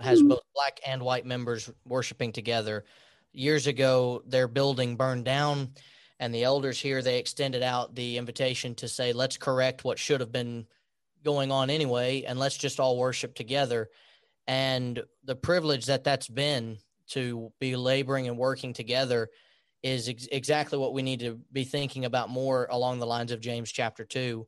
has 0.00 0.22
both 0.22 0.40
black 0.54 0.80
and 0.86 1.02
white 1.02 1.26
members 1.26 1.70
worshiping 1.84 2.32
together. 2.32 2.86
Years 3.34 3.66
ago, 3.66 4.22
their 4.24 4.48
building 4.48 4.96
burned 4.96 5.26
down, 5.26 5.72
and 6.18 6.34
the 6.34 6.44
elders 6.44 6.80
here 6.80 7.02
they 7.02 7.18
extended 7.18 7.62
out 7.62 7.94
the 7.94 8.16
invitation 8.16 8.74
to 8.76 8.88
say, 8.88 9.12
"Let's 9.12 9.36
correct 9.36 9.84
what 9.84 9.98
should 9.98 10.20
have 10.20 10.32
been 10.32 10.66
going 11.22 11.52
on 11.52 11.68
anyway, 11.68 12.22
and 12.22 12.38
let's 12.38 12.56
just 12.56 12.80
all 12.80 12.96
worship 12.96 13.34
together." 13.34 13.90
And 14.48 15.02
the 15.24 15.36
privilege 15.36 15.86
that 15.86 16.04
that's 16.04 16.26
been 16.26 16.78
to 17.10 17.52
be 17.60 17.76
laboring 17.76 18.26
and 18.28 18.38
working 18.38 18.72
together 18.72 19.28
is 19.82 20.08
ex- 20.08 20.26
exactly 20.32 20.78
what 20.78 20.94
we 20.94 21.02
need 21.02 21.20
to 21.20 21.38
be 21.52 21.64
thinking 21.64 22.06
about 22.06 22.30
more 22.30 22.66
along 22.70 22.98
the 22.98 23.06
lines 23.06 23.30
of 23.30 23.40
James 23.40 23.70
chapter 23.70 24.04
2. 24.04 24.46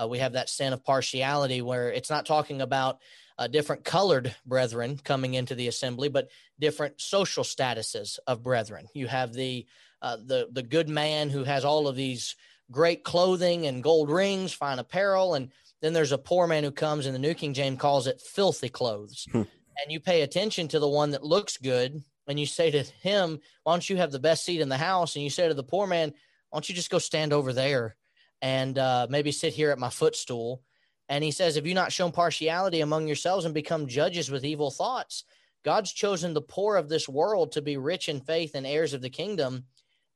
Uh, 0.00 0.08
we 0.08 0.18
have 0.18 0.32
that 0.32 0.48
sin 0.48 0.72
of 0.72 0.84
partiality 0.84 1.62
where 1.62 1.90
it's 1.90 2.08
not 2.08 2.24
talking 2.24 2.62
about 2.62 3.00
uh, 3.38 3.48
different 3.48 3.84
colored 3.84 4.34
brethren 4.46 4.98
coming 5.02 5.34
into 5.34 5.54
the 5.54 5.66
assembly, 5.68 6.08
but 6.08 6.28
different 6.58 7.00
social 7.00 7.42
statuses 7.42 8.18
of 8.26 8.42
brethren. 8.42 8.86
You 8.94 9.08
have 9.08 9.32
the 9.32 9.66
uh, 10.00 10.16
the 10.16 10.48
the 10.52 10.62
good 10.62 10.88
man 10.88 11.28
who 11.28 11.44
has 11.44 11.64
all 11.64 11.88
of 11.88 11.96
these 11.96 12.36
great 12.70 13.02
clothing 13.02 13.66
and 13.66 13.82
gold 13.82 14.10
rings, 14.10 14.52
fine 14.52 14.78
apparel, 14.78 15.34
and 15.34 15.50
then 15.80 15.92
there's 15.92 16.12
a 16.12 16.18
poor 16.18 16.46
man 16.46 16.64
who 16.64 16.70
comes, 16.70 17.06
and 17.06 17.14
the 17.14 17.18
New 17.18 17.34
King 17.34 17.54
James 17.54 17.78
calls 17.78 18.06
it 18.06 18.20
filthy 18.20 18.68
clothes. 18.68 19.26
Hmm. 19.32 19.42
And 19.82 19.90
you 19.90 20.00
pay 20.00 20.22
attention 20.22 20.68
to 20.68 20.78
the 20.78 20.88
one 20.88 21.10
that 21.12 21.24
looks 21.24 21.56
good, 21.56 22.02
and 22.26 22.38
you 22.38 22.46
say 22.46 22.70
to 22.70 22.82
him, 22.82 23.40
"Why 23.64 23.72
don't 23.72 23.88
you 23.88 23.96
have 23.96 24.12
the 24.12 24.18
best 24.18 24.44
seat 24.44 24.60
in 24.60 24.68
the 24.68 24.76
house?" 24.76 25.16
And 25.16 25.24
you 25.24 25.30
say 25.30 25.48
to 25.48 25.54
the 25.54 25.64
poor 25.64 25.86
man, 25.86 26.10
"Why 26.50 26.56
don't 26.56 26.68
you 26.68 26.74
just 26.74 26.90
go 26.90 26.98
stand 26.98 27.32
over 27.32 27.52
there 27.52 27.96
and 28.42 28.78
uh, 28.78 29.06
maybe 29.08 29.32
sit 29.32 29.54
here 29.54 29.70
at 29.70 29.78
my 29.78 29.90
footstool?" 29.90 30.62
And 31.08 31.24
he 31.24 31.30
says, 31.30 31.54
"Have 31.54 31.66
you 31.66 31.74
not 31.74 31.92
shown 31.92 32.12
partiality 32.12 32.82
among 32.82 33.06
yourselves 33.06 33.44
and 33.44 33.54
become 33.54 33.86
judges 33.88 34.30
with 34.30 34.44
evil 34.44 34.70
thoughts? 34.70 35.24
God's 35.64 35.92
chosen 35.92 36.34
the 36.34 36.42
poor 36.42 36.76
of 36.76 36.88
this 36.88 37.08
world 37.08 37.52
to 37.52 37.62
be 37.62 37.76
rich 37.76 38.08
in 38.08 38.20
faith 38.20 38.54
and 38.54 38.66
heirs 38.66 38.92
of 38.92 39.00
the 39.00 39.10
kingdom." 39.10 39.64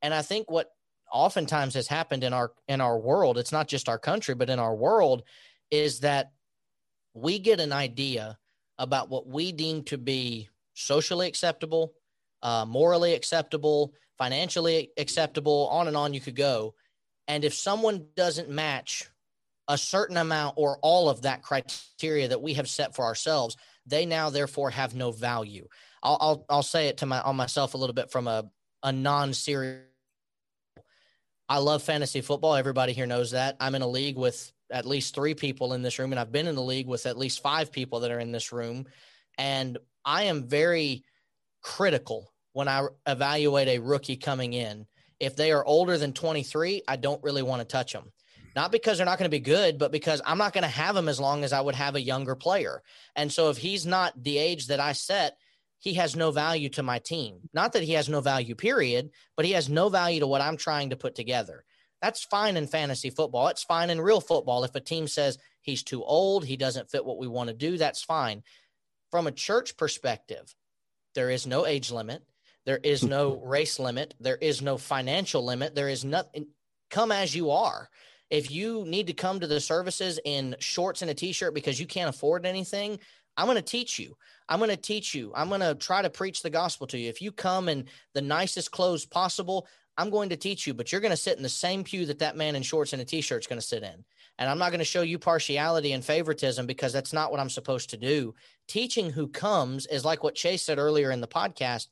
And 0.03 0.13
I 0.13 0.21
think 0.21 0.51
what 0.51 0.71
oftentimes 1.11 1.75
has 1.75 1.89
happened 1.89 2.23
in 2.23 2.33
our 2.33 2.53
in 2.69 2.81
our 2.81 2.99
world, 2.99 3.39
it's 3.39 3.53
not 3.53 3.69
just 3.69 3.89
our 3.89 3.99
country, 3.99 4.35
but 4.35 4.51
in 4.51 4.59
our 4.59 4.75
world, 4.75 5.23
is 5.71 6.01
that 6.01 6.33
we 7.15 7.39
get 7.39 7.61
an 7.61 7.73
idea 7.73 8.39
about 8.79 9.09
what 9.09 9.27
we 9.27 9.53
deem 9.53 9.85
to 9.85 9.99
be 9.99 10.49
socially 10.75 11.29
acceptable, 11.29 11.93
uh, 12.43 12.65
morally 12.67 13.15
acceptable, 13.15 13.95
financially 14.19 14.91
acceptable, 14.97 15.69
on 15.69 15.89
and 15.89 15.97
on 15.97 16.15
you 16.15 16.21
could 16.21 16.37
go. 16.37 16.75
And 17.29 17.45
if 17.45 17.55
someone 17.55 18.07
doesn't 18.17 18.51
match 18.51 19.09
a 19.69 19.79
certain 19.79 20.17
amount 20.17 20.55
or 20.59 20.79
all 20.83 21.09
of 21.09 21.23
that 21.23 21.43
criteria 21.43 22.29
that 22.29 22.43
we 22.43 22.55
have 22.55 22.69
set 22.69 22.95
for 22.95 23.05
ourselves, 23.05 23.57
they 23.87 24.07
now 24.07 24.31
therefore 24.31 24.71
have 24.71 24.95
no 24.95 25.11
value. 25.11 25.69
I'll 26.03 26.19
I'll, 26.21 26.47
I'll 26.51 26.63
say 26.63 26.89
it 26.89 26.99
to 26.99 27.07
my 27.07 27.21
on 27.21 27.37
myself 27.37 27.75
a 27.75 27.79
little 27.79 27.95
bit 27.95 28.11
from 28.11 28.29
a 28.29 28.51
a 28.83 28.93
non-serious. 28.93 29.83
I 31.49 31.59
love 31.59 31.83
fantasy 31.83 32.21
football. 32.21 32.55
Everybody 32.55 32.93
here 32.93 33.07
knows 33.07 33.33
that. 33.33 33.57
I'm 33.61 33.75
in 33.75 33.83
a 33.83 33.87
league 33.87 34.17
with 34.17 34.53
at 34.71 34.87
least 34.87 35.15
three 35.15 35.35
people 35.35 35.73
in 35.75 35.83
this 35.83 35.99
room, 35.99 36.13
and 36.13 36.21
I've 36.21 36.33
been 36.33 36.47
in 36.47 36.55
the 36.55 36.63
league 36.63 36.87
with 36.87 37.07
at 37.07 37.19
least 37.19 37.43
five 37.43 37.71
people 37.71 38.01
that 38.01 38.11
are 38.11 38.21
in 38.21 38.33
this 38.33 38.53
room. 38.53 38.87
And 39.39 39.79
I 40.05 40.25
am 40.25 40.47
very 40.47 41.05
critical 41.63 42.33
when 42.53 42.69
I 42.69 42.87
evaluate 43.07 43.69
a 43.69 43.79
rookie 43.79 44.17
coming 44.17 44.53
in. 44.53 44.87
If 45.21 45.37
they 45.37 45.53
are 45.53 45.65
older 45.65 45.99
than 45.99 46.13
23, 46.13 46.83
I 46.87 46.97
don't 46.97 47.23
really 47.23 47.43
want 47.43 47.61
to 47.61 47.67
touch 47.67 47.93
them. 47.93 48.13
Not 48.57 48.71
because 48.71 48.99
they're 48.99 49.07
not 49.07 49.19
going 49.19 49.31
to 49.31 49.37
be 49.37 49.41
good, 49.41 49.79
but 49.79 49.91
because 49.91 50.23
I'm 50.25 50.39
not 50.39 50.53
going 50.53 50.63
to 50.63 50.69
have 50.69 50.95
them 50.95 51.09
as 51.09 51.19
long 51.19 51.43
as 51.43 51.53
I 51.53 51.61
would 51.61 51.75
have 51.75 51.97
a 51.97 52.01
younger 52.01 52.37
player. 52.37 52.83
And 53.17 53.33
so 53.33 53.51
if 53.51 53.57
he's 53.57 53.85
not 53.85 54.23
the 54.23 54.39
age 54.39 54.69
that 54.69 54.79
I 54.79 54.93
set, 54.93 55.37
he 55.81 55.95
has 55.95 56.15
no 56.15 56.31
value 56.31 56.69
to 56.71 56.83
my 56.83 56.99
team. 56.99 57.41
Not 57.53 57.73
that 57.73 57.83
he 57.83 57.93
has 57.93 58.09
no 58.09 58.21
value, 58.21 58.55
period, 58.55 59.11
but 59.37 59.45
he 59.45 59.53
has 59.53 59.69
no 59.69 59.89
value 59.89 60.21
to 60.21 60.27
what 60.27 60.41
I'm 60.41 60.57
trying 60.57 60.91
to 60.91 60.97
put 60.97 61.15
together. 61.15 61.65
That's 62.05 62.23
fine 62.23 62.59
in 62.59 62.67
fantasy 62.67 63.09
football. 63.09 63.49
It's 63.49 63.63
fine 63.63 63.89
in 63.89 63.99
real 63.99 64.21
football. 64.21 64.63
If 64.63 64.75
a 64.75 64.81
team 64.81 65.09
says 65.09 65.39
he's 65.63 65.83
too 65.83 66.05
old, 66.05 66.45
he 66.45 66.59
doesn't 66.59 66.91
fit 66.91 67.03
what 67.03 67.17
we 67.17 67.27
want 67.27 67.49
to 67.49 67.55
do, 67.55 67.79
that's 67.79 68.03
fine. 68.03 68.43
From 69.11 69.27
a 69.27 69.33
church 69.33 69.79
perspective, 69.79 70.55
there 71.15 71.31
is 71.31 71.47
no 71.47 71.65
age 71.65 71.91
limit. 71.91 72.23
There 72.67 72.81
is 72.83 73.05
no 73.05 73.37
race 73.43 73.79
limit. 73.79 74.13
There 74.21 74.37
is 74.37 74.61
no 74.61 74.77
financial 74.77 75.47
limit. 75.47 75.75
There 75.75 75.89
is 75.89 76.05
nothing. 76.05 76.49
Come 76.91 77.11
as 77.11 77.35
you 77.35 77.53
are. 77.53 77.89
If 78.29 78.51
you 78.51 78.85
need 78.87 79.07
to 79.07 79.15
come 79.15 79.41
to 79.41 79.47
the 79.47 79.59
services 79.59 80.21
in 80.27 80.57
shorts 80.59 81.01
and 81.01 81.11
a 81.11 81.15
t 81.15 81.33
shirt 81.33 81.55
because 81.55 81.81
you 81.81 81.87
can't 81.87 82.11
afford 82.11 82.45
anything, 82.45 82.99
I'm 83.39 83.47
going 83.47 83.57
to 83.57 83.63
teach 83.63 83.99
you. 83.99 84.15
I'm 84.47 84.59
going 84.59 84.69
to 84.69 84.77
teach 84.77 85.15
you. 85.15 85.33
I'm 85.35 85.49
going 85.49 85.63
to 85.63 85.75
try 85.75 86.03
to 86.03 86.11
preach 86.11 86.43
the 86.43 86.51
gospel 86.51 86.87
to 86.89 86.99
you. 86.99 87.09
If 87.09 87.23
you 87.23 87.33
come 87.33 87.71
in 87.71 87.87
the 88.13 88.21
nicest 88.21 88.73
clothes 88.73 89.07
possible, 89.07 89.67
I'm 89.97 90.11
going 90.11 90.31
to 90.31 90.37
teach 90.37 90.67
you, 90.67 90.75
but 90.75 90.91
you're 90.91 91.01
going 91.01 91.11
to 91.11 91.17
sit 91.17 91.37
in 91.37 91.43
the 91.43 91.49
same 91.49 91.85
pew 91.85 92.07
that 92.07 92.19
that 92.19 92.37
man 92.37 92.57
in 92.57 92.63
shorts 92.63 92.93
and 92.93 93.01
a 93.01 93.05
t-shirt 93.05 93.43
is 93.43 93.47
going 93.47 93.61
to 93.61 93.67
sit 93.67 93.83
in. 93.83 94.05
And 94.39 94.51
I'm 94.51 94.59
not 94.59 94.71
going 94.71 94.81
to 94.81 94.85
show 94.85 95.03
you 95.03 95.19
partiality 95.19 95.93
and 95.93 96.05
favoritism 96.05 96.67
because 96.67 96.93
that's 96.93 97.13
not 97.13 97.31
what 97.31 97.41
I'm 97.41 97.51
supposed 97.51 97.91
to 97.91 97.97
do. 97.97 98.35
Teaching 98.67 99.11
who 99.11 99.29
comes 99.29 99.87
is 99.87 100.05
like 100.05 100.25
what 100.25 100.35
Chase 100.35 100.63
said 100.63 100.79
earlier 100.79 101.11
in 101.11 101.21
the 101.21 101.29
podcast. 101.29 101.87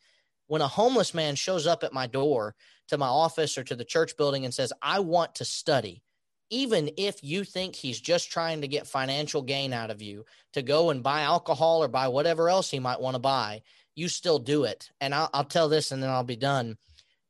When 0.48 0.62
a 0.62 0.68
homeless 0.68 1.14
man 1.14 1.36
shows 1.36 1.66
up 1.66 1.84
at 1.84 1.92
my 1.92 2.06
door 2.06 2.56
to 2.88 2.98
my 2.98 3.06
office 3.06 3.56
or 3.56 3.64
to 3.64 3.76
the 3.76 3.84
church 3.84 4.16
building 4.16 4.44
and 4.44 4.52
says, 4.52 4.72
I 4.82 4.98
want 5.00 5.36
to 5.36 5.44
study, 5.44 6.02
even 6.50 6.90
if 6.98 7.22
you 7.22 7.44
think 7.44 7.74
he's 7.74 8.00
just 8.00 8.30
trying 8.30 8.60
to 8.60 8.68
get 8.68 8.86
financial 8.86 9.42
gain 9.42 9.72
out 9.72 9.90
of 9.90 10.02
you 10.02 10.24
to 10.52 10.62
go 10.62 10.90
and 10.90 11.02
buy 11.02 11.22
alcohol 11.22 11.82
or 11.82 11.88
buy 11.88 12.08
whatever 12.08 12.50
else 12.50 12.70
he 12.70 12.80
might 12.80 13.00
want 13.00 13.14
to 13.14 13.20
buy, 13.20 13.62
you 13.94 14.08
still 14.08 14.38
do 14.38 14.64
it. 14.64 14.90
And 15.00 15.14
I'll, 15.14 15.30
I'll 15.32 15.44
tell 15.44 15.68
this 15.68 15.92
and 15.92 16.02
then 16.02 16.10
I'll 16.10 16.24
be 16.24 16.36
done. 16.36 16.76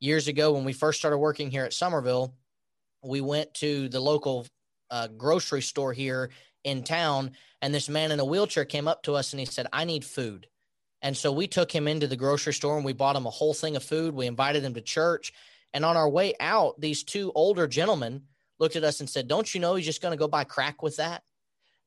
Years 0.03 0.27
ago, 0.27 0.51
when 0.51 0.65
we 0.65 0.73
first 0.73 0.99
started 0.99 1.19
working 1.19 1.49
here 1.49 1.65
at 1.65 1.73
Somerville, 1.73 2.35
we 3.05 3.20
went 3.20 3.55
to 3.55 3.89
the 3.89 4.01
local 4.01 4.45
uh, 4.91 5.07
grocery 5.07 5.62
store 5.62 5.93
here 5.93 6.31
in 6.65 6.83
town, 6.83 7.31
and 7.61 7.73
this 7.73 7.89
man 7.89 8.11
in 8.11 8.19
a 8.19 8.24
wheelchair 8.24 8.65
came 8.65 8.89
up 8.89 9.05
to 9.05 9.15
us 9.15 9.33
and 9.33 9.39
he 9.39 9.47
said, 9.47 9.69
I 9.73 9.85
need 9.85 10.05
food. 10.05 10.49
And 11.03 11.16
so 11.16 11.31
we 11.31 11.47
took 11.47 11.70
him 11.70 11.87
into 11.87 12.09
the 12.09 12.16
grocery 12.16 12.53
store 12.53 12.74
and 12.74 12.85
we 12.85 12.93
bought 12.93 13.15
him 13.15 13.27
a 13.27 13.31
whole 13.31 13.55
thing 13.55 13.77
of 13.77 13.85
food. 13.85 14.12
We 14.12 14.27
invited 14.27 14.65
him 14.65 14.74
to 14.74 14.81
church. 14.81 15.33
And 15.73 15.85
on 15.85 15.97
our 15.97 16.09
way 16.09 16.35
out, 16.41 16.81
these 16.81 17.05
two 17.05 17.31
older 17.37 17.69
gentlemen 17.69 18.23
looked 18.59 18.74
at 18.74 18.83
us 18.83 18.99
and 18.99 19.09
said, 19.09 19.29
Don't 19.29 19.55
you 19.55 19.61
know 19.61 19.77
he's 19.77 19.87
just 19.87 20.03
going 20.03 20.11
to 20.11 20.19
go 20.19 20.27
buy 20.27 20.43
crack 20.43 20.83
with 20.83 20.97
that? 20.97 21.23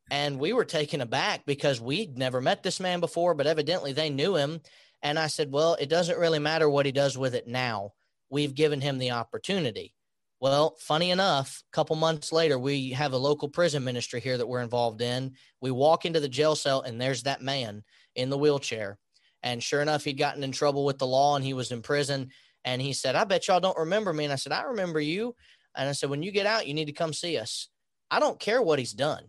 And 0.10 0.40
we 0.40 0.54
were 0.54 0.64
taken 0.64 1.02
aback 1.02 1.46
because 1.46 1.82
we'd 1.82 2.18
never 2.18 2.40
met 2.40 2.64
this 2.64 2.80
man 2.80 3.02
before, 3.02 3.34
but 3.34 3.46
evidently 3.46 3.92
they 3.92 4.10
knew 4.10 4.38
him. 4.38 4.62
And 5.02 5.20
I 5.20 5.28
said, 5.28 5.52
Well, 5.52 5.76
it 5.82 5.90
doesn't 5.90 6.18
really 6.18 6.40
matter 6.40 6.70
what 6.70 6.86
he 6.86 6.94
does 6.94 7.18
with 7.18 7.36
it 7.36 7.46
now. 7.46 7.92
We've 8.36 8.54
given 8.54 8.82
him 8.82 8.98
the 8.98 9.12
opportunity. 9.12 9.94
Well, 10.42 10.76
funny 10.78 11.12
enough, 11.12 11.64
a 11.72 11.74
couple 11.74 11.96
months 11.96 12.34
later, 12.34 12.60
we 12.60 12.90
have 12.90 13.14
a 13.14 13.18
local 13.18 13.48
prison 13.48 13.86
ministry 13.86 14.20
here 14.20 14.38
that 14.38 14.46
we're 14.46 14.60
involved 14.60 15.02
in. 15.02 15.36
We 15.62 15.72
walk 15.72 16.04
into 16.04 16.20
the 16.20 16.28
jail 16.28 16.54
cell, 16.58 16.82
and 16.82 17.00
there's 17.00 17.24
that 17.24 17.42
man 17.42 17.86
in 18.14 18.30
the 18.30 18.38
wheelchair. 18.38 18.98
And 19.42 19.64
sure 19.64 19.82
enough, 19.82 20.04
he'd 20.04 20.18
gotten 20.18 20.44
in 20.44 20.52
trouble 20.52 20.84
with 20.84 20.98
the 20.98 21.08
law 21.08 21.38
and 21.38 21.46
he 21.46 21.54
was 21.54 21.72
in 21.72 21.82
prison. 21.82 22.32
And 22.66 22.82
he 22.82 22.92
said, 22.92 23.16
I 23.16 23.24
bet 23.24 23.48
y'all 23.48 23.62
don't 23.62 23.78
remember 23.78 24.12
me. 24.12 24.26
And 24.26 24.34
I 24.34 24.36
said, 24.36 24.52
I 24.52 24.64
remember 24.64 25.00
you. 25.00 25.34
And 25.74 25.88
I 25.88 25.94
said, 25.94 26.10
when 26.10 26.22
you 26.22 26.32
get 26.34 26.46
out, 26.46 26.68
you 26.68 26.74
need 26.74 26.88
to 26.88 26.92
come 26.92 27.14
see 27.14 27.38
us. 27.38 27.70
I 28.12 28.20
don't 28.20 28.38
care 28.38 28.62
what 28.62 28.80
he's 28.80 28.92
done. 28.92 29.24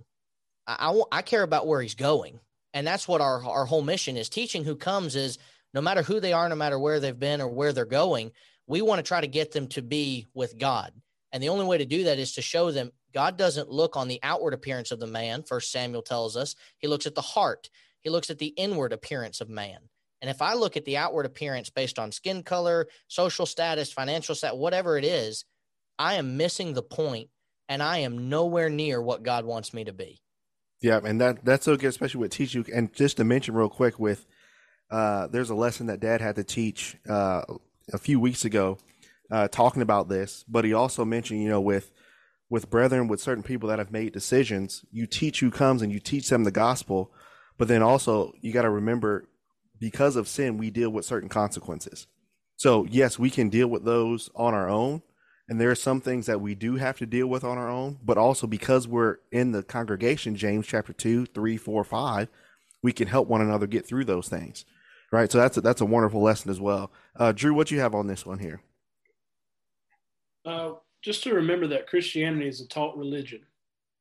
I, 0.67 0.91
I, 1.13 1.19
I 1.19 1.23
care 1.23 1.45
about 1.45 1.69
where 1.69 1.81
he's 1.81 1.95
going. 1.95 2.41
And 2.75 2.85
that's 2.85 3.07
what 3.07 3.21
our, 3.21 3.45
our 3.45 3.67
whole 3.67 3.83
mission 3.83 4.17
is. 4.17 4.29
Teaching 4.29 4.65
who 4.65 4.75
comes 4.75 5.15
is 5.15 5.39
no 5.73 5.81
matter 5.81 6.03
who 6.03 6.19
they 6.19 6.33
are, 6.33 6.49
no 6.49 6.57
matter 6.57 6.79
where 6.81 6.99
they've 6.99 7.17
been 7.17 7.41
or 7.41 7.47
where 7.47 7.73
they're 7.73 7.85
going, 7.85 8.33
we 8.67 8.83
want 8.83 8.99
to 8.99 9.03
try 9.03 9.21
to 9.21 9.27
get 9.27 9.53
them 9.53 9.69
to 9.69 9.83
be 9.83 10.27
with 10.35 10.59
God. 10.59 10.93
And 11.33 11.43
the 11.43 11.49
only 11.49 11.67
way 11.67 11.79
to 11.79 11.85
do 11.85 12.05
that 12.05 12.19
is 12.19 12.33
to 12.35 12.43
show 12.43 12.71
them 12.71 12.93
God 13.13 13.37
doesn't 13.39 13.71
look 13.71 13.97
on 13.97 14.09
the 14.09 14.21
outward 14.23 14.55
appearance 14.55 14.91
of 14.91 15.01
the 15.01 15.07
man, 15.07 15.43
first 15.43 15.73
Samuel 15.73 16.03
tells 16.03 16.37
us. 16.37 16.55
He 16.79 16.87
looks 16.87 17.07
at 17.07 17.15
the 17.15 17.23
heart. 17.23 17.71
He 18.01 18.11
looks 18.11 18.31
at 18.31 18.39
the 18.39 18.49
inward 18.49 18.93
appearance 18.93 19.41
of 19.41 19.49
man. 19.49 19.79
And 20.21 20.31
if 20.31 20.43
I 20.43 20.55
look 20.55 20.77
at 20.77 20.85
the 20.85 20.97
outward 20.97 21.27
appearance 21.27 21.71
based 21.71 21.99
on 21.99 22.13
skin 22.13 22.43
color, 22.43 22.89
social 23.09 23.47
status, 23.47 23.93
financial 23.93 24.35
status, 24.35 24.59
whatever 24.59 24.97
it 24.97 25.05
is, 25.05 25.45
I 25.99 26.15
am 26.15 26.37
missing 26.37 26.75
the 26.75 26.83
point 26.83 27.31
and 27.69 27.83
I 27.83 27.99
am 27.99 28.29
nowhere 28.29 28.69
near 28.69 29.01
what 29.01 29.23
God 29.23 29.45
wants 29.45 29.75
me 29.75 29.85
to 29.85 29.93
be. 29.93 30.21
Yeah, 30.83 31.01
and 31.03 31.21
that 31.21 31.45
that's 31.45 31.65
so 31.65 31.77
good, 31.77 31.89
especially 31.89 32.21
with 32.21 32.33
teaching. 32.33 32.65
And 32.73 32.93
just 32.93 33.17
to 33.17 33.25
mention 33.25 33.55
real 33.55 33.69
quick, 33.69 33.99
with 33.99 34.27
uh, 34.91 35.27
there's 35.29 35.51
a 35.51 35.55
lesson 35.55 35.87
that 35.87 36.01
Dad 36.01 36.21
had 36.21 36.37
to 36.37 36.45
teach 36.45 36.97
uh, 37.09 37.43
a 37.93 37.99
few 37.99 38.19
weeks 38.21 38.45
ago, 38.45 38.79
uh, 39.31 39.49
talking 39.49 39.83
about 39.83 40.09
this. 40.09 40.45
But 40.49 40.65
he 40.65 40.73
also 40.73 41.05
mentioned, 41.05 41.43
you 41.43 41.49
know, 41.49 41.61
with 41.61 41.91
with 42.49 42.71
brethren, 42.71 43.09
with 43.09 43.21
certain 43.21 43.43
people 43.43 43.69
that 43.69 43.79
have 43.81 43.91
made 43.91 44.13
decisions, 44.13 44.85
you 44.93 45.07
teach 45.07 45.41
who 45.41 45.51
comes 45.51 45.83
and 45.83 45.91
you 45.93 45.99
teach 45.99 46.29
them 46.29 46.45
the 46.45 46.51
gospel. 46.53 47.13
But 47.59 47.69
then 47.69 47.83
also, 47.83 48.33
you 48.41 48.53
got 48.53 48.63
to 48.63 48.71
remember, 48.71 49.29
because 49.81 50.15
of 50.15 50.29
sin, 50.29 50.59
we 50.59 50.71
deal 50.71 50.91
with 50.91 51.05
certain 51.05 51.29
consequences. 51.29 52.07
So 52.57 52.87
yes, 52.89 53.19
we 53.19 53.31
can 53.31 53.49
deal 53.49 53.67
with 53.67 53.85
those 53.85 54.31
on 54.35 54.55
our 54.55 54.69
own, 54.69 55.03
and 55.49 55.61
there 55.61 55.71
are 55.71 55.77
some 55.77 56.01
things 56.01 56.27
that 56.27 56.41
we 56.41 56.55
do 56.55 56.77
have 56.77 56.99
to 56.99 57.07
deal 57.07 57.27
with 57.27 57.45
on 57.45 57.59
our 57.59 57.69
own, 57.69 57.99
but 58.03 58.19
also 58.19 58.47
because 58.47 58.89
we're 58.89 59.19
in 59.31 59.53
the 59.53 59.63
congregation, 59.63 60.37
James 60.37 60.67
chapter 60.67 60.93
2, 60.93 61.27
3, 61.27 61.57
4, 61.57 61.85
5, 61.85 62.29
we 62.83 62.93
can 62.93 63.09
help 63.09 63.29
one 63.29 63.41
another 63.41 63.67
get 63.67 63.87
through 63.87 64.05
those 64.05 64.29
things. 64.29 64.65
Right. 65.13 65.31
So 65.31 65.39
that's 65.39 65.57
a, 65.57 65.61
that's 65.61 65.81
a 65.81 65.87
wonderful 65.87 66.21
lesson 66.21 66.51
as 66.51 66.61
well. 66.61 66.91
Uh, 67.19 67.33
Drew, 67.33 67.55
what 67.55 67.71
you 67.71 67.81
have 67.81 67.95
on 67.95 68.07
this 68.07 68.27
one 68.27 68.39
here? 68.39 68.61
Uh, 70.45 70.73
just 71.03 71.23
to 71.25 71.35
remember 71.35 71.67
that 71.69 71.87
Christianity 71.87 72.49
is 72.49 72.61
a 72.61 72.69
taught 72.69 72.97
religion. 72.97 73.43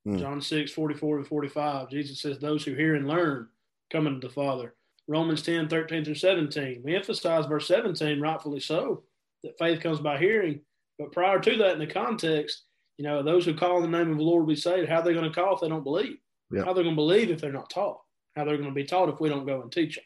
Mm. 0.07 0.19
John 0.19 0.41
6, 0.41 0.71
44 0.71 1.19
to 1.19 1.23
45, 1.23 1.89
Jesus 1.89 2.21
says, 2.21 2.37
Those 2.37 2.63
who 2.63 2.75
hear 2.75 2.95
and 2.95 3.07
learn 3.07 3.47
come 3.91 4.07
unto 4.07 4.27
the 4.27 4.33
Father. 4.33 4.75
Romans 5.07 5.41
10, 5.41 5.69
13 5.69 6.03
through 6.03 6.15
17. 6.15 6.81
We 6.83 6.95
emphasize 6.95 7.45
verse 7.45 7.67
17, 7.67 8.19
rightfully 8.19 8.59
so, 8.59 9.03
that 9.43 9.57
faith 9.57 9.81
comes 9.81 9.99
by 9.99 10.17
hearing 10.17 10.61
but 10.97 11.11
prior 11.11 11.39
to 11.39 11.57
that, 11.57 11.73
in 11.73 11.79
the 11.79 11.87
context, 11.87 12.63
you 12.97 13.03
know, 13.03 13.21
those 13.21 13.45
who 13.45 13.53
call 13.53 13.83
in 13.83 13.91
the 13.91 13.97
name 13.97 14.11
of 14.11 14.17
the 14.17 14.23
Lord 14.23 14.41
will 14.41 14.53
be 14.53 14.55
saved. 14.55 14.89
How 14.89 14.99
are 14.99 15.03
they 15.03 15.13
going 15.13 15.29
to 15.29 15.35
call 15.35 15.55
if 15.55 15.61
they 15.61 15.67
don't 15.67 15.83
believe? 15.83 16.17
Yeah. 16.51 16.63
How 16.63 16.71
are 16.71 16.73
they 16.73 16.83
going 16.83 16.95
to 16.95 17.01
believe 17.01 17.29
if 17.29 17.41
they're 17.41 17.51
not 17.51 17.69
taught? 17.69 18.01
How 18.35 18.45
they're 18.45 18.57
going 18.57 18.69
to 18.69 18.75
be 18.75 18.85
taught 18.85 19.09
if 19.09 19.19
we 19.19 19.29
don't 19.29 19.45
go 19.45 19.61
and 19.61 19.71
teach 19.71 19.95
them? 19.95 20.05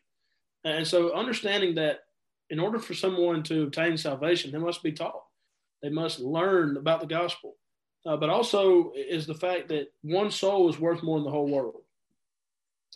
And 0.63 0.87
so, 0.87 1.13
understanding 1.13 1.75
that 1.75 2.01
in 2.49 2.59
order 2.59 2.79
for 2.79 2.93
someone 2.93 3.43
to 3.43 3.63
obtain 3.63 3.97
salvation, 3.97 4.51
they 4.51 4.57
must 4.57 4.83
be 4.83 4.91
taught. 4.91 5.23
They 5.81 5.89
must 5.89 6.19
learn 6.19 6.77
about 6.77 6.99
the 7.01 7.07
gospel. 7.07 7.55
Uh, 8.05 8.15
but 8.15 8.29
also 8.29 8.91
is 8.95 9.27
the 9.27 9.35
fact 9.35 9.67
that 9.67 9.87
one 10.03 10.31
soul 10.31 10.69
is 10.69 10.79
worth 10.79 11.03
more 11.03 11.17
than 11.17 11.25
the 11.25 11.31
whole 11.31 11.49
world. 11.49 11.81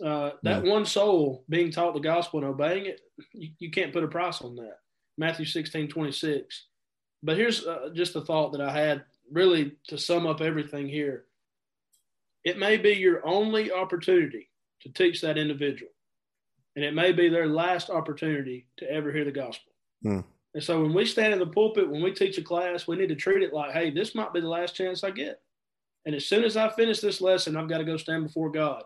Uh, 0.03 0.31
that 0.43 0.65
yeah. 0.65 0.71
one 0.71 0.85
soul 0.85 1.43
being 1.49 1.71
taught 1.71 1.93
the 1.93 1.99
gospel 1.99 2.39
and 2.39 2.47
obeying 2.47 2.85
it, 2.85 3.01
you, 3.31 3.49
you 3.59 3.69
can't 3.69 3.93
put 3.93 4.03
a 4.03 4.07
price 4.07 4.41
on 4.41 4.55
that. 4.55 4.77
Matthew 5.17 5.45
16, 5.45 5.89
26. 5.89 6.67
But 7.21 7.37
here's 7.37 7.65
uh, 7.65 7.89
just 7.93 8.15
a 8.15 8.21
thought 8.21 8.53
that 8.53 8.61
I 8.61 8.71
had 8.71 9.03
really 9.31 9.73
to 9.87 9.97
sum 9.97 10.25
up 10.25 10.41
everything 10.41 10.87
here. 10.87 11.25
It 12.43 12.57
may 12.57 12.77
be 12.77 12.91
your 12.91 13.25
only 13.25 13.71
opportunity 13.71 14.49
to 14.81 14.89
teach 14.89 15.21
that 15.21 15.37
individual, 15.37 15.91
and 16.75 16.83
it 16.83 16.93
may 16.93 17.11
be 17.11 17.29
their 17.29 17.47
last 17.47 17.89
opportunity 17.89 18.67
to 18.77 18.89
ever 18.91 19.11
hear 19.11 19.25
the 19.25 19.31
gospel. 19.31 19.71
Mm. 20.05 20.23
And 20.53 20.63
so 20.63 20.81
when 20.81 20.93
we 20.93 21.05
stand 21.05 21.33
in 21.33 21.39
the 21.39 21.47
pulpit, 21.47 21.89
when 21.89 22.03
we 22.03 22.13
teach 22.13 22.37
a 22.37 22.43
class, 22.43 22.87
we 22.87 22.95
need 22.95 23.09
to 23.09 23.15
treat 23.15 23.43
it 23.43 23.53
like, 23.53 23.71
hey, 23.71 23.89
this 23.89 24.13
might 24.13 24.33
be 24.33 24.41
the 24.41 24.47
last 24.47 24.75
chance 24.75 25.03
I 25.03 25.11
get. 25.11 25.41
And 26.05 26.13
as 26.13 26.25
soon 26.25 26.43
as 26.43 26.57
I 26.57 26.69
finish 26.69 26.99
this 26.99 27.21
lesson, 27.21 27.55
I've 27.55 27.69
got 27.69 27.79
to 27.79 27.85
go 27.85 27.97
stand 27.97 28.25
before 28.25 28.51
God. 28.51 28.83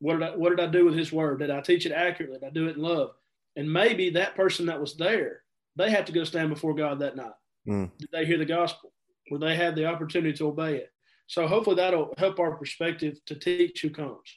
What 0.00 0.14
did 0.14 0.22
I, 0.22 0.36
what 0.36 0.50
did 0.50 0.60
I 0.60 0.70
do 0.70 0.84
with 0.84 0.94
His 0.94 1.12
word? 1.12 1.40
Did 1.40 1.50
I 1.50 1.60
teach 1.60 1.86
it 1.86 1.92
accurately? 1.92 2.38
Did 2.38 2.46
I 2.46 2.50
do 2.50 2.68
it 2.68 2.76
in 2.76 2.82
love? 2.82 3.10
And 3.56 3.70
maybe 3.70 4.10
that 4.10 4.36
person 4.36 4.66
that 4.66 4.80
was 4.80 4.96
there 4.96 5.42
they 5.78 5.90
have 5.90 6.04
to 6.06 6.12
go 6.12 6.24
stand 6.24 6.50
before 6.50 6.74
God 6.74 6.98
that 6.98 7.16
night. 7.16 7.32
Mm. 7.66 7.90
Did 7.98 8.08
they 8.12 8.26
hear 8.26 8.36
the 8.36 8.44
gospel? 8.44 8.92
Will 9.30 9.38
they 9.38 9.54
have 9.54 9.76
the 9.76 9.86
opportunity 9.86 10.36
to 10.36 10.48
obey 10.48 10.76
it? 10.76 10.92
So 11.28 11.46
hopefully 11.46 11.76
that'll 11.76 12.12
help 12.18 12.40
our 12.40 12.56
perspective 12.56 13.18
to 13.26 13.36
teach 13.36 13.80
who 13.80 13.90
comes. 13.90 14.34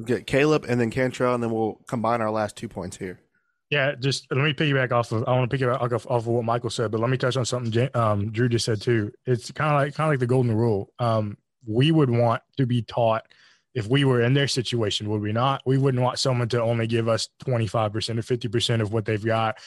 Okay, 0.00 0.22
Caleb 0.22 0.64
and 0.68 0.80
then 0.80 0.90
Cantrell, 0.90 1.34
and 1.34 1.42
then 1.42 1.50
we'll 1.50 1.80
combine 1.86 2.20
our 2.20 2.30
last 2.30 2.56
two 2.56 2.68
points 2.68 2.96
here. 2.96 3.20
Yeah, 3.70 3.94
just 3.98 4.26
let 4.30 4.44
me 4.44 4.52
piggyback 4.52 4.92
off 4.92 5.12
of. 5.12 5.24
I 5.26 5.32
want 5.32 5.50
to 5.50 5.56
piggyback 5.56 5.92
off, 5.92 6.06
off 6.06 6.22
of 6.22 6.26
what 6.26 6.44
Michael 6.44 6.70
said, 6.70 6.90
but 6.90 7.00
let 7.00 7.10
me 7.10 7.16
touch 7.16 7.36
on 7.36 7.44
something 7.44 7.88
um, 7.94 8.30
Drew 8.30 8.48
just 8.48 8.64
said 8.64 8.80
too. 8.80 9.12
It's 9.26 9.50
kind 9.50 9.72
of 9.72 9.80
like 9.80 9.94
kind 9.94 10.08
of 10.08 10.12
like 10.12 10.20
the 10.20 10.26
golden 10.26 10.54
rule. 10.54 10.92
Um, 10.98 11.38
we 11.66 11.90
would 11.90 12.10
want 12.10 12.42
to 12.56 12.66
be 12.66 12.82
taught 12.82 13.26
if 13.74 13.88
we 13.88 14.04
were 14.04 14.22
in 14.22 14.34
their 14.34 14.46
situation, 14.46 15.08
would 15.10 15.20
we 15.20 15.32
not? 15.32 15.62
We 15.66 15.78
wouldn't 15.78 16.02
want 16.02 16.18
someone 16.18 16.48
to 16.50 16.62
only 16.62 16.86
give 16.86 17.08
us 17.08 17.28
twenty 17.40 17.66
five 17.66 17.92
percent 17.92 18.18
or 18.18 18.22
fifty 18.22 18.48
percent 18.48 18.82
of 18.82 18.92
what 18.92 19.04
they've 19.04 19.24
got 19.24 19.58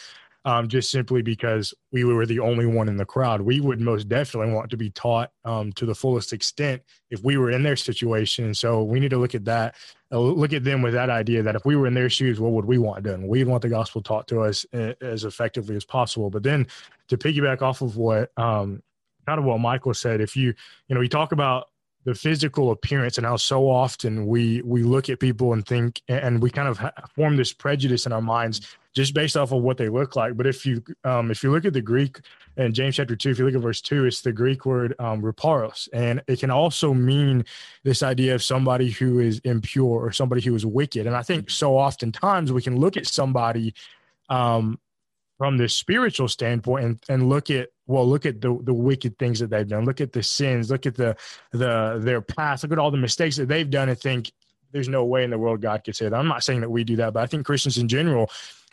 um, 0.48 0.70
just 0.70 0.90
simply 0.90 1.22
because 1.22 1.74
we 1.92 2.06
were 2.06 2.26
the 2.26 2.40
only 2.40 2.66
one 2.66 2.88
in 2.88 2.96
the 2.96 3.06
crowd. 3.06 3.42
We 3.42 3.60
would 3.60 3.82
most 3.82 4.08
definitely 4.08 4.54
want 4.54 4.70
to 4.70 4.78
be 4.78 4.90
taught 4.90 5.30
um, 5.44 5.74
to 5.74 5.86
the 5.86 5.94
fullest 5.94 6.32
extent 6.32 6.84
if 7.10 7.22
we 7.22 7.36
were 7.36 7.52
in 7.52 7.64
their 7.64 7.76
situation. 7.76 8.54
So 8.54 8.82
we 8.82 9.02
need 9.02 9.10
to 9.10 9.18
look 9.18 9.36
at 9.36 9.44
that, 9.44 9.76
uh, 10.10 10.18
look 10.18 10.54
at 10.54 10.64
them 10.64 10.82
with 10.82 10.94
that 10.94 11.10
idea 11.10 11.44
that 11.44 11.58
if 11.58 11.66
we 11.66 11.76
were 11.76 11.86
in 11.86 11.94
their 11.94 12.10
shoes, 12.10 12.40
what 12.40 12.54
would 12.54 12.64
we 12.64 12.78
want 12.78 13.04
done? 13.04 13.28
We'd 13.28 13.46
want 13.46 13.62
the 13.62 13.68
gospel 13.68 14.02
taught 14.02 14.26
to 14.30 14.40
us 14.40 14.66
uh, 14.74 14.94
as 15.02 15.26
effectively 15.26 15.76
as 15.76 15.84
possible. 15.84 16.30
But 16.30 16.44
then 16.44 16.66
to 17.10 17.18
piggyback 17.18 17.62
off 17.62 17.82
of 17.82 17.98
what 17.98 18.32
um, 18.38 18.82
kind 19.26 19.40
of 19.40 19.44
what 19.44 19.60
Michael 19.60 19.94
said, 19.94 20.22
if 20.22 20.38
you, 20.38 20.54
you 20.88 20.96
know, 20.96 21.02
we 21.02 21.10
talk 21.10 21.34
about 21.34 21.68
the 22.08 22.16
physical 22.16 22.72
appearance 22.72 23.18
and 23.18 23.28
how 23.28 23.36
so 23.36 23.70
often 23.70 24.28
we 24.28 24.62
we 24.62 24.82
look 24.82 25.10
at 25.10 25.20
people 25.20 25.52
and 25.52 25.68
think 25.68 26.02
and 26.08 26.42
we 26.42 26.50
kind 26.50 26.70
of 26.70 26.80
form 27.14 27.36
this 27.36 27.52
prejudice 27.52 28.06
in 28.06 28.14
our 28.14 28.22
minds 28.22 28.62
just 28.96 29.14
based 29.14 29.36
off 29.36 29.52
of 29.52 29.62
what 29.62 29.76
they 29.76 29.90
look 29.90 30.16
like. 30.16 30.38
But 30.38 30.48
if 30.48 30.66
you 30.66 30.82
um, 31.04 31.32
if 31.32 31.44
you 31.44 31.52
look 31.52 31.66
at 31.66 31.74
the 31.74 31.82
Greek 31.82 32.22
in 32.56 32.74
James 32.74 32.96
chapter 32.96 33.18
two, 33.18 33.32
if 33.32 33.40
you 33.40 33.46
look 33.46 33.56
at 33.56 33.62
verse 33.62 33.82
two, 33.82 34.06
it's 34.06 34.22
the 34.22 34.32
Greek 34.32 34.66
word 34.66 34.96
um, 35.00 35.22
ruparos, 35.22 35.90
and 35.92 36.24
it 36.28 36.40
can 36.40 36.50
also 36.50 36.94
mean 36.94 37.44
this 37.84 38.02
idea 38.02 38.34
of 38.34 38.42
somebody 38.42 38.90
who 38.90 39.20
is 39.20 39.40
impure 39.40 40.00
or 40.06 40.14
somebody 40.14 40.40
who 40.42 40.56
is 40.56 40.66
wicked. 40.66 41.08
And 41.08 41.16
I 41.16 41.24
think 41.24 41.50
so 41.50 41.78
oftentimes 41.78 42.54
we 42.54 42.62
can 42.62 42.78
look 42.80 42.96
at 42.96 43.06
somebody 43.06 43.74
um, 44.30 44.80
from 45.38 45.58
this 45.58 45.74
spiritual 45.76 46.30
standpoint 46.30 46.86
and, 46.86 47.04
and 47.10 47.28
look 47.28 47.50
at 47.50 47.68
well 47.88 48.08
look 48.08 48.26
at 48.26 48.42
the 48.42 48.58
the 48.64 48.74
wicked 48.74 49.18
things 49.18 49.40
that 49.40 49.50
they've 49.50 49.68
done. 49.68 49.86
Look 49.86 50.02
at 50.02 50.14
the 50.14 50.24
sins. 50.24 50.70
Look 50.70 50.86
at 50.86 50.96
the 50.96 51.16
the 51.52 52.00
their 52.02 52.22
past. 52.22 52.64
Look 52.64 52.72
at 52.72 52.80
all 52.80 52.92
the 52.92 52.98
mistakes 52.98 53.38
that 53.38 53.48
they've 53.48 53.70
done 53.70 53.90
and 53.90 54.00
think 54.00 54.32
there's 54.72 54.90
no 54.90 55.06
way 55.06 55.24
in 55.24 55.30
the 55.30 55.38
world 55.38 55.62
god 55.62 55.84
could 55.84 55.96
say 55.96 56.10
that. 56.10 56.16
I'm 56.16 56.28
not 56.28 56.44
saying 56.44 56.62
that 56.62 56.70
we 56.70 56.84
do 56.84 56.98
that 56.98 57.14
but 57.14 57.24
i 57.24 57.26
think 57.26 57.46
christians 57.46 57.78
in 57.78 57.88
general 57.88 58.30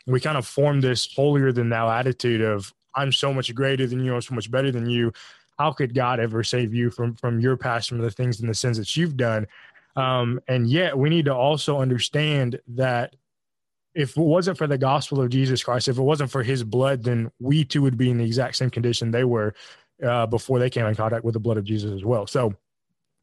we 0.07 0.19
kind 0.19 0.37
of 0.37 0.45
form 0.45 0.81
this 0.81 1.11
holier 1.15 1.51
than 1.51 1.69
thou 1.69 1.89
attitude 1.89 2.41
of 2.41 2.73
I'm 2.95 3.11
so 3.11 3.33
much 3.33 3.53
greater 3.53 3.87
than 3.87 4.03
you, 4.03 4.15
I'm 4.15 4.21
so 4.21 4.35
much 4.35 4.49
better 4.49 4.71
than 4.71 4.89
you. 4.89 5.11
How 5.59 5.71
could 5.71 5.93
God 5.93 6.19
ever 6.19 6.43
save 6.43 6.73
you 6.73 6.89
from 6.89 7.15
from 7.15 7.39
your 7.39 7.57
past, 7.57 7.89
from 7.89 7.99
the 7.99 8.11
things 8.11 8.39
and 8.39 8.49
the 8.49 8.53
sins 8.53 8.77
that 8.77 8.95
you've 8.95 9.17
done? 9.17 9.47
Um, 9.95 10.41
and 10.47 10.67
yet, 10.67 10.97
we 10.97 11.09
need 11.09 11.25
to 11.25 11.35
also 11.35 11.79
understand 11.79 12.59
that 12.69 13.15
if 13.95 14.17
it 14.17 14.21
wasn't 14.21 14.57
for 14.57 14.67
the 14.67 14.77
gospel 14.77 15.21
of 15.21 15.29
Jesus 15.29 15.63
Christ, 15.63 15.87
if 15.87 15.97
it 15.97 16.01
wasn't 16.01 16.29
for 16.29 16.43
His 16.43 16.63
blood, 16.63 17.03
then 17.03 17.31
we 17.39 17.63
too 17.63 17.81
would 17.81 17.97
be 17.97 18.09
in 18.09 18.17
the 18.17 18.25
exact 18.25 18.57
same 18.57 18.69
condition 18.69 19.11
they 19.11 19.23
were 19.23 19.55
uh, 20.05 20.25
before 20.27 20.59
they 20.59 20.69
came 20.69 20.85
in 20.85 20.95
contact 20.95 21.23
with 21.23 21.33
the 21.33 21.39
blood 21.39 21.57
of 21.57 21.63
Jesus 21.63 21.91
as 21.91 22.03
well. 22.03 22.27
So 22.27 22.53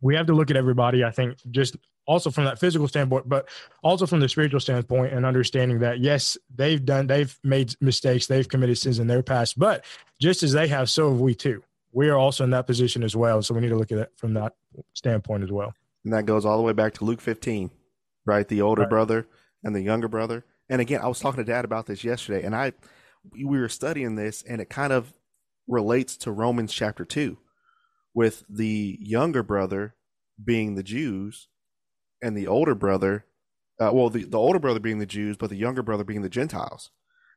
we 0.01 0.17
have 0.17 0.27
to 0.27 0.33
look 0.33 0.51
at 0.51 0.57
everybody. 0.57 1.05
I 1.05 1.11
think 1.11 1.39
just 1.51 1.77
also 2.07 2.31
from 2.31 2.45
that 2.45 2.59
physical 2.59 2.89
standpoint, 2.89 3.29
but 3.29 3.49
also 3.83 4.07
from 4.07 4.21
the 4.21 4.29
spiritual 4.29 4.61
standpoint 4.61 5.13
and 5.13 5.25
understanding 5.25 5.79
that 5.81 6.01
yes, 6.01 6.37
they've 6.55 6.85
done, 6.85 7.07
they've 7.07 7.39
made 7.45 7.75
mistakes, 7.81 8.27
they've 8.27 8.49
committed 8.49 8.79
sins 8.79 8.99
in 8.99 9.07
their 9.07 9.23
past, 9.23 9.59
but 9.59 9.85
just 10.21 10.43
as 10.43 10.53
they 10.53 10.67
have, 10.69 10.91
so 10.91 11.11
have 11.11 11.21
we 11.21 11.35
too. 11.35 11.63
We 11.93 12.09
are 12.09 12.17
also 12.17 12.45
in 12.45 12.51
that 12.51 12.67
position 12.67 13.03
as 13.03 13.15
well. 13.15 13.43
So 13.43 13.55
we 13.55 13.61
need 13.61 13.69
to 13.69 13.77
look 13.77 13.93
at 13.93 13.99
it 13.99 14.13
from 14.17 14.33
that 14.35 14.55
standpoint 14.95 15.45
as 15.45 15.53
well. 15.53 15.75
And 16.05 16.13
that 16.15 16.25
goes 16.25 16.47
all 16.47 16.57
the 16.57 16.63
way 16.63 16.73
back 16.73 16.95
to 16.95 17.05
Luke 17.05 17.21
15, 17.21 17.71
right? 18.25 18.49
The 18.49 18.63
older 18.63 18.83
right. 18.83 18.91
brother 18.91 19.29
and 19.63 19.77
the 19.77 19.83
younger 19.83 20.09
brother. 20.09 20.45
And 20.73 20.81
again, 20.81 21.03
I 21.03 21.07
was 21.07 21.21
talking 21.21 21.37
to 21.37 21.45
dad 21.45 21.67
about 21.67 21.85
this 21.85 22.03
yesterday 22.03 22.47
and 22.47 22.57
I, 22.57 22.73
we 23.31 23.45
were 23.45 23.69
studying 23.69 24.15
this 24.15 24.43
and 24.43 24.59
it 24.59 24.71
kind 24.71 24.91
of 24.91 25.13
relates 25.69 26.17
to 26.17 26.33
Romans 26.33 26.73
chapter 26.73 27.05
2 27.05 27.37
with 28.15 28.43
the 28.49 28.97
younger 28.99 29.43
brother 29.43 29.97
being 30.43 30.75
the 30.75 30.83
Jews 30.83 31.49
and 32.23 32.35
the 32.35 32.47
older 32.47 32.75
brother, 32.75 33.27
uh, 33.79 33.91
well, 33.93 34.09
the, 34.09 34.25
the 34.25 34.39
older 34.39 34.59
brother 34.59 34.81
being 34.81 34.99
the 34.99 35.05
Jews, 35.05 35.37
but 35.37 35.51
the 35.51 35.57
younger 35.57 35.83
brother 35.83 36.05
being 36.05 36.23
the 36.23 36.31
Gentiles. 36.31 36.91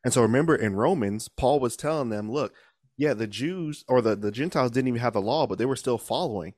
And 0.05 0.13
so 0.13 0.21
remember 0.21 0.55
in 0.55 0.77
Romans, 0.77 1.27
Paul 1.27 1.59
was 1.59 1.75
telling 1.75 2.07
them, 2.07 2.31
look, 2.31 2.53
yeah, 2.95 3.13
the 3.13 3.27
Jews 3.27 3.83
or 3.89 4.01
the, 4.01 4.15
the 4.15 4.31
Gentiles 4.31 4.71
didn't 4.71 4.87
even 4.87 5.01
have 5.01 5.11
the 5.11 5.21
law, 5.21 5.45
but 5.45 5.57
they 5.57 5.65
were 5.65 5.75
still 5.75 5.97
following. 5.97 6.53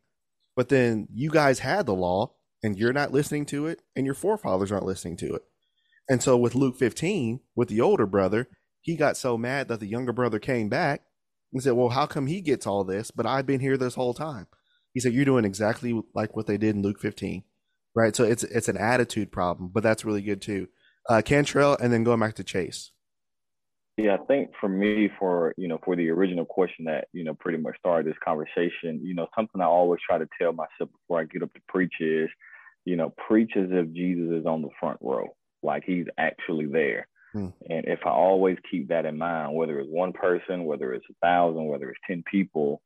But 0.56 0.70
then 0.70 1.08
you 1.12 1.32
guys 1.32 1.58
had 1.58 1.88
the 1.88 1.96
law 1.96 2.34
and 2.64 2.78
you're 2.78 2.94
not 2.94 3.12
listening 3.12 3.48
to 3.48 3.66
it, 3.66 3.82
and 3.96 4.06
your 4.06 4.14
forefathers 4.16 4.72
aren't 4.72 4.86
listening 4.86 5.18
to 5.18 5.34
it. 5.34 5.42
And 6.10 6.24
so 6.24 6.38
with 6.38 6.56
Luke 6.56 6.78
15, 6.78 7.42
with 7.56 7.70
the 7.70 7.82
older 7.82 8.06
brother, 8.06 8.48
he 8.82 8.96
got 8.96 9.18
so 9.18 9.38
mad 9.38 9.68
that 9.68 9.80
the 9.80 9.88
younger 9.88 10.14
brother 10.14 10.40
came 10.40 10.70
back 10.70 11.02
and 11.52 11.62
said, 11.62 11.74
Well, 11.74 11.90
how 11.90 12.06
come 12.06 12.28
he 12.28 12.42
gets 12.42 12.66
all 12.66 12.84
this, 12.84 13.12
but 13.12 13.26
I've 13.26 13.46
been 13.46 13.60
here 13.60 13.78
this 13.78 13.96
whole 13.96 14.14
time? 14.14 14.48
He 14.98 15.02
said, 15.02 15.14
"You're 15.14 15.26
doing 15.26 15.46
exactly 15.46 16.02
like 16.16 16.36
what 16.36 16.48
they 16.48 16.58
did 16.58 16.76
in 16.76 16.82
Luke 16.82 17.00
15." 17.00 17.44
Right? 17.96 18.16
So 18.16 18.24
it's 18.24 18.44
it's 18.44 18.68
an 18.68 18.78
attitude 18.78 19.32
problem, 19.32 19.70
but 19.72 19.84
that's 19.84 20.04
really 20.04 20.24
good 20.24 20.42
too. 20.42 20.70
Uh 21.08 21.22
Cantrell 21.24 21.78
and 21.80 21.94
then 21.94 22.04
going 22.04 22.20
back 22.20 22.34
to 22.38 22.44
Chase. 22.44 22.90
Yeah, 23.98 24.16
I 24.16 24.26
think 24.26 24.50
for 24.60 24.70
me, 24.70 25.12
for 25.20 25.54
you 25.56 25.68
know, 25.68 25.80
for 25.86 25.96
the 25.96 26.10
original 26.10 26.46
question 26.46 26.86
that 26.86 27.10
you 27.14 27.24
know 27.24 27.36
pretty 27.36 27.60
much 27.60 27.78
started 27.78 28.08
this 28.08 28.18
conversation, 28.26 29.00
you 29.04 29.14
know, 29.14 29.28
something 29.36 29.62
I 29.62 29.66
always 29.66 30.00
try 30.04 30.18
to 30.18 30.28
tell 30.42 30.52
myself 30.52 30.90
before 30.92 31.20
I 31.20 31.26
get 31.26 31.44
up 31.44 31.54
to 31.54 31.62
preach 31.68 31.94
is, 32.00 32.30
you 32.86 32.96
know, 32.96 33.14
preach 33.28 33.52
as 33.56 33.68
if 33.70 33.94
Jesus 33.94 34.32
is 34.32 34.48
on 34.48 34.64
the 34.64 34.70
front 34.80 34.98
row, 35.00 35.28
like 35.64 35.84
he's 35.86 36.06
actually 36.18 36.66
there. 36.66 37.08
Hmm. 37.34 37.48
And 37.70 37.86
if 37.88 38.00
I 38.06 38.10
always 38.10 38.58
keep 38.70 38.88
that 38.90 39.06
in 39.06 39.18
mind, 39.18 39.56
whether 39.56 39.80
it's 39.80 39.90
one 39.90 40.14
person, 40.14 40.66
whether 40.66 40.94
it's 40.94 41.06
a 41.10 41.16
thousand, 41.26 41.66
whether 41.66 41.90
it's 41.90 42.00
ten 42.08 42.24
people, 42.30 42.82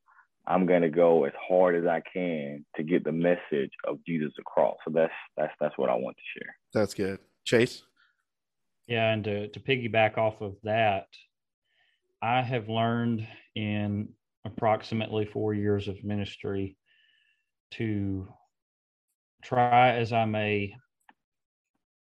I'm 0.48 0.66
gonna 0.66 0.90
go 0.90 1.26
as 1.26 1.34
hard 1.48 1.76
as 1.76 1.86
I 1.86 2.02
can 2.12 2.66
to 2.76 2.84
get 2.84 3.04
the 3.04 3.12
message 3.12 3.72
of 3.88 4.04
Jesus 4.06 4.34
across. 4.40 4.78
So 4.86 4.92
that's 4.94 5.14
that's 5.38 5.54
that's 5.60 5.78
what 5.78 5.90
I 5.90 5.96
want 5.96 6.18
to 6.18 6.40
share. 6.40 6.56
That's 6.74 6.94
good, 6.94 7.20
Chase. 7.46 7.84
Yeah, 8.88 9.12
and 9.14 9.24
to, 9.24 9.48
to 9.48 9.60
piggyback 9.60 10.18
off 10.18 10.42
of 10.42 10.56
that, 10.64 11.08
I 12.22 12.42
have 12.42 12.68
learned 12.68 13.26
in 13.56 14.10
approximately 14.44 15.26
four 15.26 15.54
years 15.54 15.88
of 15.88 16.04
ministry 16.04 16.76
to 17.72 18.28
try 19.44 19.92
as 19.92 20.12
I 20.12 20.26
may 20.26 20.74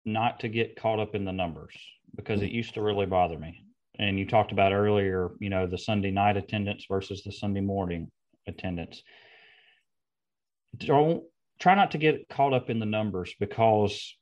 not 0.05 0.41
to 0.41 0.49
get 0.49 0.77
caught 0.77 1.01
up 1.01 1.15
in 1.15 1.25
the 1.25 1.33
numbers 1.33 1.75
because 2.15 2.43
it 2.43 2.51
used 2.51 2.75
to 2.75 2.83
really 2.83 3.07
bother 3.07 3.39
me. 3.39 3.65
And 3.99 4.19
you 4.19 4.27
talked 4.27 4.53
about 4.53 4.73
earlier, 4.73 5.31
you 5.41 5.51
know, 5.51 5.67
the 5.67 5.79
Sunday 5.79 6.11
night 6.11 6.37
attendance 6.37 6.87
versus 6.89 7.23
the 7.23 7.33
Sunday 7.33 7.61
morning 7.61 8.11
attendance. 8.47 9.03
Don't 10.77 11.23
try 11.61 11.75
not 11.75 11.93
to 11.93 11.99
get 11.99 12.29
caught 12.29 12.53
up 12.53 12.71
in 12.71 12.81
the 12.81 12.87
numbers 12.87 13.35
because 13.39 14.17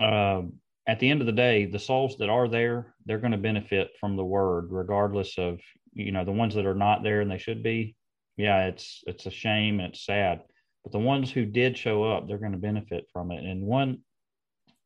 um, 0.00 0.54
at 0.86 0.98
the 0.98 1.10
end 1.10 1.20
of 1.20 1.26
the 1.26 1.32
day, 1.32 1.66
the 1.66 1.78
souls 1.78 2.16
that 2.18 2.28
are 2.28 2.48
there, 2.48 2.94
they're 3.06 3.18
going 3.18 3.32
to 3.32 3.38
benefit 3.38 3.90
from 4.00 4.16
the 4.16 4.24
word, 4.24 4.68
regardless 4.70 5.38
of 5.38 5.60
you 5.92 6.10
know 6.10 6.24
the 6.24 6.32
ones 6.32 6.54
that 6.54 6.66
are 6.66 6.74
not 6.74 7.02
there 7.02 7.20
and 7.20 7.30
they 7.30 7.38
should 7.38 7.62
be. 7.62 7.94
Yeah, 8.36 8.66
it's 8.66 9.02
it's 9.06 9.26
a 9.26 9.30
shame 9.30 9.80
and 9.80 9.90
it's 9.90 10.04
sad, 10.04 10.40
but 10.82 10.92
the 10.92 10.98
ones 10.98 11.30
who 11.30 11.44
did 11.44 11.78
show 11.78 12.04
up, 12.04 12.26
they're 12.26 12.38
going 12.38 12.52
to 12.52 12.58
benefit 12.58 13.06
from 13.12 13.30
it. 13.30 13.44
And 13.44 13.62
one 13.62 13.98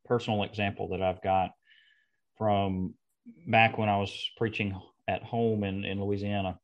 personal 0.09 0.43
example 0.43 0.89
that 0.89 1.03
I've 1.03 1.23
got 1.23 1.51
from 2.37 2.95
back 3.47 3.79
when 3.79 3.89
I 3.89 3.99
was 3.99 4.31
preaching 4.37 4.81
at 5.07 5.23
home 5.23 5.65
in 5.65 5.85
in 5.85 6.03
Louisiana, 6.03 6.59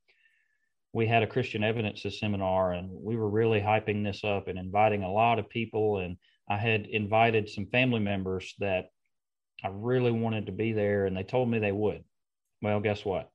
we 0.92 1.06
had 1.06 1.22
a 1.22 1.28
Christian 1.28 1.62
evidences 1.62 2.18
seminar, 2.18 2.72
and 2.72 2.90
we 2.90 3.16
were 3.16 3.28
really 3.28 3.60
hyping 3.60 4.04
this 4.04 4.24
up 4.24 4.48
and 4.48 4.58
inviting 4.58 5.02
a 5.02 5.12
lot 5.12 5.38
of 5.38 5.48
people 5.48 5.98
and 5.98 6.16
I 6.48 6.58
had 6.58 6.86
invited 6.86 7.48
some 7.48 7.66
family 7.66 8.00
members 8.00 8.54
that 8.58 8.90
I 9.62 9.68
really 9.68 10.10
wanted 10.10 10.46
to 10.46 10.52
be 10.52 10.72
there, 10.72 11.06
and 11.06 11.16
they 11.16 11.22
told 11.22 11.48
me 11.48 11.58
they 11.58 11.72
would. 11.72 12.04
Well, 12.60 12.80
guess 12.80 13.04
what? 13.04 13.30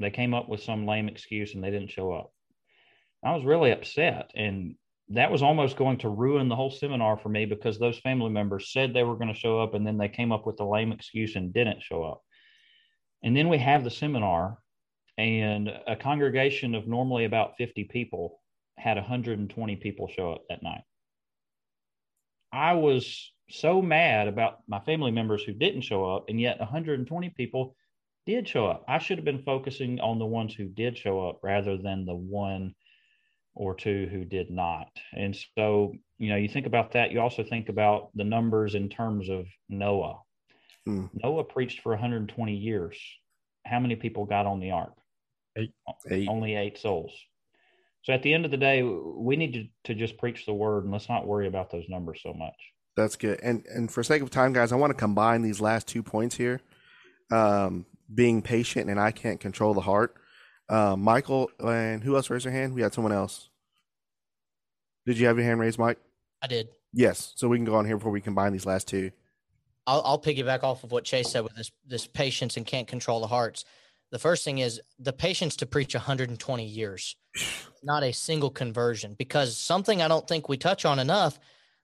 They 0.00 0.10
came 0.10 0.32
up 0.32 0.48
with 0.48 0.62
some 0.62 0.86
lame 0.86 1.08
excuse 1.08 1.54
and 1.54 1.62
they 1.62 1.70
didn't 1.70 1.90
show 1.90 2.12
up. 2.12 2.32
I 3.22 3.34
was 3.34 3.44
really 3.44 3.72
upset, 3.72 4.30
and 4.34 4.76
that 5.10 5.30
was 5.30 5.42
almost 5.42 5.76
going 5.76 5.98
to 5.98 6.08
ruin 6.08 6.48
the 6.48 6.56
whole 6.56 6.70
seminar 6.70 7.16
for 7.16 7.28
me 7.28 7.46
because 7.46 7.78
those 7.78 7.98
family 7.98 8.30
members 8.30 8.72
said 8.72 8.92
they 8.92 9.04
were 9.04 9.16
going 9.16 9.32
to 9.32 9.38
show 9.38 9.60
up, 9.60 9.74
and 9.74 9.86
then 9.86 9.96
they 9.98 10.08
came 10.08 10.32
up 10.32 10.46
with 10.46 10.60
a 10.60 10.64
lame 10.64 10.92
excuse 10.92 11.36
and 11.36 11.52
didn't 11.52 11.82
show 11.82 12.02
up. 12.04 12.22
And 13.22 13.36
then 13.36 13.48
we 13.48 13.58
have 13.58 13.84
the 13.84 13.90
seminar, 13.90 14.58
and 15.16 15.68
a 15.86 15.96
congregation 15.96 16.74
of 16.74 16.86
normally 16.86 17.24
about 17.24 17.56
50 17.56 17.84
people 17.84 18.40
had 18.76 18.96
120 18.96 19.76
people 19.76 20.08
show 20.08 20.32
up 20.32 20.42
that 20.48 20.62
night. 20.62 20.82
I 22.52 22.74
was 22.74 23.32
so 23.50 23.82
mad 23.82 24.28
about 24.28 24.58
my 24.68 24.80
family 24.80 25.10
members 25.10 25.42
who 25.42 25.52
didn't 25.52 25.82
show 25.82 26.04
up, 26.04 26.26
and 26.28 26.40
yet 26.40 26.60
120 26.60 27.30
people 27.30 27.74
did 28.26 28.46
show 28.46 28.66
up. 28.66 28.84
I 28.86 28.98
should 28.98 29.18
have 29.18 29.24
been 29.24 29.42
focusing 29.42 30.00
on 30.00 30.18
the 30.18 30.26
ones 30.26 30.54
who 30.54 30.68
did 30.68 30.98
show 30.98 31.26
up 31.28 31.40
rather 31.42 31.78
than 31.78 32.04
the 32.04 32.14
one 32.14 32.74
or 33.58 33.74
two 33.74 34.08
who 34.10 34.24
did 34.24 34.50
not. 34.50 34.88
And 35.12 35.36
so, 35.56 35.92
you 36.16 36.30
know, 36.30 36.36
you 36.36 36.48
think 36.48 36.66
about 36.66 36.92
that. 36.92 37.10
You 37.10 37.20
also 37.20 37.42
think 37.42 37.68
about 37.68 38.10
the 38.14 38.24
numbers 38.24 38.74
in 38.74 38.88
terms 38.88 39.28
of 39.28 39.46
Noah. 39.68 40.20
Hmm. 40.86 41.06
Noah 41.12 41.44
preached 41.44 41.80
for 41.80 41.90
120 41.90 42.54
years. 42.54 42.98
How 43.66 43.80
many 43.80 43.96
people 43.96 44.24
got 44.24 44.46
on 44.46 44.60
the 44.60 44.70
ark? 44.70 44.94
Eight. 45.56 45.72
eight. 46.10 46.28
Only 46.28 46.54
eight 46.54 46.78
souls. 46.78 47.12
So 48.04 48.12
at 48.12 48.22
the 48.22 48.32
end 48.32 48.44
of 48.44 48.52
the 48.52 48.56
day, 48.56 48.82
we 48.82 49.36
need 49.36 49.52
to, 49.54 49.92
to 49.92 49.94
just 49.94 50.16
preach 50.18 50.46
the 50.46 50.54
word 50.54 50.84
and 50.84 50.92
let's 50.92 51.08
not 51.08 51.26
worry 51.26 51.48
about 51.48 51.70
those 51.70 51.84
numbers 51.88 52.20
so 52.22 52.32
much. 52.32 52.54
That's 52.96 53.16
good. 53.16 53.40
And 53.42 53.66
and 53.66 53.90
for 53.90 54.02
sake 54.02 54.22
of 54.22 54.30
time, 54.30 54.52
guys, 54.52 54.72
I 54.72 54.76
want 54.76 54.92
to 54.92 54.98
combine 54.98 55.42
these 55.42 55.60
last 55.60 55.86
two 55.86 56.02
points 56.02 56.36
here. 56.36 56.60
Um, 57.30 57.86
being 58.12 58.40
patient 58.40 58.88
and 58.88 58.98
I 58.98 59.10
can't 59.10 59.38
control 59.38 59.74
the 59.74 59.82
heart. 59.82 60.14
Uh, 60.68 60.96
Michael 60.96 61.50
and 61.58 62.02
who 62.02 62.16
else 62.16 62.30
raised 62.30 62.44
their 62.44 62.52
hand? 62.52 62.74
We 62.74 62.82
had 62.82 62.92
someone 62.92 63.12
else. 63.12 63.48
Did 65.06 65.18
you 65.18 65.26
have 65.26 65.36
your 65.36 65.46
hand 65.46 65.60
raised, 65.60 65.78
Mike? 65.78 65.98
I 66.42 66.46
did. 66.46 66.68
Yes. 66.92 67.32
So 67.36 67.48
we 67.48 67.56
can 67.56 67.64
go 67.64 67.74
on 67.74 67.86
here 67.86 67.96
before 67.96 68.12
we 68.12 68.20
combine 68.20 68.52
these 68.52 68.66
last 68.66 68.86
two. 68.86 69.10
I'll, 69.86 70.02
I'll 70.04 70.20
piggyback 70.20 70.62
off 70.62 70.84
of 70.84 70.92
what 70.92 71.04
Chase 71.04 71.30
said 71.30 71.44
with 71.44 71.54
this 71.54 71.70
this 71.86 72.06
patience 72.06 72.56
and 72.56 72.66
can't 72.66 72.86
control 72.86 73.20
the 73.20 73.26
hearts. 73.26 73.64
The 74.10 74.18
first 74.18 74.44
thing 74.44 74.58
is 74.58 74.80
the 74.98 75.12
patience 75.12 75.56
to 75.56 75.66
preach 75.66 75.94
120 75.94 76.64
years, 76.64 77.16
not 77.82 78.02
a 78.02 78.12
single 78.12 78.50
conversion, 78.50 79.14
because 79.18 79.56
something 79.56 80.02
I 80.02 80.08
don't 80.08 80.28
think 80.28 80.48
we 80.48 80.56
touch 80.56 80.84
on 80.84 80.98
enough 80.98 81.38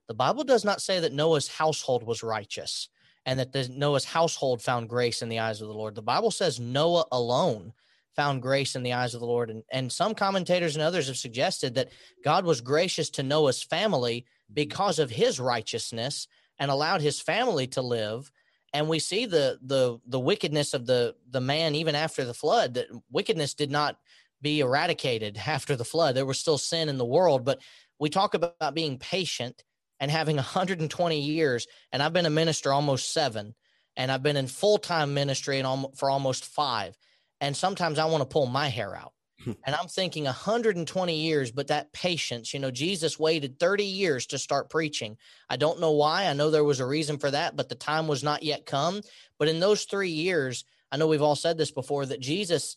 the 0.06 0.15
Bible 0.15 0.44
does 0.44 0.65
not 0.65 0.82
say 0.82 1.01
that 1.01 1.12
Noah's 1.12 1.48
household 1.48 2.05
was 2.05 2.23
righteous 2.23 2.89
and 3.24 3.39
that 3.39 3.52
the, 3.52 3.69
Noah's 3.69 4.05
household 4.05 4.61
found 4.61 4.89
grace 4.89 5.23
in 5.23 5.28
the 5.28 5.39
eyes 5.39 5.61
of 5.61 5.69
the 5.69 5.74
Lord. 5.74 5.94
The 5.94 6.02
Bible 6.02 6.31
says 6.31 6.61
Noah 6.61 7.06
alone 7.11 7.73
found 8.16 8.43
grace 8.43 8.77
in 8.77 8.82
the 8.82 8.93
eyes 8.93 9.15
of 9.15 9.20
the 9.20 9.27
Lord. 9.27 9.51
And, 9.51 9.62
and 9.70 9.91
some 9.91 10.15
commentators 10.15 10.77
and 10.77 10.82
others 10.82 11.09
have 11.09 11.16
suggested 11.16 11.74
that 11.74 11.91
God 12.24 12.45
was 12.45 12.61
gracious 12.61 13.11
to 13.11 13.23
Noah's 13.23 13.62
family 13.62 14.27
because 14.53 14.99
of 14.99 15.11
his 15.11 15.41
righteousness 15.41 16.28
and 16.59 16.70
allowed 16.70 17.01
his 17.01 17.20
family 17.20 17.66
to 17.69 17.82
live. 17.82 18.31
And 18.73 18.89
we 18.89 18.99
see 18.99 19.27
the 19.27 19.59
the 19.62 19.99
the 20.07 20.19
wickedness 20.19 20.74
of 20.74 20.86
the 20.86 21.15
the 21.31 21.41
man 21.41 21.74
even 21.77 21.95
after 21.95 22.24
the 22.24 22.35
flood. 22.35 22.74
That 22.74 22.89
wickedness 23.11 23.55
did 23.55 23.70
not 23.70 23.99
be 24.43 24.61
eradicated 24.61 25.36
after 25.47 25.77
the 25.77 25.85
flood. 25.85 26.15
There 26.15 26.27
was 26.27 26.39
still 26.39 26.59
sin 26.59 26.89
in 26.89 26.99
the 26.99 27.05
world, 27.05 27.45
but 27.45 27.61
we 27.99 28.11
talk 28.11 28.35
about 28.35 28.74
being 28.74 28.99
patient 28.99 29.62
and 30.01 30.11
having 30.11 30.36
120 30.36 31.20
years 31.20 31.66
and 31.93 32.03
i've 32.03 32.12
been 32.12 32.27
a 32.27 32.31
minister 32.31 32.73
almost 32.73 33.12
seven 33.12 33.55
and 33.97 34.11
i've 34.11 34.23
been 34.23 34.36
in 34.36 34.47
full-time 34.47 35.15
ministry 35.15 35.59
and 35.59 35.86
for 35.97 36.11
almost 36.11 36.45
five 36.45 36.97
and 37.40 37.56
sometimes 37.56 37.98
i 37.98 38.05
want 38.05 38.20
to 38.20 38.32
pull 38.32 38.47
my 38.47 38.69
hair 38.69 38.97
out 38.97 39.12
hmm. 39.43 39.52
and 39.65 39.74
i'm 39.74 39.89
thinking 39.89 40.24
120 40.24 41.16
years 41.16 41.51
but 41.51 41.69
that 41.69 41.93
patience 41.93 42.55
you 42.55 42.61
know 42.61 42.70
jesus 42.70 43.19
waited 43.19 43.59
30 43.59 43.85
years 43.85 44.27
to 44.27 44.39
start 44.39 44.70
preaching 44.70 45.16
i 45.48 45.56
don't 45.56 45.81
know 45.81 45.93
why 45.93 46.27
i 46.27 46.32
know 46.32 46.51
there 46.51 46.65
was 46.65 46.81
a 46.81 46.86
reason 46.86 47.19
for 47.19 47.31
that 47.31 47.56
but 47.56 47.69
the 47.69 47.74
time 47.74 48.06
was 48.06 48.23
not 48.23 48.43
yet 48.43 48.66
come 48.66 49.01
but 49.39 49.48
in 49.48 49.61
those 49.61 49.85
three 49.85 50.11
years 50.11 50.65
i 50.93 50.97
know 50.97 51.06
we've 51.06 51.23
all 51.23 51.36
said 51.36 51.59
this 51.59 51.70
before 51.70 52.06
that 52.06 52.20
jesus 52.20 52.77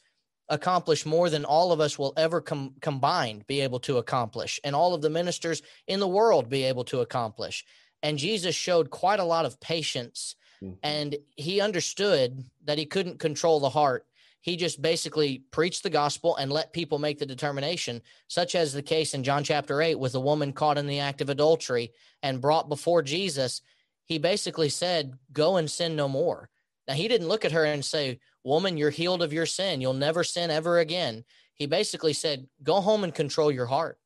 accomplish 0.50 1.06
more 1.06 1.30
than 1.30 1.46
all 1.46 1.72
of 1.72 1.80
us 1.80 2.00
will 2.00 2.14
ever 2.16 2.42
com- 2.42 2.74
combined 2.82 3.46
be 3.48 3.62
able 3.62 3.80
to 3.82 3.98
accomplish, 3.98 4.60
and 4.64 4.76
all 4.76 4.94
of 4.94 5.02
the 5.02 5.10
ministers 5.10 5.62
in 5.88 6.00
the 6.00 6.08
world 6.08 6.50
be 6.50 6.64
able 6.64 6.84
to 6.86 7.02
accomplish. 7.02 7.66
And 8.04 8.18
Jesus 8.18 8.56
showed 8.56 8.90
quite 8.90 9.20
a 9.20 9.26
lot 9.26 9.46
of 9.46 9.60
patience, 9.60 10.36
mm-hmm. 10.64 10.76
and 10.84 11.18
he 11.36 11.60
understood 11.62 12.44
that 12.66 12.78
he 12.78 12.86
couldn't 12.86 13.20
control 13.20 13.60
the 13.60 13.70
heart. 13.70 14.06
He 14.42 14.56
just 14.56 14.82
basically 14.82 15.44
preached 15.52 15.84
the 15.84 15.90
gospel 15.90 16.36
and 16.36 16.52
let 16.52 16.74
people 16.74 17.00
make 17.00 17.20
the 17.20 17.26
determination, 17.26 18.02
such 18.28 18.56
as 18.56 18.72
the 18.72 18.82
case 18.82 19.14
in 19.14 19.24
John 19.24 19.44
chapter 19.44 19.82
8 19.82 19.96
with 19.96 20.16
a 20.16 20.20
woman 20.20 20.54
caught 20.54 20.78
in 20.78 20.88
the 20.88 21.00
act 21.00 21.22
of 21.22 21.30
adultery 21.30 21.92
and 22.22 22.42
brought 22.42 22.70
before 22.70 23.02
Jesus. 23.02 23.62
He 24.06 24.20
basically 24.20 24.70
said, 24.70 25.14
Go 25.34 25.58
and 25.58 25.70
sin 25.70 25.96
no 25.96 26.08
more. 26.08 26.50
Now, 26.88 26.94
he 26.94 27.08
didn't 27.08 27.28
look 27.28 27.44
at 27.44 27.52
her 27.52 27.66
and 27.66 27.84
say, 27.84 28.20
Woman, 28.44 28.78
you're 28.78 28.90
healed 28.90 29.22
of 29.22 29.34
your 29.34 29.46
sin. 29.46 29.82
You'll 29.82 29.94
never 29.94 30.24
sin 30.24 30.50
ever 30.50 30.80
again. 30.80 31.26
He 31.54 31.66
basically 31.66 32.14
said, 32.14 32.48
Go 32.64 32.80
home 32.80 33.04
and 33.04 33.14
control 33.14 33.52
your 33.52 33.66
heart. 33.66 33.98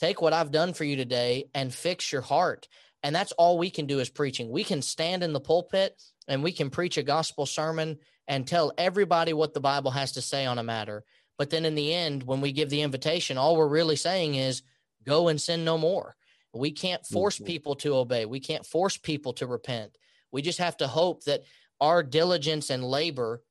Take 0.00 0.20
what 0.20 0.32
I've 0.32 0.52
done 0.52 0.74
for 0.74 0.84
you 0.84 0.96
today 0.96 1.48
and 1.54 1.72
fix 1.72 2.12
your 2.12 2.20
heart. 2.20 2.68
And 3.02 3.14
that's 3.14 3.32
all 3.32 3.58
we 3.58 3.70
can 3.70 3.86
do 3.86 4.00
is 4.00 4.10
preaching. 4.10 4.50
We 4.50 4.64
can 4.64 4.82
stand 4.82 5.22
in 5.22 5.32
the 5.32 5.40
pulpit 5.40 6.00
and 6.26 6.42
we 6.42 6.52
can 6.52 6.70
preach 6.70 6.98
a 6.98 7.02
gospel 7.02 7.46
sermon 7.46 7.98
and 8.28 8.46
tell 8.46 8.72
everybody 8.78 9.32
what 9.32 9.54
the 9.54 9.60
Bible 9.60 9.90
has 9.90 10.12
to 10.12 10.22
say 10.22 10.46
on 10.46 10.58
a 10.58 10.62
matter. 10.62 11.02
But 11.38 11.50
then 11.50 11.64
in 11.64 11.74
the 11.74 11.94
end, 11.94 12.22
when 12.22 12.40
we 12.40 12.52
give 12.52 12.68
the 12.68 12.82
invitation, 12.82 13.38
all 13.38 13.56
we're 13.56 13.66
really 13.66 13.96
saying 13.96 14.34
is 14.34 14.62
go 15.04 15.28
and 15.28 15.40
sin 15.40 15.64
no 15.64 15.78
more. 15.78 16.14
We 16.54 16.70
can't 16.70 17.04
force 17.06 17.36
mm-hmm. 17.36 17.46
people 17.46 17.74
to 17.76 17.96
obey. 17.96 18.26
We 18.26 18.40
can't 18.40 18.66
force 18.66 18.96
people 18.96 19.32
to 19.34 19.46
repent. 19.46 19.96
We 20.30 20.42
just 20.42 20.58
have 20.58 20.76
to 20.78 20.86
hope 20.86 21.24
that 21.24 21.42
our 21.80 22.02
diligence 22.02 22.70
and 22.70 22.84
labor 22.84 23.42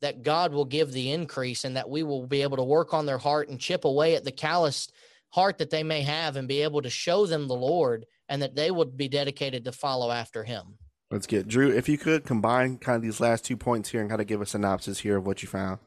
that 0.00 0.22
God 0.22 0.52
will 0.52 0.64
give 0.64 0.92
the 0.92 1.12
increase 1.12 1.64
and 1.64 1.76
that 1.76 1.88
we 1.88 2.02
will 2.02 2.26
be 2.26 2.42
able 2.42 2.56
to 2.56 2.64
work 2.64 2.92
on 2.92 3.06
their 3.06 3.18
heart 3.18 3.48
and 3.48 3.60
chip 3.60 3.84
away 3.84 4.16
at 4.16 4.24
the 4.24 4.32
calloused 4.32 4.92
heart 5.30 5.58
that 5.58 5.70
they 5.70 5.82
may 5.82 6.02
have 6.02 6.36
and 6.36 6.48
be 6.48 6.62
able 6.62 6.82
to 6.82 6.90
show 6.90 7.26
them 7.26 7.48
the 7.48 7.54
Lord 7.54 8.06
and 8.28 8.42
that 8.42 8.54
they 8.54 8.70
would 8.70 8.96
be 8.96 9.08
dedicated 9.08 9.64
to 9.64 9.72
follow 9.72 10.10
after 10.10 10.44
him. 10.44 10.78
Let's 11.14 11.28
get 11.28 11.46
Drew. 11.46 11.70
If 11.70 11.88
you 11.88 11.96
could 11.96 12.24
combine 12.24 12.76
kind 12.76 12.96
of 12.96 13.02
these 13.02 13.20
last 13.20 13.44
two 13.44 13.56
points 13.56 13.88
here 13.88 14.00
and 14.00 14.10
kind 14.10 14.20
of 14.20 14.26
give 14.26 14.40
a 14.40 14.46
synopsis 14.46 14.98
here 14.98 15.16
of 15.16 15.24
what 15.24 15.44
you 15.44 15.48
found. 15.48 15.78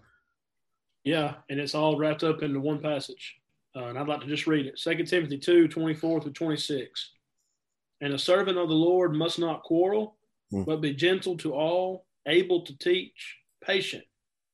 Yeah, 1.03 1.33
and 1.49 1.59
it's 1.59 1.75
all 1.75 1.97
wrapped 1.97 2.23
up 2.23 2.43
into 2.43 2.61
one 2.61 2.79
passage. 2.79 3.35
Uh, 3.75 3.87
and 3.87 3.99
I'd 3.99 4.07
like 4.07 4.21
to 4.21 4.27
just 4.27 4.47
read 4.47 4.67
it 4.67 4.79
2 4.81 5.03
Timothy 5.03 5.37
2 5.37 5.67
24 5.67 6.21
through 6.21 6.31
26. 6.31 7.11
And 7.99 8.13
a 8.13 8.17
servant 8.17 8.57
of 8.57 8.69
the 8.69 8.75
Lord 8.75 9.13
must 9.13 9.37
not 9.37 9.63
quarrel, 9.63 10.15
mm. 10.53 10.65
but 10.65 10.79
be 10.79 10.93
gentle 10.93 11.35
to 11.39 11.53
all, 11.53 12.05
able 12.25 12.61
to 12.61 12.77
teach, 12.77 13.35
patient, 13.61 14.05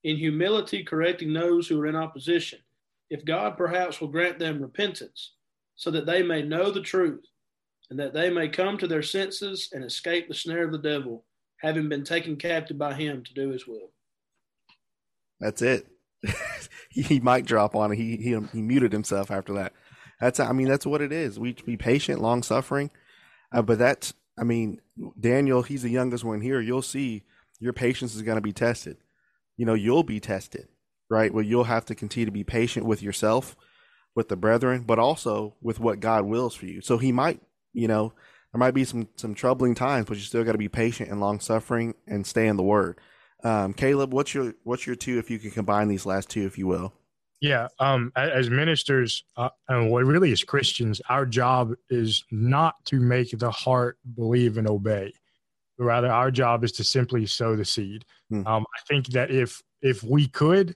in 0.04 0.18
humility 0.18 0.84
correcting 0.84 1.34
those 1.34 1.68
who 1.68 1.80
are 1.82 1.88
in 1.88 1.96
opposition. 1.96 2.58
If 3.12 3.26
God 3.26 3.58
perhaps 3.58 4.02
will 4.02 4.08
grant 4.08 4.40
them 4.40 4.60
repentance, 4.60 5.34
so 5.76 5.92
that 5.92 6.08
they 6.08 6.24
may 6.24 6.42
know 6.42 6.72
the 6.72 6.82
truth, 6.82 7.28
and 7.94 8.00
that 8.00 8.12
they 8.12 8.32
may 8.32 8.50
come 8.50 8.76
to 8.76 8.88
their 8.88 9.04
senses 9.04 9.70
and 9.72 9.84
escape 9.84 10.28
the 10.28 10.34
snare 10.34 10.66
of 10.66 10.72
the 10.72 10.80
devil, 10.80 11.24
having 11.58 11.90
been 11.90 12.04
taken 12.04 12.36
captive 12.36 12.76
by 12.76 12.92
him 12.92 13.24
to 13.24 13.34
do 13.36 13.52
his 13.52 13.68
will. 13.68 13.92
That's 15.40 15.62
it. 15.62 15.86
he 16.90 17.20
might 17.20 17.46
drop 17.46 17.76
on 17.76 17.92
it. 17.92 17.98
He, 17.98 18.18
he 18.18 18.36
he 18.52 18.64
muted 18.64 18.92
himself 18.92 19.30
after 19.30 19.54
that. 19.54 19.74
That's 20.20 20.40
I 20.40 20.54
mean 20.54 20.68
that's 20.68 20.88
what 20.88 21.04
it 21.04 21.12
is. 21.12 21.38
We 21.38 21.54
be 21.54 21.78
patient, 21.78 22.20
long 22.20 22.42
suffering, 22.42 22.90
uh, 23.52 23.62
but 23.62 23.78
that's 23.78 24.16
I 24.40 24.44
mean 24.44 24.82
Daniel. 25.20 25.62
He's 25.62 25.84
the 25.84 25.92
youngest 25.92 26.24
one 26.24 26.42
here. 26.42 26.60
You'll 26.60 26.82
see 26.82 27.22
your 27.60 27.74
patience 27.74 28.16
is 28.16 28.24
going 28.24 28.38
to 28.38 28.42
be 28.42 28.54
tested. 28.54 28.98
You 29.56 29.68
know 29.68 29.76
you'll 29.76 30.02
be 30.02 30.20
tested, 30.20 30.68
right? 31.12 31.32
Well, 31.32 31.46
you'll 31.46 31.66
have 31.66 31.86
to 31.86 31.94
continue 31.94 32.26
to 32.26 32.32
be 32.32 32.44
patient 32.44 32.88
with 32.88 33.04
yourself, 33.04 33.56
with 34.16 34.30
the 34.30 34.36
brethren, 34.36 34.82
but 34.82 34.98
also 34.98 35.54
with 35.62 35.80
what 35.80 36.00
God 36.00 36.26
wills 36.26 36.56
for 36.56 36.66
you. 36.66 36.82
So 36.82 36.98
He 36.98 37.12
might, 37.12 37.40
you 37.74 37.88
know, 37.88 38.14
there 38.52 38.60
might 38.60 38.74
be 38.74 38.86
some 38.86 39.08
some 39.16 39.34
troubling 39.34 39.76
times, 39.76 40.06
but 40.08 40.18
you 40.18 40.24
still 40.24 40.44
got 40.44 40.54
to 40.54 40.58
be 40.58 40.70
patient 40.70 41.10
and 41.10 41.20
long 41.20 41.40
suffering 41.40 41.96
and 42.08 42.26
stay 42.26 42.48
in 42.48 42.56
the 42.56 42.64
Word. 42.64 43.00
Um, 43.44 43.74
Caleb, 43.74 44.14
what's 44.14 44.34
your 44.34 44.54
what's 44.64 44.88
your 44.88 44.96
two 44.96 45.20
if 45.20 45.30
you 45.30 45.40
can 45.40 45.52
combine 45.52 45.88
these 45.88 46.06
last 46.06 46.30
two, 46.30 46.46
if 46.46 46.58
you 46.58 46.68
will? 46.68 46.94
Yeah, 47.42 47.68
um, 47.80 48.14
as 48.16 48.50
ministers, 48.50 49.26
uh, 49.36 49.50
and 49.68 49.92
what 49.92 50.06
really 50.06 50.32
is 50.32 50.46
Christians, 50.46 51.02
our 51.10 51.26
job 51.26 51.74
is 51.90 52.24
not 52.32 52.76
to 52.86 53.02
make 53.02 53.38
the 53.38 53.52
heart 53.52 53.98
believe 54.16 54.58
and 54.58 54.66
obey. 54.66 55.12
Rather, 55.78 56.10
our 56.10 56.32
job 56.32 56.64
is 56.64 56.72
to 56.74 56.86
simply 56.86 57.26
sow 57.26 57.58
the 57.58 57.66
seed. 57.66 58.06
Hmm. 58.30 58.48
Um, 58.48 58.66
I 58.78 58.82
think 58.88 59.08
that 59.08 59.30
if 59.30 59.62
if 59.82 60.04
we 60.04 60.28
could 60.28 60.74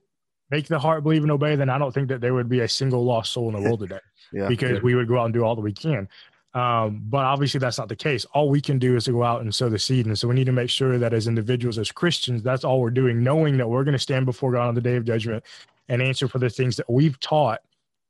make 0.50 0.68
the 0.68 0.80
heart 0.80 1.04
believe 1.04 1.22
and 1.22 1.32
obey, 1.32 1.56
then 1.56 1.70
I 1.70 1.78
don't 1.78 1.94
think 1.94 2.10
that 2.10 2.20
there 2.20 2.34
would 2.34 2.50
be 2.50 2.60
a 2.60 2.68
single 2.68 3.06
lost 3.06 3.32
soul 3.32 3.48
in 3.48 3.56
the 3.56 3.62
world 3.62 3.80
today, 3.80 4.00
yeah, 4.34 4.50
because 4.50 4.72
yeah. 4.72 4.80
we 4.84 4.96
would 4.96 5.08
go 5.08 5.20
out 5.20 5.26
and 5.26 5.34
do 5.34 5.46
all 5.46 5.56
that 5.56 5.62
we 5.62 5.72
can. 5.72 6.10
Um, 6.58 7.04
but 7.04 7.24
obviously, 7.24 7.60
that's 7.60 7.78
not 7.78 7.88
the 7.88 7.96
case. 7.96 8.26
All 8.34 8.50
we 8.50 8.62
can 8.62 8.80
do 8.80 8.96
is 8.96 9.06
to 9.06 9.12
go 9.12 9.24
out 9.24 9.42
and 9.42 9.54
sow 9.54 9.70
the 9.70 9.78
seed. 9.78 10.08
And 10.08 10.18
so 10.18 10.28
we 10.28 10.34
need 10.34 10.48
to 10.48 10.52
make 10.52 10.72
sure 10.72 10.98
that 10.98 11.14
as 11.14 11.28
individuals, 11.28 11.78
as 11.78 11.92
Christians, 11.92 12.42
that's 12.42 12.64
all 12.64 12.82
we're 12.82 12.90
doing, 12.90 13.22
knowing 13.22 13.58
that 13.58 13.68
we're 13.68 13.84
going 13.84 13.94
to 13.94 14.00
stand 14.00 14.26
before 14.26 14.52
God 14.52 14.68
on 14.68 14.74
the 14.74 14.82
day 14.82 14.96
of 14.96 15.06
judgment 15.06 15.44
and 15.88 16.02
answer 16.02 16.28
for 16.28 16.40
the 16.40 16.50
things 16.50 16.76
that 16.78 16.90
we've 16.90 17.20
taught 17.20 17.62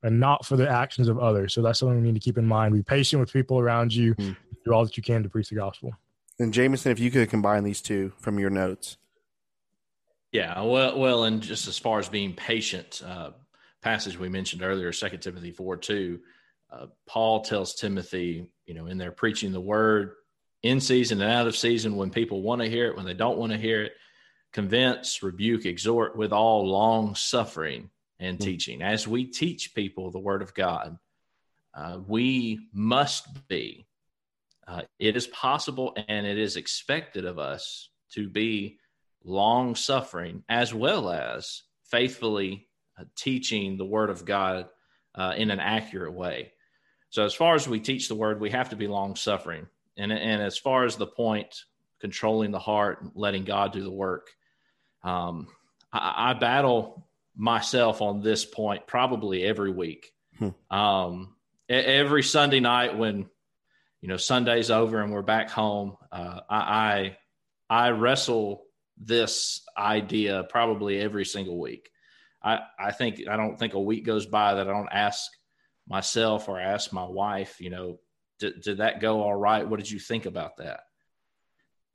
and 0.02 0.18
not 0.18 0.46
for 0.46 0.56
the 0.56 0.70
actions 0.70 1.10
of 1.10 1.20
others. 1.20 1.54
So 1.54 1.62
that's 1.62 1.80
something 1.80 2.02
we 2.02 2.08
need 2.08 2.14
to 2.14 2.22
keep 2.22 2.38
in 2.38 2.46
mind. 2.46 2.74
Be 2.74 2.84
patient 2.84 3.20
with 3.20 3.34
people 3.34 3.60
around 3.60 3.94
you, 3.94 4.16
mm. 4.16 4.38
do 4.64 4.74
all 4.74 4.86
that 4.86 4.96
you 4.96 5.04
can 5.04 5.24
to 5.24 5.30
preach 5.30 5.50
the 5.50 5.56
gospel. 5.56 5.94
And 6.40 6.54
Jameson, 6.54 6.94
if 6.94 7.00
you 7.00 7.12
could 7.12 7.30
combine 7.30 7.66
these 7.66 7.82
two 7.82 8.14
from 8.18 8.40
your 8.40 8.50
notes. 8.50 8.96
Yeah, 10.32 10.62
well, 10.62 10.98
well, 10.98 11.26
and 11.26 11.42
just 11.42 11.68
as 11.68 11.78
far 11.78 12.00
as 12.00 12.08
being 12.08 12.34
patient, 12.34 13.02
uh, 13.06 13.32
passage 13.82 14.18
we 14.18 14.30
mentioned 14.30 14.64
earlier, 14.64 14.94
Second 14.94 15.20
Timothy 15.20 15.52
four 15.52 15.76
two 15.76 16.22
uh, 16.72 16.88
Paul 17.06 17.42
tells 17.42 17.76
Timothy, 17.76 18.50
you 18.66 18.74
know, 18.74 18.88
in 18.88 18.98
there 18.98 19.12
preaching 19.12 19.52
the 19.52 19.62
word 19.62 20.14
in 20.64 20.82
season 20.82 21.22
and 21.22 21.32
out 21.32 21.48
of 21.48 21.56
season 21.56 21.96
when 21.96 22.10
people 22.10 22.42
want 22.42 22.62
to 22.62 22.70
hear 22.70 22.88
it, 22.88 22.96
when 22.96 23.06
they 23.06 23.14
don't 23.14 23.38
want 23.38 23.52
to 23.52 23.58
hear 23.58 23.84
it, 23.84 23.94
convince, 24.52 25.24
rebuke, 25.24 25.66
exhort 25.66 26.18
with 26.18 26.34
all 26.34 26.68
long 26.68 27.16
suffering 27.16 27.90
and 28.20 28.38
mm-hmm. 28.38 28.46
teaching. 28.46 28.82
As 28.82 29.08
we 29.08 29.26
teach 29.26 29.74
people 29.74 30.12
the 30.12 30.20
word 30.20 30.42
of 30.42 30.54
God, 30.54 30.98
uh, 31.74 32.00
we 32.08 32.60
must 32.74 33.48
be. 33.48 33.86
Uh, 34.68 34.82
it 35.00 35.16
is 35.16 35.28
possible 35.28 35.96
and 36.10 36.28
it 36.28 36.38
is 36.38 36.58
expected 36.58 37.24
of 37.24 37.40
us 37.40 37.90
to 38.12 38.28
be 38.28 38.80
long 39.24 39.76
suffering 39.76 40.44
as 40.50 40.74
well 40.74 41.10
as 41.10 41.64
faithfully 41.86 42.68
uh, 43.00 43.04
teaching 43.16 43.78
the 43.78 43.86
word 43.86 44.10
of 44.10 44.26
God 44.26 44.68
uh, 45.16 45.34
in 45.38 45.52
an 45.52 45.60
accurate 45.60 46.14
way. 46.14 46.52
So 47.10 47.24
as 47.24 47.34
far 47.34 47.56
as 47.56 47.68
we 47.68 47.80
teach 47.80 48.08
the 48.08 48.16
word, 48.16 48.40
we 48.40 48.52
have 48.52 48.70
to 48.70 48.76
be 48.76 48.88
long 48.88 49.16
suffering. 49.16 49.68
And, 49.98 50.12
and 50.12 50.42
as 50.42 50.58
far 50.58 50.86
as 50.86 50.96
the 50.96 51.08
point, 51.08 51.64
controlling 52.00 52.52
the 52.52 52.60
heart, 52.60 53.02
and 53.02 53.12
letting 53.16 53.44
God 53.44 53.74
do 53.74 53.82
the 53.82 53.92
work, 53.92 54.30
um, 55.04 55.48
I, 55.92 56.32
I, 56.32 56.34
battle 56.34 57.08
myself 57.36 58.02
on 58.02 58.22
this 58.22 58.46
point 58.46 58.88
probably 58.88 59.44
every 59.44 59.72
week. 59.72 60.12
Hmm. 60.38 60.50
Um, 60.70 61.36
every 61.70 62.24
Sunday 62.24 62.60
night 62.60 62.98
when, 62.98 63.30
you 64.02 64.10
know, 64.10 64.18
Sunday's 64.18 64.70
over 64.70 65.02
and 65.02 65.12
we're 65.12 65.22
back 65.22 65.50
home, 65.50 65.98
uh, 66.12 66.42
I, 66.50 67.18
I, 67.70 67.88
I 67.88 67.90
wrestle 67.92 68.64
this 69.00 69.62
idea 69.78 70.46
probably 70.50 71.00
every 71.00 71.26
single 71.26 71.60
week. 71.60 71.90
I, 72.44 72.60
I 72.80 72.92
think 72.92 73.28
I 73.30 73.38
don't 73.38 73.58
think 73.58 73.74
a 73.74 73.80
week 73.80 74.06
goes 74.06 74.26
by 74.26 74.56
that 74.56 74.68
I 74.68 74.72
don't 74.72 74.90
ask 74.92 75.32
myself 75.88 76.50
or 76.50 76.60
ask 76.60 76.92
my 76.92 77.06
wife, 77.06 77.60
you 77.60 77.70
know, 77.70 78.00
did, 78.40 78.62
did 78.62 78.78
that 78.78 79.02
go 79.02 79.22
all 79.22 79.36
right? 79.36 79.68
What 79.68 79.80
did 79.80 79.90
you 79.90 80.00
think 80.00 80.26
about 80.26 80.58
that? 80.58 80.82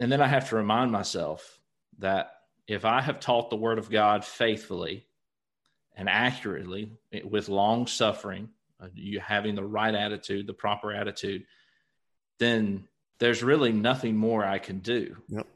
And 0.01 0.11
then 0.11 0.21
I 0.21 0.27
have 0.27 0.49
to 0.49 0.57
remind 0.57 0.91
myself 0.91 1.61
that 1.99 2.33
if 2.67 2.85
I 2.85 3.01
have 3.01 3.21
taught 3.21 3.51
the 3.51 3.57
word 3.57 3.79
of 3.79 3.91
God 3.91 4.25
faithfully 4.25 5.07
and 5.95 6.09
accurately 6.09 6.93
with 7.25 7.49
long 7.49 7.87
suffering, 7.87 8.49
uh, 8.81 8.89
you 8.95 9.21
having 9.21 9.55
the 9.55 9.65
right 9.65 9.95
attitude, 9.95 10.47
the 10.47 10.55
proper 10.55 10.93
attitude, 10.93 11.45
then 12.39 12.89
there's 13.19 13.43
really 13.43 13.73
nothing 13.73 14.17
more 14.17 14.45
I 14.45 14.59
can 14.59 14.81
do. 14.81 15.17
Yep. 15.29 15.47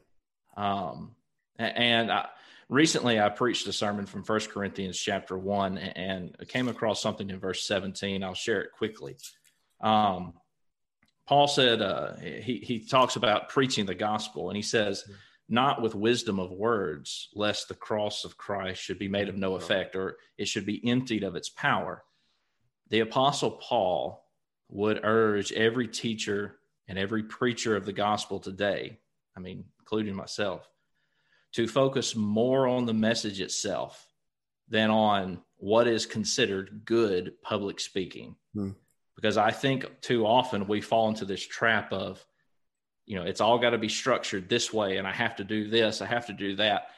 Um, 0.55 1.15
and 1.59 2.11
I, 2.11 2.27
recently 2.69 3.19
I 3.19 3.29
preached 3.29 3.67
a 3.67 3.73
sermon 3.73 4.05
from 4.05 4.23
First 4.23 4.49
Corinthians 4.49 4.97
chapter 4.97 5.37
one 5.37 5.77
and 5.77 6.35
came 6.47 6.67
across 6.67 7.01
something 7.01 7.29
in 7.29 7.39
verse 7.39 7.63
17. 7.63 8.23
I'll 8.23 8.33
share 8.33 8.61
it 8.61 8.71
quickly. 8.71 9.17
Um, 9.81 10.33
Paul 11.27 11.47
said 11.47 11.81
uh, 11.81 12.15
he, 12.17 12.63
he 12.63 12.79
talks 12.79 13.15
about 13.15 13.49
preaching 13.49 13.85
the 13.85 13.95
gospel 13.95 14.49
and 14.49 14.55
he 14.55 14.63
says, 14.63 15.03
not 15.49 15.81
with 15.81 15.95
wisdom 15.95 16.39
of 16.39 16.51
words, 16.51 17.29
lest 17.33 17.67
the 17.67 17.75
cross 17.75 18.25
of 18.25 18.37
Christ 18.37 18.81
should 18.81 18.99
be 18.99 19.07
made 19.07 19.29
of 19.29 19.37
no 19.37 19.55
effect 19.55 19.95
or 19.95 20.17
it 20.37 20.47
should 20.47 20.65
be 20.65 20.85
emptied 20.87 21.23
of 21.23 21.35
its 21.35 21.49
power. 21.49 22.03
The 22.89 22.99
apostle 23.01 23.51
Paul 23.51 24.25
would 24.69 25.01
urge 25.03 25.51
every 25.53 25.87
teacher 25.87 26.59
and 26.87 26.97
every 26.97 27.23
preacher 27.23 27.75
of 27.75 27.85
the 27.85 27.93
gospel 27.93 28.39
today, 28.39 28.99
I 29.35 29.39
mean, 29.39 29.65
including 29.79 30.15
myself, 30.15 30.67
to 31.57 31.67
focus 31.67 32.15
more 32.15 32.67
on 32.67 32.85
the 32.85 32.93
message 32.93 33.41
itself 33.41 34.05
than 34.69 34.91
on 34.91 35.41
what 35.55 35.87
is 35.87 36.05
considered 36.05 36.83
good 36.85 37.33
public 37.41 37.79
speaking. 37.79 38.35
Hmm. 38.53 38.73
Because 39.15 39.37
I 39.37 39.49
think 39.49 39.87
too 40.01 40.27
often 40.27 40.67
we 40.67 40.81
fall 40.81 41.09
into 41.09 41.25
this 41.25 41.41
trap 41.41 41.91
of, 41.91 42.23
you 43.07 43.15
know, 43.15 43.23
it's 43.23 43.41
all 43.41 43.57
got 43.57 43.71
to 43.71 43.79
be 43.79 43.89
structured 43.89 44.47
this 44.47 44.71
way, 44.71 44.97
and 44.97 45.07
I 45.07 45.11
have 45.11 45.35
to 45.37 45.43
do 45.43 45.67
this, 45.67 45.99
I 45.99 46.05
have 46.05 46.27
to 46.27 46.33
do 46.33 46.57
that. 46.57 46.89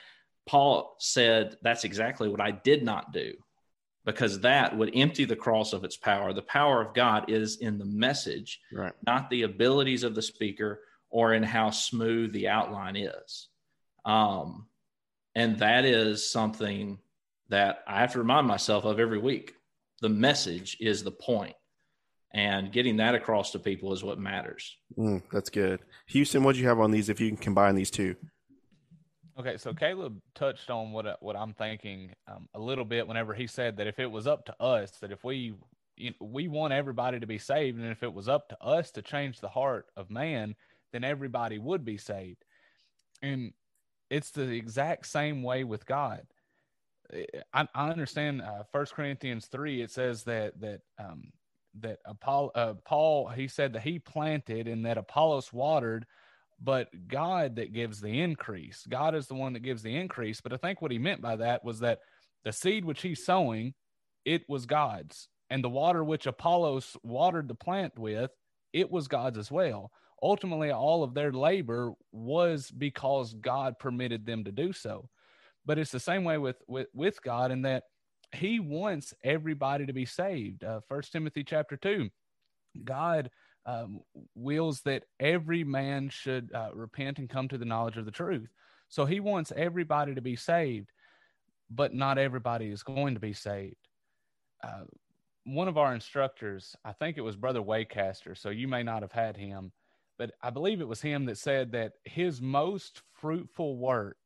Paul 0.45 0.97
said 0.99 1.55
that's 1.61 1.85
exactly 1.85 2.27
what 2.27 2.41
I 2.41 2.51
did 2.51 2.83
not 2.83 3.13
do 3.13 3.35
because 4.05 4.41
that 4.41 4.77
would 4.77 4.91
empty 4.93 5.23
the 5.23 5.37
cross 5.37 5.71
of 5.71 5.85
its 5.85 5.95
power. 5.95 6.33
The 6.33 6.41
power 6.41 6.81
of 6.81 6.93
God 6.93 7.29
is 7.29 7.59
in 7.59 7.77
the 7.77 7.85
message, 7.85 8.59
right. 8.73 8.91
not 9.07 9.29
the 9.29 9.43
abilities 9.43 10.03
of 10.03 10.15
the 10.15 10.21
speaker 10.21 10.81
or 11.09 11.33
in 11.33 11.43
how 11.43 11.69
smooth 11.69 12.33
the 12.33 12.49
outline 12.49 12.97
is. 12.97 13.47
Um, 14.05 14.67
and 15.35 15.59
that 15.59 15.85
is 15.85 16.29
something 16.29 16.99
that 17.49 17.79
I 17.87 18.01
have 18.01 18.13
to 18.13 18.19
remind 18.19 18.47
myself 18.47 18.85
of 18.85 18.99
every 18.99 19.19
week. 19.19 19.53
The 20.01 20.09
message 20.09 20.77
is 20.79 21.03
the 21.03 21.11
point, 21.11 21.55
and 22.33 22.71
getting 22.71 22.97
that 22.97 23.15
across 23.15 23.51
to 23.51 23.59
people 23.59 23.91
is 23.91 24.03
what 24.03 24.17
matters. 24.19 24.77
Mm, 24.97 25.21
that's 25.31 25.49
good. 25.49 25.81
Houston, 26.07 26.43
what 26.43 26.55
do 26.55 26.61
you 26.61 26.67
have 26.67 26.79
on 26.79 26.91
these 26.91 27.09
if 27.09 27.19
you 27.19 27.27
can 27.27 27.37
combine 27.37 27.75
these 27.75 27.91
two? 27.91 28.15
Okay, 29.39 29.57
so 29.57 29.73
Caleb 29.73 30.21
touched 30.35 30.69
on 30.69 30.91
what 30.91 31.21
what 31.21 31.35
I'm 31.35 31.53
thinking 31.53 32.13
um, 32.27 32.47
a 32.53 32.59
little 32.59 32.85
bit 32.85 33.07
whenever 33.07 33.33
he 33.33 33.47
said 33.47 33.77
that 33.77 33.87
if 33.87 33.99
it 33.99 34.09
was 34.09 34.27
up 34.27 34.45
to 34.45 34.61
us, 34.61 34.91
that 35.01 35.11
if 35.11 35.23
we 35.23 35.53
you 35.95 36.11
know, 36.11 36.27
we 36.27 36.47
want 36.47 36.73
everybody 36.73 37.19
to 37.19 37.27
be 37.27 37.37
saved, 37.37 37.77
and 37.77 37.91
if 37.91 38.03
it 38.03 38.13
was 38.13 38.27
up 38.27 38.49
to 38.49 38.61
us 38.61 38.91
to 38.91 39.01
change 39.01 39.39
the 39.39 39.49
heart 39.49 39.85
of 39.95 40.09
man, 40.09 40.55
then 40.91 41.03
everybody 41.03 41.57
would 41.57 41.85
be 41.85 41.97
saved. 41.97 42.43
And 43.21 43.53
it's 44.09 44.31
the 44.31 44.51
exact 44.51 45.07
same 45.07 45.43
way 45.43 45.63
with 45.63 45.85
God. 45.85 46.21
I, 47.53 47.67
I 47.73 47.89
understand 47.89 48.41
uh, 48.41 48.63
First 48.71 48.93
Corinthians 48.93 49.47
three. 49.47 49.81
It 49.81 49.91
says 49.91 50.23
that 50.23 50.59
that 50.61 50.81
um, 50.99 51.31
that 51.79 51.99
Apollo, 52.05 52.51
uh, 52.55 52.73
Paul 52.85 53.29
he 53.29 53.47
said 53.47 53.73
that 53.73 53.83
he 53.83 53.99
planted 53.99 54.67
and 54.67 54.85
that 54.85 54.97
Apollos 54.97 55.51
watered, 55.51 56.05
but 56.61 56.89
God 57.07 57.55
that 57.55 57.73
gives 57.73 58.01
the 58.01 58.21
increase. 58.21 58.85
God 58.87 59.15
is 59.15 59.27
the 59.27 59.35
one 59.35 59.53
that 59.53 59.63
gives 59.63 59.81
the 59.81 59.95
increase. 59.95 60.41
But 60.41 60.53
I 60.53 60.57
think 60.57 60.81
what 60.81 60.91
he 60.91 60.99
meant 60.99 61.21
by 61.21 61.35
that 61.37 61.63
was 61.63 61.79
that 61.79 61.99
the 62.43 62.53
seed 62.53 62.85
which 62.85 63.01
he's 63.01 63.25
sowing, 63.25 63.73
it 64.25 64.43
was 64.47 64.65
God's, 64.65 65.29
and 65.49 65.63
the 65.63 65.69
water 65.69 66.03
which 66.03 66.27
Apollos 66.27 66.95
watered 67.03 67.47
the 67.47 67.55
plant 67.55 67.97
with, 67.97 68.31
it 68.71 68.91
was 68.91 69.07
God's 69.07 69.37
as 69.37 69.51
well. 69.51 69.91
Ultimately, 70.21 70.71
all 70.71 71.03
of 71.03 71.13
their 71.13 71.31
labor 71.31 71.93
was 72.11 72.69
because 72.71 73.33
God 73.33 73.79
permitted 73.79 74.25
them 74.25 74.43
to 74.43 74.51
do 74.51 74.73
so. 74.73 75.09
But 75.65 75.77
it's 75.77 75.91
the 75.91 75.99
same 75.99 76.23
way 76.23 76.37
with 76.37 76.61
with, 76.67 76.87
with 76.93 77.21
God 77.21 77.51
in 77.51 77.61
that 77.63 77.83
He 78.33 78.59
wants 78.59 79.13
everybody 79.23 79.85
to 79.85 79.93
be 79.93 80.05
saved. 80.05 80.63
Uh, 80.63 80.81
First 80.87 81.11
Timothy 81.11 81.43
chapter 81.43 81.77
two, 81.77 82.09
God 82.83 83.29
um, 83.65 84.01
wills 84.35 84.81
that 84.81 85.03
every 85.19 85.63
man 85.63 86.09
should 86.09 86.51
uh, 86.53 86.69
repent 86.73 87.19
and 87.19 87.29
come 87.29 87.47
to 87.49 87.57
the 87.57 87.65
knowledge 87.65 87.97
of 87.97 88.05
the 88.05 88.11
truth. 88.11 88.49
So 88.89 89.05
He 89.05 89.19
wants 89.19 89.53
everybody 89.55 90.15
to 90.15 90.21
be 90.21 90.35
saved, 90.35 90.89
but 91.69 91.93
not 91.93 92.17
everybody 92.17 92.69
is 92.69 92.83
going 92.83 93.13
to 93.13 93.19
be 93.19 93.33
saved. 93.33 93.75
Uh, 94.63 94.83
one 95.45 95.67
of 95.67 95.77
our 95.77 95.93
instructors, 95.93 96.75
I 96.83 96.91
think 96.93 97.17
it 97.17 97.21
was 97.21 97.35
Brother 97.35 97.61
Waycaster, 97.61 98.37
so 98.37 98.49
you 98.49 98.67
may 98.67 98.83
not 98.83 99.01
have 99.01 99.11
had 99.11 99.37
him, 99.37 99.71
but 100.19 100.33
I 100.43 100.49
believe 100.49 100.81
it 100.81 100.87
was 100.87 101.01
him 101.01 101.25
that 101.25 101.37
said 101.37 101.71
that 101.71 101.93
his 102.03 102.41
most 102.41 103.01
fruitful 103.13 103.77
work, 103.77 104.17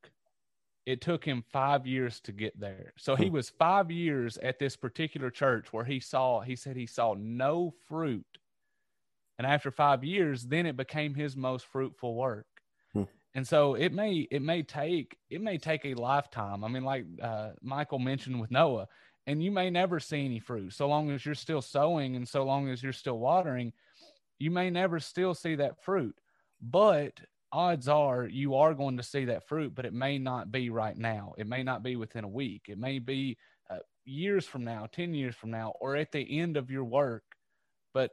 it 0.87 1.01
took 1.01 1.23
him 1.23 1.45
five 1.53 1.85
years 1.85 2.19
to 2.21 2.31
get 2.31 2.59
there. 2.59 2.93
So 2.97 3.15
he 3.15 3.27
hmm. 3.27 3.35
was 3.35 3.51
five 3.51 3.91
years 3.91 4.37
at 4.39 4.57
this 4.57 4.75
particular 4.75 5.29
church 5.29 5.71
where 5.71 5.85
he 5.85 5.99
saw, 5.99 6.41
he 6.41 6.55
said 6.55 6.75
he 6.75 6.87
saw 6.87 7.13
no 7.13 7.75
fruit. 7.87 8.25
And 9.37 9.45
after 9.45 9.69
five 9.69 10.03
years, 10.03 10.43
then 10.43 10.65
it 10.65 10.75
became 10.75 11.13
his 11.13 11.37
most 11.37 11.67
fruitful 11.67 12.15
work. 12.15 12.47
Hmm. 12.93 13.03
And 13.35 13.47
so 13.47 13.75
it 13.75 13.93
may 13.93 14.27
it 14.29 14.41
may 14.41 14.63
take 14.63 15.17
it 15.29 15.41
may 15.41 15.57
take 15.57 15.85
a 15.85 15.93
lifetime. 15.93 16.63
I 16.63 16.69
mean, 16.69 16.83
like 16.83 17.05
uh, 17.21 17.51
Michael 17.61 17.99
mentioned 17.99 18.41
with 18.41 18.51
Noah, 18.51 18.87
and 19.27 19.43
you 19.43 19.51
may 19.51 19.69
never 19.69 19.99
see 19.99 20.25
any 20.25 20.39
fruit 20.39 20.73
so 20.73 20.87
long 20.87 21.11
as 21.11 21.25
you're 21.25 21.35
still 21.35 21.61
sowing 21.61 22.15
and 22.15 22.27
so 22.27 22.43
long 22.43 22.69
as 22.69 22.83
you're 22.83 22.93
still 22.93 23.19
watering 23.19 23.73
you 24.43 24.51
may 24.51 24.69
never 24.69 24.99
still 24.99 25.33
see 25.33 25.55
that 25.55 25.81
fruit 25.81 26.15
but 26.61 27.17
odds 27.53 27.87
are 27.87 28.25
you 28.25 28.55
are 28.55 28.73
going 28.73 28.97
to 28.97 29.03
see 29.03 29.23
that 29.23 29.47
fruit 29.47 29.73
but 29.73 29.85
it 29.85 29.93
may 29.93 30.17
not 30.17 30.51
be 30.51 30.69
right 30.69 30.97
now 30.97 31.33
it 31.37 31.47
may 31.47 31.63
not 31.63 31.81
be 31.81 31.95
within 31.95 32.25
a 32.25 32.27
week 32.27 32.63
it 32.67 32.77
may 32.77 32.99
be 32.99 33.37
uh, 33.69 33.77
years 34.03 34.45
from 34.45 34.65
now 34.65 34.85
10 34.91 35.13
years 35.13 35.33
from 35.33 35.49
now 35.49 35.73
or 35.79 35.95
at 35.95 36.11
the 36.11 36.39
end 36.39 36.57
of 36.57 36.69
your 36.69 36.83
work 36.83 37.23
but 37.93 38.11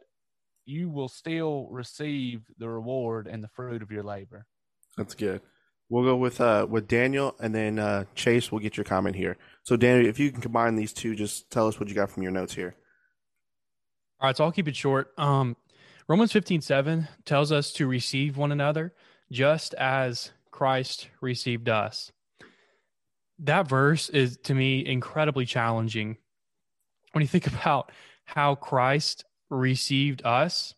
you 0.66 0.88
will 0.88 1.08
still 1.08 1.66
receive 1.68 2.42
the 2.58 2.68
reward 2.68 3.26
and 3.26 3.42
the 3.42 3.48
fruit 3.48 3.82
of 3.82 3.90
your 3.90 4.04
labor 4.04 4.46
that's 4.96 5.14
good 5.14 5.40
We'll 5.92 6.04
go 6.04 6.14
with 6.14 6.40
uh, 6.40 6.68
with 6.70 6.86
Daniel, 6.86 7.34
and 7.40 7.52
then 7.52 7.80
uh, 7.80 8.04
Chase. 8.14 8.52
We'll 8.52 8.60
get 8.60 8.76
your 8.76 8.84
comment 8.84 9.16
here. 9.16 9.36
So, 9.64 9.76
Daniel, 9.76 10.06
if 10.06 10.20
you 10.20 10.30
can 10.30 10.40
combine 10.40 10.76
these 10.76 10.92
two, 10.92 11.16
just 11.16 11.50
tell 11.50 11.66
us 11.66 11.80
what 11.80 11.88
you 11.88 11.96
got 11.96 12.10
from 12.10 12.22
your 12.22 12.30
notes 12.30 12.54
here. 12.54 12.76
All 14.20 14.28
right, 14.28 14.36
so 14.36 14.44
I'll 14.44 14.52
keep 14.52 14.68
it 14.68 14.76
short. 14.76 15.12
Um, 15.18 15.56
Romans 16.10 16.32
fifteen 16.32 16.60
seven 16.60 17.08
tells 17.24 17.52
us 17.52 17.72
to 17.74 17.86
receive 17.86 18.36
one 18.36 18.52
another 18.52 18.92
just 19.32 19.72
as 19.74 20.32
Christ 20.50 21.08
received 21.22 21.68
us. 21.68 22.12
That 23.38 23.66
verse 23.66 24.10
is 24.10 24.36
to 24.44 24.54
me 24.54 24.84
incredibly 24.84 25.46
challenging. 25.46 26.18
When 27.12 27.22
you 27.22 27.28
think 27.28 27.46
about 27.60 27.92
how 28.24 28.56
Christ 28.56 29.24
received 29.48 30.22
us 30.26 30.74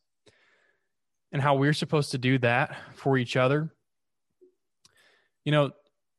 and 1.32 1.42
how 1.42 1.56
we're 1.56 1.72
supposed 1.72 2.12
to 2.12 2.18
do 2.18 2.38
that 2.38 2.76
for 2.94 3.18
each 3.18 3.36
other 3.36 3.72
you 5.44 5.52
know, 5.52 5.70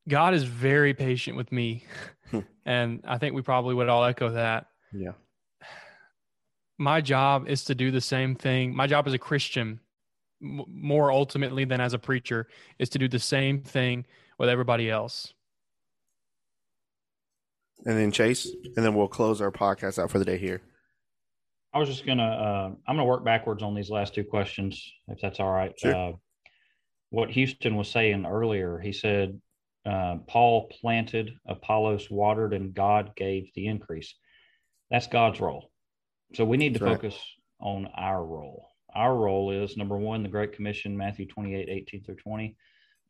God 0.08 0.34
is 0.34 0.44
very 0.44 0.94
patient 0.94 1.38
with 1.38 1.52
me. 1.52 1.86
And 2.66 3.02
I 3.06 3.18
think 3.18 3.36
we 3.36 3.42
probably 3.42 3.76
would 3.76 3.90
all 3.90 4.06
echo 4.06 4.30
that. 4.30 4.68
Yeah. 4.94 5.12
My 6.78 7.02
job 7.02 7.48
is 7.48 7.64
to 7.66 7.76
do 7.76 7.92
the 7.92 8.02
same 8.02 8.36
thing. 8.36 8.76
My 8.76 8.88
job 8.88 9.08
as 9.08 9.14
a 9.14 9.20
Christian, 9.20 9.80
m- 10.42 10.66
more 10.68 11.12
ultimately 11.12 11.66
than 11.66 11.80
as 11.80 11.94
a 11.94 12.00
preacher, 12.00 12.48
is 12.80 12.90
to 12.90 13.00
do 13.00 13.08
the 13.08 13.20
same 13.20 13.62
thing 13.62 14.06
with 14.40 14.50
everybody 14.50 14.90
else. 14.90 15.34
And 17.86 17.98
then 17.98 18.12
Chase, 18.12 18.48
and 18.76 18.86
then 18.86 18.96
we'll 18.96 19.08
close 19.08 19.42
our 19.42 19.52
podcast 19.52 20.00
out 20.00 20.10
for 20.10 20.20
the 20.20 20.26
day 20.26 20.38
here. 20.38 20.62
I 21.74 21.80
was 21.80 21.90
just 21.90 22.06
gonna, 22.06 22.24
uh, 22.24 22.68
I'm 22.88 22.96
gonna 22.96 23.06
work 23.06 23.26
backwards 23.26 23.64
on 23.64 23.76
these 23.76 23.90
last 23.90 24.14
two 24.14 24.24
questions, 24.24 24.92
if 25.08 25.20
that's 25.22 25.40
all 25.40 25.52
right. 25.52 25.74
Sure. 25.78 25.96
Uh, 25.96 26.12
what 27.10 27.30
Houston 27.32 27.76
was 27.76 27.90
saying 27.90 28.26
earlier. 28.26 28.80
He 28.80 28.92
said, 28.92 29.40
uh, 29.86 30.18
Paul 30.28 30.70
planted, 30.70 31.34
Apollos 31.46 32.10
watered, 32.10 32.54
and 32.54 32.74
God 32.74 33.16
gave 33.16 33.52
the 33.54 33.68
increase. 33.68 34.16
That's 34.90 35.08
God's 35.08 35.40
role. 35.40 35.72
So 36.34 36.46
we 36.46 36.58
need 36.58 36.74
to 36.74 36.80
That's 36.80 36.92
focus 36.92 37.16
right. 37.62 37.68
on 37.68 37.88
our 37.96 38.26
role. 38.26 38.70
Our 38.96 39.16
role 39.16 39.52
is 39.52 39.78
number 39.78 39.98
one, 39.98 40.24
the 40.24 40.30
Great 40.30 40.54
Commission, 40.54 40.98
Matthew 40.98 41.28
28, 41.28 41.70
18 41.70 42.04
through 42.04 42.16
20. 42.16 42.56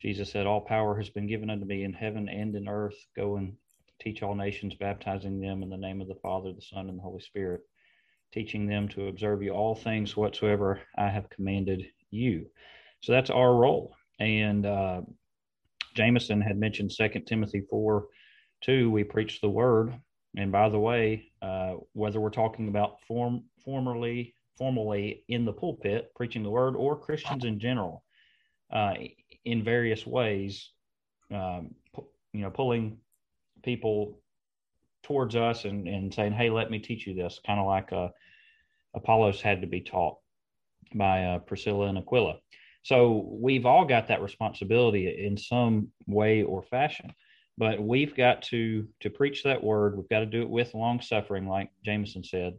Jesus 0.01 0.31
said, 0.31 0.45
All 0.45 0.61
power 0.61 0.97
has 0.97 1.09
been 1.09 1.27
given 1.27 1.49
unto 1.49 1.65
me 1.65 1.83
in 1.83 1.93
heaven 1.93 2.27
and 2.29 2.55
in 2.55 2.67
earth. 2.67 2.95
Go 3.15 3.37
and 3.37 3.53
teach 4.01 4.21
all 4.21 4.35
nations, 4.35 4.75
baptizing 4.75 5.39
them 5.39 5.63
in 5.63 5.69
the 5.69 5.77
name 5.77 6.01
of 6.01 6.07
the 6.07 6.15
Father, 6.15 6.51
the 6.51 6.61
Son, 6.61 6.89
and 6.89 6.97
the 6.97 7.03
Holy 7.03 7.21
Spirit, 7.21 7.61
teaching 8.33 8.67
them 8.67 8.87
to 8.89 9.07
observe 9.07 9.41
you 9.41 9.51
all 9.51 9.75
things 9.75 10.17
whatsoever 10.17 10.81
I 10.97 11.09
have 11.09 11.29
commanded 11.29 11.85
you. 12.11 12.47
So 13.01 13.13
that's 13.13 13.29
our 13.29 13.55
role. 13.55 13.95
And 14.19 14.65
uh, 14.65 15.01
Jameson 15.95 16.41
had 16.41 16.57
mentioned 16.57 16.91
Second 16.91 17.25
Timothy 17.25 17.63
4 17.69 18.05
2, 18.63 18.89
we 18.89 19.03
preach 19.03 19.41
the 19.41 19.49
word. 19.49 19.93
And 20.35 20.51
by 20.51 20.69
the 20.69 20.79
way, 20.79 21.31
uh, 21.41 21.75
whether 21.93 22.19
we're 22.19 22.29
talking 22.29 22.67
about 22.67 23.01
form, 23.07 23.43
formerly, 23.63 24.35
formally 24.57 25.23
in 25.27 25.45
the 25.45 25.53
pulpit, 25.53 26.11
preaching 26.15 26.43
the 26.43 26.49
word, 26.49 26.75
or 26.75 26.99
Christians 26.99 27.45
in 27.45 27.59
general, 27.59 28.03
uh, 28.71 28.93
in 29.45 29.63
various 29.63 30.07
ways, 30.07 30.71
um, 31.31 31.75
you 32.33 32.41
know, 32.41 32.49
pulling 32.49 32.97
people 33.63 34.19
towards 35.03 35.35
us 35.35 35.65
and, 35.65 35.87
and 35.87 36.13
saying, 36.13 36.33
hey, 36.33 36.49
let 36.49 36.71
me 36.71 36.79
teach 36.79 37.05
you 37.05 37.13
this, 37.13 37.39
kind 37.45 37.59
of 37.59 37.65
like 37.65 37.91
uh, 37.93 38.07
Apollos 38.95 39.41
had 39.41 39.61
to 39.61 39.67
be 39.67 39.81
taught 39.81 40.17
by 40.95 41.25
uh, 41.25 41.39
Priscilla 41.39 41.87
and 41.87 41.97
Aquila. 41.97 42.37
So 42.83 43.27
we've 43.29 43.65
all 43.65 43.85
got 43.85 44.07
that 44.07 44.21
responsibility 44.21 45.25
in 45.25 45.37
some 45.37 45.89
way 46.07 46.43
or 46.43 46.61
fashion. 46.61 47.13
But 47.57 47.81
we've 47.81 48.15
got 48.15 48.41
to 48.43 48.87
to 49.01 49.09
preach 49.09 49.43
that 49.43 49.63
word. 49.63 49.95
We've 49.95 50.09
got 50.09 50.21
to 50.21 50.25
do 50.25 50.41
it 50.41 50.49
with 50.49 50.73
long 50.73 51.01
suffering, 51.01 51.47
like 51.47 51.69
Jameson 51.85 52.23
said. 52.23 52.53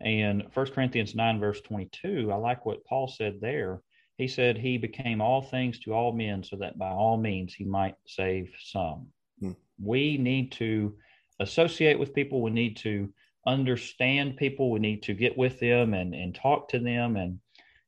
And 0.00 0.52
First 0.52 0.74
Corinthians 0.74 1.14
9, 1.14 1.40
verse 1.40 1.60
22, 1.62 2.30
I 2.30 2.36
like 2.36 2.66
what 2.66 2.84
Paul 2.84 3.08
said 3.08 3.40
there. 3.40 3.80
He 4.18 4.28
said, 4.28 4.58
He 4.58 4.76
became 4.76 5.22
all 5.22 5.42
things 5.42 5.78
to 5.80 5.94
all 5.94 6.12
men 6.12 6.44
so 6.44 6.56
that 6.56 6.78
by 6.78 6.90
all 6.90 7.16
means 7.16 7.54
he 7.54 7.64
might 7.64 7.94
save 8.06 8.50
some. 8.62 9.06
Hmm. 9.40 9.52
We 9.82 10.18
need 10.18 10.52
to 10.52 10.94
associate 11.40 11.98
with 11.98 12.14
people. 12.14 12.42
We 12.42 12.50
need 12.50 12.76
to 12.78 13.12
understand 13.46 14.36
people. 14.36 14.70
We 14.70 14.80
need 14.80 15.02
to 15.04 15.14
get 15.14 15.36
with 15.36 15.60
them 15.60 15.94
and, 15.94 16.14
and 16.14 16.34
talk 16.34 16.68
to 16.70 16.78
them 16.78 17.16
and 17.16 17.38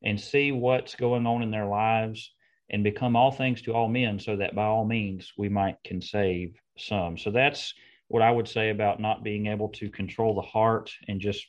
and 0.05 0.21
see 0.21 0.53
what's 0.53 0.95
going 0.95 1.27
on 1.27 1.43
in 1.43 1.51
their 1.51 1.67
lives 1.67 2.33
and 2.71 2.85
become 2.85 3.17
all 3.17 3.31
things 3.31 3.63
to 3.63 3.73
all 3.73 3.89
men 3.89 4.19
so 4.19 4.37
that 4.37 4.55
by 4.55 4.65
all 4.65 4.85
means 4.85 5.33
we 5.39 5.49
might 5.49 5.77
can 5.85 6.01
save 6.01 6.55
some. 6.77 7.17
So 7.17 7.31
that's 7.31 7.75
what 8.09 8.23
i 8.23 8.31
would 8.31 8.49
say 8.49 8.71
about 8.71 9.01
not 9.01 9.23
being 9.23 9.47
able 9.47 9.69
to 9.69 9.91
control 9.91 10.35
the 10.35 10.43
heart 10.43 10.91
and 11.07 11.21
just 11.21 11.47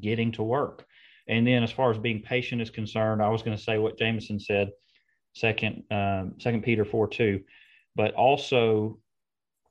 getting 0.00 0.32
to 0.32 0.42
work. 0.42 0.86
And 1.28 1.46
then 1.46 1.62
as 1.62 1.70
far 1.70 1.90
as 1.90 1.98
being 1.98 2.20
patient 2.22 2.60
is 2.60 2.70
concerned 2.70 3.22
i 3.22 3.28
was 3.28 3.42
going 3.42 3.56
to 3.56 3.62
say 3.62 3.78
what 3.78 3.98
jameson 3.98 4.38
said 4.38 4.70
second 5.34 5.84
um, 5.90 6.34
second 6.38 6.62
peter 6.62 6.84
4 6.84 7.08
2 7.08 7.40
but 7.94 8.12
also 8.14 8.98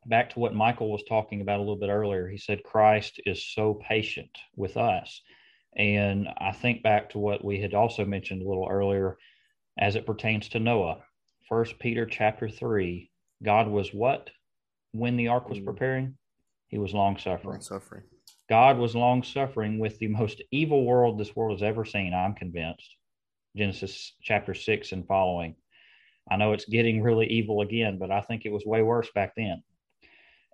back 0.06 0.32
to 0.32 0.40
what 0.40 0.56
michael 0.56 0.92
was 0.92 1.04
talking 1.08 1.42
about 1.42 1.58
a 1.58 1.64
little 1.64 1.76
bit 1.76 1.90
earlier. 1.90 2.28
He 2.28 2.38
said 2.38 2.64
christ 2.64 3.20
is 3.26 3.54
so 3.54 3.80
patient 3.88 4.36
with 4.56 4.78
us. 4.78 5.22
And 5.78 6.28
I 6.38 6.52
think 6.52 6.84
back 6.84 7.12
to 7.12 7.20
what 7.20 7.46
we 7.46 7.62
had 7.62 7.74
also 7.74 8.04
mentioned 8.04 8.42
a 8.42 8.48
little 8.48 8.68
earlier 8.70 9.18
as 9.78 9.96
it 9.96 10.06
pertains 10.06 10.50
to 10.50 10.60
Noah. 10.60 11.04
First 11.48 11.80
Peter 11.80 12.06
chapter 12.06 12.50
three, 12.50 13.12
God 13.44 13.68
was 13.68 13.94
what 13.94 14.30
when 14.92 15.18
the 15.18 15.30
ark 15.30 15.50
was 15.50 15.60
mm. 15.60 15.66
preparing? 15.66 16.18
He 16.68 16.78
was 16.78 16.94
long 16.94 17.18
suffering. 17.18 17.56
Long 17.56 17.62
suffering. 17.62 18.04
God 18.50 18.78
was 18.78 18.96
long 18.96 19.24
suffering 19.24 19.80
with 19.80 19.98
the 20.00 20.08
most 20.08 20.42
evil 20.52 20.86
world 20.86 21.18
this 21.18 21.36
world 21.36 21.60
has 21.60 21.64
ever 21.64 21.86
seen, 21.86 22.14
I'm 22.14 22.34
convinced. 22.34 22.96
Genesis 23.56 24.14
chapter 24.22 24.54
six 24.54 24.92
and 24.92 25.06
following. 25.08 25.56
I 26.30 26.38
know 26.38 26.54
it's 26.54 26.66
getting 26.66 27.02
really 27.02 27.28
evil 27.28 27.62
again, 27.62 27.98
but 27.98 28.12
I 28.12 28.22
think 28.22 28.46
it 28.46 28.52
was 28.52 28.66
way 28.66 28.82
worse 28.82 29.10
back 29.14 29.34
then. 29.36 29.64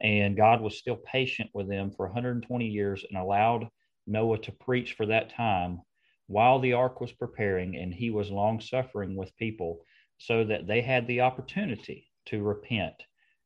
And 0.02 0.38
God 0.38 0.62
was 0.62 0.78
still 0.78 0.96
patient 0.96 1.50
with 1.54 1.68
them 1.68 1.92
for 1.92 2.06
120 2.06 2.66
years 2.66 3.04
and 3.08 3.18
allowed 3.18 3.68
Noah 4.06 4.40
to 4.40 4.52
preach 4.52 4.94
for 4.94 5.08
that 5.08 5.32
time 5.36 5.82
while 6.28 6.60
the 6.60 6.74
ark 6.74 7.02
was 7.02 7.12
preparing, 7.12 7.76
and 7.76 7.94
he 7.94 8.10
was 8.12 8.30
long 8.30 8.60
suffering 8.60 9.16
with 9.16 9.36
people, 9.38 9.80
so 10.18 10.44
that 10.44 10.68
they 10.68 10.82
had 10.82 11.08
the 11.08 11.22
opportunity 11.22 12.08
to 12.26 12.44
repent 12.44 12.94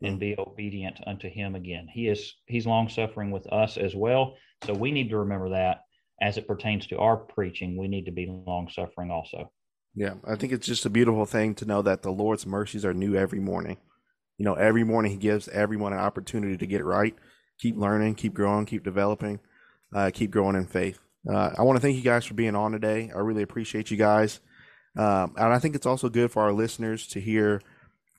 and 0.03 0.19
be 0.19 0.35
obedient 0.37 0.99
unto 1.05 1.29
him 1.29 1.55
again. 1.55 1.87
He 1.91 2.07
is 2.07 2.33
he's 2.47 2.65
long 2.65 2.89
suffering 2.89 3.31
with 3.31 3.45
us 3.53 3.77
as 3.77 3.95
well. 3.95 4.35
So 4.65 4.73
we 4.73 4.91
need 4.91 5.09
to 5.09 5.17
remember 5.17 5.49
that 5.49 5.81
as 6.21 6.37
it 6.37 6.47
pertains 6.47 6.87
to 6.87 6.97
our 6.97 7.17
preaching, 7.17 7.77
we 7.77 7.87
need 7.87 8.05
to 8.05 8.11
be 8.11 8.27
long 8.27 8.69
suffering 8.69 9.11
also. 9.11 9.51
Yeah, 9.95 10.13
I 10.25 10.35
think 10.35 10.53
it's 10.53 10.67
just 10.67 10.85
a 10.85 10.89
beautiful 10.89 11.25
thing 11.25 11.55
to 11.55 11.65
know 11.65 11.81
that 11.81 12.03
the 12.03 12.11
Lord's 12.11 12.45
mercies 12.45 12.85
are 12.85 12.93
new 12.93 13.15
every 13.15 13.39
morning. 13.39 13.77
You 14.37 14.45
know, 14.45 14.53
every 14.53 14.83
morning 14.83 15.11
He 15.11 15.17
gives 15.17 15.47
everyone 15.49 15.93
an 15.93 15.99
opportunity 15.99 16.57
to 16.57 16.67
get 16.67 16.81
it 16.81 16.85
right, 16.85 17.15
keep 17.59 17.75
learning, 17.75 18.15
keep 18.15 18.33
growing, 18.33 18.65
keep 18.65 18.83
developing, 18.83 19.39
uh, 19.93 20.11
keep 20.13 20.31
growing 20.31 20.55
in 20.55 20.65
faith. 20.65 20.99
Uh, 21.29 21.51
I 21.57 21.63
want 21.63 21.77
to 21.77 21.81
thank 21.81 21.95
you 21.95 22.01
guys 22.01 22.25
for 22.25 22.33
being 22.33 22.55
on 22.55 22.71
today. 22.71 23.11
I 23.13 23.19
really 23.19 23.43
appreciate 23.43 23.91
you 23.91 23.97
guys. 23.97 24.39
Um, 24.97 25.35
and 25.37 25.53
I 25.53 25.59
think 25.59 25.75
it's 25.75 25.85
also 25.85 26.09
good 26.09 26.31
for 26.31 26.41
our 26.43 26.51
listeners 26.51 27.07
to 27.09 27.21
hear 27.21 27.61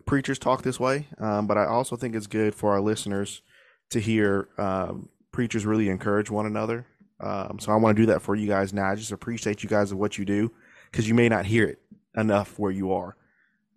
preachers 0.06 0.38
talk 0.38 0.62
this 0.62 0.80
way. 0.80 1.08
Um, 1.18 1.46
but 1.46 1.58
I 1.58 1.66
also 1.66 1.96
think 1.96 2.14
it's 2.14 2.26
good 2.26 2.54
for 2.54 2.72
our 2.72 2.80
listeners 2.80 3.42
to 3.90 4.00
hear 4.00 4.48
um, 4.58 5.08
preachers 5.32 5.66
really 5.66 5.88
encourage 5.88 6.30
one 6.30 6.46
another. 6.46 6.86
Um, 7.20 7.58
so 7.60 7.72
I 7.72 7.76
want 7.76 7.96
to 7.96 8.02
do 8.02 8.06
that 8.06 8.22
for 8.22 8.34
you 8.34 8.48
guys 8.48 8.72
now. 8.72 8.90
I 8.90 8.94
just 8.94 9.12
appreciate 9.12 9.62
you 9.62 9.68
guys 9.68 9.92
of 9.92 9.98
what 9.98 10.18
you 10.18 10.24
do 10.24 10.50
because 10.90 11.08
you 11.08 11.14
may 11.14 11.28
not 11.28 11.46
hear 11.46 11.64
it 11.64 11.78
enough 12.16 12.58
where 12.58 12.72
you 12.72 12.92
are. 12.92 13.16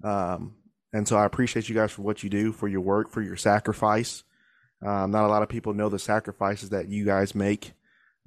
Um, 0.03 0.55
and 0.93 1.07
so 1.07 1.17
I 1.17 1.25
appreciate 1.25 1.67
you 1.67 1.75
guys 1.75 1.91
for 1.91 2.01
what 2.01 2.23
you 2.23 2.29
do, 2.29 2.51
for 2.51 2.67
your 2.67 2.81
work, 2.81 3.11
for 3.11 3.21
your 3.21 3.35
sacrifice. 3.35 4.23
Um, 4.85 5.11
not 5.11 5.25
a 5.25 5.27
lot 5.27 5.43
of 5.43 5.49
people 5.49 5.73
know 5.73 5.89
the 5.89 5.99
sacrifices 5.99 6.69
that 6.69 6.87
you 6.87 7.05
guys 7.05 7.35
make. 7.35 7.73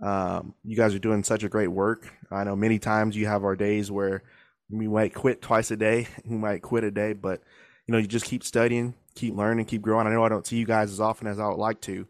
Um, 0.00 0.54
you 0.64 0.76
guys 0.76 0.94
are 0.94 1.00
doing 1.00 1.24
such 1.24 1.42
a 1.42 1.48
great 1.48 1.68
work. 1.68 2.12
I 2.30 2.44
know 2.44 2.54
many 2.56 2.78
times 2.78 3.16
you 3.16 3.26
have 3.26 3.44
our 3.44 3.56
days 3.56 3.90
where 3.90 4.22
we 4.70 4.86
might 4.86 5.14
quit 5.14 5.42
twice 5.42 5.70
a 5.70 5.76
day, 5.76 6.08
we 6.24 6.36
might 6.36 6.62
quit 6.62 6.84
a 6.84 6.90
day, 6.90 7.12
but 7.12 7.42
you 7.86 7.92
know, 7.92 7.98
you 7.98 8.06
just 8.06 8.26
keep 8.26 8.44
studying, 8.44 8.94
keep 9.14 9.34
learning, 9.34 9.64
keep 9.64 9.82
growing. 9.82 10.06
I 10.06 10.10
know 10.10 10.24
I 10.24 10.28
don't 10.28 10.46
see 10.46 10.56
you 10.56 10.66
guys 10.66 10.92
as 10.92 11.00
often 11.00 11.26
as 11.26 11.38
I 11.38 11.48
would 11.48 11.58
like 11.58 11.80
to, 11.82 12.06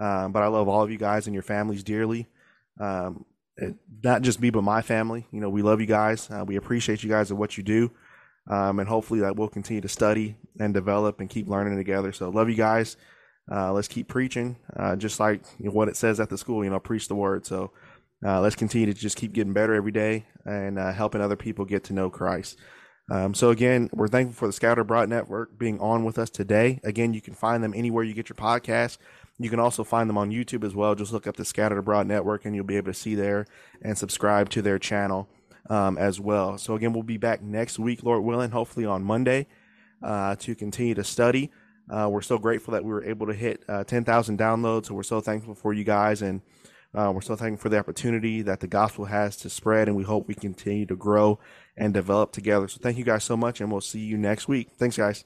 um, 0.00 0.32
but 0.32 0.42
I 0.42 0.48
love 0.48 0.68
all 0.68 0.82
of 0.82 0.90
you 0.90 0.98
guys 0.98 1.26
and 1.26 1.34
your 1.34 1.44
families 1.44 1.84
dearly. 1.84 2.26
Um, 2.80 3.24
it, 3.56 3.76
not 4.02 4.22
just 4.22 4.40
me, 4.40 4.50
but 4.50 4.62
my 4.62 4.82
family. 4.82 5.26
You 5.30 5.40
know, 5.40 5.50
we 5.50 5.62
love 5.62 5.80
you 5.80 5.86
guys. 5.86 6.28
Uh, 6.30 6.44
we 6.44 6.56
appreciate 6.56 7.02
you 7.02 7.08
guys 7.08 7.30
and 7.30 7.38
what 7.38 7.56
you 7.56 7.62
do. 7.62 7.90
Um, 8.50 8.80
and 8.80 8.88
hopefully 8.88 9.20
that 9.20 9.36
we'll 9.36 9.48
continue 9.48 9.80
to 9.80 9.88
study 9.88 10.36
and 10.58 10.74
develop 10.74 11.20
and 11.20 11.30
keep 11.30 11.48
learning 11.48 11.76
together. 11.76 12.12
So 12.12 12.28
love 12.28 12.48
you 12.48 12.56
guys. 12.56 12.96
Uh, 13.50 13.72
let's 13.72 13.88
keep 13.88 14.08
preaching, 14.08 14.56
uh, 14.76 14.96
just 14.96 15.18
like 15.18 15.42
you 15.58 15.66
know, 15.66 15.72
what 15.72 15.88
it 15.88 15.96
says 15.96 16.20
at 16.20 16.30
the 16.30 16.38
school. 16.38 16.64
You 16.64 16.70
know, 16.70 16.78
preach 16.78 17.08
the 17.08 17.14
word. 17.14 17.44
So 17.44 17.72
uh, 18.24 18.40
let's 18.40 18.56
continue 18.56 18.86
to 18.86 18.94
just 18.94 19.16
keep 19.16 19.32
getting 19.32 19.52
better 19.52 19.74
every 19.74 19.92
day 19.92 20.26
and 20.44 20.78
uh, 20.78 20.92
helping 20.92 21.20
other 21.20 21.36
people 21.36 21.64
get 21.64 21.84
to 21.84 21.92
know 21.92 22.08
Christ. 22.08 22.58
Um, 23.10 23.34
so 23.34 23.50
again, 23.50 23.90
we're 23.92 24.08
thankful 24.08 24.34
for 24.34 24.46
the 24.46 24.52
Scattered 24.52 24.82
Abroad 24.82 25.08
Network 25.08 25.58
being 25.58 25.80
on 25.80 26.04
with 26.04 26.18
us 26.18 26.30
today. 26.30 26.80
Again, 26.84 27.12
you 27.14 27.20
can 27.20 27.34
find 27.34 27.62
them 27.62 27.74
anywhere 27.74 28.04
you 28.04 28.14
get 28.14 28.28
your 28.28 28.36
podcast. 28.36 28.98
You 29.38 29.50
can 29.50 29.58
also 29.58 29.82
find 29.82 30.08
them 30.08 30.18
on 30.18 30.30
YouTube 30.30 30.64
as 30.64 30.74
well. 30.74 30.94
Just 30.94 31.12
look 31.12 31.26
up 31.26 31.36
the 31.36 31.44
Scattered 31.44 31.78
Abroad 31.78 32.06
Network, 32.06 32.44
and 32.44 32.54
you'll 32.54 32.64
be 32.64 32.76
able 32.76 32.92
to 32.92 32.98
see 32.98 33.14
there 33.14 33.46
and 33.82 33.98
subscribe 33.98 34.50
to 34.50 34.62
their 34.62 34.78
channel 34.78 35.28
um, 35.68 35.98
as 35.98 36.20
well. 36.20 36.58
So 36.58 36.76
again, 36.76 36.92
we'll 36.92 37.02
be 37.02 37.16
back 37.16 37.42
next 37.42 37.78
week, 37.78 38.04
Lord 38.04 38.22
willing, 38.22 38.50
hopefully 38.50 38.86
on 38.86 39.02
Monday, 39.02 39.46
uh, 40.02 40.36
to 40.36 40.54
continue 40.54 40.94
to 40.94 41.04
study. 41.04 41.50
Uh, 41.92 42.08
we're 42.08 42.22
so 42.22 42.38
grateful 42.38 42.72
that 42.72 42.84
we 42.84 42.90
were 42.90 43.04
able 43.04 43.26
to 43.26 43.34
hit 43.34 43.62
uh, 43.68 43.84
10,000 43.84 44.38
downloads. 44.38 44.86
So 44.86 44.94
we're 44.94 45.02
so 45.02 45.20
thankful 45.20 45.54
for 45.54 45.74
you 45.74 45.84
guys, 45.84 46.22
and 46.22 46.40
uh, 46.94 47.12
we're 47.14 47.20
so 47.20 47.36
thankful 47.36 47.62
for 47.62 47.68
the 47.68 47.78
opportunity 47.78 48.40
that 48.42 48.60
the 48.60 48.66
gospel 48.66 49.04
has 49.04 49.36
to 49.38 49.50
spread. 49.50 49.88
And 49.88 49.96
we 49.96 50.04
hope 50.04 50.26
we 50.26 50.34
continue 50.34 50.86
to 50.86 50.96
grow 50.96 51.38
and 51.76 51.92
develop 51.92 52.32
together. 52.32 52.66
So 52.68 52.78
thank 52.82 52.96
you 52.96 53.04
guys 53.04 53.24
so 53.24 53.36
much, 53.36 53.60
and 53.60 53.70
we'll 53.70 53.82
see 53.82 54.00
you 54.00 54.16
next 54.16 54.48
week. 54.48 54.70
Thanks, 54.78 54.96
guys. 54.96 55.24